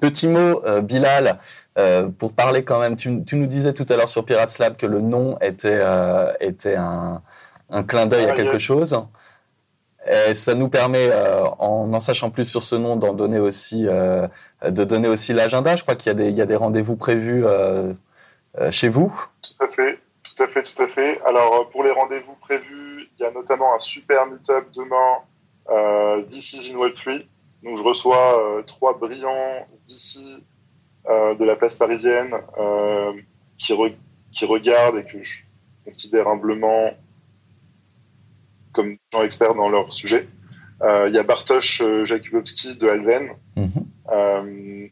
Petit 0.00 0.26
mot, 0.26 0.64
euh, 0.64 0.80
Bilal, 0.80 1.38
euh, 1.78 2.08
pour 2.08 2.32
parler 2.32 2.64
quand 2.64 2.80
même. 2.80 2.96
Tu, 2.96 3.24
tu 3.24 3.36
nous 3.36 3.46
disais 3.46 3.72
tout 3.72 3.86
à 3.90 3.96
l'heure 3.96 4.08
sur 4.08 4.24
Pirates 4.24 4.58
Lab 4.58 4.76
que 4.76 4.86
le 4.86 5.00
nom 5.00 5.38
était, 5.40 5.78
euh, 5.80 6.32
était 6.40 6.76
un, 6.76 7.20
un 7.70 7.82
clin 7.82 8.06
d'œil 8.06 8.24
à 8.24 8.32
quelque 8.32 8.58
chose. 8.58 8.98
Et 10.04 10.34
ça 10.34 10.54
nous 10.54 10.68
permet, 10.68 11.10
en 11.60 11.92
en 11.92 12.00
sachant 12.00 12.30
plus 12.30 12.46
sur 12.46 12.62
ce 12.62 12.74
nom, 12.74 12.96
d'en 12.96 13.12
donner 13.12 13.38
aussi, 13.38 13.84
de 13.84 14.84
donner 14.84 15.06
aussi 15.06 15.32
l'agenda. 15.32 15.76
Je 15.76 15.82
crois 15.84 15.94
qu'il 15.94 16.10
y 16.10 16.10
a 16.10 16.14
des, 16.14 16.28
il 16.28 16.34
y 16.34 16.42
a 16.42 16.46
des 16.46 16.56
rendez-vous 16.56 16.96
prévus 16.96 17.44
chez 18.70 18.88
vous. 18.88 19.14
Tout 19.42 19.64
à 19.64 19.68
fait, 19.68 20.00
tout 20.24 20.42
à 20.42 20.48
fait, 20.48 20.64
tout 20.64 20.82
à 20.82 20.88
fait. 20.88 21.20
Alors, 21.24 21.68
pour 21.70 21.84
les 21.84 21.92
rendez-vous 21.92 22.34
prévus, 22.40 22.81
il 23.18 23.22
y 23.22 23.24
a 23.26 23.30
notamment 23.30 23.74
un 23.74 23.78
super 23.78 24.26
meet-up 24.26 24.66
demain, 24.74 25.18
euh, 25.70 26.22
VCs 26.30 26.72
in 26.72 26.78
Web3. 26.78 27.24
Donc, 27.62 27.76
je 27.76 27.82
reçois 27.82 28.38
euh, 28.58 28.62
trois 28.62 28.98
brillants 28.98 29.66
VC 29.88 30.20
euh, 31.08 31.34
de 31.34 31.44
la 31.44 31.56
place 31.56 31.76
parisienne 31.76 32.34
euh, 32.58 33.12
qui, 33.58 33.72
re- 33.72 33.94
qui 34.32 34.44
regardent 34.44 34.98
et 34.98 35.04
que 35.04 35.22
je 35.22 35.38
considère 35.84 36.28
humblement 36.28 36.90
comme 38.72 38.92
des 38.92 38.98
gens 39.12 39.22
experts 39.22 39.54
dans 39.54 39.68
leur 39.68 39.92
sujet. 39.92 40.28
Il 41.06 41.14
y 41.14 41.18
a 41.18 41.22
Bartosz 41.22 41.80
Jakubowski 42.04 42.76
de 42.76 42.88
Alven, 42.88 43.30
euh, 44.10 44.88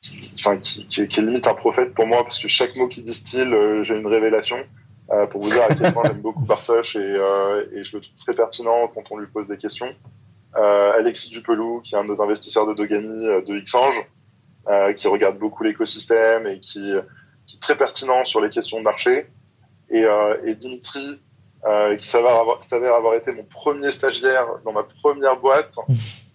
qui, 0.00 0.34
enfin, 0.40 0.56
qui, 0.56 0.84
qui 0.88 1.00
est, 1.02 1.16
limite 1.18 1.46
un 1.46 1.54
prophète 1.54 1.94
pour 1.94 2.06
moi 2.08 2.24
parce 2.24 2.40
que 2.40 2.48
chaque 2.48 2.74
mot 2.74 2.88
qu'il 2.88 3.04
distille, 3.04 3.54
j'ai 3.82 3.94
une 3.94 4.06
révélation. 4.08 4.56
Euh, 5.12 5.26
pour 5.26 5.40
vous 5.40 5.50
dire 5.50 5.62
à 5.62 5.74
quel 5.74 5.92
point 5.92 6.02
j'aime 6.04 6.20
beaucoup 6.20 6.44
Bartosz 6.44 6.96
et, 6.96 6.98
euh, 6.98 7.64
et 7.72 7.84
je 7.84 7.96
le 7.96 8.02
trouve 8.02 8.16
très 8.16 8.34
pertinent 8.34 8.88
quand 8.92 9.04
on 9.12 9.18
lui 9.18 9.28
pose 9.28 9.46
des 9.46 9.56
questions. 9.56 9.94
Euh, 10.56 10.98
Alexis 10.98 11.30
Dupelou, 11.30 11.80
qui 11.82 11.94
est 11.94 11.98
un 11.98 12.02
de 12.02 12.08
nos 12.08 12.20
investisseurs 12.20 12.66
de 12.66 12.74
Dogami, 12.74 13.26
euh, 13.26 13.40
de 13.40 13.58
Xange, 13.60 14.04
euh, 14.68 14.92
qui 14.94 15.06
regarde 15.06 15.38
beaucoup 15.38 15.62
l'écosystème 15.62 16.48
et 16.48 16.58
qui, 16.58 16.92
qui 17.46 17.56
est 17.56 17.60
très 17.60 17.76
pertinent 17.76 18.24
sur 18.24 18.40
les 18.40 18.50
questions 18.50 18.78
de 18.78 18.84
marché. 18.84 19.28
Et, 19.90 20.04
euh, 20.04 20.36
et 20.44 20.56
Dimitri, 20.56 21.20
euh, 21.64 21.96
qui 21.96 22.08
s'avère 22.08 22.34
avoir, 22.34 22.64
s'avère 22.64 22.94
avoir 22.94 23.14
été 23.14 23.30
mon 23.30 23.44
premier 23.44 23.92
stagiaire 23.92 24.46
dans 24.64 24.72
ma 24.72 24.82
première 24.82 25.36
boîte, 25.36 25.76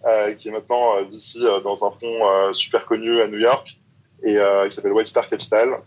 euh, 0.06 0.32
qui 0.34 0.48
est 0.48 0.50
maintenant 0.50 0.96
euh, 0.96 1.04
euh, 1.42 1.60
dans 1.60 1.84
un 1.84 1.90
fonds 1.90 2.30
euh, 2.30 2.52
super 2.54 2.86
connu 2.86 3.20
à 3.20 3.26
New 3.26 3.38
York, 3.38 3.76
et 4.24 4.38
euh, 4.38 4.66
qui 4.68 4.74
s'appelle 4.74 4.92
White 4.92 5.08
Star 5.08 5.28
Capital. 5.28 5.80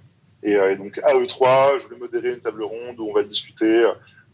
Et, 0.46 0.56
euh, 0.56 0.72
et 0.72 0.76
donc 0.76 1.00
à 1.04 1.14
E3, 1.16 1.80
je 1.80 1.86
voulais 1.86 1.98
modérer 2.00 2.30
une 2.30 2.40
table 2.40 2.64
ronde 2.64 3.00
où 3.00 3.10
on 3.10 3.14
va 3.14 3.24
discuter. 3.24 3.86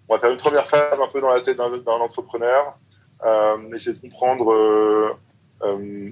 On 0.09 0.16
va 0.16 0.20
faire 0.20 0.30
une 0.32 0.38
première 0.38 0.68
phase 0.68 0.99
un 0.99 1.07
peu 1.07 1.22
dans 1.22 1.30
la 1.30 1.39
tête 1.39 1.57
d'un, 1.57 1.72
entrepreneur, 1.88 2.78
euh, 3.26 3.57
essayer 3.74 3.95
de 3.95 4.01
comprendre 4.01 4.51
euh, 4.51 6.12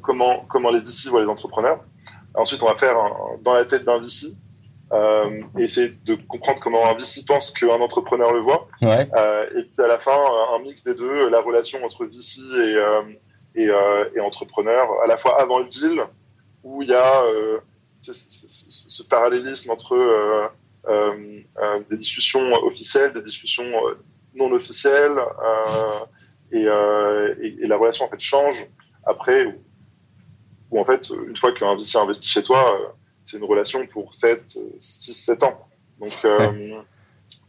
comment, 0.00 0.46
comment, 0.48 0.70
les 0.70 0.80
VC 0.80 1.10
voient 1.10 1.20
les 1.20 1.28
entrepreneurs. 1.28 1.80
Ensuite, 2.34 2.62
on 2.62 2.66
va 2.66 2.76
faire 2.76 2.96
un- 2.96 3.36
dans 3.42 3.52
la 3.52 3.66
tête 3.66 3.84
d'un 3.84 3.98
VC, 3.98 4.28
euh, 4.92 5.42
et 5.58 5.64
essayer 5.64 5.90
de 6.06 6.14
comprendre 6.14 6.60
comment 6.62 6.86
un 6.86 6.94
VC 6.94 7.24
pense 7.26 7.50
qu'un 7.50 7.80
entrepreneur 7.80 8.32
le 8.32 8.40
voit. 8.40 8.68
Ouais. 8.80 9.06
Euh, 9.14 9.46
et 9.58 9.62
puis 9.64 9.84
à 9.84 9.88
la 9.88 9.98
fin, 9.98 10.16
un 10.54 10.58
mix 10.60 10.82
des 10.84 10.94
deux, 10.94 11.28
la 11.28 11.42
relation 11.42 11.84
entre 11.84 12.06
VC 12.06 12.40
et, 12.54 12.76
euh, 12.76 13.02
et, 13.56 13.68
et 14.16 14.20
entrepreneur, 14.20 14.88
à 15.04 15.06
la 15.06 15.18
fois 15.18 15.38
avant 15.38 15.58
le 15.58 15.66
deal, 15.66 16.02
où 16.64 16.82
il 16.82 16.88
y 16.88 16.94
a 16.94 17.22
ce, 18.12 18.88
ce- 18.88 19.02
parallélisme 19.02 19.70
entre 19.70 19.94
euh, 19.94 20.46
euh, 20.88 21.40
euh, 21.62 21.80
des 21.90 21.96
discussions 21.96 22.52
officielles, 22.64 23.12
des 23.12 23.22
discussions 23.22 23.70
non 24.34 24.50
officielles, 24.52 25.16
et, 26.52 26.62
et, 26.62 27.56
et 27.62 27.66
la 27.66 27.76
relation 27.76 28.04
en 28.04 28.08
fait 28.08 28.20
change 28.20 28.66
après, 29.04 29.44
où, 29.46 29.54
où, 30.70 30.80
en 30.80 30.84
fait, 30.84 31.10
une 31.10 31.36
fois 31.36 31.52
qu'un 31.52 31.74
VC 31.76 31.96
investit 31.96 32.28
chez 32.28 32.42
toi, 32.42 32.94
c'est 33.24 33.36
une 33.38 33.44
relation 33.44 33.86
pour 33.86 34.14
7, 34.14 34.58
6, 34.78 35.12
7 35.12 35.42
ans. 35.44 35.68
Donc, 36.00 36.10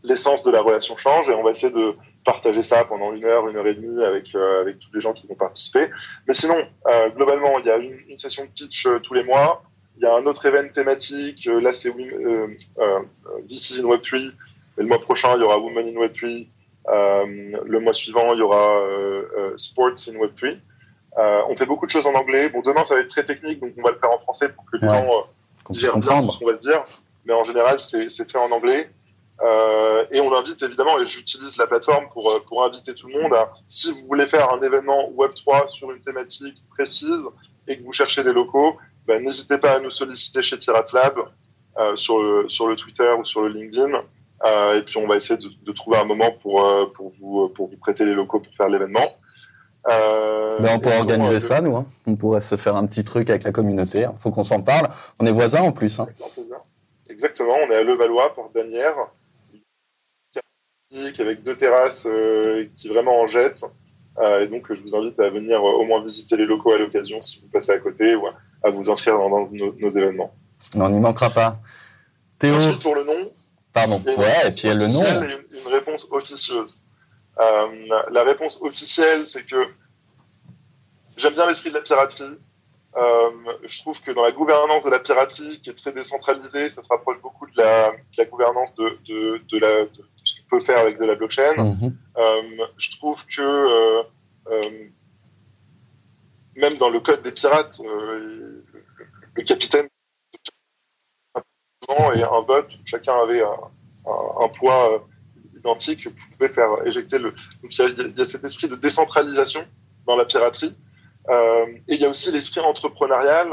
l'essence 0.04 0.44
de 0.44 0.52
la 0.52 0.62
relation 0.62 0.96
change 0.98 1.30
et 1.30 1.34
on 1.34 1.44
va 1.44 1.52
essayer 1.52 1.74
de 1.74 1.96
partager 2.24 2.62
ça 2.64 2.84
pendant 2.86 3.14
une 3.14 3.24
heure, 3.26 3.48
une 3.48 3.56
heure 3.58 3.68
et 3.68 3.74
demie 3.76 4.04
avec, 4.04 4.34
euh, 4.36 4.62
avec 4.62 4.80
tous 4.80 4.90
les 4.94 5.00
gens 5.02 5.14
qui 5.14 5.28
vont 5.28 5.36
participer. 5.36 5.90
Mais 6.28 6.34
sinon, 6.34 6.56
euh, 6.88 7.10
globalement, 7.10 7.58
il 7.60 7.66
y 7.66 7.70
a 7.72 7.78
une, 7.78 7.98
une 8.10 8.18
session 8.18 8.44
de 8.46 8.50
pitch 8.50 8.86
euh, 8.86 9.00
tous 9.00 9.14
les 9.14 9.24
mois. 9.24 9.64
Il 9.98 10.04
y 10.04 10.06
a 10.06 10.14
un 10.16 10.26
autre 10.26 10.46
événement 10.46 10.72
thématique. 10.74 11.48
euh, 11.48 11.60
là, 11.60 11.74
c'est 11.74 11.90
euh, 11.90 12.48
euh, 12.80 13.00
This 13.50 13.72
is 13.72 13.82
in 13.82 13.88
Web3. 13.88 14.16
Et 14.28 14.82
le 14.82 14.86
mois 14.86 15.00
prochain, 15.02 15.34
il 15.36 15.42
y 15.42 15.44
aura 15.44 15.58
Women 15.58 15.88
in 15.88 16.00
Web3. 16.00 16.48
Euh, 16.90 17.58
le 17.66 17.80
mois 17.80 17.94
suivant, 17.94 18.34
il 18.34 18.40
y 18.40 18.42
aura 18.42 18.80
Sports 19.58 19.96
in 20.08 20.14
Web3. 20.20 20.58
Euh, 21.18 21.42
on 21.50 21.58
fait 21.58 21.66
beaucoup 21.66 21.86
de 21.88 21.92
choses 21.92 22.06
en 22.06 22.14
anglais. 22.14 22.50
Bon, 22.50 22.62
demain, 22.62 22.84
ça 22.86 22.94
va 22.94 23.02
être 23.02 23.08
très 23.10 23.26
technique, 23.26 23.60
donc 23.60 23.74
on 23.78 23.82
va 23.82 23.90
le 23.92 23.98
faire 23.98 24.12
en 24.12 24.20
français 24.20 24.50
pour 24.50 24.66
que 24.70 24.78
les 24.78 24.88
Ouais. 24.88 24.94
gens 24.94 25.28
Qu'on 25.64 25.74
puisse 25.74 25.90
comprendre. 25.90 26.32
ce 26.32 26.38
qu'on 26.40 26.46
va 26.46 26.54
se 26.54 26.60
dire. 26.60 26.82
Mais 27.26 27.34
en 27.34 27.44
général, 27.44 27.80
c'est 27.80 28.08
fait 28.10 28.38
en 28.38 28.52
anglais. 28.52 28.90
Euh, 29.42 30.06
et 30.12 30.20
on 30.22 30.34
invite 30.34 30.62
évidemment, 30.64 31.00
et 31.00 31.08
j'utilise 31.08 31.58
la 31.58 31.68
plateforme 31.68 32.08
pour, 32.14 32.40
pour 32.48 32.64
inviter 32.64 32.94
tout 32.96 33.08
le 33.08 33.22
monde 33.22 33.34
à, 33.34 33.52
si 33.68 33.92
vous 33.92 34.08
voulez 34.08 34.26
faire 34.28 34.52
un 34.54 34.62
événement 34.62 35.12
Web3 35.16 35.68
sur 35.68 35.92
une 35.92 36.02
thématique 36.02 36.56
précise 36.70 37.24
et 37.68 37.78
que 37.78 37.84
vous 37.84 37.92
cherchez 37.92 38.24
des 38.24 38.34
locaux, 38.34 38.78
ben, 39.08 39.24
n'hésitez 39.24 39.58
pas 39.58 39.78
à 39.78 39.80
nous 39.80 39.90
solliciter 39.90 40.42
chez 40.42 40.58
Pirates 40.58 40.92
Lab 40.92 41.18
euh, 41.78 41.96
sur, 41.96 42.22
le, 42.22 42.50
sur 42.50 42.68
le 42.68 42.76
Twitter 42.76 43.10
ou 43.18 43.24
sur 43.24 43.42
le 43.42 43.50
LinkedIn. 43.50 43.92
Euh, 44.46 44.78
et 44.78 44.84
puis 44.84 44.98
on 44.98 45.08
va 45.08 45.16
essayer 45.16 45.40
de, 45.40 45.50
de 45.64 45.72
trouver 45.72 45.98
un 45.98 46.04
moment 46.04 46.32
pour, 46.42 46.64
euh, 46.66 46.86
pour, 46.94 47.12
vous, 47.20 47.50
pour 47.50 47.70
vous 47.70 47.78
prêter 47.78 48.06
les 48.06 48.14
locaux 48.14 48.40
pour 48.40 48.54
faire 48.56 48.70
l'événement. 48.70 49.16
Ben, 49.88 50.76
on 50.76 50.80
pourrait 50.80 51.00
organiser 51.00 51.40
ça, 51.40 51.62
nous. 51.62 51.76
hein. 51.78 51.86
On 52.06 52.16
pourrait 52.16 52.42
se 52.42 52.58
faire 52.58 52.76
un 52.76 52.86
petit 52.86 53.06
truc 53.06 53.30
avec 53.30 53.44
la 53.44 53.54
communauté. 53.54 54.00
Il 54.02 54.18
faut 54.18 54.32
qu'on 54.32 54.44
s'en 54.44 54.62
parle. 54.62 54.90
On 55.20 55.26
est 55.26 55.32
voisins 55.32 55.62
en 55.62 55.72
plus. 55.72 56.00
Hein. 56.00 56.08
Exactement, 57.10 57.56
on 57.66 57.72
est 57.72 57.76
à 57.76 57.84
Levallois, 57.84 58.34
porte 58.36 58.54
d'Anières, 58.54 58.96
avec 61.20 61.42
deux 61.42 61.56
terrasses 61.56 62.06
qui 62.76 62.90
vraiment 62.90 63.22
en 63.22 63.28
jettent. 63.28 63.64
Et 64.42 64.48
donc, 64.48 64.66
je 64.74 64.82
vous 64.82 64.96
invite 64.96 65.18
à 65.20 65.30
venir 65.30 65.64
au 65.64 65.86
moins 65.86 66.02
visiter 66.02 66.36
les 66.36 66.46
locaux 66.46 66.74
à 66.74 66.78
l'occasion 66.80 67.22
si 67.22 67.40
vous 67.40 67.48
passez 67.48 67.72
à 67.72 67.80
côté 67.80 68.14
ou 68.16 68.28
à, 68.28 68.34
à 68.68 68.70
vous 68.70 68.90
inscrire 68.90 69.18
dans, 69.18 69.30
dans 69.30 69.50
nos, 69.52 69.74
nos 69.74 69.90
événements. 69.90 70.34
On 70.76 70.90
n'y 70.90 71.00
manquera 71.00 71.30
pas. 71.30 71.60
Théo, 72.40 72.56
Ensuite, 72.56 72.82
pour 72.82 72.96
le 72.96 73.04
nom, 73.04 73.32
pardon. 73.74 74.02
Ouais, 74.06 74.48
et 74.48 74.50
puis 74.50 74.68
le 74.68 74.88
nom. 74.88 75.04
et 75.04 75.34
une, 75.34 75.72
réponse 75.72 76.08
officieuse. 76.12 76.80
Euh, 77.40 77.68
la 78.12 78.24
réponse 78.24 78.58
officielle, 78.62 79.28
c'est 79.28 79.46
que 79.46 79.68
j'aime 81.16 81.34
bien 81.34 81.48
l'esprit 81.48 81.70
de 81.70 81.76
la 81.76 81.82
piraterie. 81.82 82.38
Euh, 82.96 83.30
je 83.64 83.80
trouve 83.82 84.02
que 84.02 84.12
dans 84.12 84.24
la 84.24 84.32
gouvernance 84.32 84.84
de 84.84 84.90
la 84.90 85.00
piraterie, 85.00 85.60
qui 85.62 85.70
est 85.70 85.74
très 85.74 85.92
décentralisée, 85.92 86.70
ça 86.70 86.82
se 86.82 86.88
rapproche 86.88 87.22
beaucoup 87.22 87.46
de 87.46 87.58
la, 87.58 87.92
de 87.92 88.18
la 88.18 88.26
gouvernance 88.26 88.74
de, 88.76 88.98
de, 89.08 89.42
de, 89.50 89.58
la, 89.60 89.86
de 89.86 90.04
ce 90.24 90.34
qu'on 90.50 90.58
peut 90.58 90.66
faire 90.66 90.80
avec 90.80 91.00
de 91.00 91.06
la 91.06 91.16
blockchain. 91.16 91.56
Mhm. 91.58 91.96
Euh, 92.18 92.66
je 92.78 92.92
trouve 92.98 93.24
que 93.26 94.04
même 96.56 96.76
dans 96.76 96.90
le 96.90 97.00
code 97.00 97.22
des 97.22 97.32
pirates, 97.32 97.80
le, 99.38 99.44
capitaine 99.44 99.88
et 102.16 102.24
un 102.24 102.42
vote, 102.42 102.70
chacun 102.86 103.16
avait 103.22 103.42
un, 103.42 104.48
poids 104.60 104.94
euh, 104.94 105.00
identique, 105.58 106.08
pouvait 106.32 106.50
faire 106.50 106.86
éjecter 106.86 107.18
le. 107.18 107.34
Donc 107.62 107.78
il 107.78 108.14
y 108.16 108.18
y 108.18 108.22
a 108.22 108.26
cet 108.26 108.44
esprit 108.44 108.68
de 108.68 108.76
décentralisation 108.76 109.66
dans 110.06 110.16
la 110.16 110.26
piraterie. 110.26 110.76
Euh, 111.30 111.66
et 111.88 111.96
il 111.96 112.02
y 112.02 112.06
a 112.06 112.10
aussi 112.10 112.32
l'esprit 112.32 112.62
entrepreneurial 112.62 113.50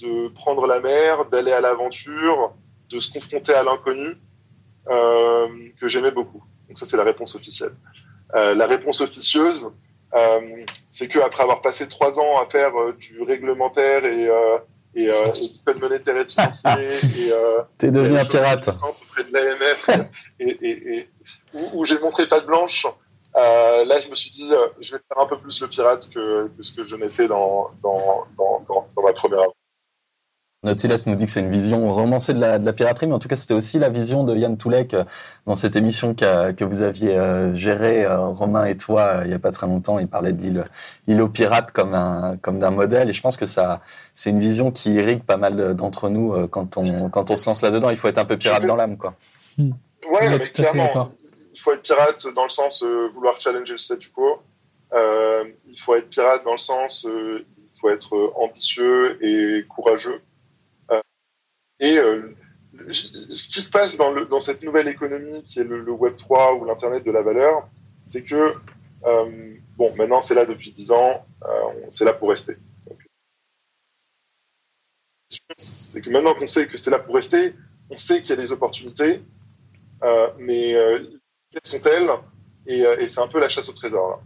de 0.00 0.28
prendre 0.28 0.66
la 0.66 0.80
mer, 0.80 1.24
d'aller 1.26 1.52
à 1.52 1.60
l'aventure, 1.60 2.54
de 2.90 3.00
se 3.00 3.10
confronter 3.10 3.52
à 3.54 3.64
l'inconnu, 3.64 4.16
euh, 4.88 5.48
que 5.80 5.88
j'aimais 5.88 6.12
beaucoup. 6.12 6.42
Donc 6.68 6.78
ça, 6.78 6.86
c'est 6.86 6.96
la 6.96 7.04
réponse 7.04 7.34
officielle. 7.34 7.74
Euh, 8.34 8.54
la 8.54 8.66
réponse 8.66 9.00
officieuse, 9.00 9.70
c'est 10.90 11.08
que 11.08 11.18
après 11.18 11.42
avoir 11.42 11.60
passé 11.60 11.86
trois 11.86 12.18
ans 12.18 12.40
à 12.40 12.46
faire 12.46 12.72
du 12.98 13.22
réglementaire 13.22 14.04
et, 14.04 14.28
et, 14.94 15.10
euh, 15.10 15.32
et 15.34 15.48
du 15.48 15.58
code 15.64 15.80
monétaire 15.80 16.16
et 16.16 16.26
financier 16.28 16.70
et 17.28 17.32
euh, 17.32 17.62
T'es 17.78 17.90
devenu 17.90 18.16
et 18.16 18.18
un 18.18 18.22
des 18.22 18.28
pirate. 18.28 18.68
auprès 18.68 19.24
de 19.24 19.32
l'AMF 19.32 19.90
et, 20.40 21.08
où, 21.54 21.80
où 21.80 21.84
j'ai 21.84 21.98
montré 21.98 22.28
pas 22.28 22.40
de 22.40 22.46
blanche. 22.46 22.86
Euh, 23.36 23.84
là, 23.84 24.00
je 24.00 24.08
me 24.08 24.14
suis 24.14 24.30
dit, 24.30 24.48
euh, 24.52 24.68
je 24.80 24.92
vais 24.92 25.00
faire 25.06 25.22
un 25.22 25.26
peu 25.26 25.38
plus 25.38 25.60
le 25.60 25.68
pirate 25.68 26.08
que, 26.08 26.48
que 26.48 26.62
ce 26.62 26.72
que 26.72 26.88
je 26.88 26.96
n'étais 26.96 27.28
dans, 27.28 27.70
dans, 27.82 28.26
dans, 28.36 28.64
dans, 28.66 28.88
dans 28.96 29.02
ma 29.02 29.12
première. 29.12 29.46
Nautilus 30.68 31.04
nous 31.06 31.14
dit 31.14 31.24
que 31.24 31.30
c'est 31.30 31.40
une 31.40 31.50
vision 31.50 31.92
romancée 31.92 32.34
de 32.34 32.40
la, 32.40 32.58
de 32.58 32.66
la 32.66 32.72
piraterie, 32.72 33.06
mais 33.06 33.14
en 33.14 33.18
tout 33.18 33.28
cas, 33.28 33.36
c'était 33.36 33.54
aussi 33.54 33.78
la 33.78 33.88
vision 33.88 34.22
de 34.24 34.34
Yann 34.36 34.56
Toulek 34.56 34.94
euh, 34.94 35.04
dans 35.46 35.54
cette 35.54 35.76
émission 35.76 36.14
que 36.14 36.64
vous 36.64 36.82
aviez 36.82 37.16
euh, 37.16 37.54
gérée, 37.54 38.04
euh, 38.04 38.18
Romain 38.18 38.64
et 38.66 38.76
toi, 38.76 39.02
euh, 39.02 39.22
il 39.24 39.30
y 39.30 39.34
a 39.34 39.38
pas 39.38 39.50
très 39.52 39.66
longtemps. 39.66 39.98
Il 39.98 40.06
parlait 40.08 40.32
de 40.32 40.40
l'île, 40.42 40.64
l'île 41.06 41.22
aux 41.22 41.28
pirates 41.28 41.70
comme 41.72 41.94
un, 41.94 42.36
comme 42.40 42.58
d'un 42.58 42.70
modèle. 42.70 43.08
Et 43.08 43.12
je 43.12 43.20
pense 43.20 43.36
que 43.36 43.46
ça, 43.46 43.80
c'est 44.14 44.30
une 44.30 44.38
vision 44.38 44.70
qui 44.70 44.92
irrigue 44.94 45.22
pas 45.24 45.36
mal 45.36 45.56
de- 45.56 45.72
d'entre 45.72 46.08
nous 46.08 46.32
euh, 46.34 46.46
quand 46.46 46.76
on, 46.76 47.08
quand 47.10 47.30
on 47.30 47.36
se 47.36 47.46
lance 47.48 47.62
là-dedans. 47.62 47.90
Il 47.90 47.96
faut 47.96 48.08
être 48.08 48.18
un 48.18 48.24
peu 48.24 48.36
pirate 48.36 48.64
dans 48.66 48.76
l'âme, 48.76 48.96
quoi. 48.96 49.14
Ouais, 49.58 49.64
Ouais, 50.10 50.28
mais 50.28 50.36
tout 50.38 50.42
à 50.42 50.44
fait 50.44 50.52
clairement, 50.52 51.10
il 51.54 51.60
faut 51.60 51.72
être 51.72 51.82
pirate 51.82 52.24
dans 52.36 52.44
le 52.44 52.48
sens 52.50 52.82
euh, 52.84 53.08
vouloir 53.14 53.40
challenger 53.40 53.72
le 53.72 53.78
statu 53.78 54.10
quo. 54.10 54.38
Euh, 54.94 55.44
il 55.68 55.78
faut 55.80 55.94
être 55.96 56.08
pirate 56.08 56.42
dans 56.44 56.52
le 56.52 56.58
sens 56.58 57.04
euh, 57.06 57.44
il 57.74 57.80
faut 57.80 57.90
être 57.90 58.32
ambitieux 58.36 59.18
et 59.24 59.64
courageux. 59.68 60.20
Et 61.80 61.96
euh, 61.96 62.34
ce 62.90 63.48
qui 63.48 63.60
se 63.60 63.70
passe 63.70 63.96
dans, 63.96 64.10
le, 64.10 64.26
dans 64.26 64.40
cette 64.40 64.62
nouvelle 64.62 64.88
économie 64.88 65.42
qui 65.44 65.60
est 65.60 65.64
le, 65.64 65.90
Web 65.90 66.16
3 66.16 66.54
ou 66.54 66.64
l'Internet 66.64 67.04
de 67.04 67.10
la 67.10 67.22
valeur, 67.22 67.68
c'est 68.06 68.22
que 68.22 68.54
euh, 69.04 69.54
bon, 69.76 69.94
maintenant 69.96 70.20
c'est 70.20 70.34
là 70.34 70.44
depuis 70.44 70.72
10 70.72 70.92
ans, 70.92 71.24
euh, 71.44 71.48
c'est 71.88 72.04
là 72.04 72.12
pour 72.12 72.30
rester. 72.30 72.56
C'est 75.56 76.00
que 76.00 76.10
maintenant 76.10 76.34
qu'on 76.34 76.46
sait 76.46 76.66
que 76.68 76.76
c'est 76.76 76.90
là 76.90 76.98
pour 76.98 77.14
rester, 77.14 77.54
on 77.90 77.96
sait 77.96 78.20
qu'il 78.20 78.30
y 78.30 78.32
a 78.32 78.36
des 78.36 78.52
opportunités, 78.52 79.22
mais 80.38 80.74
quelles 81.50 81.60
sont-elles? 81.64 82.10
Et, 82.66 82.80
et 82.80 83.08
c'est 83.08 83.20
un 83.20 83.28
peu 83.28 83.38
la 83.38 83.48
chasse 83.48 83.68
au 83.68 83.72
trésor. 83.72 84.10
Là. 84.10 84.20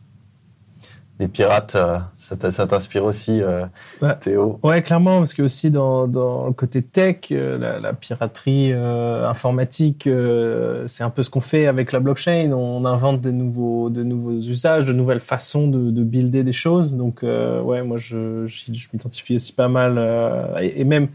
Les 1.23 1.29
pirates, 1.29 1.77
euh, 1.77 1.99
ça 2.15 2.37
t'inspire 2.67 3.05
aussi, 3.05 3.41
euh, 3.43 3.65
Ouais. 4.01 4.17
Théo? 4.19 4.59
Ouais, 4.65 4.83
clairement, 4.83 5.19
parce 5.19 5.35
que 5.35 5.43
aussi 5.43 5.71
dans, 5.71 6.09
dans 6.09 6.47
le 6.49 6.53
côté 6.53 6.83
tech, 6.83 7.19
euh, 7.31 7.57
la, 7.59 7.79
la 7.79 7.93
piraterie 7.93 8.73
euh, 8.73 9.29
informatique, 9.29 10.09
euh, 10.09 10.83
c'est 10.89 11.05
un 11.05 11.11
peu 11.11 11.23
ce 11.23 11.31
qu'on 11.31 11.41
fait 11.41 11.69
avec 11.69 11.93
la 11.93 12.01
blockchain. 12.01 12.51
On 12.51 12.85
invente 12.85 13.21
de 13.21 13.31
nouveaux, 13.31 13.89
de 13.89 14.03
nouveaux 14.03 14.33
usages, 14.33 14.85
de 14.85 14.93
nouvelles 14.93 15.21
façons 15.21 15.69
de, 15.69 15.93
de 15.93 16.03
builder 16.03 16.43
des 16.43 16.53
choses. 16.53 16.95
Donc, 16.97 17.23
euh, 17.23 17.61
ouais, 17.63 17.83
moi, 17.85 17.99
je, 17.99 18.45
je, 18.49 18.73
je 18.73 18.89
m'identifie 18.93 19.37
aussi 19.37 19.53
pas 19.53 19.69
mal. 19.69 19.99
euh, 19.99 20.59
et, 20.61 20.81
et 20.81 20.85
même 20.85 21.07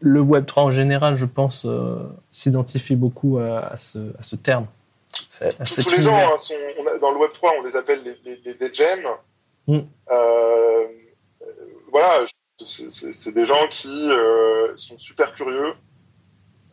le 0.00 0.22
Web3 0.22 0.60
en 0.60 0.70
général, 0.70 1.16
je 1.16 1.26
pense, 1.26 1.66
euh, 1.68 1.96
s'identifie 2.30 2.96
beaucoup 2.96 3.36
à, 3.36 3.72
à, 3.72 3.76
ce, 3.76 3.98
à 4.18 4.22
ce 4.22 4.36
terme. 4.36 4.64
Tous, 5.66 5.84
tous 5.84 5.96
les 5.98 6.02
gens 6.04 6.16
hein, 6.16 6.38
sont, 6.38 6.54
on 6.82 6.86
a- 6.86 6.98
dans 6.98 7.10
le 7.10 7.18
Web 7.18 7.32
3, 7.34 7.50
on 7.60 7.66
les 7.66 7.76
appelle 7.76 8.00
les, 8.04 8.16
les, 8.24 8.40
les. 8.62 8.72
Euh, 9.68 9.82
euh, 10.10 10.86
voilà, 11.90 12.24
c'est- 12.64 13.34
des 13.34 13.46
gens 13.46 13.66
qui 13.68 14.10
euh, 14.10 14.72
sont 14.76 14.98
super 14.98 15.34
curieux. 15.34 15.72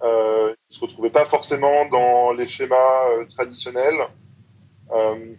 Euh, 0.04 0.54
ils 0.70 0.76
se 0.76 0.80
retrouvaient 0.82 1.10
pas 1.10 1.26
forcément 1.26 1.86
dans 1.90 2.32
les 2.32 2.48
schémas 2.48 3.10
euh, 3.12 3.26
traditionnels. 3.26 4.00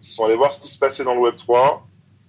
Ils 0.01 0.07
sont 0.07 0.25
allés 0.25 0.35
voir 0.35 0.53
ce 0.53 0.59
qui 0.59 0.67
se 0.67 0.77
passait 0.79 1.03
dans 1.03 1.15
le 1.15 1.21
Web 1.21 1.35
3. 1.37 1.85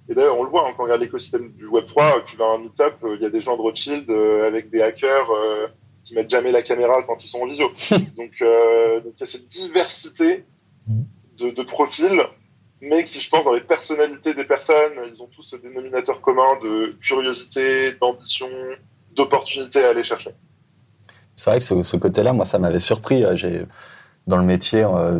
Et 0.08 0.14
d'ailleurs, 0.14 0.38
on 0.38 0.42
le 0.42 0.50
voit 0.50 0.66
hein, 0.66 0.72
quand 0.76 0.82
on 0.82 0.84
regarde 0.84 1.02
l'écosystème 1.02 1.52
du 1.52 1.66
Web 1.66 1.86
3. 1.86 2.22
Tu 2.24 2.36
vas 2.36 2.46
à 2.46 2.48
un 2.54 2.58
meetup, 2.58 2.94
il 3.16 3.20
y 3.22 3.26
a 3.26 3.30
des 3.30 3.40
gens 3.40 3.56
de 3.56 3.62
Rothschild 3.62 4.10
avec 4.10 4.70
des 4.70 4.80
hackers 4.82 5.28
qui 6.04 6.14
mettent 6.14 6.30
jamais 6.30 6.50
la 6.50 6.62
caméra 6.62 7.02
quand 7.02 7.22
ils 7.22 7.28
sont 7.28 7.40
en 7.42 7.46
visio. 7.46 7.68
donc, 8.16 8.32
donc 8.40 8.40
il 8.40 9.20
y 9.20 9.22
a 9.22 9.26
cette 9.26 9.46
diversité 9.48 10.44
de, 11.38 11.50
de 11.50 11.62
profils, 11.62 12.20
mais 12.80 13.04
qui, 13.04 13.20
je 13.20 13.28
pense, 13.28 13.44
dans 13.44 13.52
les 13.52 13.60
personnalités 13.60 14.34
des 14.34 14.44
personnes, 14.44 14.92
ils 15.06 15.22
ont 15.22 15.26
tous 15.26 15.42
ce 15.42 15.56
dénominateur 15.56 16.20
commun 16.20 16.58
de 16.62 16.96
curiosité, 17.00 17.92
d'ambition, 18.00 18.48
d'opportunité 19.14 19.84
à 19.84 19.90
aller 19.90 20.02
chercher. 20.02 20.30
C'est 21.36 21.50
vrai 21.50 21.58
que 21.58 21.82
ce, 21.82 21.96
côté-là, 21.96 22.32
moi, 22.32 22.44
ça 22.44 22.58
m'avait 22.58 22.78
surpris. 22.78 23.24
J'ai 23.34 23.66
dans 24.30 24.38
le 24.38 24.44
métier, 24.44 24.82
euh, 24.82 25.18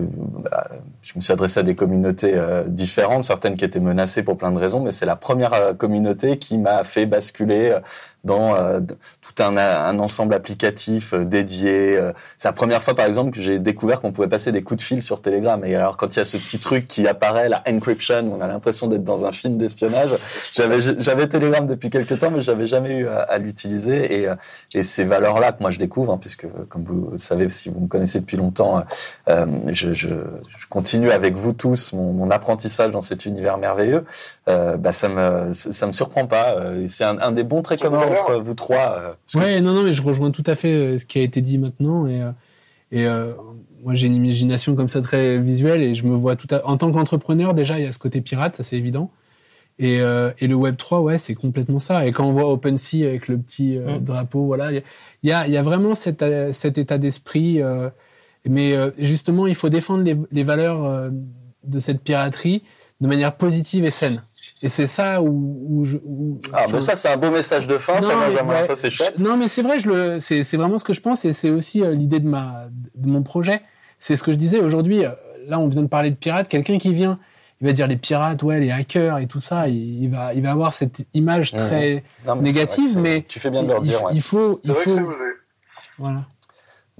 bah, 0.50 0.68
je 1.02 1.12
me 1.16 1.20
suis 1.20 1.32
adressé 1.32 1.60
à 1.60 1.62
des 1.62 1.74
communautés 1.74 2.32
euh, 2.34 2.64
différentes, 2.66 3.24
certaines 3.24 3.56
qui 3.56 3.64
étaient 3.66 3.80
menacées 3.80 4.22
pour 4.22 4.38
plein 4.38 4.52
de 4.52 4.58
raisons, 4.58 4.80
mais 4.80 4.92
c'est 4.92 5.04
la 5.04 5.16
première 5.16 5.52
euh, 5.52 5.74
communauté 5.74 6.38
qui 6.38 6.56
m'a 6.56 6.84
fait 6.84 7.04
basculer 7.04 7.76
dans 8.22 8.54
tout 9.22 9.42
un, 9.42 9.56
un 9.56 9.98
ensemble 9.98 10.34
applicatif 10.34 11.14
dédié. 11.14 11.98
C'est 12.36 12.48
la 12.48 12.52
première 12.52 12.82
fois, 12.82 12.94
par 12.94 13.06
exemple, 13.06 13.30
que 13.30 13.40
j'ai 13.40 13.58
découvert 13.58 14.02
qu'on 14.02 14.12
pouvait 14.12 14.28
passer 14.28 14.52
des 14.52 14.62
coups 14.62 14.76
de 14.76 14.82
fil 14.82 15.02
sur 15.02 15.22
Telegram. 15.22 15.64
Et 15.64 15.74
alors, 15.74 15.96
quand 15.96 16.14
il 16.14 16.18
y 16.18 16.22
a 16.22 16.26
ce 16.26 16.36
petit 16.36 16.58
truc 16.58 16.86
qui 16.86 17.08
apparaît, 17.08 17.48
la 17.48 17.62
encryption, 17.66 18.30
on 18.30 18.42
a 18.42 18.46
l'impression 18.46 18.88
d'être 18.88 19.04
dans 19.04 19.24
un 19.24 19.32
film 19.32 19.56
d'espionnage, 19.56 20.10
j'avais 20.52 21.28
Telegram 21.28 21.66
depuis 21.66 21.88
quelques 21.88 22.18
temps, 22.18 22.30
mais 22.30 22.42
j'avais 22.42 22.66
jamais 22.66 22.92
eu 22.98 23.08
à, 23.08 23.38
l'utiliser. 23.38 24.20
Et, 24.20 24.28
et 24.74 24.82
ces 24.82 25.04
valeurs-là 25.04 25.52
que 25.52 25.62
moi 25.62 25.70
je 25.70 25.78
découvre, 25.78 26.12
hein, 26.12 26.18
puisque 26.20 26.46
comme 26.68 26.84
vous 26.84 27.16
savez, 27.16 27.48
si 27.48 27.70
vous 27.70 27.80
me 27.80 27.88
connaissez 27.88 28.20
depuis 28.20 28.36
longtemps, 28.36 28.84
euh, 29.28 29.46
je, 29.68 29.92
je, 29.92 30.08
je 30.08 30.66
continue 30.68 31.10
avec 31.10 31.34
vous 31.34 31.52
tous 31.52 31.92
mon, 31.92 32.12
mon 32.12 32.30
apprentissage 32.30 32.90
dans 32.92 33.00
cet 33.00 33.26
univers 33.26 33.58
merveilleux. 33.58 34.04
Euh, 34.48 34.76
bah 34.76 34.92
ça 34.92 35.08
me 35.08 35.52
ça 35.52 35.86
me 35.86 35.92
surprend 35.92 36.26
pas. 36.26 36.56
Euh, 36.56 36.86
C'est 36.88 37.04
un, 37.04 37.18
un 37.18 37.32
des 37.32 37.44
bons 37.44 37.62
traits 37.62 37.80
communs 37.80 37.98
entre 38.06 38.36
vous 38.40 38.54
trois. 38.54 38.96
euh, 38.98 39.38
Ouais, 39.38 39.60
non, 39.60 39.72
non, 39.74 39.82
mais 39.82 39.92
je 39.92 40.02
rejoins 40.02 40.30
tout 40.30 40.44
à 40.46 40.54
fait 40.54 40.98
ce 40.98 41.06
qui 41.06 41.18
a 41.18 41.22
été 41.22 41.40
dit 41.40 41.58
maintenant. 41.58 42.06
Et, 42.06 42.20
euh, 42.22 42.30
et 42.92 43.06
euh, 43.06 43.32
moi, 43.84 43.94
j'ai 43.94 44.06
une 44.08 44.14
imagination 44.16 44.74
comme 44.74 44.88
ça 44.88 45.00
très 45.00 45.38
visuelle 45.38 45.80
et 45.80 45.94
je 45.94 46.04
me 46.04 46.14
vois 46.14 46.36
tout 46.36 46.48
à... 46.54 46.66
En 46.66 46.76
tant 46.76 46.90
qu'entrepreneur, 46.92 47.54
déjà, 47.54 47.78
il 47.78 47.84
y 47.84 47.88
a 47.88 47.92
ce 47.92 47.98
côté 47.98 48.20
pirate, 48.20 48.56
ça 48.56 48.62
c'est 48.62 48.76
évident. 48.76 49.10
Et, 49.78 50.00
euh, 50.02 50.30
et 50.40 50.46
le 50.46 50.54
Web 50.56 50.76
3, 50.76 51.00
ouais, 51.00 51.16
c'est 51.16 51.34
complètement 51.34 51.78
ça. 51.78 52.06
Et 52.06 52.12
quand 52.12 52.26
on 52.26 52.32
voit 52.32 52.50
OpenSea 52.52 53.06
avec 53.06 53.28
le 53.28 53.38
petit 53.38 53.78
euh, 53.78 53.96
Mm. 53.96 54.04
drapeau, 54.04 54.44
voilà, 54.44 54.72
il 54.72 54.82
y 55.22 55.32
a, 55.32 55.46
il 55.46 55.52
y 55.54 55.56
a 55.56 55.62
vraiment 55.62 55.94
cet, 55.94 56.22
cet 56.52 56.76
état 56.76 56.98
d'esprit. 56.98 57.60
Mais 58.48 58.72
euh, 58.74 58.90
justement, 58.98 59.46
il 59.46 59.54
faut 59.54 59.68
défendre 59.68 60.02
les, 60.04 60.16
les 60.32 60.42
valeurs 60.42 60.84
euh, 60.84 61.10
de 61.64 61.78
cette 61.78 62.00
piraterie 62.02 62.62
de 63.00 63.06
manière 63.08 63.34
positive 63.36 63.84
et 63.84 63.90
saine. 63.90 64.22
Et 64.62 64.68
c'est 64.68 64.86
ça 64.86 65.22
où, 65.22 65.58
où 65.68 65.84
je. 65.86 65.96
où- 66.04 66.38
Ah, 66.52 66.62
enfin, 66.64 66.74
mais 66.74 66.80
ça, 66.80 66.94
c'est 66.96 67.08
un 67.08 67.16
beau 67.16 67.30
message 67.30 67.66
de 67.66 67.76
fin, 67.78 67.98
ça, 68.00 68.12
non, 68.14 68.20
mais 68.20 68.26
Benjamin. 68.30 68.52
ouais. 68.60 68.66
Ça, 68.66 68.76
c'est 68.76 68.90
chouette. 68.90 69.18
Non, 69.18 69.36
mais 69.38 69.48
c'est 69.48 69.62
vrai, 69.62 69.78
je 69.78 69.88
le, 69.88 70.20
c'est, 70.20 70.42
c'est 70.42 70.56
vraiment 70.58 70.76
ce 70.78 70.84
que 70.84 70.92
je 70.92 71.00
pense 71.00 71.24
et 71.24 71.32
c'est 71.32 71.48
aussi 71.50 71.82
euh, 71.82 71.94
l'idée 71.94 72.20
de 72.20 72.28
ma, 72.28 72.66
de 72.94 73.08
mon 73.08 73.22
projet. 73.22 73.62
C'est 73.98 74.16
ce 74.16 74.22
que 74.22 74.32
je 74.32 74.36
disais 74.36 74.60
aujourd'hui. 74.60 75.04
euh, 75.04 75.10
Là, 75.46 75.58
on 75.58 75.68
vient 75.68 75.82
de 75.82 75.86
parler 75.88 76.10
de 76.10 76.16
pirates. 76.16 76.48
Quelqu'un 76.48 76.76
qui 76.78 76.92
vient, 76.92 77.18
il 77.62 77.66
va 77.66 77.72
dire 77.72 77.86
les 77.86 77.96
pirates, 77.96 78.42
ouais, 78.42 78.60
les 78.60 78.70
hackers 78.70 79.18
et 79.18 79.26
tout 79.26 79.40
ça. 79.40 79.68
Il, 79.68 80.02
il 80.04 80.10
va, 80.10 80.34
il 80.34 80.42
va 80.42 80.50
avoir 80.50 80.72
cette 80.74 81.06
image 81.14 81.54
Mhm. 81.54 81.66
très 81.66 82.04
Non, 82.26 82.36
mais 82.36 82.42
négative, 82.42 82.94
que 82.94 83.00
mais 83.00 83.24
Tu 83.26 83.40
fais 83.40 83.48
bien 83.50 83.62
de 83.62 83.68
leur 83.68 83.78
il, 83.78 83.84
dire, 83.84 83.98
il- 84.00 84.04
ouais. 84.04 84.12
il 84.14 84.22
faut, 84.22 84.60
C'est 84.62 84.68
il 84.68 84.74
vrai 84.74 84.84
que 84.84 84.90
faut, 84.90 84.96
c'est 84.96 85.02
osé. 85.02 85.24
voilà. 85.98 86.20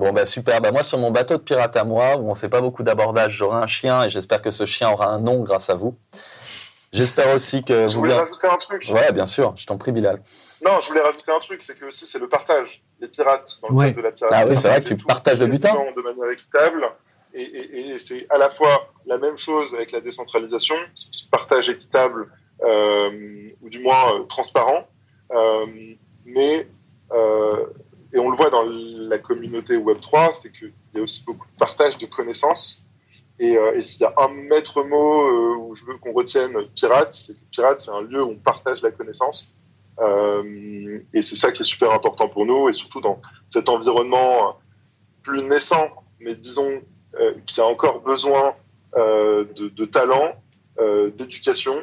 Bon, 0.01 0.13
bah 0.15 0.25
super. 0.25 0.63
Bah, 0.63 0.73
moi, 0.73 0.83
sur 0.83 0.97
mon 0.99 1.11
bateau 1.11 1.37
de 1.37 1.43
pirate 1.43 1.77
à 1.77 1.85
moi, 1.85 2.17
où 2.17 2.31
on 2.31 2.35
fait 2.35 2.49
pas 2.49 2.63
beaucoup 2.63 2.83
d'abordage, 2.83 3.33
j'aurai 3.35 3.59
un 3.59 3.67
chien 3.67 4.05
et 4.05 4.09
j'espère 4.09 4.41
que 4.41 4.51
ce 4.51 4.65
chien 4.65 4.91
aura 4.91 5.07
un 5.09 5.19
nom 5.21 5.43
grâce 5.43 5.69
à 5.69 5.75
vous. 5.75 5.95
J'espère 6.91 7.35
aussi 7.35 7.63
que 7.63 7.87
Je 7.87 7.95
vous... 7.95 8.01
voulais 8.01 8.15
rajouter 8.15 8.47
un 8.49 8.57
truc. 8.57 8.89
Ouais, 8.91 9.13
bien 9.13 9.27
sûr. 9.27 9.53
Je 9.57 9.67
t'en 9.67 9.77
prie, 9.77 9.93
Bilal. 9.93 10.21
Non, 10.65 10.81
je 10.81 10.89
voulais 10.89 11.03
rajouter 11.03 11.31
un 11.31 11.39
truc, 11.39 11.63
c'est 11.63 11.79
que 11.79 11.85
aussi 11.85 12.07
c'est 12.07 12.19
le 12.19 12.29
partage. 12.31 12.83
Les 12.99 13.09
pirates, 13.09 13.59
dans 13.61 13.69
le 13.69 13.75
Ouais. 13.75 13.87
cadre 13.89 13.97
de 13.99 14.03
la 14.03 14.13
piraterie, 14.13 14.41
Ah 14.43 14.47
oui, 14.49 14.57
c'est 14.57 14.69
vrai 14.69 14.81
que 14.83 14.89
tu 14.89 14.97
tout 14.97 15.07
partages 15.07 15.39
le 15.39 15.47
butin. 15.47 15.75
de 15.95 16.01
manière 16.03 16.31
équitable. 16.31 16.91
Et, 17.35 17.43
et- 17.43 17.91
et 17.91 17.99
c'est 17.99 18.27
à 18.31 18.39
la 18.39 18.51
fois 18.51 18.89
la 19.07 19.19
même 19.19 19.37
chose 19.37 19.73
avec 19.75 19.93
la 19.93 20.01
décentralisation, 20.01 20.75
ce 21.13 21.25
partage 21.31 21.69
équitable 21.69 22.27
euh, 22.65 23.51
ou 23.63 23.69
du 23.69 23.79
moins 23.81 24.15
euh, 24.15 24.25
transparent. 24.25 24.89
Euh, 25.33 25.67
mais 26.25 26.67
euh, 27.13 27.67
et 28.13 28.19
on 28.19 28.31
le 28.31 28.37
voit 28.37 28.51
dans 28.51 28.65
la 28.65 29.19
communauté 29.19 29.77
Web 29.77 30.01
3, 30.01 30.33
c'est 30.35 30.51
qu'il 30.53 30.73
y 30.95 30.99
a 30.99 31.03
aussi 31.03 31.25
beaucoup 31.25 31.47
de 31.53 31.59
partage 31.59 31.99
de 31.99 32.07
connaissances. 32.07 32.85
Et, 33.39 33.57
euh, 33.57 33.81
s'il 33.81 34.03
y 34.03 34.05
a 34.05 34.13
un 34.19 34.29
maître 34.29 34.83
mot 34.83 35.23
euh, 35.23 35.57
où 35.57 35.75
je 35.75 35.85
veux 35.85 35.97
qu'on 35.99 36.13
retienne 36.13 36.53
pirate, 36.75 37.13
c'est 37.13 37.35
que 37.35 37.41
pirate 37.53 37.81
c'est 37.81 37.91
un 37.91 38.03
lieu 38.03 38.23
où 38.23 38.31
on 38.31 38.37
partage 38.37 38.83
la 38.83 38.91
connaissance. 38.91 39.55
Euh, 39.99 40.99
et 41.15 41.23
c'est 41.23 41.37
ça 41.37 41.51
qui 41.53 41.63
est 41.63 41.65
super 41.65 41.91
important 41.93 42.29
pour 42.29 42.45
nous, 42.47 42.69
et 42.69 42.73
surtout 42.73 43.01
dans 43.01 43.21
cet 43.49 43.69
environnement 43.69 44.59
plus 45.23 45.43
naissant, 45.43 45.89
mais 46.21 46.35
disons 46.35 46.81
qui 47.47 47.61
a 47.61 47.67
encore 47.67 48.01
besoin 48.01 48.55
de, 48.97 49.69
de 49.69 49.85
talent, 49.85 50.33
d'éducation. 51.19 51.83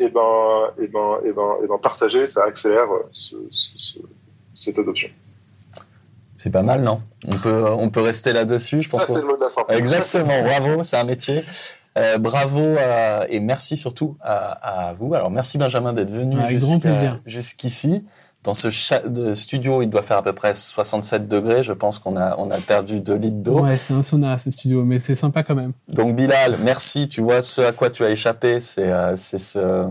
Et 0.00 0.08
ben, 0.08 0.70
et 0.80 0.86
ben, 0.86 1.18
et 1.24 1.32
ben, 1.32 1.56
et 1.64 1.66
ben, 1.66 1.78
partager, 1.78 2.26
ça 2.28 2.44
accélère 2.44 2.86
ce- 3.10 3.34
ce- 3.50 3.78
ce- 3.78 3.98
cette 4.54 4.78
adoption. 4.78 5.08
C'est 6.38 6.50
pas 6.50 6.62
mal, 6.62 6.80
non 6.82 7.00
on 7.26 7.36
peut, 7.36 7.64
on 7.76 7.90
peut 7.90 8.00
rester 8.00 8.32
là-dessus. 8.32 8.80
Je 8.80 8.88
pense 8.88 9.00
Ça, 9.02 9.06
c'est 9.08 9.20
le 9.20 9.26
mot 9.26 9.36
de 9.36 9.42
la 9.42 9.50
fin. 9.50 9.62
Exactement, 9.76 10.42
bravo, 10.42 10.82
c'est 10.84 10.96
un 10.96 11.04
métier. 11.04 11.42
Euh, 11.98 12.16
bravo 12.18 12.60
euh, 12.62 13.26
et 13.28 13.40
merci 13.40 13.76
surtout 13.76 14.16
à, 14.22 14.88
à 14.88 14.92
vous. 14.94 15.14
Alors 15.14 15.30
merci 15.30 15.58
Benjamin 15.58 15.92
d'être 15.92 16.10
venu 16.12 16.36
grand 16.36 16.46
jusqu'à- 16.48 16.78
plaisir. 16.78 17.20
jusqu'ici. 17.26 18.04
Dans 18.44 18.54
ce 18.54 18.70
cha- 18.70 19.00
de 19.00 19.34
studio, 19.34 19.82
il 19.82 19.90
doit 19.90 20.02
faire 20.02 20.18
à 20.18 20.22
peu 20.22 20.32
près 20.32 20.54
67 20.54 21.26
degrés. 21.26 21.64
Je 21.64 21.72
pense 21.72 21.98
qu'on 21.98 22.16
a, 22.16 22.36
on 22.38 22.52
a 22.52 22.58
perdu 22.58 23.00
2 23.00 23.14
litres 23.16 23.38
d'eau. 23.38 23.62
Ouais, 23.64 23.76
c'est 23.76 23.92
un 23.92 24.04
sauna 24.04 24.38
ce 24.38 24.52
studio, 24.52 24.84
mais 24.84 25.00
c'est 25.00 25.16
sympa 25.16 25.42
quand 25.42 25.56
même. 25.56 25.72
Donc 25.88 26.14
Bilal, 26.14 26.56
merci. 26.62 27.08
Tu 27.08 27.20
vois 27.20 27.42
ce 27.42 27.62
à 27.62 27.72
quoi 27.72 27.90
tu 27.90 28.04
as 28.04 28.10
échappé, 28.10 28.60
c'est 28.60 28.92
euh, 28.92 29.16
c'est 29.16 29.38
ce, 29.38 29.86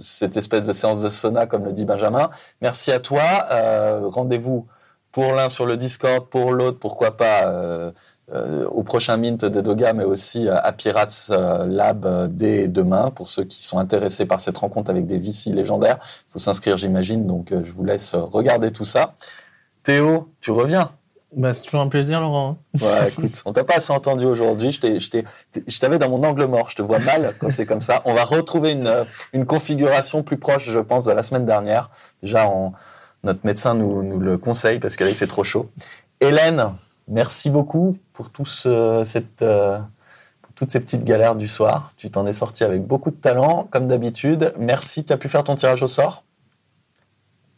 cette 0.00 0.38
espèce 0.38 0.66
de 0.66 0.72
séance 0.72 1.02
de 1.02 1.10
sauna, 1.10 1.46
comme 1.46 1.66
le 1.66 1.72
dit 1.72 1.84
Benjamin. 1.84 2.30
Merci 2.62 2.90
à 2.90 3.00
toi. 3.00 3.20
Euh, 3.52 4.00
Rendez-vous 4.06 4.66
pour 5.12 5.32
l'un 5.32 5.48
sur 5.48 5.66
le 5.66 5.76
Discord, 5.76 6.26
pour 6.26 6.52
l'autre, 6.52 6.78
pourquoi 6.78 7.16
pas 7.16 7.46
euh, 7.46 7.90
euh, 8.32 8.66
au 8.68 8.82
prochain 8.82 9.16
Mint 9.16 9.44
de 9.44 9.60
Doga, 9.60 9.92
mais 9.92 10.04
aussi 10.04 10.48
à 10.48 10.70
Pirates 10.72 11.28
euh, 11.30 11.66
Lab 11.66 12.32
dès 12.32 12.68
demain, 12.68 13.10
pour 13.10 13.28
ceux 13.28 13.44
qui 13.44 13.64
sont 13.64 13.78
intéressés 13.78 14.26
par 14.26 14.40
cette 14.40 14.58
rencontre 14.58 14.90
avec 14.90 15.06
des 15.06 15.18
VC 15.18 15.50
légendaires. 15.52 15.98
Il 16.28 16.32
faut 16.32 16.38
s'inscrire, 16.38 16.76
j'imagine, 16.76 17.26
donc 17.26 17.50
je 17.50 17.72
vous 17.72 17.84
laisse 17.84 18.14
regarder 18.14 18.70
tout 18.70 18.84
ça. 18.84 19.14
Théo, 19.82 20.28
tu 20.40 20.50
reviens? 20.50 20.90
Bah, 21.32 21.52
c'est 21.52 21.64
toujours 21.64 21.80
un 21.80 21.88
plaisir, 21.88 22.20
Laurent. 22.20 22.58
Ouais, 22.80 23.08
écoute, 23.08 23.42
on 23.44 23.52
t'a 23.52 23.62
pas 23.62 23.76
assez 23.76 23.92
entendu 23.92 24.24
aujourd'hui. 24.24 24.72
Je 24.72 25.78
t'avais 25.78 25.98
dans 25.98 26.08
mon 26.08 26.22
angle 26.24 26.44
mort. 26.46 26.70
Je 26.70 26.76
te 26.76 26.82
vois 26.82 26.98
mal 26.98 27.34
quand 27.38 27.48
c'est 27.48 27.66
comme 27.66 27.80
ça. 27.80 28.02
On 28.04 28.14
va 28.14 28.24
retrouver 28.24 28.72
une, 28.72 28.92
une 29.32 29.46
configuration 29.46 30.24
plus 30.24 30.38
proche, 30.38 30.68
je 30.68 30.80
pense, 30.80 31.04
de 31.04 31.12
la 31.12 31.22
semaine 31.22 31.46
dernière. 31.46 31.90
Déjà, 32.20 32.48
on, 32.48 32.72
notre 33.24 33.40
médecin 33.44 33.74
nous, 33.74 34.20
le 34.20 34.38
conseille 34.38 34.78
parce 34.78 34.96
qu'il 34.96 35.14
fait 35.14 35.26
trop 35.26 35.44
chaud. 35.44 35.70
Hélène, 36.20 36.72
merci 37.08 37.50
beaucoup 37.50 37.90
euh, 37.90 37.92
pour 38.12 38.30
toutes 38.30 38.50
ces 40.70 40.80
petites 40.80 41.04
galères 41.04 41.36
du 41.36 41.48
soir. 41.48 41.92
Tu 41.96 42.10
t'en 42.10 42.26
es 42.26 42.32
sorti 42.32 42.64
avec 42.64 42.86
beaucoup 42.86 43.10
de 43.10 43.16
talent, 43.16 43.68
comme 43.70 43.88
d'habitude. 43.88 44.52
Merci. 44.58 45.04
Tu 45.04 45.12
as 45.12 45.16
pu 45.16 45.28
faire 45.28 45.44
ton 45.44 45.54
tirage 45.54 45.82
au 45.82 45.88
sort? 45.88 46.24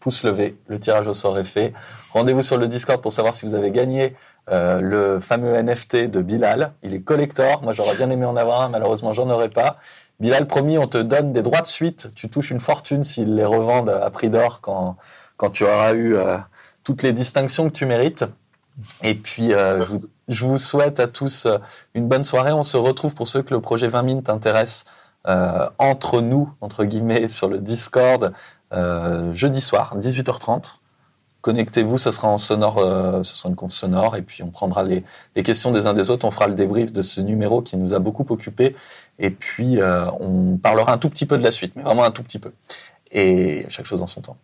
Pouce 0.00 0.24
levé, 0.24 0.56
le 0.66 0.80
tirage 0.80 1.06
au 1.06 1.14
sort 1.14 1.38
est 1.38 1.44
fait. 1.44 1.72
Rendez-vous 2.12 2.42
sur 2.42 2.56
le 2.56 2.66
Discord 2.66 3.00
pour 3.00 3.12
savoir 3.12 3.34
si 3.34 3.46
vous 3.46 3.54
avez 3.54 3.70
gagné 3.70 4.16
euh, 4.50 4.80
le 4.80 5.20
fameux 5.20 5.60
NFT 5.62 6.10
de 6.10 6.20
Bilal. 6.20 6.72
Il 6.82 6.92
est 6.94 7.02
collector. 7.02 7.62
Moi, 7.62 7.72
j'aurais 7.72 7.94
bien 7.94 8.10
aimé 8.10 8.24
en 8.24 8.34
avoir 8.34 8.62
un. 8.62 8.68
Malheureusement, 8.68 9.12
j'en 9.12 9.30
aurais 9.30 9.48
pas. 9.48 9.78
Bilal, 10.18 10.48
promis, 10.48 10.76
on 10.78 10.88
te 10.88 10.98
donne 10.98 11.32
des 11.32 11.42
droits 11.42 11.60
de 11.60 11.66
suite. 11.68 12.08
Tu 12.16 12.28
touches 12.28 12.50
une 12.50 12.60
fortune 12.60 13.04
s'ils 13.04 13.36
les 13.36 13.44
revendent 13.44 13.90
à 13.90 14.10
prix 14.10 14.30
d'or 14.30 14.60
quand, 14.60 14.96
quand 15.36 15.50
tu 15.50 15.64
auras 15.64 15.94
eu 15.94 16.14
euh, 16.14 16.38
toutes 16.84 17.02
les 17.02 17.12
distinctions 17.12 17.68
que 17.68 17.74
tu 17.74 17.86
mérites. 17.86 18.24
Et 19.02 19.14
puis, 19.14 19.52
euh, 19.52 19.84
je, 20.28 20.44
vous, 20.44 20.58
souhaite 20.58 21.00
à 21.00 21.06
tous 21.06 21.46
une 21.94 22.08
bonne 22.08 22.22
soirée. 22.22 22.52
On 22.52 22.62
se 22.62 22.76
retrouve 22.76 23.14
pour 23.14 23.28
ceux 23.28 23.42
que 23.42 23.52
le 23.54 23.60
projet 23.60 23.88
20 23.88 24.08
000 24.08 24.20
t'intéresse 24.22 24.84
entre 25.24 26.20
nous, 26.20 26.52
entre 26.60 26.84
guillemets, 26.84 27.28
sur 27.28 27.48
le 27.48 27.60
Discord 27.60 28.32
euh, 28.72 29.34
jeudi 29.34 29.60
soir, 29.60 29.96
18h30. 29.98 30.76
Connectez-vous, 31.42 31.98
ce 31.98 32.10
sera 32.10 32.28
en 32.28 32.38
sonore, 32.38 32.78
euh, 32.78 33.22
ce 33.22 33.36
sera 33.36 33.48
une 33.48 33.56
conf 33.56 33.72
sonore, 33.72 34.16
et 34.16 34.22
puis 34.22 34.42
on 34.42 34.50
prendra 34.50 34.82
les, 34.82 35.04
les, 35.34 35.42
questions 35.42 35.72
des 35.72 35.86
uns 35.86 35.92
des 35.92 36.08
autres. 36.08 36.24
On 36.24 36.30
fera 36.30 36.46
le 36.46 36.54
débrief 36.54 36.92
de 36.92 37.02
ce 37.02 37.20
numéro 37.20 37.62
qui 37.62 37.76
nous 37.76 37.94
a 37.94 37.98
beaucoup 37.98 38.24
occupé, 38.30 38.76
et 39.18 39.30
puis 39.30 39.80
euh, 39.80 40.10
on 40.20 40.56
parlera 40.56 40.92
un 40.92 40.98
tout 40.98 41.10
petit 41.10 41.26
peu 41.26 41.36
de 41.36 41.42
la 41.42 41.50
suite, 41.50 41.74
mais 41.76 41.82
vraiment 41.82 42.04
un 42.04 42.12
tout 42.12 42.22
petit 42.22 42.38
peu. 42.38 42.52
Et 43.10 43.66
chaque 43.68 43.86
chose 43.86 44.02
en 44.02 44.06
son 44.06 44.22
temps. 44.22 44.36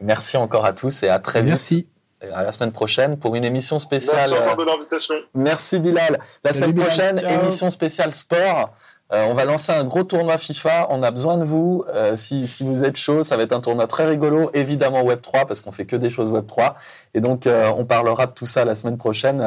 Merci 0.00 0.36
encore 0.36 0.64
à 0.64 0.72
tous 0.72 1.02
et 1.02 1.08
à 1.08 1.18
très 1.18 1.40
vite. 1.40 1.50
Merci. 1.50 1.88
Et 2.20 2.30
à 2.30 2.42
la 2.42 2.50
semaine 2.50 2.72
prochaine 2.72 3.16
pour 3.16 3.36
une 3.36 3.44
émission 3.44 3.78
spéciale. 3.78 4.16
Merci 4.16 4.34
encore 4.34 4.56
de 4.56 4.64
l'invitation. 4.64 5.14
Merci 5.34 5.78
Bilal. 5.78 6.18
La 6.42 6.52
semaine 6.52 6.74
prochaine, 6.74 7.22
émission 7.28 7.70
spéciale 7.70 8.12
sport. 8.12 8.74
Euh, 9.10 9.24
on 9.24 9.34
va 9.34 9.44
lancer 9.44 9.72
un 9.72 9.84
gros 9.84 10.04
tournoi 10.04 10.36
FIFA. 10.36 10.88
On 10.90 11.02
a 11.02 11.10
besoin 11.10 11.38
de 11.38 11.44
vous. 11.44 11.84
Euh, 11.88 12.14
si, 12.14 12.46
si, 12.46 12.62
vous 12.62 12.84
êtes 12.84 12.96
chaud, 12.96 13.22
ça 13.22 13.36
va 13.36 13.44
être 13.44 13.52
un 13.52 13.60
tournoi 13.60 13.86
très 13.86 14.04
rigolo. 14.04 14.50
Évidemment 14.52 15.02
Web 15.02 15.20
3 15.22 15.46
parce 15.46 15.60
qu'on 15.60 15.70
fait 15.70 15.86
que 15.86 15.96
des 15.96 16.10
choses 16.10 16.30
Web 16.30 16.46
3. 16.46 16.76
Et 17.14 17.20
donc 17.20 17.46
euh, 17.46 17.72
on 17.76 17.86
parlera 17.86 18.26
de 18.26 18.32
tout 18.32 18.46
ça 18.46 18.64
la 18.64 18.74
semaine 18.74 18.98
prochaine. 18.98 19.42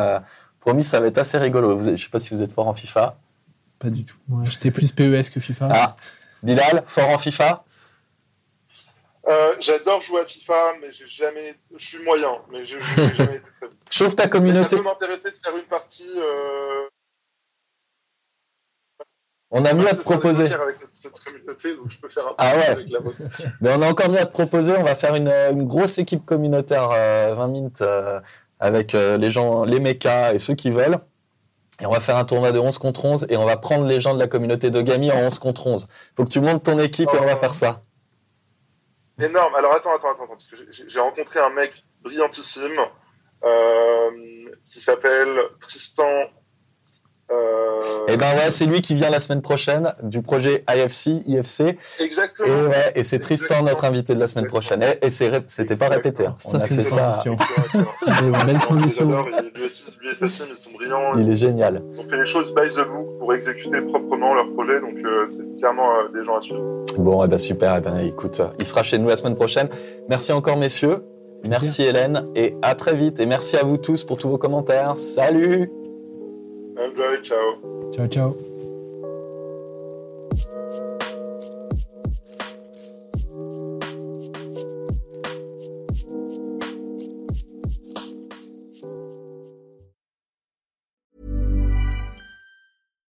promis, 0.61 0.84
ça 0.84 0.99
va 0.99 1.07
être 1.07 1.18
assez 1.18 1.38
rigolo. 1.38 1.76
Vous, 1.76 1.95
je 1.95 2.02
sais 2.02 2.10
pas 2.10 2.19
si 2.19 2.34
vous 2.34 2.41
êtes 2.41 2.52
fort 2.52 2.68
en 2.68 2.73
FIFA. 2.73 3.18
Pas 3.80 3.90
du 3.90 4.06
tout. 4.06 4.18
J'étais 4.44 4.72
plus 4.72 4.91
PES 4.91 5.30
que 5.34 5.40
FIFA. 5.40 5.69
Ah, 5.72 5.95
Bilal, 6.41 6.84
fort 6.86 7.10
en 7.10 7.18
FIFA. 7.18 7.64
J'adore 9.60 10.02
jouer 10.02 10.22
à 10.22 10.26
FIFA, 10.26 10.73
mais 10.81 10.91
j'ai 10.91 11.07
jamais. 11.07 11.56
Je 11.76 11.85
suis 11.85 12.03
moyen, 12.03 12.41
mais 12.52 12.65
j'ai 12.65 12.80
jamais 12.80 13.07
été 13.07 13.41
très 13.57 13.68
bon. 13.68 13.73
Chauffe 13.89 14.15
ta 14.15 14.27
communauté. 14.27 14.69
ça 14.69 14.77
peut 14.77 14.84
m'intéresser 14.84 15.31
de 15.31 15.38
faire 15.38 15.56
une 15.56 15.65
partie. 15.65 16.19
On 19.52 19.65
a 19.65 19.73
mieux 19.73 19.88
à 19.88 19.93
te 19.93 20.02
proposer. 20.02 20.49
ah 22.38 22.56
ouais. 22.56 22.85
Mais 23.61 23.69
on 23.76 23.81
a 23.81 23.89
encore 23.89 24.10
mieux 24.10 24.19
à 24.19 24.26
te 24.26 24.31
proposer. 24.31 24.73
On 24.77 24.84
va 24.84 24.95
faire 24.95 25.14
une, 25.14 25.68
grosse 25.68 25.98
équipe 25.98 26.26
communautaire 26.26 26.88
20 26.88 26.95
euh, 26.95 27.48
minutes 27.48 27.81
euh, 27.81 28.22
avec 28.61 28.95
euh, 28.95 29.18
les 29.18 29.30
gens, 29.30 29.65
les 29.65 29.81
mechas 29.81 30.34
et 30.34 30.39
ceux 30.39 30.56
qui 30.56 30.72
veulent. 30.72 30.98
Et 31.81 31.85
on 31.85 31.91
va 31.91 31.99
faire 31.99 32.15
un 32.15 32.23
tournoi 32.23 32.52
de 32.53 32.60
11 32.60 32.77
contre 32.77 33.03
11 33.03 33.27
et 33.30 33.35
on 33.35 33.45
va 33.45 33.57
prendre 33.57 33.85
les 33.85 33.99
gens 33.99 34.14
de 34.14 34.19
la 34.19 34.27
communauté 34.27 34.69
de 34.69 34.81
Gami 34.81 35.11
en 35.11 35.18
11 35.18 35.39
contre 35.39 35.68
11. 35.68 35.88
Faut 36.15 36.23
que 36.23 36.30
tu 36.30 36.39
montes 36.39 36.64
ton 36.64 36.80
équipe 36.80 37.10
et 37.14 37.19
on 37.19 37.26
va 37.26 37.35
faire 37.35 37.53
ça. 37.53 37.81
Énorme. 39.22 39.56
Alors 39.56 39.73
attends, 39.73 39.95
attends, 39.95 40.11
attends, 40.11 40.27
parce 40.27 40.48
que 40.48 40.56
j'ai 40.72 40.99
rencontré 40.99 41.39
un 41.39 41.49
mec 41.49 41.72
brillantissime 42.02 42.80
qui 44.68 44.80
s'appelle 44.80 45.39
Tristan 45.60 46.03
euh... 46.06 46.26
eh 48.08 48.18
ben 48.18 48.26
ouais, 48.36 48.52
c'est 48.52 48.66
lui 48.66 48.82
qui 48.82 48.95
vient 48.95 49.10
la 49.10 49.20
semaine 49.20 49.41
prochaine 49.41 49.94
du 50.03 50.22
projet 50.22 50.64
IFC, 50.70 51.24
IFC. 51.28 51.78
Exactement. 51.99 52.48
Et, 52.48 52.68
ouais, 52.68 52.91
et 52.95 53.03
c'est 53.03 53.20
Tristan 53.20 53.64
notre 53.64 53.86
invité 53.86 54.14
de 54.16 54.20
la 54.20 54.28
semaine 54.28 54.48
prochaine. 54.48 54.84
Et, 54.84 55.06
et 55.06 55.10
c'était 55.10 55.76
pas 55.76 55.88
répété. 55.88 56.26
Hein. 56.26 56.36
Ça 56.38 56.60
c'est 56.60 56.76
une 56.76 56.84
transition. 56.84 57.38
une 58.24 58.45
belle 58.45 58.60
transition. 58.60 59.08
Lui, 59.08 60.10
et 60.12 60.14
sa 60.14 60.28
team, 60.28 60.45
ils 60.49 60.58
sont 60.58 60.72
brillants. 60.72 61.16
Il 61.18 61.30
est 61.30 61.36
génial. 61.36 61.84
Ils 61.94 61.99
ont 61.99 62.10
fait 62.10 62.18
les 62.18 62.26
choses 62.26 62.53
by 62.53 62.68
the 62.68 62.88
book 62.88 63.20
pour 63.20 63.34
exécuter 63.34 63.82
proprement 63.82 64.34
leur 64.34 64.52
projet, 64.53 64.80
donc 64.80 64.98
euh, 65.06 65.26
c'est 65.28 65.58
clairement 65.58 65.90
euh, 65.90 66.10
des 66.14 66.26
gens 66.26 66.36
à 66.36 66.40
suivre. 66.40 66.62
Bon, 66.98 67.22
et 67.24 67.26
eh 67.26 67.30
ben 67.30 67.38
super. 67.38 67.76
Et 67.76 67.78
eh 67.78 67.82
ben 67.82 67.98
écoute, 67.99 68.41
il 68.60 68.66
sera 68.66 68.84
chez 68.84 68.98
nous 68.98 69.08
la 69.08 69.16
semaine 69.16 69.36
prochaine. 69.36 69.70
Merci 70.10 70.32
encore 70.34 70.58
messieurs. 70.58 71.03
Merci 71.48 71.84
Hélène 71.84 72.28
et 72.36 72.56
à 72.62 72.76
très 72.76 72.95
vite 72.95 73.20
et 73.20 73.26
merci 73.26 73.58
à 73.58 73.64
vous 73.64 73.78
tous 73.78 74.03
pour 74.03 74.18
tous 74.18 74.30
vos 74.30 74.38
commentaires. 74.38 74.95
Salut 74.95 75.72
Enjoy, 76.84 77.22
ciao. 77.22 77.91
Ciao, 77.91 78.08
ciao. 78.08 78.61